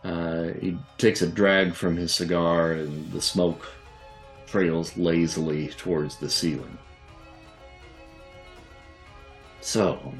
Uh, 0.03 0.49
he 0.59 0.77
takes 0.97 1.21
a 1.21 1.27
drag 1.27 1.73
from 1.73 1.95
his 1.95 2.13
cigar, 2.13 2.73
and 2.73 3.11
the 3.11 3.21
smoke 3.21 3.65
trails 4.45 4.95
lazily 4.97 5.69
towards 5.69 6.17
the 6.17 6.29
ceiling. 6.29 6.77
So, 9.61 10.13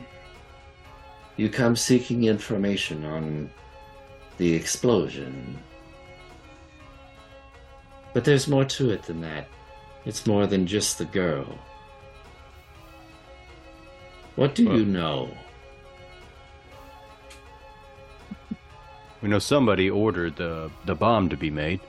you 1.38 1.50
come 1.50 1.76
seeking 1.76 2.24
information 2.26 3.06
on 3.06 3.50
the 4.38 4.54
explosion. 4.54 5.58
But 8.14 8.26
there's 8.26 8.48
more 8.48 8.66
to 8.66 8.90
it 8.90 9.04
than 9.04 9.22
that. 9.22 9.48
It's 10.06 10.26
more 10.26 10.48
than 10.48 10.66
just 10.66 10.98
the 10.98 11.06
girl. 11.06 11.58
What 14.36 14.56
do 14.56 14.68
Well- 14.68 14.78
you 14.78 14.86
know? 14.86 15.30
We 19.22 19.30
know 19.30 19.40
somebody 19.40 19.90
ordered 19.90 20.36
the, 20.36 20.70
the 20.86 20.94
bomb 20.94 21.30
to 21.30 21.38
be 21.38 21.50
made. 21.50 21.80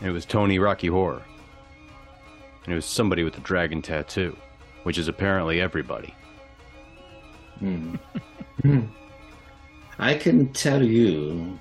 And 0.00 0.08
it 0.08 0.12
was 0.12 0.26
Tony 0.26 0.58
Rocky 0.58 0.88
Horror. 0.88 1.22
And 2.64 2.72
it 2.72 2.74
was 2.74 2.84
somebody 2.84 3.22
with 3.22 3.36
a 3.38 3.40
dragon 3.40 3.82
tattoo, 3.82 4.36
which 4.82 4.98
is 4.98 5.06
apparently 5.06 5.60
everybody. 5.60 6.12
Hmm. 7.62 7.94
Hmm. 8.62 8.86
I 9.96 10.14
can 10.14 10.52
tell 10.52 10.82
you 10.82 11.60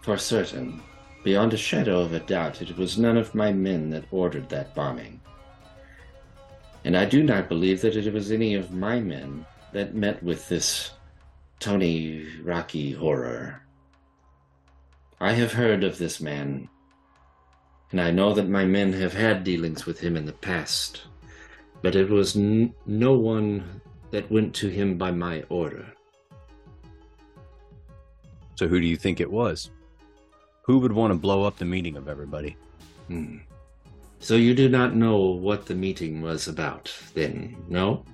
for 0.00 0.16
certain, 0.16 0.80
beyond 1.22 1.52
a 1.52 1.58
shadow 1.58 2.00
of 2.00 2.14
a 2.14 2.20
doubt, 2.20 2.62
it 2.62 2.78
was 2.78 2.96
none 2.96 3.18
of 3.18 3.34
my 3.34 3.52
men 3.52 3.90
that 3.90 4.06
ordered 4.10 4.48
that 4.48 4.74
bombing. 4.74 5.20
And 6.86 6.96
I 6.96 7.04
do 7.04 7.22
not 7.22 7.50
believe 7.50 7.82
that 7.82 7.94
it 7.94 8.10
was 8.10 8.32
any 8.32 8.54
of 8.54 8.72
my 8.72 9.00
men 9.00 9.44
that 9.74 9.94
met 9.94 10.22
with 10.22 10.48
this 10.48 10.92
Tony 11.60 12.26
Rocky 12.42 12.92
horror. 12.92 13.60
I 15.20 15.32
have 15.32 15.52
heard 15.52 15.84
of 15.84 15.98
this 15.98 16.22
man, 16.22 16.70
and 17.90 18.00
I 18.00 18.12
know 18.12 18.32
that 18.32 18.48
my 18.48 18.64
men 18.64 18.94
have 18.94 19.12
had 19.12 19.44
dealings 19.44 19.84
with 19.84 20.00
him 20.00 20.16
in 20.16 20.24
the 20.24 20.32
past, 20.32 21.02
but 21.82 21.94
it 21.94 22.08
was 22.08 22.34
n- 22.34 22.72
no 22.86 23.12
one 23.12 23.82
that 24.12 24.30
went 24.30 24.54
to 24.54 24.68
him 24.68 24.96
by 24.96 25.10
my 25.10 25.42
order. 25.48 25.84
So 28.54 28.68
who 28.68 28.80
do 28.80 28.86
you 28.86 28.96
think 28.96 29.20
it 29.20 29.30
was? 29.30 29.70
Who 30.62 30.78
would 30.78 30.92
want 30.92 31.12
to 31.12 31.18
blow 31.18 31.42
up 31.42 31.56
the 31.56 31.64
meeting 31.64 31.96
of 31.96 32.06
everybody? 32.06 32.56
Hmm. 33.08 33.38
So 34.20 34.36
you 34.36 34.54
do 34.54 34.68
not 34.68 34.94
know 34.94 35.18
what 35.18 35.66
the 35.66 35.74
meeting 35.74 36.22
was 36.22 36.46
about, 36.46 36.94
then, 37.14 37.56
no? 37.68 38.04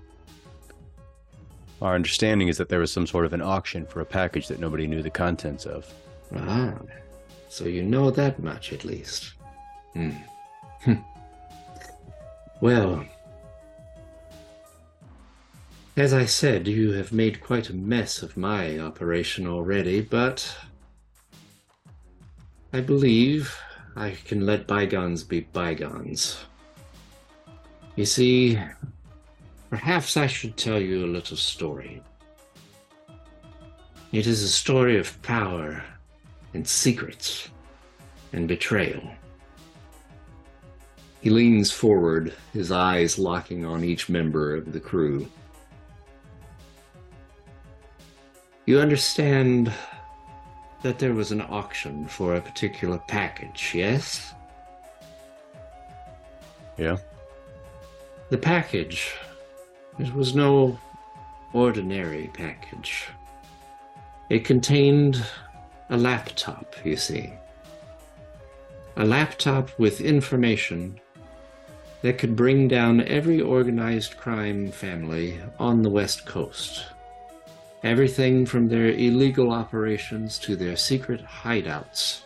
Our 1.82 1.94
understanding 1.94 2.48
is 2.48 2.56
that 2.56 2.70
there 2.70 2.78
was 2.78 2.90
some 2.90 3.06
sort 3.06 3.26
of 3.26 3.34
an 3.34 3.42
auction 3.42 3.84
for 3.84 4.00
a 4.00 4.06
package 4.06 4.48
that 4.48 4.58
nobody 4.58 4.86
knew 4.86 5.02
the 5.02 5.10
contents 5.10 5.66
of. 5.66 5.92
Ah, 6.34 6.74
so 7.50 7.66
you 7.66 7.82
know 7.82 8.10
that 8.10 8.42
much 8.42 8.72
at 8.72 8.84
least. 8.84 9.34
Hmm. 9.92 10.10
Hmm. 10.80 10.94
well, 12.60 13.04
as 15.98 16.14
I 16.14 16.26
said, 16.26 16.68
you 16.68 16.92
have 16.92 17.10
made 17.10 17.40
quite 17.40 17.70
a 17.70 17.74
mess 17.74 18.22
of 18.22 18.36
my 18.36 18.78
operation 18.78 19.48
already, 19.48 20.00
but 20.00 20.56
I 22.72 22.80
believe 22.80 23.58
I 23.96 24.10
can 24.24 24.46
let 24.46 24.68
bygones 24.68 25.24
be 25.24 25.40
bygones. 25.40 26.38
You 27.96 28.06
see, 28.06 28.60
perhaps 29.70 30.16
I 30.16 30.28
should 30.28 30.56
tell 30.56 30.78
you 30.78 31.04
a 31.04 31.10
little 31.12 31.36
story. 31.36 32.00
It 34.12 34.28
is 34.28 34.44
a 34.44 34.48
story 34.48 34.98
of 34.98 35.20
power 35.22 35.82
and 36.54 36.66
secrets 36.66 37.48
and 38.32 38.46
betrayal. 38.46 39.02
He 41.22 41.30
leans 41.30 41.72
forward, 41.72 42.32
his 42.52 42.70
eyes 42.70 43.18
locking 43.18 43.64
on 43.64 43.82
each 43.82 44.08
member 44.08 44.54
of 44.54 44.72
the 44.72 44.78
crew. 44.78 45.28
You 48.68 48.80
understand 48.80 49.72
that 50.82 50.98
there 50.98 51.14
was 51.14 51.32
an 51.32 51.40
auction 51.40 52.06
for 52.06 52.34
a 52.34 52.40
particular 52.42 52.98
package, 52.98 53.72
yes? 53.74 54.34
Yeah? 56.76 56.98
The 58.28 58.36
package. 58.36 59.14
It 59.98 60.12
was 60.12 60.34
no 60.34 60.78
ordinary 61.54 62.30
package. 62.34 63.06
It 64.28 64.44
contained 64.44 65.24
a 65.88 65.96
laptop, 65.96 66.76
you 66.84 66.98
see. 66.98 67.32
A 68.96 69.04
laptop 69.06 69.70
with 69.78 70.02
information 70.02 71.00
that 72.02 72.18
could 72.18 72.36
bring 72.36 72.68
down 72.68 73.00
every 73.00 73.40
organized 73.40 74.18
crime 74.18 74.70
family 74.70 75.40
on 75.58 75.80
the 75.80 75.88
West 75.88 76.26
Coast. 76.26 76.84
Everything 77.84 78.44
from 78.44 78.68
their 78.68 78.88
illegal 78.88 79.52
operations 79.52 80.38
to 80.40 80.56
their 80.56 80.76
secret 80.76 81.24
hideouts 81.24 82.22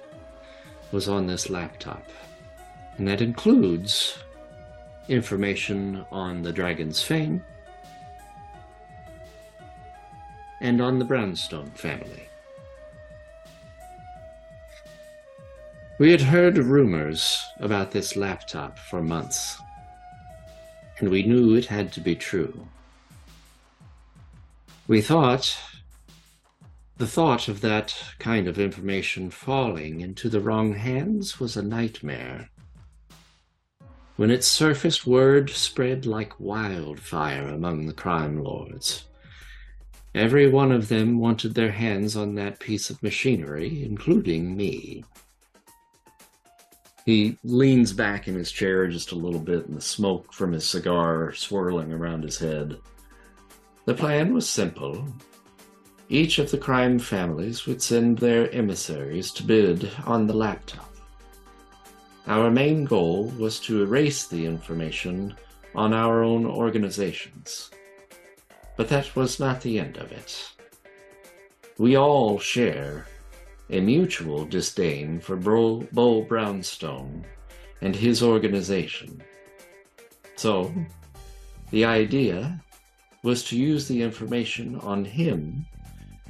was 0.92 1.08
on 1.08 1.26
this 1.26 1.50
laptop. 1.50 2.04
And 2.96 3.06
that 3.06 3.20
includes 3.20 4.18
information 5.08 6.06
on 6.10 6.42
the 6.42 6.52
Dragon's 6.52 7.02
Fang 7.02 7.42
and 10.60 10.80
on 10.80 10.98
the 10.98 11.04
Brownstone 11.04 11.70
family. 11.72 12.28
We 15.98 16.10
had 16.10 16.20
heard 16.22 16.56
rumors 16.56 17.44
about 17.60 17.90
this 17.90 18.16
laptop 18.16 18.78
for 18.78 19.02
months, 19.02 19.60
and 20.98 21.10
we 21.10 21.22
knew 21.22 21.54
it 21.54 21.66
had 21.66 21.92
to 21.92 22.00
be 22.00 22.16
true. 22.16 22.66
We 24.92 25.00
thought 25.00 25.56
the 26.98 27.06
thought 27.06 27.48
of 27.48 27.62
that 27.62 27.96
kind 28.18 28.46
of 28.46 28.58
information 28.58 29.30
falling 29.30 30.02
into 30.02 30.28
the 30.28 30.42
wrong 30.42 30.74
hands 30.74 31.40
was 31.40 31.56
a 31.56 31.62
nightmare. 31.62 32.50
When 34.16 34.30
it 34.30 34.44
surfaced, 34.44 35.06
word 35.06 35.48
spread 35.48 36.04
like 36.04 36.38
wildfire 36.38 37.48
among 37.48 37.86
the 37.86 37.94
crime 37.94 38.44
lords. 38.44 39.06
Every 40.14 40.50
one 40.50 40.70
of 40.70 40.88
them 40.88 41.18
wanted 41.18 41.54
their 41.54 41.72
hands 41.72 42.14
on 42.14 42.34
that 42.34 42.60
piece 42.60 42.90
of 42.90 43.02
machinery, 43.02 43.82
including 43.82 44.54
me. 44.54 45.04
He 47.06 47.38
leans 47.44 47.94
back 47.94 48.28
in 48.28 48.34
his 48.34 48.52
chair 48.52 48.88
just 48.88 49.12
a 49.12 49.16
little 49.16 49.40
bit, 49.40 49.68
and 49.68 49.74
the 49.74 49.80
smoke 49.80 50.34
from 50.34 50.52
his 50.52 50.68
cigar 50.68 51.32
swirling 51.32 51.94
around 51.94 52.24
his 52.24 52.38
head. 52.38 52.76
The 53.84 53.94
plan 53.94 54.32
was 54.32 54.48
simple. 54.48 55.06
Each 56.08 56.38
of 56.38 56.50
the 56.50 56.58
crime 56.58 56.98
families 56.98 57.66
would 57.66 57.82
send 57.82 58.18
their 58.18 58.50
emissaries 58.52 59.32
to 59.32 59.42
bid 59.42 59.90
on 60.06 60.26
the 60.26 60.34
laptop. 60.34 60.88
Our 62.26 62.50
main 62.50 62.84
goal 62.84 63.32
was 63.38 63.58
to 63.60 63.82
erase 63.82 64.26
the 64.26 64.46
information 64.46 65.34
on 65.74 65.92
our 65.92 66.22
own 66.22 66.46
organizations. 66.46 67.70
But 68.76 68.88
that 68.88 69.16
was 69.16 69.40
not 69.40 69.60
the 69.60 69.80
end 69.80 69.96
of 69.96 70.12
it. 70.12 70.52
We 71.78 71.96
all 71.96 72.38
share 72.38 73.06
a 73.70 73.80
mutual 73.80 74.44
disdain 74.44 75.18
for 75.18 75.36
Beau, 75.36 75.88
Beau 75.92 76.22
Brownstone 76.22 77.24
and 77.80 77.96
his 77.96 78.22
organization. 78.22 79.22
So, 80.36 80.72
the 81.70 81.84
idea 81.84 82.60
was 83.22 83.44
to 83.44 83.56
use 83.56 83.86
the 83.86 84.02
information 84.02 84.76
on 84.80 85.04
him 85.04 85.64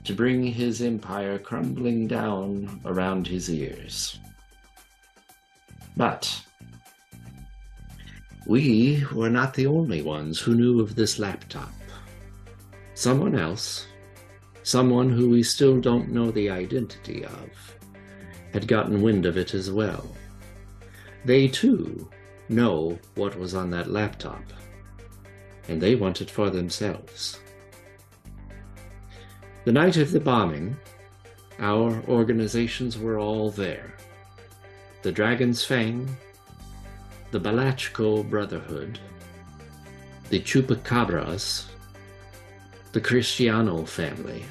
to 0.05 0.14
bring 0.14 0.44
his 0.44 0.82
empire 0.82 1.39
crumbling 1.39 2.06
down 2.06 2.81
around 2.85 3.27
his 3.27 3.51
ears. 3.51 4.19
But 5.97 6.43
we 8.47 9.05
were 9.12 9.31
not 9.31 9.55
the 9.55 9.66
only 9.66 10.02
ones 10.02 10.40
who 10.40 10.55
knew 10.55 10.81
of 10.81 10.94
this 10.94 11.19
laptop. 11.19 11.73
Someone 12.94 13.36
else, 13.36 13.86
someone 14.64 15.09
who 15.09 15.31
we 15.31 15.43
still 15.43 15.81
don't 15.81 16.10
know 16.10 16.31
the 16.31 16.51
identity 16.51 17.24
of, 17.24 17.78
had 18.52 18.66
gotten 18.66 19.02
wind 19.02 19.24
of 19.24 19.36
it 19.36 19.55
as 19.55 19.70
well. 19.70 20.06
They 21.24 21.48
too 21.48 22.10
know 22.48 22.98
what 23.14 23.39
was 23.39 23.55
on 23.55 23.70
that 23.70 23.90
laptop, 23.90 24.43
and 25.68 25.80
they 25.80 25.94
want 25.94 26.20
it 26.20 26.30
for 26.30 26.51
themselves. 26.51 27.39
The 29.64 29.72
night 29.72 29.97
of 29.97 30.10
the 30.10 30.20
bombing, 30.20 30.76
our 31.59 32.02
organizations 32.09 32.98
were 32.98 33.18
all 33.18 33.51
there. 33.51 33.94
The 35.02 35.12
Dragon's 35.12 35.64
Fang, 35.64 36.09
the 37.30 37.40
Balachko 37.40 38.28
Brotherhood, 38.28 38.98
the 40.30 40.40
Chupacabras, 40.40 41.66
the 42.93 43.01
Cristiano 43.01 43.84
family. 43.84 44.44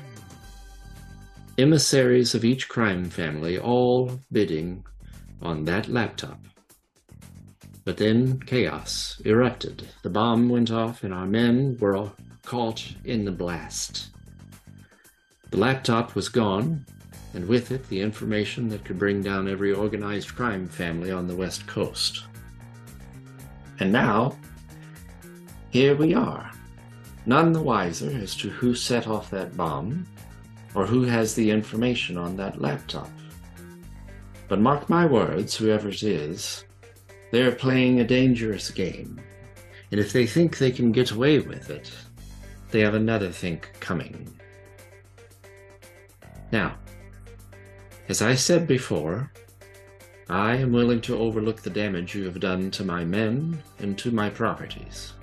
Emissaries 1.57 2.33
of 2.33 2.45
each 2.45 2.69
crime 2.69 3.05
family, 3.05 3.59
all 3.59 4.19
bidding 4.31 4.83
on 5.41 5.65
that 5.65 5.88
laptop. 5.89 6.39
But 7.83 7.97
then 7.97 8.39
chaos 8.41 9.19
erupted. 9.25 9.87
The 10.03 10.09
bomb 10.09 10.49
went 10.49 10.71
off, 10.71 11.03
and 11.03 11.13
our 11.13 11.25
men 11.25 11.77
were 11.79 11.95
all 11.95 12.15
caught 12.43 12.93
in 13.05 13.25
the 13.25 13.31
blast. 13.31 14.09
The 15.49 15.57
laptop 15.57 16.15
was 16.15 16.29
gone, 16.29 16.85
and 17.33 17.47
with 17.47 17.71
it 17.71 17.87
the 17.89 18.01
information 18.01 18.69
that 18.69 18.85
could 18.85 18.99
bring 18.99 19.21
down 19.21 19.47
every 19.47 19.73
organized 19.73 20.35
crime 20.35 20.67
family 20.67 21.11
on 21.11 21.27
the 21.27 21.35
West 21.35 21.65
Coast. 21.65 22.23
And 23.79 23.91
now, 23.91 24.37
here 25.71 25.95
we 25.95 26.13
are, 26.13 26.51
none 27.25 27.51
the 27.51 27.61
wiser 27.61 28.09
as 28.09 28.35
to 28.35 28.49
who 28.49 28.75
set 28.75 29.07
off 29.07 29.31
that 29.31 29.57
bomb 29.57 30.05
or 30.75 30.85
who 30.85 31.03
has 31.03 31.33
the 31.33 31.49
information 31.49 32.17
on 32.17 32.37
that 32.37 32.61
laptop. 32.61 33.09
But 34.47 34.59
mark 34.59 34.89
my 34.89 35.05
words, 35.05 35.55
whoever 35.55 35.89
it 35.89 36.03
is, 36.03 36.65
they're 37.31 37.51
playing 37.51 37.99
a 37.99 38.07
dangerous 38.07 38.69
game, 38.69 39.19
and 39.91 39.99
if 39.99 40.13
they 40.13 40.27
think 40.27 40.57
they 40.57 40.71
can 40.71 40.91
get 40.91 41.11
away 41.11 41.39
with 41.39 41.69
it, 41.69 41.91
they 42.69 42.81
have 42.81 42.93
another 42.93 43.31
think 43.31 43.71
coming. 43.79 44.27
Now, 46.51 46.75
as 48.09 48.21
I 48.21 48.35
said 48.35 48.67
before, 48.67 49.31
I 50.29 50.55
am 50.55 50.71
willing 50.71 51.01
to 51.01 51.17
overlook 51.17 51.61
the 51.61 51.69
damage 51.69 52.15
you 52.15 52.25
have 52.25 52.39
done 52.39 52.71
to 52.71 52.85
my 52.85 53.03
men 53.03 53.61
and 53.79 53.97
to 53.97 54.11
my 54.11 54.29
properties. 54.29 55.13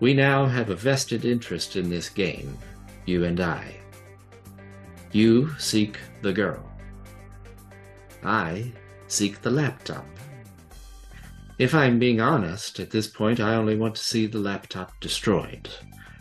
We 0.00 0.14
now 0.14 0.46
have 0.46 0.70
a 0.70 0.74
vested 0.74 1.24
interest 1.24 1.76
in 1.76 1.90
this 1.90 2.08
game, 2.08 2.56
you 3.04 3.24
and 3.24 3.40
I. 3.40 3.76
You 5.12 5.54
seek 5.58 5.98
the 6.22 6.32
girl. 6.32 6.64
I 8.22 8.72
seek 9.08 9.42
the 9.42 9.50
laptop. 9.50 10.06
If 11.60 11.74
I'm 11.74 11.98
being 11.98 12.22
honest, 12.22 12.80
at 12.80 12.88
this 12.88 13.06
point 13.06 13.38
I 13.38 13.54
only 13.54 13.76
want 13.76 13.94
to 13.96 14.02
see 14.02 14.24
the 14.24 14.38
laptop 14.38 14.98
destroyed. 14.98 15.68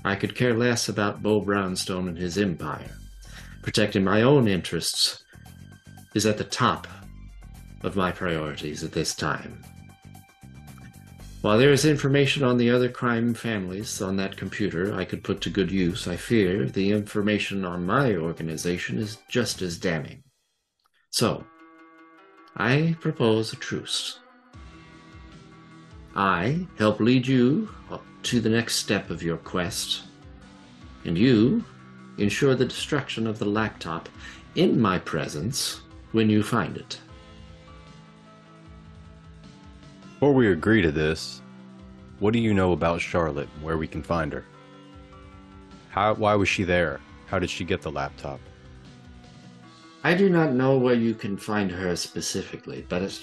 I 0.04 0.16
could 0.16 0.36
care 0.36 0.54
less 0.54 0.90
about 0.90 1.24
Beau 1.24 1.40
Brownstone 1.40 2.10
and 2.10 2.18
his 2.18 2.38
empire. 2.38 2.92
Protecting 3.62 4.04
my 4.04 4.22
own 4.22 4.50
interests 4.50 5.24
is 6.14 6.26
at 6.26 6.38
the 6.38 6.44
top 6.44 6.88
of 7.84 7.96
my 7.96 8.12
priorities 8.12 8.84
at 8.84 8.92
this 8.92 9.16
time. 9.16 9.64
While 11.40 11.58
there 11.58 11.72
is 11.72 11.86
information 11.86 12.44
on 12.44 12.58
the 12.58 12.70
other 12.70 12.90
crime 12.90 13.34
families 13.34 14.02
on 14.02 14.18
that 14.18 14.36
computer 14.36 14.94
I 14.94 15.06
could 15.06 15.24
put 15.24 15.40
to 15.42 15.50
good 15.50 15.72
use, 15.72 16.06
I 16.06 16.18
fear 16.18 16.66
the 16.66 16.92
information 16.92 17.64
on 17.64 17.86
my 17.86 18.18
organization 18.18 18.98
is 18.98 19.20
just 19.30 19.62
as 19.62 19.78
damning. 19.78 20.22
So, 21.12 21.46
I 22.58 22.98
propose 23.00 23.54
a 23.54 23.56
truce. 23.56 24.20
I 26.20 26.68
help 26.78 27.00
lead 27.00 27.26
you 27.26 27.70
to 28.24 28.42
the 28.42 28.50
next 28.50 28.76
step 28.76 29.10
of 29.10 29.24
your 29.24 29.38
quest, 29.38 30.02
and 31.06 31.18
you 31.18 31.64
ensure 32.18 32.56
the 32.56 32.66
destruction 32.66 33.26
of 33.26 33.40
the 33.40 33.46
laptop 33.46 34.10
in 34.56 34.82
my 34.82 35.00
presence 35.00 35.80
when 36.12 36.30
you 36.30 36.44
find 36.44 36.76
it. 36.76 37.00
Before 40.16 40.34
we 40.34 40.52
agree 40.52 40.82
to 40.82 40.92
this, 40.92 41.42
what 42.20 42.34
do 42.34 42.40
you 42.40 42.54
know 42.54 42.74
about 42.74 43.00
Charlotte 43.00 43.48
and 43.56 43.64
where 43.64 43.78
we 43.78 43.88
can 43.88 44.04
find 44.04 44.34
her? 44.34 44.44
How, 45.90 46.16
why 46.16 46.36
was 46.36 46.50
she 46.50 46.66
there? 46.66 47.00
How 47.28 47.40
did 47.40 47.50
she 47.50 47.64
get 47.64 47.82
the 47.82 47.92
laptop? 47.92 48.42
I 50.04 50.16
do 50.16 50.30
not 50.30 50.52
know 50.52 50.78
where 50.78 50.96
you 50.96 51.14
can 51.14 51.38
find 51.38 51.72
her 51.72 51.96
specifically, 51.96 52.86
but 52.90 53.18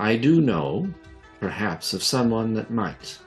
I 0.00 0.16
do 0.16 0.40
know, 0.40 0.92
perhaps, 1.40 1.94
of 1.94 2.02
someone 2.02 2.54
that 2.54 2.70
might. 2.70 3.18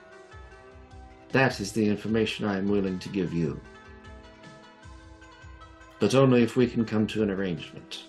That 1.31 1.60
is 1.60 1.72
the 1.72 1.88
information 1.88 2.45
I 2.45 2.57
am 2.57 2.69
willing 2.69 2.99
to 2.99 3.10
give 3.10 3.34
you. 3.34 3.60
But 5.99 6.14
only 6.15 6.44
if 6.44 6.56
we 6.56 6.68
can 6.68 6.85
come 6.85 7.07
to 7.07 7.23
an 7.23 7.31
arrangement. 7.31 8.03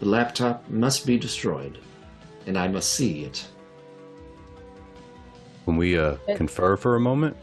The 0.00 0.06
laptop 0.06 0.68
must 0.68 1.06
be 1.06 1.16
destroyed, 1.16 1.78
and 2.46 2.58
I 2.58 2.68
must 2.68 2.92
see 2.92 3.24
it. 3.24 3.46
Can 5.64 5.76
we 5.78 5.96
uh, 5.96 6.16
confer 6.36 6.76
for 6.76 6.96
a 6.96 7.00
moment, 7.00 7.36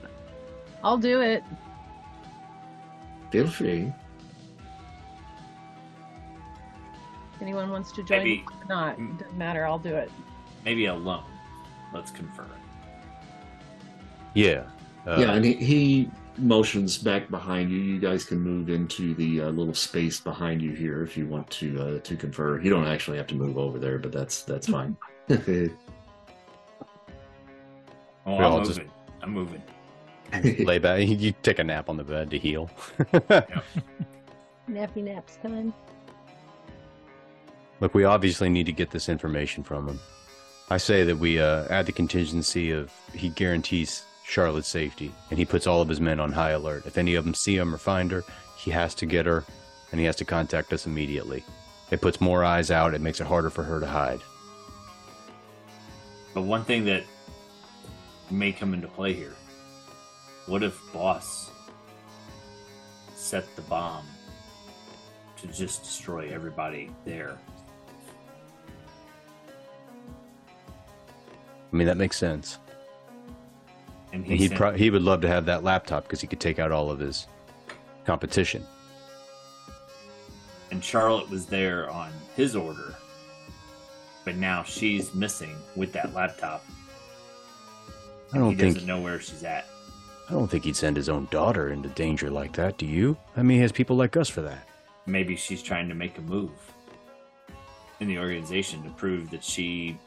I'll 0.83 0.97
do 0.97 1.21
it. 1.21 1.43
Feel 3.31 3.47
free. 3.47 3.91
If 7.35 7.41
anyone 7.41 7.69
wants 7.69 7.91
to 7.93 8.03
join 8.03 8.19
Maybe- 8.19 8.45
or 8.47 8.67
not, 8.67 8.99
it 8.99 9.17
doesn't 9.17 9.37
matter. 9.37 9.65
I'll 9.65 9.79
do 9.79 9.95
it. 9.95 10.11
Maybe 10.65 10.85
alone. 10.87 11.23
Let's 11.93 12.11
confirm. 12.11 12.49
yeah. 14.33 14.63
Uh, 15.07 15.17
yeah, 15.19 15.31
and 15.33 15.43
he, 15.43 15.53
he 15.55 16.11
motions 16.37 16.97
back 16.99 17.27
behind 17.31 17.71
you. 17.71 17.79
You 17.79 17.99
guys 17.99 18.23
can 18.23 18.39
move 18.39 18.69
into 18.69 19.15
the 19.15 19.41
uh, 19.41 19.49
little 19.49 19.73
space 19.73 20.19
behind 20.19 20.61
you 20.61 20.73
here 20.73 21.01
if 21.03 21.17
you 21.17 21.25
want 21.25 21.49
to 21.51 21.81
uh, 21.81 21.99
to 22.01 22.15
confer. 22.15 22.61
You 22.61 22.69
don't 22.69 22.85
actually 22.87 23.17
have 23.17 23.25
to 23.27 23.35
move 23.35 23.57
over 23.57 23.79
there, 23.79 23.97
but 23.97 24.11
that's 24.11 24.43
that's 24.43 24.67
fine. 24.67 24.95
Oh, 28.25 28.37
I'm 28.37 28.51
moving. 28.51 28.65
just- 28.67 28.81
I'm 29.23 29.31
moving. 29.31 30.65
lay 30.65 30.77
back. 30.79 30.99
You 31.07 31.33
take 31.43 31.57
a 31.59 31.63
nap 31.63 31.89
on 31.89 31.97
the 31.97 32.03
bed 32.03 32.29
to 32.31 32.37
heal. 32.37 32.69
Nappy 34.69 35.03
naps 35.03 35.37
time. 35.37 35.73
Look, 37.79 37.93
we 37.95 38.03
obviously 38.03 38.47
need 38.49 38.67
to 38.67 38.71
get 38.71 38.91
this 38.91 39.09
information 39.09 39.63
from 39.63 39.87
him. 39.89 39.99
I 40.71 40.77
say 40.77 41.03
that 41.03 41.17
we 41.17 41.37
uh, 41.37 41.65
add 41.69 41.85
the 41.85 41.91
contingency 41.91 42.71
of 42.71 42.93
he 43.13 43.27
guarantees 43.27 44.05
Charlotte's 44.23 44.69
safety, 44.69 45.13
and 45.29 45.37
he 45.37 45.43
puts 45.43 45.67
all 45.67 45.81
of 45.81 45.89
his 45.89 45.99
men 45.99 46.17
on 46.21 46.31
high 46.31 46.51
alert. 46.51 46.85
If 46.85 46.97
any 46.97 47.15
of 47.15 47.25
them 47.25 47.33
see 47.33 47.57
him 47.57 47.75
or 47.75 47.77
find 47.77 48.09
her, 48.09 48.23
he 48.55 48.71
has 48.71 48.95
to 48.95 49.05
get 49.05 49.25
her, 49.25 49.43
and 49.91 49.99
he 49.99 50.05
has 50.05 50.15
to 50.15 50.23
contact 50.23 50.71
us 50.71 50.85
immediately. 50.85 51.43
It 51.91 51.99
puts 51.99 52.21
more 52.21 52.45
eyes 52.45 52.71
out. 52.71 52.93
It 52.93 53.01
makes 53.01 53.19
it 53.19 53.27
harder 53.27 53.49
for 53.49 53.63
her 53.63 53.81
to 53.81 53.85
hide. 53.85 54.21
But 56.33 56.43
one 56.43 56.63
thing 56.63 56.85
that 56.85 57.03
may 58.29 58.53
come 58.53 58.73
into 58.73 58.87
play 58.87 59.11
here 59.11 59.35
what 60.45 60.63
if 60.63 60.81
Boss 60.93 61.51
set 63.13 63.53
the 63.57 63.61
bomb 63.63 64.05
to 65.35 65.47
just 65.47 65.83
destroy 65.83 66.33
everybody 66.33 66.91
there? 67.03 67.37
I 71.71 71.75
mean, 71.75 71.87
that 71.87 71.97
makes 71.97 72.17
sense. 72.17 72.57
And 74.13 74.25
he 74.25 74.47
sent- 74.47 74.57
pro- 74.57 74.73
he 74.73 74.89
would 74.89 75.03
love 75.03 75.21
to 75.21 75.27
have 75.27 75.45
that 75.45 75.63
laptop 75.63 76.03
because 76.03 76.19
he 76.21 76.27
could 76.27 76.39
take 76.41 76.59
out 76.59 76.71
all 76.71 76.91
of 76.91 76.99
his 76.99 77.27
competition. 78.05 78.65
and 80.71 80.81
Charlotte 80.83 81.29
was 81.29 81.45
there 81.47 81.89
on 81.89 82.11
his 82.37 82.55
order, 82.55 82.95
but 84.23 84.35
now 84.37 84.63
she's 84.63 85.13
missing 85.13 85.53
with 85.75 85.91
that 85.91 86.13
laptop. 86.13 86.63
I 88.33 88.37
don't 88.37 88.55
think 88.57 88.75
doesn't 88.75 88.87
know 88.87 89.01
where 89.01 89.19
she's 89.19 89.43
at. 89.43 89.67
I 90.29 90.33
don't 90.33 90.49
think 90.49 90.63
he'd 90.63 90.77
send 90.77 90.95
his 90.95 91.09
own 91.09 91.27
daughter 91.29 91.69
into 91.71 91.89
danger 91.89 92.29
like 92.29 92.53
that. 92.53 92.77
Do 92.77 92.85
you? 92.85 93.17
I 93.35 93.43
mean, 93.43 93.57
he 93.57 93.61
has 93.63 93.73
people 93.73 93.97
like 93.97 94.15
us 94.15 94.29
for 94.29 94.41
that. 94.43 94.65
Maybe 95.05 95.35
she's 95.35 95.61
trying 95.61 95.89
to 95.89 95.95
make 95.95 96.17
a 96.17 96.21
move 96.21 96.51
in 97.99 98.07
the 98.07 98.17
organization 98.17 98.81
to 98.83 98.89
prove 98.91 99.29
that 99.31 99.43
she 99.43 99.97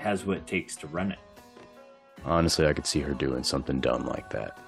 has 0.00 0.24
what 0.24 0.38
it 0.38 0.46
takes 0.46 0.76
to 0.76 0.86
run 0.86 1.12
it. 1.12 1.18
Honestly, 2.24 2.66
I 2.66 2.72
could 2.72 2.86
see 2.86 3.00
her 3.00 3.12
doing 3.12 3.44
something 3.44 3.80
dumb 3.80 4.06
like 4.06 4.30
that. 4.30 4.58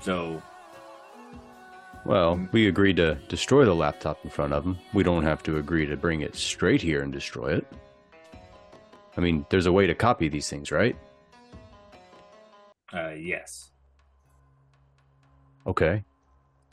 So 0.00 0.42
Well, 2.04 2.48
we 2.52 2.68
agreed 2.68 2.96
to 2.96 3.16
destroy 3.28 3.64
the 3.64 3.74
laptop 3.74 4.24
in 4.24 4.30
front 4.30 4.52
of 4.52 4.64
him. 4.64 4.78
We 4.94 5.02
don't 5.02 5.24
have 5.24 5.42
to 5.44 5.58
agree 5.58 5.86
to 5.86 5.96
bring 5.96 6.22
it 6.22 6.36
straight 6.36 6.80
here 6.80 7.02
and 7.02 7.12
destroy 7.12 7.56
it. 7.56 7.66
I 9.16 9.20
mean, 9.20 9.44
there's 9.50 9.66
a 9.66 9.72
way 9.72 9.86
to 9.86 9.94
copy 9.94 10.28
these 10.28 10.48
things, 10.48 10.70
right? 10.70 10.96
Uh, 12.92 13.10
yes. 13.10 13.70
Okay. 15.66 16.04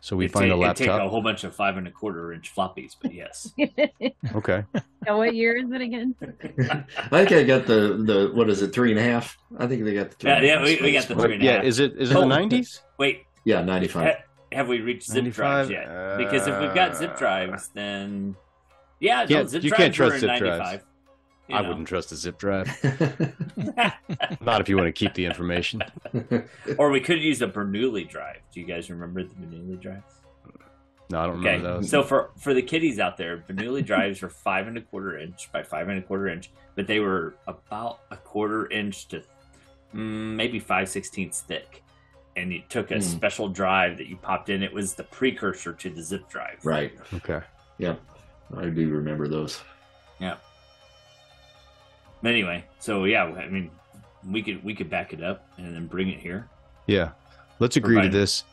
So 0.04 0.18
we 0.18 0.26
It'd 0.26 0.34
find 0.34 0.52
take, 0.52 0.60
a 0.60 0.64
it'd 0.66 0.76
take 0.76 0.88
a 0.90 1.08
whole 1.08 1.22
bunch 1.22 1.46
of 1.46 1.56
five 1.56 1.78
and 1.78 1.88
a 1.88 1.92
quarter 1.92 2.34
inch 2.34 2.54
floppies, 2.54 2.94
but 3.02 3.14
yes. 3.14 3.54
Okay. 4.36 4.66
now, 5.06 5.18
what 5.18 5.34
year 5.34 5.56
is 5.56 5.72
it 5.72 5.80
again? 5.80 6.14
I 6.22 7.24
think 7.24 7.32
I 7.32 7.44
got 7.44 7.66
the 7.66 8.04
the 8.06 8.30
what 8.34 8.50
is 8.50 8.62
it 8.62 8.74
three 8.74 8.92
and 8.92 9.00
a 9.00 9.04
half? 9.04 9.38
I 9.58 9.66
think 9.66 9.86
they 9.86 9.94
got 9.94 10.10
the 10.10 10.18
three. 10.18 10.30
Yeah, 10.30 10.36
and 10.36 10.46
yeah, 10.46 10.58
half 10.60 10.66
we- 10.66 10.80
we 10.82 10.92
got 10.92 11.08
the 11.08 11.16
one. 11.16 11.26
three 11.28 11.38
yeah, 11.40 11.62
is 11.62 11.80
it 11.80 11.94
is 11.96 12.12
it 12.12 12.18
Oh, 12.18 12.20
the 12.20 12.26
nineties? 12.26 12.82
Wait, 12.98 13.24
Yeah, 13.46 13.62
ninety 13.62 13.88
five. 13.88 14.04
ha- 14.18 14.24
have 14.52 14.68
we 14.68 14.82
reached 14.82 15.08
zip 15.08 15.24
95? 15.24 15.36
drives 15.36 15.70
yet? 15.70 16.18
Because 16.18 16.48
if 16.48 16.60
we've 16.60 16.76
got 16.76 16.98
zip 16.98 17.12
uh, 17.12 17.18
drives, 17.18 17.70
then 17.70 18.36
yeah, 19.00 19.26
no, 19.30 19.46
zip 19.46 19.64
you 19.64 19.70
drives 19.70 19.82
can't 19.84 19.96
trust 19.96 20.12
are 20.12 20.16
in 20.16 20.20
zip 20.20 20.38
drives. 20.40 20.84
95. 21.48 21.50
you 21.50 21.56
I 21.56 21.62
know. 21.62 21.68
wouldn't 21.70 21.88
trust 21.88 22.12
a 22.12 22.16
zip 22.16 22.38
drive. 22.38 22.68
Not 24.42 24.62
if 24.62 24.70
you 24.70 24.78
want 24.78 24.88
to 24.88 24.92
keep 24.94 25.14
the 25.14 25.26
information. 25.26 25.82
Or 26.78 26.90
we 26.90 27.00
could 27.02 27.22
use 27.22 27.42
a 27.42 27.48
Bernoulli 27.48 28.08
drive. 28.08 28.40
Do 28.52 28.60
you 28.60 28.66
guys 28.66 28.90
remember 28.90 29.24
the 29.24 29.34
Bernoulli 29.36 29.80
drives? 29.80 30.04
No, 31.10 31.20
I 31.20 31.26
don't 31.28 31.40
Okay, 31.40 31.56
remember 31.58 31.74
those. 31.82 31.90
so 31.90 32.02
for 32.02 32.32
for 32.38 32.54
the 32.54 32.62
kiddies 32.62 33.00
out 33.00 33.18
there, 33.18 33.38
Bernoulli 33.48 33.86
drives 33.86 34.22
were 34.22 34.30
five 34.30 34.68
and 34.68 34.78
a 34.78 34.82
quarter 34.82 35.18
inch 35.18 35.52
by 35.52 35.62
five 35.62 35.90
and 35.90 36.00
a 36.00 36.02
quarter 36.02 36.28
inch, 36.30 36.50
but 36.76 36.88
they 36.88 37.00
were 37.00 37.36
about 37.48 38.00
a 38.10 38.18
quarter 38.18 38.72
inch 38.72 39.08
to 39.10 39.18
mm, 39.94 40.36
maybe 40.36 40.60
five 40.60 40.88
sixteenths 40.90 41.42
thick. 41.42 41.84
And 42.36 42.52
you 42.52 42.64
took 42.70 42.90
a 42.92 42.96
Hmm. 42.96 43.02
special 43.02 43.48
drive 43.50 43.98
that 43.98 44.08
you 44.08 44.16
popped 44.18 44.50
in. 44.50 44.64
It 44.64 44.74
was 44.74 44.96
the 44.96 45.04
precursor 45.04 45.74
to 45.74 45.90
the 45.90 46.02
zip 46.02 46.28
drive. 46.30 46.66
right. 46.66 46.94
Okay. 47.14 47.42
Yep. 47.78 48.00
I 48.58 48.66
do 48.70 48.90
remember 48.90 49.28
those. 49.28 49.62
Yeah. 50.20 50.38
But 52.24 52.30
anyway, 52.30 52.64
so 52.80 53.04
yeah, 53.04 53.26
I 53.26 53.50
mean, 53.50 53.70
we 54.28 54.42
could 54.42 54.64
we 54.64 54.74
could 54.74 54.90
back 54.90 55.14
it 55.14 55.22
up 55.22 55.46
and 55.58 55.76
then 55.76 55.86
bring 55.88 56.08
it 56.10 56.20
here. 56.20 56.48
Yeah. 56.88 57.12
Let's 57.60 57.76
agree 57.76 57.96
Provided- 57.96 58.12
to 58.14 58.18
this. 58.18 58.44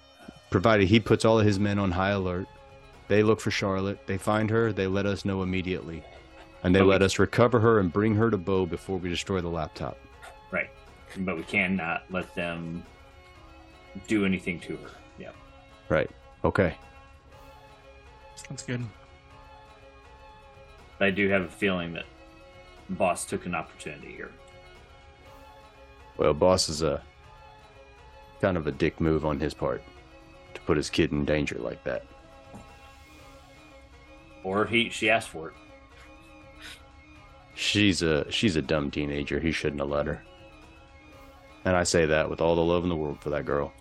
Provided 0.50 0.88
he 0.88 0.98
puts 1.00 1.24
all 1.24 1.38
of 1.38 1.46
his 1.46 1.58
men 1.60 1.78
on 1.78 1.92
high 1.92 2.10
alert. 2.10 2.48
They 3.06 3.22
look 3.22 3.40
for 3.40 3.52
Charlotte. 3.52 4.04
They 4.06 4.18
find 4.18 4.50
her. 4.50 4.72
They 4.72 4.88
let 4.88 5.06
us 5.06 5.24
know 5.24 5.42
immediately. 5.42 6.02
And 6.64 6.74
they 6.74 6.80
But 6.80 6.86
we- 6.86 6.90
let 6.90 7.02
us 7.02 7.18
recover 7.20 7.60
her 7.60 7.78
and 7.78 7.92
bring 7.92 8.16
her 8.16 8.30
to 8.30 8.36
Beau 8.36 8.66
before 8.66 8.98
we 8.98 9.08
destroy 9.08 9.40
the 9.40 9.48
laptop. 9.48 9.96
Right. 10.50 10.68
But 11.18 11.36
we 11.36 11.44
cannot 11.44 12.02
let 12.10 12.34
them 12.34 12.84
do 14.08 14.26
anything 14.26 14.58
to 14.60 14.76
her. 14.78 14.90
Yeah. 15.18 15.30
Right. 15.88 16.10
Okay. 16.44 16.74
That's 18.48 18.64
good. 18.64 18.84
I 20.98 21.10
do 21.10 21.28
have 21.28 21.42
a 21.42 21.48
feeling 21.48 21.92
that 21.94 22.04
boss 22.90 23.24
took 23.24 23.46
an 23.46 23.54
opportunity 23.54 24.12
here. 24.12 24.30
Well, 26.16 26.34
boss 26.34 26.68
is 26.68 26.82
a 26.82 27.02
kind 28.40 28.56
of 28.56 28.66
a 28.66 28.72
dick 28.72 29.00
move 29.00 29.24
on 29.24 29.38
his 29.38 29.54
part 29.54 29.82
to 30.54 30.60
put 30.62 30.76
his 30.76 30.90
kid 30.90 31.12
in 31.12 31.24
danger 31.24 31.56
like 31.58 31.82
that. 31.84 32.04
Or 34.42 34.66
he 34.66 34.88
she 34.90 35.10
asked 35.10 35.28
for 35.28 35.48
it. 35.48 35.54
She's 37.54 38.02
a 38.02 38.30
she's 38.30 38.56
a 38.56 38.62
dumb 38.62 38.90
teenager. 38.90 39.38
He 39.38 39.52
shouldn't 39.52 39.80
have 39.80 39.90
let 39.90 40.06
her. 40.06 40.22
And 41.64 41.76
I 41.76 41.84
say 41.84 42.06
that 42.06 42.30
with 42.30 42.40
all 42.40 42.56
the 42.56 42.64
love 42.64 42.84
in 42.84 42.88
the 42.88 42.96
world 42.96 43.20
for 43.20 43.30
that 43.30 43.44
girl. 43.44 43.72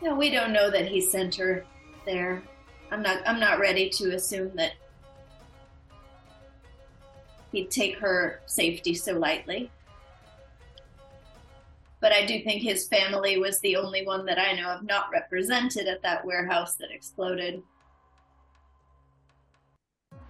No, 0.00 0.14
we 0.14 0.30
don't 0.30 0.52
know 0.52 0.70
that 0.70 0.86
he 0.86 1.00
sent 1.00 1.34
her 1.36 1.64
there. 2.04 2.42
I'm 2.92 3.02
not. 3.02 3.26
I'm 3.26 3.40
not 3.40 3.58
ready 3.58 3.88
to 3.90 4.14
assume 4.14 4.54
that 4.54 4.72
he'd 7.52 7.70
take 7.70 7.98
her 7.98 8.40
safety 8.46 8.94
so 8.94 9.12
lightly. 9.12 9.70
But 12.00 12.12
I 12.12 12.26
do 12.26 12.42
think 12.42 12.62
his 12.62 12.86
family 12.86 13.38
was 13.38 13.58
the 13.60 13.76
only 13.76 14.04
one 14.04 14.26
that 14.26 14.38
I 14.38 14.52
know 14.52 14.68
of 14.68 14.84
not 14.84 15.10
represented 15.10 15.88
at 15.88 16.02
that 16.02 16.24
warehouse 16.24 16.76
that 16.76 16.90
exploded. 16.90 17.62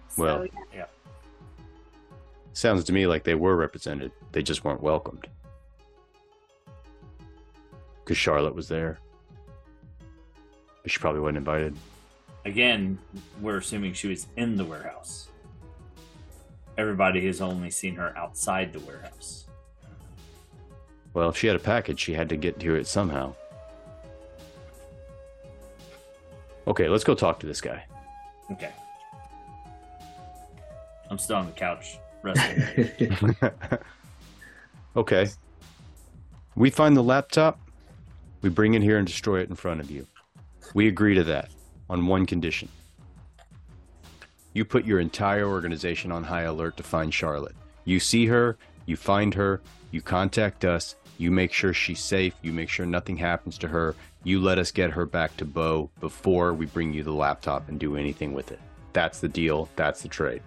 So, 0.09 0.23
Well, 0.23 0.47
Sounds 2.57 2.83
to 2.85 2.91
me 2.91 3.05
like 3.05 3.23
they 3.23 3.35
were 3.35 3.55
represented. 3.55 4.11
They 4.31 4.41
just 4.41 4.63
weren't 4.63 4.81
welcomed. 4.81 5.27
Because 8.03 8.17
Charlotte 8.17 8.55
was 8.55 8.67
there. 8.67 8.97
But 10.81 10.91
she 10.91 10.97
probably 10.97 11.21
wasn't 11.21 11.37
invited. 11.37 11.75
Again, 12.45 12.97
we're 13.41 13.57
assuming 13.57 13.93
she 13.93 14.07
was 14.07 14.25
in 14.37 14.57
the 14.57 14.65
warehouse. 14.65 15.27
Everybody 16.77 17.25
has 17.25 17.41
only 17.41 17.71
seen 17.71 17.95
her 17.95 18.15
outside 18.17 18.71
the 18.71 18.79
warehouse. 18.81 19.45
Well, 21.13 21.29
if 21.29 21.37
she 21.37 21.47
had 21.47 21.55
a 21.55 21.59
package, 21.59 21.99
she 21.99 22.13
had 22.13 22.29
to 22.29 22.37
get 22.37 22.59
to 22.59 22.75
it 22.75 22.85
somehow. 22.85 23.33
Okay, 26.67 26.87
let's 26.89 27.03
go 27.03 27.15
talk 27.15 27.39
to 27.39 27.47
this 27.47 27.61
guy. 27.61 27.85
Okay. 28.51 28.71
I'm 31.09 31.17
still 31.17 31.37
on 31.37 31.45
the 31.47 31.53
couch 31.53 31.97
resting. 32.21 33.15
okay. 34.95 35.29
We 36.55 36.69
find 36.69 36.95
the 36.95 37.03
laptop. 37.03 37.59
We 38.41 38.49
bring 38.49 38.73
it 38.75 38.83
here 38.83 38.97
and 38.97 39.07
destroy 39.07 39.39
it 39.39 39.49
in 39.49 39.55
front 39.55 39.79
of 39.79 39.89
you. 39.89 40.05
We 40.73 40.87
agree 40.87 41.15
to 41.15 41.23
that 41.23 41.49
on 41.89 42.05
one 42.05 42.25
condition. 42.25 42.69
You 44.57 44.65
put 44.65 44.85
your 44.85 44.99
entire 44.99 45.45
organization 45.45 46.11
on 46.11 46.23
high 46.23 46.41
alert 46.41 46.77
to 46.77 46.83
find 46.83 47.13
Charlotte. 47.13 47.55
You 47.85 47.99
see 47.99 48.25
her, 48.25 48.57
you 48.87 48.95
find 48.97 49.31
her, 49.35 49.61
you 49.91 50.01
contact 50.01 50.65
us, 50.65 50.95
you 51.19 51.29
make 51.29 51.53
sure 51.53 51.75
she's 51.75 51.99
safe, 51.99 52.33
you 52.41 52.51
make 52.51 52.67
sure 52.67 52.87
nothing 52.87 53.17
happens 53.17 53.59
to 53.59 53.67
her, 53.67 53.93
you 54.23 54.41
let 54.41 54.57
us 54.57 54.71
get 54.71 54.89
her 54.89 55.05
back 55.05 55.37
to 55.37 55.45
Beau 55.45 55.91
before 55.99 56.55
we 56.55 56.65
bring 56.65 56.91
you 56.91 57.03
the 57.03 57.11
laptop 57.11 57.69
and 57.69 57.79
do 57.79 57.97
anything 57.97 58.33
with 58.33 58.51
it. 58.51 58.59
That's 58.93 59.19
the 59.19 59.27
deal, 59.27 59.69
that's 59.75 60.01
the 60.01 60.07
trade. 60.07 60.41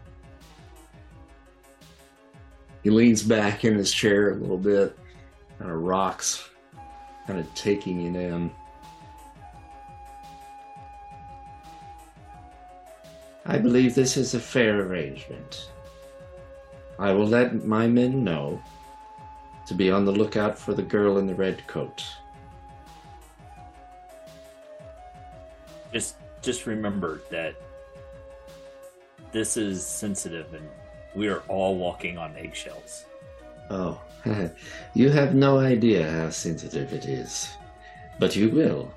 He 2.83 2.91
leans 2.91 3.23
back 3.23 3.65
in 3.65 3.77
his 3.77 3.93
chair 3.93 4.33
a 4.33 4.35
little 4.35 4.59
bit, 4.59 4.99
kind 5.61 5.71
of 5.71 5.83
rocks, 5.83 6.51
kind 7.29 7.39
of 7.39 7.55
taking 7.55 8.13
it 8.13 8.21
in. 8.21 8.51
I 13.51 13.59
believe 13.59 13.97
this 13.97 14.17
is 14.17 14.35
a 14.35 14.39
fair 14.39 14.83
arrangement. 14.83 15.71
I 17.01 17.11
will 17.11 17.27
let 17.27 17.65
my 17.65 17.89
men 17.89 18.23
know 18.23 18.63
to 19.67 19.75
be 19.75 19.91
on 19.91 20.05
the 20.05 20.13
lookout 20.13 20.57
for 20.57 20.73
the 20.73 20.85
girl 20.85 21.19
in 21.19 21.27
the 21.27 21.35
red 21.35 21.67
coat. 21.67 22.05
Just 25.93 26.15
just 26.43 26.67
remember 26.67 27.23
that 27.31 27.57
this 29.33 29.57
is 29.57 29.85
sensitive 29.85 30.55
and 30.55 30.69
we 31.17 31.27
are 31.27 31.41
all 31.49 31.75
walking 31.75 32.19
on 32.19 32.37
eggshells. 32.37 33.07
Oh, 33.69 34.01
you 34.95 35.11
have 35.11 35.35
no 35.35 35.59
idea 35.59 36.09
how 36.09 36.31
sensitive 36.31 36.93
it 36.93 37.07
is. 37.07 37.49
But 38.21 38.37
you 38.37 38.49
will. 38.49 38.95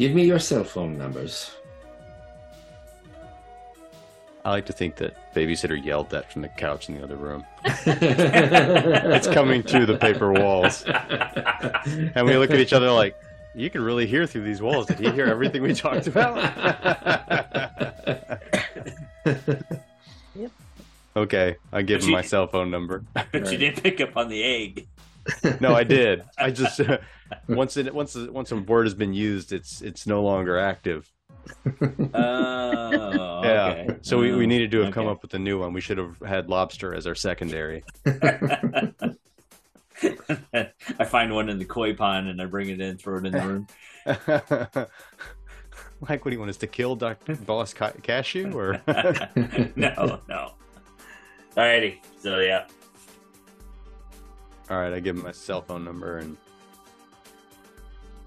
Give 0.00 0.14
me 0.14 0.24
your 0.24 0.38
cell 0.38 0.64
phone 0.64 0.96
numbers. 0.96 1.50
I 4.46 4.50
like 4.50 4.64
to 4.64 4.72
think 4.72 4.96
that 4.96 5.34
babysitter 5.34 5.76
yelled 5.84 6.08
that 6.08 6.32
from 6.32 6.40
the 6.40 6.48
couch 6.48 6.88
in 6.88 6.96
the 6.96 7.04
other 7.04 7.16
room. 7.16 7.44
it's 7.66 9.26
coming 9.26 9.62
through 9.62 9.84
the 9.84 9.98
paper 9.98 10.32
walls. 10.32 10.84
And 10.86 12.26
we 12.26 12.34
look 12.38 12.50
at 12.50 12.58
each 12.58 12.72
other 12.72 12.90
like, 12.90 13.14
you 13.54 13.68
can 13.68 13.82
really 13.82 14.06
hear 14.06 14.26
through 14.26 14.44
these 14.44 14.62
walls. 14.62 14.86
Did 14.86 15.00
he 15.00 15.10
hear 15.10 15.26
everything 15.26 15.62
we 15.62 15.74
talked 15.74 16.06
about? 16.06 16.38
Yep. 20.36 20.50
Okay, 21.16 21.56
I 21.72 21.82
give 21.82 21.98
But 22.00 22.04
him 22.04 22.10
you- 22.10 22.16
my 22.16 22.22
cell 22.22 22.46
phone 22.46 22.70
number. 22.70 23.04
But 23.32 23.52
you 23.52 23.58
didn't 23.58 23.82
pick 23.82 24.00
up 24.00 24.16
on 24.16 24.28
the 24.30 24.42
egg. 24.42 24.86
No, 25.60 25.74
I 25.74 25.84
did. 25.84 26.22
I 26.38 26.50
just 26.60 26.80
once 27.48 27.76
it 27.76 27.94
once 27.94 28.14
once 28.16 28.52
a 28.52 28.56
word 28.56 28.84
has 28.86 28.94
been 28.94 29.12
used, 29.14 29.52
it's 29.52 29.80
it's 29.82 30.06
no 30.06 30.22
longer 30.22 30.58
active. 30.58 31.10
Oh, 32.14 33.40
Yeah. 33.44 33.66
okay. 33.66 33.96
So 34.02 34.18
we, 34.18 34.34
we 34.34 34.44
Oh, 34.44 34.46
needed 34.46 34.70
to 34.72 34.80
have 34.80 34.92
come 34.94 35.06
up 35.06 35.22
with 35.22 35.34
a 35.34 35.38
new 35.38 35.58
one. 35.60 35.72
We 35.72 35.80
should 35.80 35.98
have 35.98 36.18
had 36.20 36.48
lobster 36.48 36.94
as 36.94 37.06
our 37.06 37.14
secondary. 37.14 37.84
I 38.06 39.14
find 41.06 41.34
one 41.34 41.48
in 41.48 41.58
the 41.58 41.64
koi 41.64 41.94
pond 41.94 42.28
and 42.28 42.40
I 42.40 42.46
bring 42.46 42.68
it 42.68 42.80
in, 42.80 42.96
throw 42.98 43.18
it 43.18 43.26
in 43.26 43.32
the 43.32 43.40
room. 43.40 43.66
like, 46.00 46.24
what 46.24 46.30
do 46.30 46.32
you 46.32 46.38
want 46.38 46.50
us 46.50 46.56
to 46.58 46.66
kill, 46.66 46.96
Doctor 46.96 47.36
Boss 47.36 47.74
Cashew? 47.74 48.52
Or 48.56 48.80
no, 49.76 50.20
no. 50.28 50.52
Alrighty. 51.56 51.98
So 52.18 52.38
yeah. 52.40 52.66
All 54.70 54.78
right, 54.78 54.92
I 54.92 55.00
give 55.00 55.16
him 55.16 55.24
my 55.24 55.32
cell 55.32 55.62
phone 55.62 55.84
number 55.84 56.18
and 56.18 56.36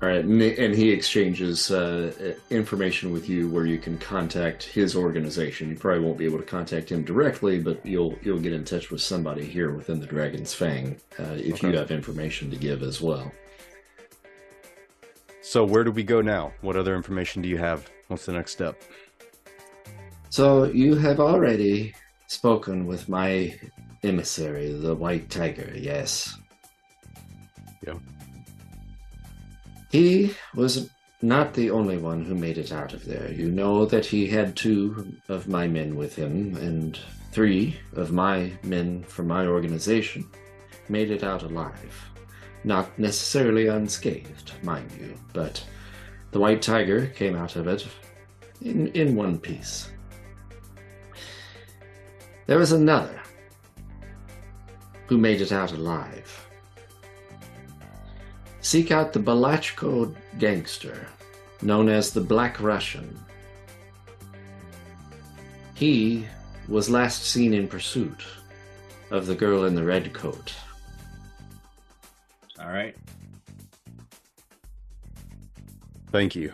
All 0.01 0.09
right, 0.09 0.23
and, 0.25 0.41
and 0.41 0.75
he 0.75 0.91
exchanges 0.91 1.71
uh, 1.71 2.35
information 2.49 3.13
with 3.13 3.29
you 3.29 3.47
where 3.47 3.65
you 3.65 3.77
can 3.77 3.97
contact 3.97 4.63
his 4.63 4.93
organization. 4.93 5.69
You 5.69 5.77
probably 5.77 6.03
won't 6.03 6.17
be 6.17 6.25
able 6.25 6.39
to 6.39 6.43
contact 6.43 6.91
him 6.91 7.03
directly, 7.03 7.59
but 7.59 7.83
you'll 7.85 8.17
you'll 8.21 8.41
get 8.41 8.51
in 8.51 8.65
touch 8.65 8.91
with 8.91 9.01
somebody 9.01 9.45
here 9.45 9.71
within 9.71 10.01
the 10.01 10.05
Dragon's 10.05 10.53
Fang 10.53 10.97
uh, 11.17 11.37
if 11.37 11.63
you 11.63 11.71
have 11.77 11.91
information 11.91 12.51
to 12.51 12.57
give 12.57 12.83
as 12.83 12.99
well. 13.01 13.31
so 15.41 15.63
where 15.63 15.85
do 15.85 15.91
we 15.91 16.03
go 16.03 16.19
now? 16.19 16.51
What 16.59 16.75
other 16.75 16.95
information 16.95 17.41
do 17.41 17.47
you 17.47 17.57
have? 17.57 17.89
What's 18.09 18.25
the 18.25 18.33
next 18.33 18.51
step? 18.51 18.81
So 20.29 20.65
you 20.65 20.95
have 20.95 21.21
already 21.21 21.93
spoken 22.27 22.85
with 22.85 23.07
my 23.07 23.57
emissary, 24.03 24.71
the 24.73 24.95
White 24.95 25.29
Tiger, 25.29 25.71
yes? 25.75 26.37
Yeah. 27.85 27.97
He 29.91 30.33
was 30.55 30.89
not 31.21 31.53
the 31.53 31.71
only 31.71 31.97
one 31.97 32.23
who 32.25 32.35
made 32.35 32.57
it 32.57 32.71
out 32.71 32.93
of 32.93 33.05
there. 33.05 33.31
You 33.31 33.49
know 33.49 33.85
that 33.85 34.05
he 34.05 34.27
had 34.27 34.55
two 34.55 35.15
of 35.29 35.47
my 35.47 35.67
men 35.67 35.95
with 35.95 36.15
him, 36.15 36.57
and 36.57 36.99
three 37.31 37.77
of 37.95 38.11
my 38.11 38.51
men 38.63 39.03
from 39.03 39.27
my 39.27 39.47
organization 39.47 40.27
made 40.89 41.11
it 41.11 41.23
out 41.23 41.43
alive. 41.43 42.09
Not 42.63 42.97
necessarily 42.99 43.67
unscathed, 43.67 44.51
mind 44.63 44.91
you, 44.99 45.15
but 45.33 45.63
the 46.31 46.39
White 46.39 46.61
Tiger 46.61 47.07
came 47.07 47.35
out 47.35 47.55
of 47.55 47.67
it 47.67 47.87
in, 48.61 48.87
in 48.89 49.15
one 49.15 49.39
piece. 49.39 49.89
There 52.45 52.59
was 52.59 52.73
another 52.73 53.22
who 55.07 55.17
made 55.17 55.41
it 55.41 55.51
out 55.51 55.71
alive. 55.71 56.47
Seek 58.61 58.91
out 58.91 59.11
the 59.11 59.19
Balachko 59.19 60.15
gangster, 60.39 61.07
known 61.61 61.89
as 61.89 62.11
the 62.11 62.21
Black 62.21 62.59
Russian. 62.61 63.19
He 65.73 66.25
was 66.67 66.89
last 66.89 67.25
seen 67.25 67.53
in 67.53 67.67
pursuit 67.67 68.23
of 69.11 69.25
the 69.25 69.35
girl 69.35 69.65
in 69.65 69.75
the 69.75 69.83
red 69.83 70.13
coat. 70.13 70.53
All 72.59 72.69
right. 72.69 72.95
Thank 76.11 76.35
you. 76.35 76.53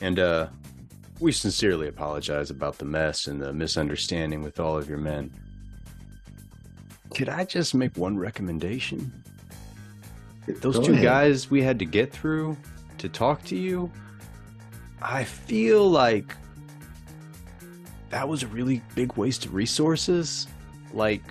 And 0.00 0.18
uh 0.18 0.48
we 1.20 1.32
sincerely 1.32 1.88
apologize 1.88 2.50
about 2.50 2.78
the 2.78 2.84
mess 2.84 3.26
and 3.26 3.40
the 3.40 3.52
misunderstanding 3.52 4.42
with 4.42 4.60
all 4.60 4.76
of 4.76 4.88
your 4.88 4.98
men. 4.98 5.32
Could 7.14 7.28
I 7.28 7.44
just 7.44 7.74
make 7.74 7.96
one 7.96 8.18
recommendation? 8.18 9.12
Those 10.46 10.76
Go 10.76 10.84
two 10.84 10.92
ahead. 10.92 11.04
guys 11.04 11.50
we 11.50 11.62
had 11.62 11.78
to 11.78 11.84
get 11.84 12.12
through 12.12 12.56
to 12.98 13.08
talk 13.08 13.44
to 13.44 13.56
you, 13.56 13.90
I 15.02 15.24
feel 15.24 15.88
like 15.88 16.34
that 18.10 18.26
was 18.26 18.42
a 18.42 18.46
really 18.48 18.82
big 18.94 19.16
waste 19.16 19.44
of 19.44 19.54
resources. 19.54 20.46
Like, 20.92 21.22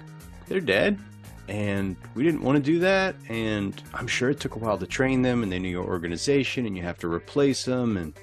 they're 0.47 0.59
dead, 0.61 0.99
and 1.47 1.95
we 2.13 2.23
didn't 2.23 2.41
want 2.41 2.57
to 2.57 2.63
do 2.63 2.79
that. 2.79 3.15
And 3.27 3.81
I'm 3.93 4.07
sure 4.07 4.29
it 4.29 4.39
took 4.39 4.55
a 4.55 4.59
while 4.59 4.77
to 4.77 4.85
train 4.85 5.21
them, 5.23 5.41
and 5.41 5.51
they 5.51 5.59
knew 5.59 5.69
your 5.69 5.85
organization, 5.85 6.65
and 6.65 6.77
you 6.77 6.83
have 6.83 6.99
to 6.99 7.07
replace 7.11 7.65
them. 7.65 7.97
And 7.97 8.13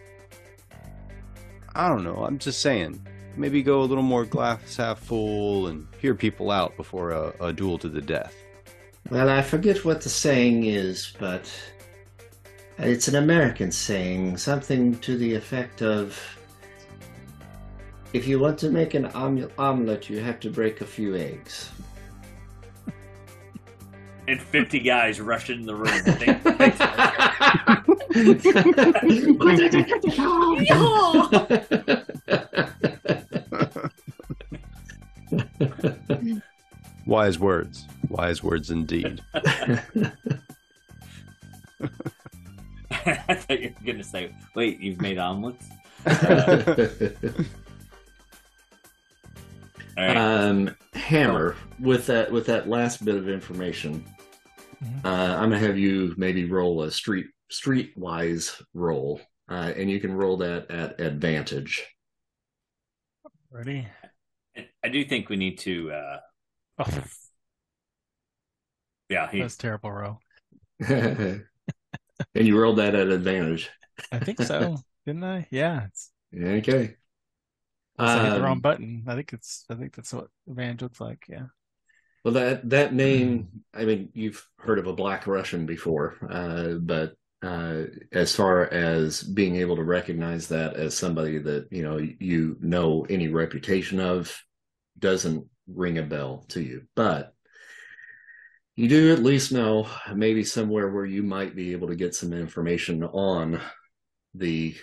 I 1.74 1.88
don't 1.88 2.04
know. 2.04 2.24
I'm 2.24 2.38
just 2.38 2.60
saying, 2.60 3.04
maybe 3.36 3.62
go 3.62 3.80
a 3.80 3.84
little 3.84 4.02
more 4.02 4.24
glass 4.24 4.76
half 4.76 4.98
full 4.98 5.66
and 5.66 5.86
hear 6.00 6.14
people 6.14 6.50
out 6.50 6.76
before 6.76 7.10
a, 7.10 7.32
a 7.40 7.52
duel 7.52 7.78
to 7.78 7.88
the 7.88 8.00
death. 8.00 8.34
Well, 9.10 9.28
I 9.28 9.42
forget 9.42 9.84
what 9.84 10.00
the 10.00 10.08
saying 10.08 10.64
is, 10.64 11.14
but 11.18 11.52
it's 12.78 13.08
an 13.08 13.16
American 13.16 13.70
saying, 13.70 14.38
something 14.38 14.98
to 15.00 15.16
the 15.18 15.34
effect 15.34 15.82
of 15.82 16.18
if 18.12 18.26
you 18.26 18.38
want 18.38 18.58
to 18.60 18.70
make 18.70 18.94
an 18.94 19.06
om- 19.06 19.50
omelet, 19.58 20.08
you 20.08 20.20
have 20.20 20.40
to 20.40 20.50
break 20.50 20.80
a 20.80 20.86
few 20.86 21.16
eggs. 21.16 21.70
And 24.26 24.40
50 24.40 24.80
guys 24.80 25.20
rush 25.20 25.50
in 25.50 25.66
the 25.66 25.74
room. 25.74 25.90
Think- 35.38 36.42
Wise 37.06 37.38
words. 37.38 37.84
Wise 38.08 38.42
words 38.42 38.70
indeed. 38.70 39.20
I 42.90 43.34
thought 43.34 43.60
you 43.60 43.74
were 43.78 43.84
going 43.84 43.98
to 43.98 44.04
say, 44.04 44.34
wait, 44.54 44.80
you've 44.80 45.02
made 45.02 45.18
omelets? 45.18 45.66
All 46.06 46.14
right. 50.04 50.16
Um, 50.16 50.74
Hammer, 50.94 51.56
with 51.78 52.06
that 52.06 52.32
with 52.32 52.46
that 52.46 52.68
last 52.68 53.04
bit 53.04 53.14
of 53.16 53.28
information, 53.28 54.04
Mhm. 54.82 55.04
uh, 55.04 55.08
I'm 55.36 55.50
gonna 55.50 55.58
have 55.60 55.78
you 55.78 56.14
maybe 56.16 56.46
roll 56.50 56.82
a 56.82 56.90
street 56.90 57.26
streetwise 57.52 58.60
roll, 58.74 59.20
uh, 59.48 59.72
and 59.76 59.88
you 59.88 60.00
can 60.00 60.12
roll 60.12 60.36
that 60.38 60.68
at 60.70 61.00
advantage. 61.00 61.86
Ready? 63.52 63.86
I 64.84 64.88
do 64.88 65.04
think 65.04 65.28
we 65.28 65.36
need 65.36 65.58
to. 65.60 65.92
Uh, 65.92 66.18
Oh, 66.76 67.04
yeah, 69.08 69.30
he, 69.30 69.40
that's 69.40 69.56
terrible, 69.56 69.92
row. 69.92 70.18
and 70.88 71.44
you 72.34 72.60
rolled 72.60 72.78
that 72.78 72.94
at 72.94 73.08
advantage. 73.08 73.70
I 74.10 74.18
think 74.18 74.40
so. 74.42 74.76
didn't 75.06 75.24
I? 75.24 75.46
Yeah. 75.50 75.84
It's, 75.86 76.10
Okay. 76.36 76.96
I 77.96 78.24
hit 78.24 78.34
the 78.34 78.42
wrong 78.42 78.52
Um, 78.52 78.60
button. 78.60 79.04
I 79.06 79.14
think 79.14 79.32
it's. 79.32 79.64
I 79.70 79.74
think 79.76 79.94
that's 79.94 80.12
what 80.12 80.28
Revenge 80.46 80.82
looks 80.82 81.00
like. 81.00 81.26
Yeah. 81.28 81.46
Well, 82.24 82.34
that 82.34 82.68
that 82.70 82.94
name, 82.94 83.48
I 83.72 83.84
mean, 83.84 84.10
you've 84.14 84.44
heard 84.58 84.78
of 84.80 84.86
a 84.86 84.92
Black 84.92 85.26
Russian 85.26 85.66
before, 85.66 86.16
uh, 86.28 86.74
but 86.80 87.14
uh, 87.42 87.84
as 88.12 88.34
far 88.34 88.64
as 88.64 89.22
being 89.22 89.56
able 89.56 89.76
to 89.76 89.84
recognize 89.84 90.48
that 90.48 90.74
as 90.74 90.96
somebody 90.96 91.38
that 91.38 91.68
you 91.70 91.82
know 91.82 91.98
you 91.98 92.56
know 92.60 93.06
any 93.08 93.28
reputation 93.28 94.00
of, 94.00 94.42
doesn't 94.98 95.46
ring 95.66 95.98
a 95.98 96.02
bell 96.02 96.44
to 96.48 96.62
you. 96.62 96.82
But 96.94 97.34
you 98.76 98.88
do 98.88 99.12
at 99.12 99.22
least 99.22 99.52
know 99.52 99.88
maybe 100.12 100.44
somewhere 100.44 100.90
where 100.90 101.04
you 101.04 101.22
might 101.22 101.54
be 101.54 101.72
able 101.72 101.88
to 101.88 101.96
get 101.96 102.14
some 102.14 102.32
information 102.32 103.04
on 103.04 103.60
the 104.34 104.76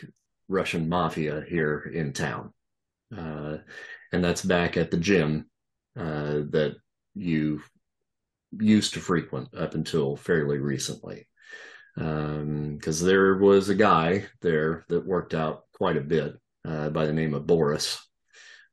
Russian 0.48 0.88
mafia 0.88 1.44
here 1.48 1.92
in 1.94 2.14
town, 2.14 2.54
uh, 3.16 3.58
and 4.14 4.24
that's 4.24 4.44
back 4.44 4.78
at 4.78 4.92
the 4.92 4.98
gym 4.98 5.50
uh, 5.98 6.44
that 6.52 6.76
you 7.16 7.62
used 8.60 8.94
to 8.94 9.00
frequent 9.00 9.50
up 9.56 9.76
until 9.76 10.16
fairly 10.16 10.58
recently. 10.58 11.28
Because 11.96 13.02
there 13.02 13.36
was 13.36 13.68
a 13.68 13.76
guy 13.76 14.26
there 14.42 14.86
that 14.88 15.06
worked 15.06 15.34
out 15.34 15.64
quite 15.74 15.98
a 15.98 16.02
bit 16.02 16.36
uh, 16.66 16.90
by 16.90 17.06
the 17.06 17.14
name 17.14 17.34
of 17.34 17.46
Boris 17.46 18.00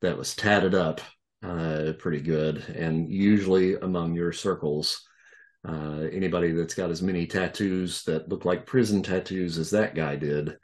that 0.01 0.17
was 0.17 0.37
tatted 0.37 0.75
up 0.75 1.01
uh, 1.43 1.93
pretty 1.99 2.21
good. 2.21 2.65
And 2.77 3.09
usually 3.09 3.75
among 3.75 4.15
your 4.15 4.33
circles, 4.33 5.07
uh, 5.67 6.07
anybody 6.13 6.53
that's 6.53 6.75
got 6.75 6.91
as 6.91 7.03
many 7.03 7.27
tattoos 7.27 8.05
that 8.05 8.29
look 8.29 8.45
like 8.45 8.67
prison 8.67 9.03
tattoos 9.03 9.59
as 9.59 9.71
that 9.71 9.95
guy 9.95 10.17
did, 10.17 10.57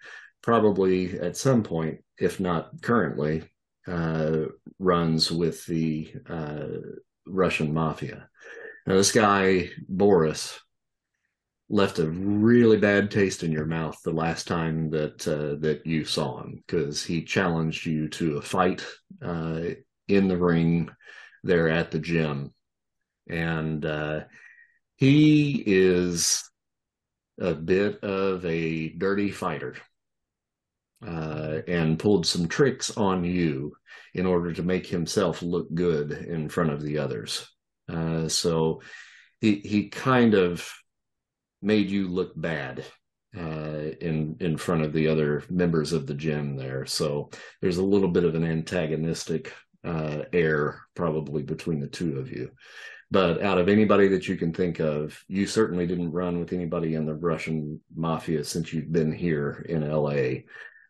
probably 0.42 1.18
at 1.18 1.36
some 1.36 1.62
point, 1.62 1.98
if 2.18 2.40
not 2.40 2.80
currently, 2.82 3.44
uh, 3.86 4.44
runs 4.78 5.30
with 5.30 5.64
the 5.66 6.12
uh, 6.28 6.66
Russian 7.26 7.72
mafia. 7.72 8.28
Now, 8.86 8.94
this 8.94 9.12
guy, 9.12 9.70
Boris, 9.88 10.60
left 11.70 11.98
a 11.98 12.08
really 12.08 12.76
bad 12.76 13.10
taste 13.10 13.42
in 13.42 13.50
your 13.50 13.64
mouth 13.64 13.98
the 14.04 14.12
last 14.12 14.46
time 14.46 14.90
that 14.90 15.26
uh, 15.26 15.58
that 15.60 15.86
you 15.86 16.04
saw 16.04 16.42
him 16.42 16.62
because 16.66 17.02
he 17.02 17.24
challenged 17.24 17.86
you 17.86 18.08
to 18.08 18.36
a 18.36 18.42
fight 18.42 18.84
uh, 19.22 19.60
in 20.08 20.28
the 20.28 20.36
ring 20.36 20.90
there 21.42 21.68
at 21.68 21.90
the 21.90 21.98
gym, 21.98 22.52
and 23.28 23.84
uh, 23.84 24.20
he 24.96 25.62
is 25.66 26.48
a 27.40 27.54
bit 27.54 28.02
of 28.02 28.44
a 28.44 28.88
dirty 28.90 29.30
fighter. 29.30 29.76
Uh, 31.06 31.60
and 31.68 31.98
pulled 31.98 32.24
some 32.24 32.48
tricks 32.48 32.96
on 32.96 33.24
you 33.24 33.76
in 34.14 34.24
order 34.24 34.54
to 34.54 34.62
make 34.62 34.86
himself 34.86 35.42
look 35.42 35.72
good 35.74 36.12
in 36.12 36.48
front 36.48 36.70
of 36.70 36.80
the 36.80 36.96
others. 36.96 37.46
Uh, 37.92 38.26
so 38.26 38.80
he 39.40 39.56
he 39.56 39.90
kind 39.90 40.32
of 40.32 40.66
made 41.60 41.90
you 41.90 42.08
look 42.08 42.32
bad 42.34 42.84
uh, 43.36 43.90
in 44.00 44.36
in 44.40 44.56
front 44.56 44.82
of 44.82 44.94
the 44.94 45.08
other 45.08 45.42
members 45.50 45.92
of 45.92 46.06
the 46.06 46.14
gym 46.14 46.56
there. 46.56 46.86
So 46.86 47.28
there's 47.60 47.78
a 47.78 47.84
little 47.84 48.08
bit 48.08 48.24
of 48.24 48.34
an 48.34 48.44
antagonistic 48.44 49.52
uh, 49.84 50.24
air 50.32 50.80
probably 50.94 51.42
between 51.42 51.80
the 51.80 51.86
two 51.86 52.18
of 52.18 52.30
you. 52.30 52.50
But 53.10 53.42
out 53.42 53.58
of 53.58 53.68
anybody 53.68 54.08
that 54.08 54.26
you 54.28 54.36
can 54.36 54.52
think 54.52 54.80
of, 54.80 55.22
you 55.28 55.46
certainly 55.46 55.86
didn't 55.86 56.12
run 56.12 56.40
with 56.40 56.52
anybody 56.52 56.94
in 56.94 57.06
the 57.06 57.14
Russian 57.14 57.80
mafia 57.94 58.42
since 58.44 58.72
you've 58.72 58.92
been 58.92 59.12
here 59.12 59.64
in 59.68 59.88
LA. 59.88 60.42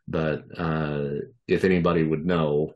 But 0.06 0.44
uh, 0.56 1.08
if 1.48 1.64
anybody 1.64 2.02
would 2.02 2.24
know, 2.24 2.74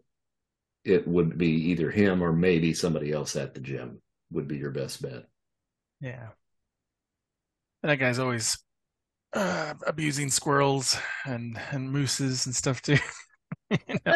it 0.85 1.07
would 1.07 1.39
be 1.39 1.71
either 1.71 1.91
him 1.91 2.23
or 2.23 2.33
maybe 2.33 2.75
somebody 2.75 3.13
else 3.13 3.37
at 3.37 3.55
the 3.55 3.61
gym 3.61 4.01
would 4.31 4.49
be 4.49 4.57
your 4.57 4.71
best 4.71 5.03
bet. 5.03 5.25
Yeah. 6.01 6.29
And 7.83 7.91
that 7.91 7.97
guy's 7.97 8.19
always 8.19 8.59
uh, 9.33 9.75
abusing 9.87 10.31
squirrels 10.31 10.97
and 11.25 11.59
and 11.71 11.91
mooses 11.91 12.47
and 12.47 12.55
stuff 12.55 12.83
too. 12.83 12.97
you 13.71 13.99
know? 14.07 14.15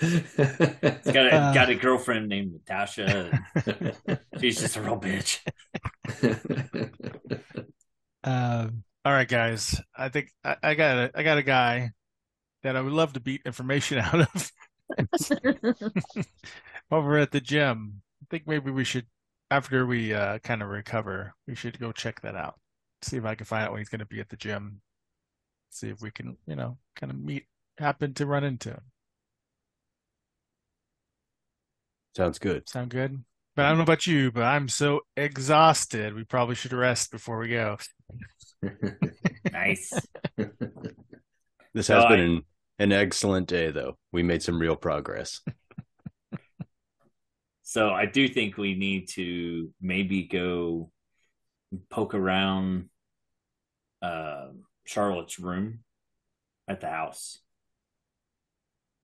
He's 0.00 1.12
got 1.12 1.26
a 1.26 1.32
Uh. 1.32 1.54
got 1.54 1.70
a 1.70 1.74
girlfriend 1.74 2.28
named 2.28 2.52
Natasha. 2.52 3.40
and 3.66 4.18
she's 4.40 4.60
just 4.60 4.76
a 4.76 4.82
real 4.82 4.98
bitch. 5.00 5.40
Um, 8.24 8.84
all 9.04 9.12
right, 9.12 9.28
guys. 9.28 9.80
I 9.96 10.08
think 10.08 10.30
I, 10.44 10.56
I 10.62 10.74
got 10.74 10.96
a 10.98 11.10
I 11.14 11.22
got 11.22 11.38
a 11.38 11.42
guy 11.42 11.90
that 12.62 12.76
I 12.76 12.80
would 12.80 12.92
love 12.92 13.14
to 13.14 13.20
beat 13.20 13.42
information 13.46 13.98
out 14.00 14.20
of 14.34 14.52
over 16.90 17.18
at 17.18 17.30
the 17.32 17.40
gym. 17.40 18.02
I 18.22 18.26
think 18.30 18.46
maybe 18.46 18.70
we 18.70 18.84
should, 18.84 19.06
after 19.50 19.86
we 19.86 20.14
uh, 20.14 20.38
kind 20.40 20.62
of 20.62 20.68
recover, 20.68 21.34
we 21.46 21.54
should 21.54 21.78
go 21.78 21.92
check 21.92 22.20
that 22.22 22.36
out. 22.36 22.58
See 23.02 23.16
if 23.16 23.24
I 23.24 23.34
can 23.34 23.46
find 23.46 23.64
out 23.64 23.72
when 23.72 23.80
he's 23.80 23.88
going 23.88 23.98
to 24.00 24.06
be 24.06 24.20
at 24.20 24.28
the 24.28 24.36
gym. 24.36 24.80
See 25.74 25.88
if 25.88 26.02
we 26.02 26.10
can, 26.10 26.36
you 26.46 26.54
know, 26.54 26.76
kind 26.96 27.10
of 27.10 27.18
meet, 27.18 27.46
happen 27.78 28.12
to 28.14 28.26
run 28.26 28.44
into 28.44 28.70
him. 28.70 28.82
Sounds 32.14 32.38
good. 32.38 32.68
Sound 32.68 32.90
good? 32.90 33.24
But 33.56 33.64
I 33.64 33.68
don't 33.70 33.78
know 33.78 33.84
about 33.84 34.06
you, 34.06 34.30
but 34.30 34.42
I'm 34.44 34.68
so 34.68 35.00
exhausted. 35.16 36.14
We 36.14 36.24
probably 36.24 36.54
should 36.54 36.72
rest 36.74 37.10
before 37.10 37.38
we 37.38 37.48
go. 37.48 37.78
Nice. 39.52 39.92
This 41.74 41.86
So 41.86 41.94
has 41.96 42.04
I- 42.04 42.08
been 42.08 42.20
an, 42.20 42.42
an 42.78 42.92
excellent 42.92 43.48
day, 43.48 43.70
though. 43.70 43.96
We 44.12 44.22
made 44.22 44.42
some 44.42 44.58
real 44.58 44.76
progress. 44.76 45.40
So 47.64 47.88
I 47.88 48.04
do 48.04 48.28
think 48.28 48.58
we 48.58 48.74
need 48.74 49.08
to 49.12 49.70
maybe 49.80 50.24
go 50.24 50.90
poke 51.88 52.12
around 52.14 52.90
uh, 54.02 54.48
Charlotte's 54.92 55.38
room 55.38 55.80
at 56.68 56.80
the 56.80 56.88
house. 56.88 57.38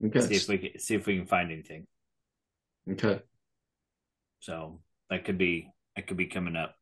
okay. 0.05 0.21
See 0.21 0.35
if 0.35 0.47
we 0.47 0.57
can, 0.59 0.79
see 0.79 0.95
if 0.95 1.05
we 1.07 1.17
can 1.17 1.25
find 1.25 1.51
anything. 1.51 1.87
okay. 2.91 3.21
So 4.39 4.79
that 5.09 5.25
could 5.25 5.37
be 5.37 5.71
that 5.95 6.07
could 6.07 6.17
be 6.17 6.27
coming 6.27 6.55
up. 6.55 6.75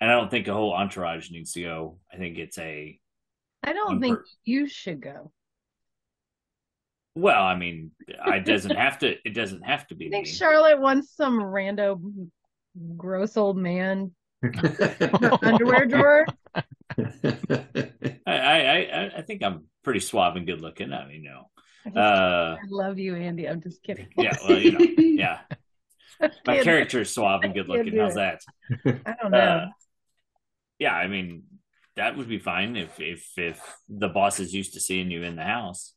And 0.00 0.10
I 0.10 0.14
don't 0.14 0.30
think 0.30 0.48
a 0.48 0.54
whole 0.54 0.72
entourage 0.72 1.30
needs 1.30 1.52
to 1.52 1.62
go. 1.62 1.98
I 2.12 2.16
think 2.16 2.38
it's 2.38 2.58
a 2.58 2.98
I 3.62 3.72
don't 3.72 3.92
One 3.92 4.00
think 4.00 4.18
per- 4.18 4.24
you 4.44 4.66
should 4.68 5.00
go. 5.00 5.30
well. 7.14 7.42
I 7.42 7.56
mean, 7.56 7.92
it 8.08 8.44
doesn't 8.44 8.74
have 8.76 8.98
to. 9.00 9.16
It 9.24 9.34
doesn't 9.34 9.62
have 9.62 9.86
to 9.88 9.94
be 9.94 10.06
I 10.08 10.10
think 10.10 10.26
me. 10.26 10.32
Charlotte 10.32 10.80
wants 10.80 11.14
some 11.14 11.38
rando 11.38 12.00
gross 12.96 13.36
old 13.36 13.56
man 13.56 14.10
underwear 15.42 15.86
drawer. 15.86 16.26
I, 17.24 18.20
I 18.26 18.88
I 18.92 19.12
I 19.18 19.22
think 19.22 19.42
I'm 19.42 19.64
pretty 19.82 20.00
suave 20.00 20.36
and 20.36 20.46
good 20.46 20.60
looking. 20.60 20.92
I 20.92 21.06
mean, 21.06 21.24
no. 21.24 21.50
I 21.86 21.98
Uh, 21.98 22.56
I 22.62 22.66
love 22.68 22.98
you, 22.98 23.14
Andy. 23.14 23.46
I'm 23.48 23.60
just 23.60 23.82
kidding. 23.82 24.08
yeah. 24.16 24.36
Well, 24.48 24.58
you 24.58 24.72
know, 24.72 24.86
yeah. 24.98 25.40
My 26.46 26.58
character 26.62 27.00
is 27.02 27.12
suave 27.12 27.44
and 27.44 27.54
good 27.54 27.68
looking. 27.68 27.96
How's 27.96 28.14
that? 28.14 28.40
I 28.86 29.14
don't 29.20 29.30
know. 29.32 29.38
Uh, 29.38 29.66
yeah, 30.78 30.94
I 30.94 31.08
mean 31.08 31.44
that 31.96 32.16
would 32.16 32.28
be 32.28 32.38
fine 32.38 32.76
if 32.76 33.00
if 33.00 33.30
if 33.36 33.60
the 33.88 34.08
boss 34.08 34.40
is 34.40 34.54
used 34.54 34.74
to 34.74 34.80
seeing 34.80 35.10
you 35.10 35.22
in 35.22 35.36
the 35.36 35.44
house. 35.44 35.94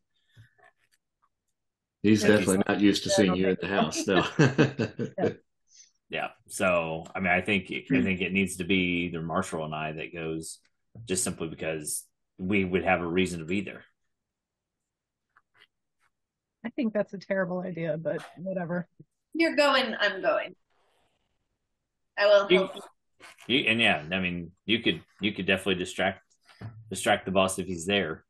He's 2.03 2.23
Yeah, 2.23 2.29
definitely 2.29 2.63
not 2.67 2.79
used 2.79 3.03
to 3.03 3.09
seeing 3.09 3.35
you 3.35 3.49
in 3.49 3.57
the 3.61 3.67
house. 3.67 4.05
No. 4.07 4.23
Yeah. 6.09 6.29
So 6.47 7.05
I 7.13 7.19
mean, 7.19 7.31
I 7.31 7.41
think 7.41 7.65
I 7.71 8.01
think 8.01 8.21
it 8.21 8.31
needs 8.31 8.57
to 8.57 8.63
be 8.63 9.05
either 9.07 9.21
Marshall 9.21 9.65
and 9.65 9.75
I 9.75 9.91
that 9.93 10.13
goes, 10.13 10.59
just 11.05 11.23
simply 11.23 11.47
because 11.47 12.05
we 12.37 12.63
would 12.65 12.83
have 12.83 13.01
a 13.01 13.07
reason 13.07 13.39
to 13.39 13.45
be 13.45 13.61
there. 13.61 13.83
I 16.65 16.69
think 16.69 16.93
that's 16.93 17.13
a 17.13 17.17
terrible 17.17 17.61
idea, 17.61 17.97
but 17.97 18.21
whatever. 18.37 18.87
You're 19.33 19.55
going, 19.55 19.95
I'm 19.99 20.21
going. 20.21 20.55
I 22.17 22.25
will 22.25 22.47
You, 22.49 22.57
help. 22.57 22.71
you 23.47 23.59
and 23.67 23.79
yeah, 23.79 24.03
I 24.11 24.19
mean, 24.19 24.51
you 24.65 24.79
could 24.79 25.01
you 25.21 25.33
could 25.33 25.45
definitely 25.45 25.75
distract 25.75 26.21
distract 26.89 27.25
the 27.25 27.31
boss 27.31 27.59
if 27.59 27.67
he's 27.67 27.85
there. 27.85 28.25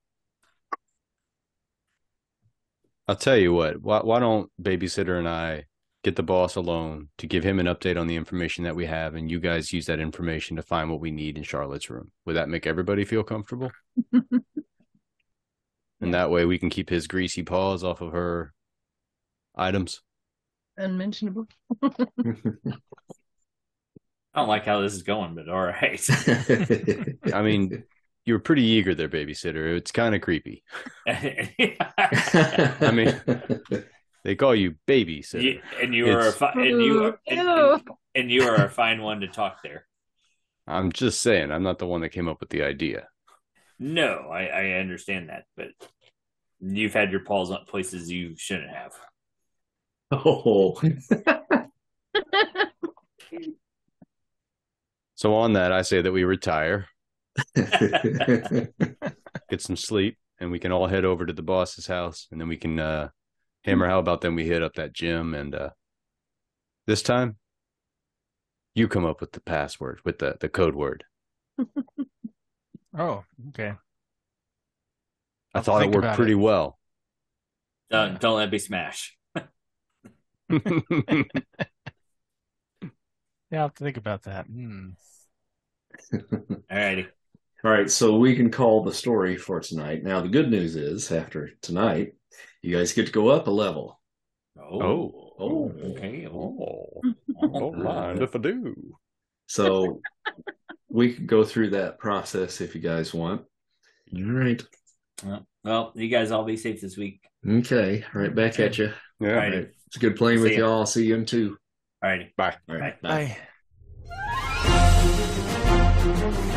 I'll 3.07 3.15
tell 3.15 3.38
you 3.38 3.53
what. 3.53 3.81
Why, 3.81 3.99
why 4.02 4.19
don't 4.19 4.52
babysitter 4.61 5.18
and 5.18 5.30
I 5.30 5.66
get 6.07 6.15
the 6.15 6.23
boss 6.23 6.55
alone 6.55 7.09
to 7.17 7.27
give 7.27 7.43
him 7.43 7.59
an 7.59 7.65
update 7.65 7.99
on 7.99 8.07
the 8.07 8.15
information 8.15 8.63
that 8.63 8.77
we 8.77 8.85
have, 8.85 9.15
and 9.15 9.29
you 9.29 9.41
guys 9.41 9.73
use 9.73 9.88
that 9.88 9.99
information 9.99 10.55
to 10.55 10.63
find 10.63 10.89
what 10.89 11.01
we 11.01 11.11
need 11.11 11.38
in 11.38 11.43
Charlotte's 11.43 11.89
room? 11.89 12.11
Would 12.23 12.38
that 12.38 12.47
make 12.47 12.65
everybody 12.65 13.03
feel 13.03 13.23
comfortable? 13.23 13.73
and 14.13 14.45
that 16.13 16.31
way 16.31 16.45
we 16.45 16.59
can 16.59 16.69
keep 16.69 16.89
his 16.89 17.07
greasy 17.07 17.43
paws 17.43 17.84
off 17.84 17.99
of 17.99 18.13
her 18.13 18.53
items. 19.53 20.01
Unmentionable. 20.77 21.47
I 21.84 21.89
don't 24.34 24.47
like 24.47 24.63
how 24.63 24.79
this 24.79 24.93
is 24.93 25.03
going, 25.03 25.35
but 25.35 25.49
all 25.49 25.61
right. 25.61 26.01
I 27.34 27.41
mean, 27.41 27.84
you 28.23 28.34
were 28.34 28.39
pretty 28.39 28.63
eager 28.63 28.95
there, 28.95 29.09
babysitter. 29.09 29.75
It's 29.75 29.91
kind 29.91 30.15
of 30.15 30.21
creepy. 30.21 30.63
I 31.05 32.91
mean, 32.93 33.13
They 34.27 34.35
call 34.35 34.53
you 34.53 34.75
babysitter. 34.85 35.41
you, 35.41 35.61
and 35.81 35.95
you 35.95 36.07
are 36.09 36.19
a 36.19 36.27
It's- 36.27 36.35
fi- 36.35 36.51
and 36.51 36.81
you 36.83 37.05
are, 37.05 37.17
and, 37.25 37.47
and, 37.47 37.81
and 38.13 38.29
you 38.29 38.43
are 38.43 38.65
a 38.65 38.69
fine 38.69 39.01
one 39.01 39.21
to 39.21 39.27
talk 39.29 39.63
there. 39.63 39.87
I'm 40.67 40.91
just 40.91 41.21
saying, 41.21 41.49
I'm 41.49 41.63
not 41.63 41.79
the 41.79 41.87
one 41.87 42.01
that 42.01 42.09
came 42.09 42.27
up 42.27 42.41
with 42.41 42.49
the 42.49 42.63
idea. 42.63 43.07
No, 43.79 44.27
I, 44.29 44.47
I 44.47 44.63
understand 44.79 45.29
that, 45.29 45.45
but 45.55 45.67
you've 46.59 46.93
had 46.93 47.11
your 47.11 47.21
paws 47.21 47.51
on 47.51 47.63
places 47.69 48.11
you 48.11 48.35
shouldn't 48.35 48.71
have. 48.71 48.91
Oh, 50.11 50.77
So 55.15 55.35
on 55.35 55.53
that, 55.53 55.71
I 55.71 55.83
say 55.83 56.01
that 56.01 56.11
we 56.11 56.25
retire, 56.25 56.87
get 57.55 58.71
some 59.59 59.77
sleep, 59.77 60.17
and 60.39 60.51
we 60.51 60.59
can 60.59 60.73
all 60.73 60.87
head 60.87 61.05
over 61.05 61.25
to 61.25 61.31
the 61.33 61.41
boss's 61.41 61.87
house, 61.87 62.27
and 62.29 62.41
then 62.41 62.49
we 62.49 62.57
can 62.57 62.77
uh, 62.77 63.07
hammer. 63.68 63.88
How 63.88 63.99
about 63.99 64.22
then 64.22 64.34
we 64.34 64.45
hit 64.48 64.64
up 64.64 64.73
that 64.76 64.94
gym, 64.94 65.35
and 65.35 65.53
uh, 65.53 65.69
this 66.88 67.03
time, 67.03 67.38
you 68.73 68.88
come 68.88 69.03
up 69.03 69.19
with 69.19 69.34
the 69.34 69.41
password 69.41 69.99
with 70.06 70.19
the 70.19 70.38
the 70.39 70.48
code 70.48 70.73
word. 70.73 71.03
Oh, 72.94 73.23
okay. 73.49 73.73
I 75.53 75.60
I'll 75.60 75.61
thought 75.61 75.84
it 75.84 75.91
worked 75.91 76.14
pretty 76.14 76.35
it. 76.35 76.35
well. 76.35 76.80
Don't, 77.89 78.19
don't 78.19 78.38
let 78.38 78.52
me 78.52 78.60
smash. 78.60 79.18
Yeah, 83.52 83.60
I'll 83.60 83.65
have 83.68 83.73
to 83.76 83.84
think 83.84 83.98
about 83.98 84.23
that. 84.23 84.45
Hmm. 84.45 84.91
Alrighty. 86.72 87.07
All 87.64 87.72
right, 87.72 87.89
so 87.89 88.18
we 88.18 88.35
can 88.35 88.52
call 88.52 88.84
the 88.84 88.94
story 88.94 89.38
for 89.38 89.60
tonight. 89.60 90.03
Now, 90.03 90.22
the 90.22 90.30
good 90.30 90.49
news 90.52 90.76
is, 90.76 91.11
after 91.11 91.52
tonight, 91.61 92.14
you 92.68 92.76
guys 92.77 92.91
get 92.91 93.06
to 93.06 93.11
go 93.14 93.30
up 93.30 93.48
a 93.48 93.52
level. 93.52 93.98
Oh, 94.60 94.81
Oh. 94.81 95.34
oh. 95.39 95.72
okay. 95.91 96.27
oh, 96.27 97.02
Oh, 97.41 97.72
mind 97.72 98.22
if 98.22 98.35
I 98.35 98.39
do? 98.39 98.76
So 99.48 100.02
we 100.89 101.14
can 101.14 101.26
go 101.27 101.45
through 101.45 101.69
that 101.69 101.98
process 101.98 102.60
if 102.60 102.76
you 102.76 102.81
guys 102.81 103.14
want. 103.14 103.44
All 104.14 104.22
right. 104.34 104.61
Well, 105.64 105.94
you 105.95 106.10
guys 106.10 106.31
all 106.31 106.44
be 106.44 106.57
safe 106.57 106.81
this 106.81 106.98
week. 106.98 107.22
Okay. 107.48 108.03
Right 108.14 108.35
back 108.35 108.60
at 108.60 108.77
you. 108.77 108.91
Yeah. 109.22 109.30
All 109.30 109.41
Alrighty. 109.41 109.69
It's 109.88 109.98
good 109.98 110.18
playing 110.18 110.41
with 110.41 110.52
See 110.52 110.57
ya. 110.57 110.68
y'all. 110.68 110.85
See 110.85 111.06
you 111.06 111.15
in 111.15 111.26
two. 111.26 111.57
Alrighty. 112.03 112.35
Bye. 112.35 112.56
All 112.69 112.76
right. 112.76 113.02
Bye. 113.02 113.38
bye. 116.03 116.56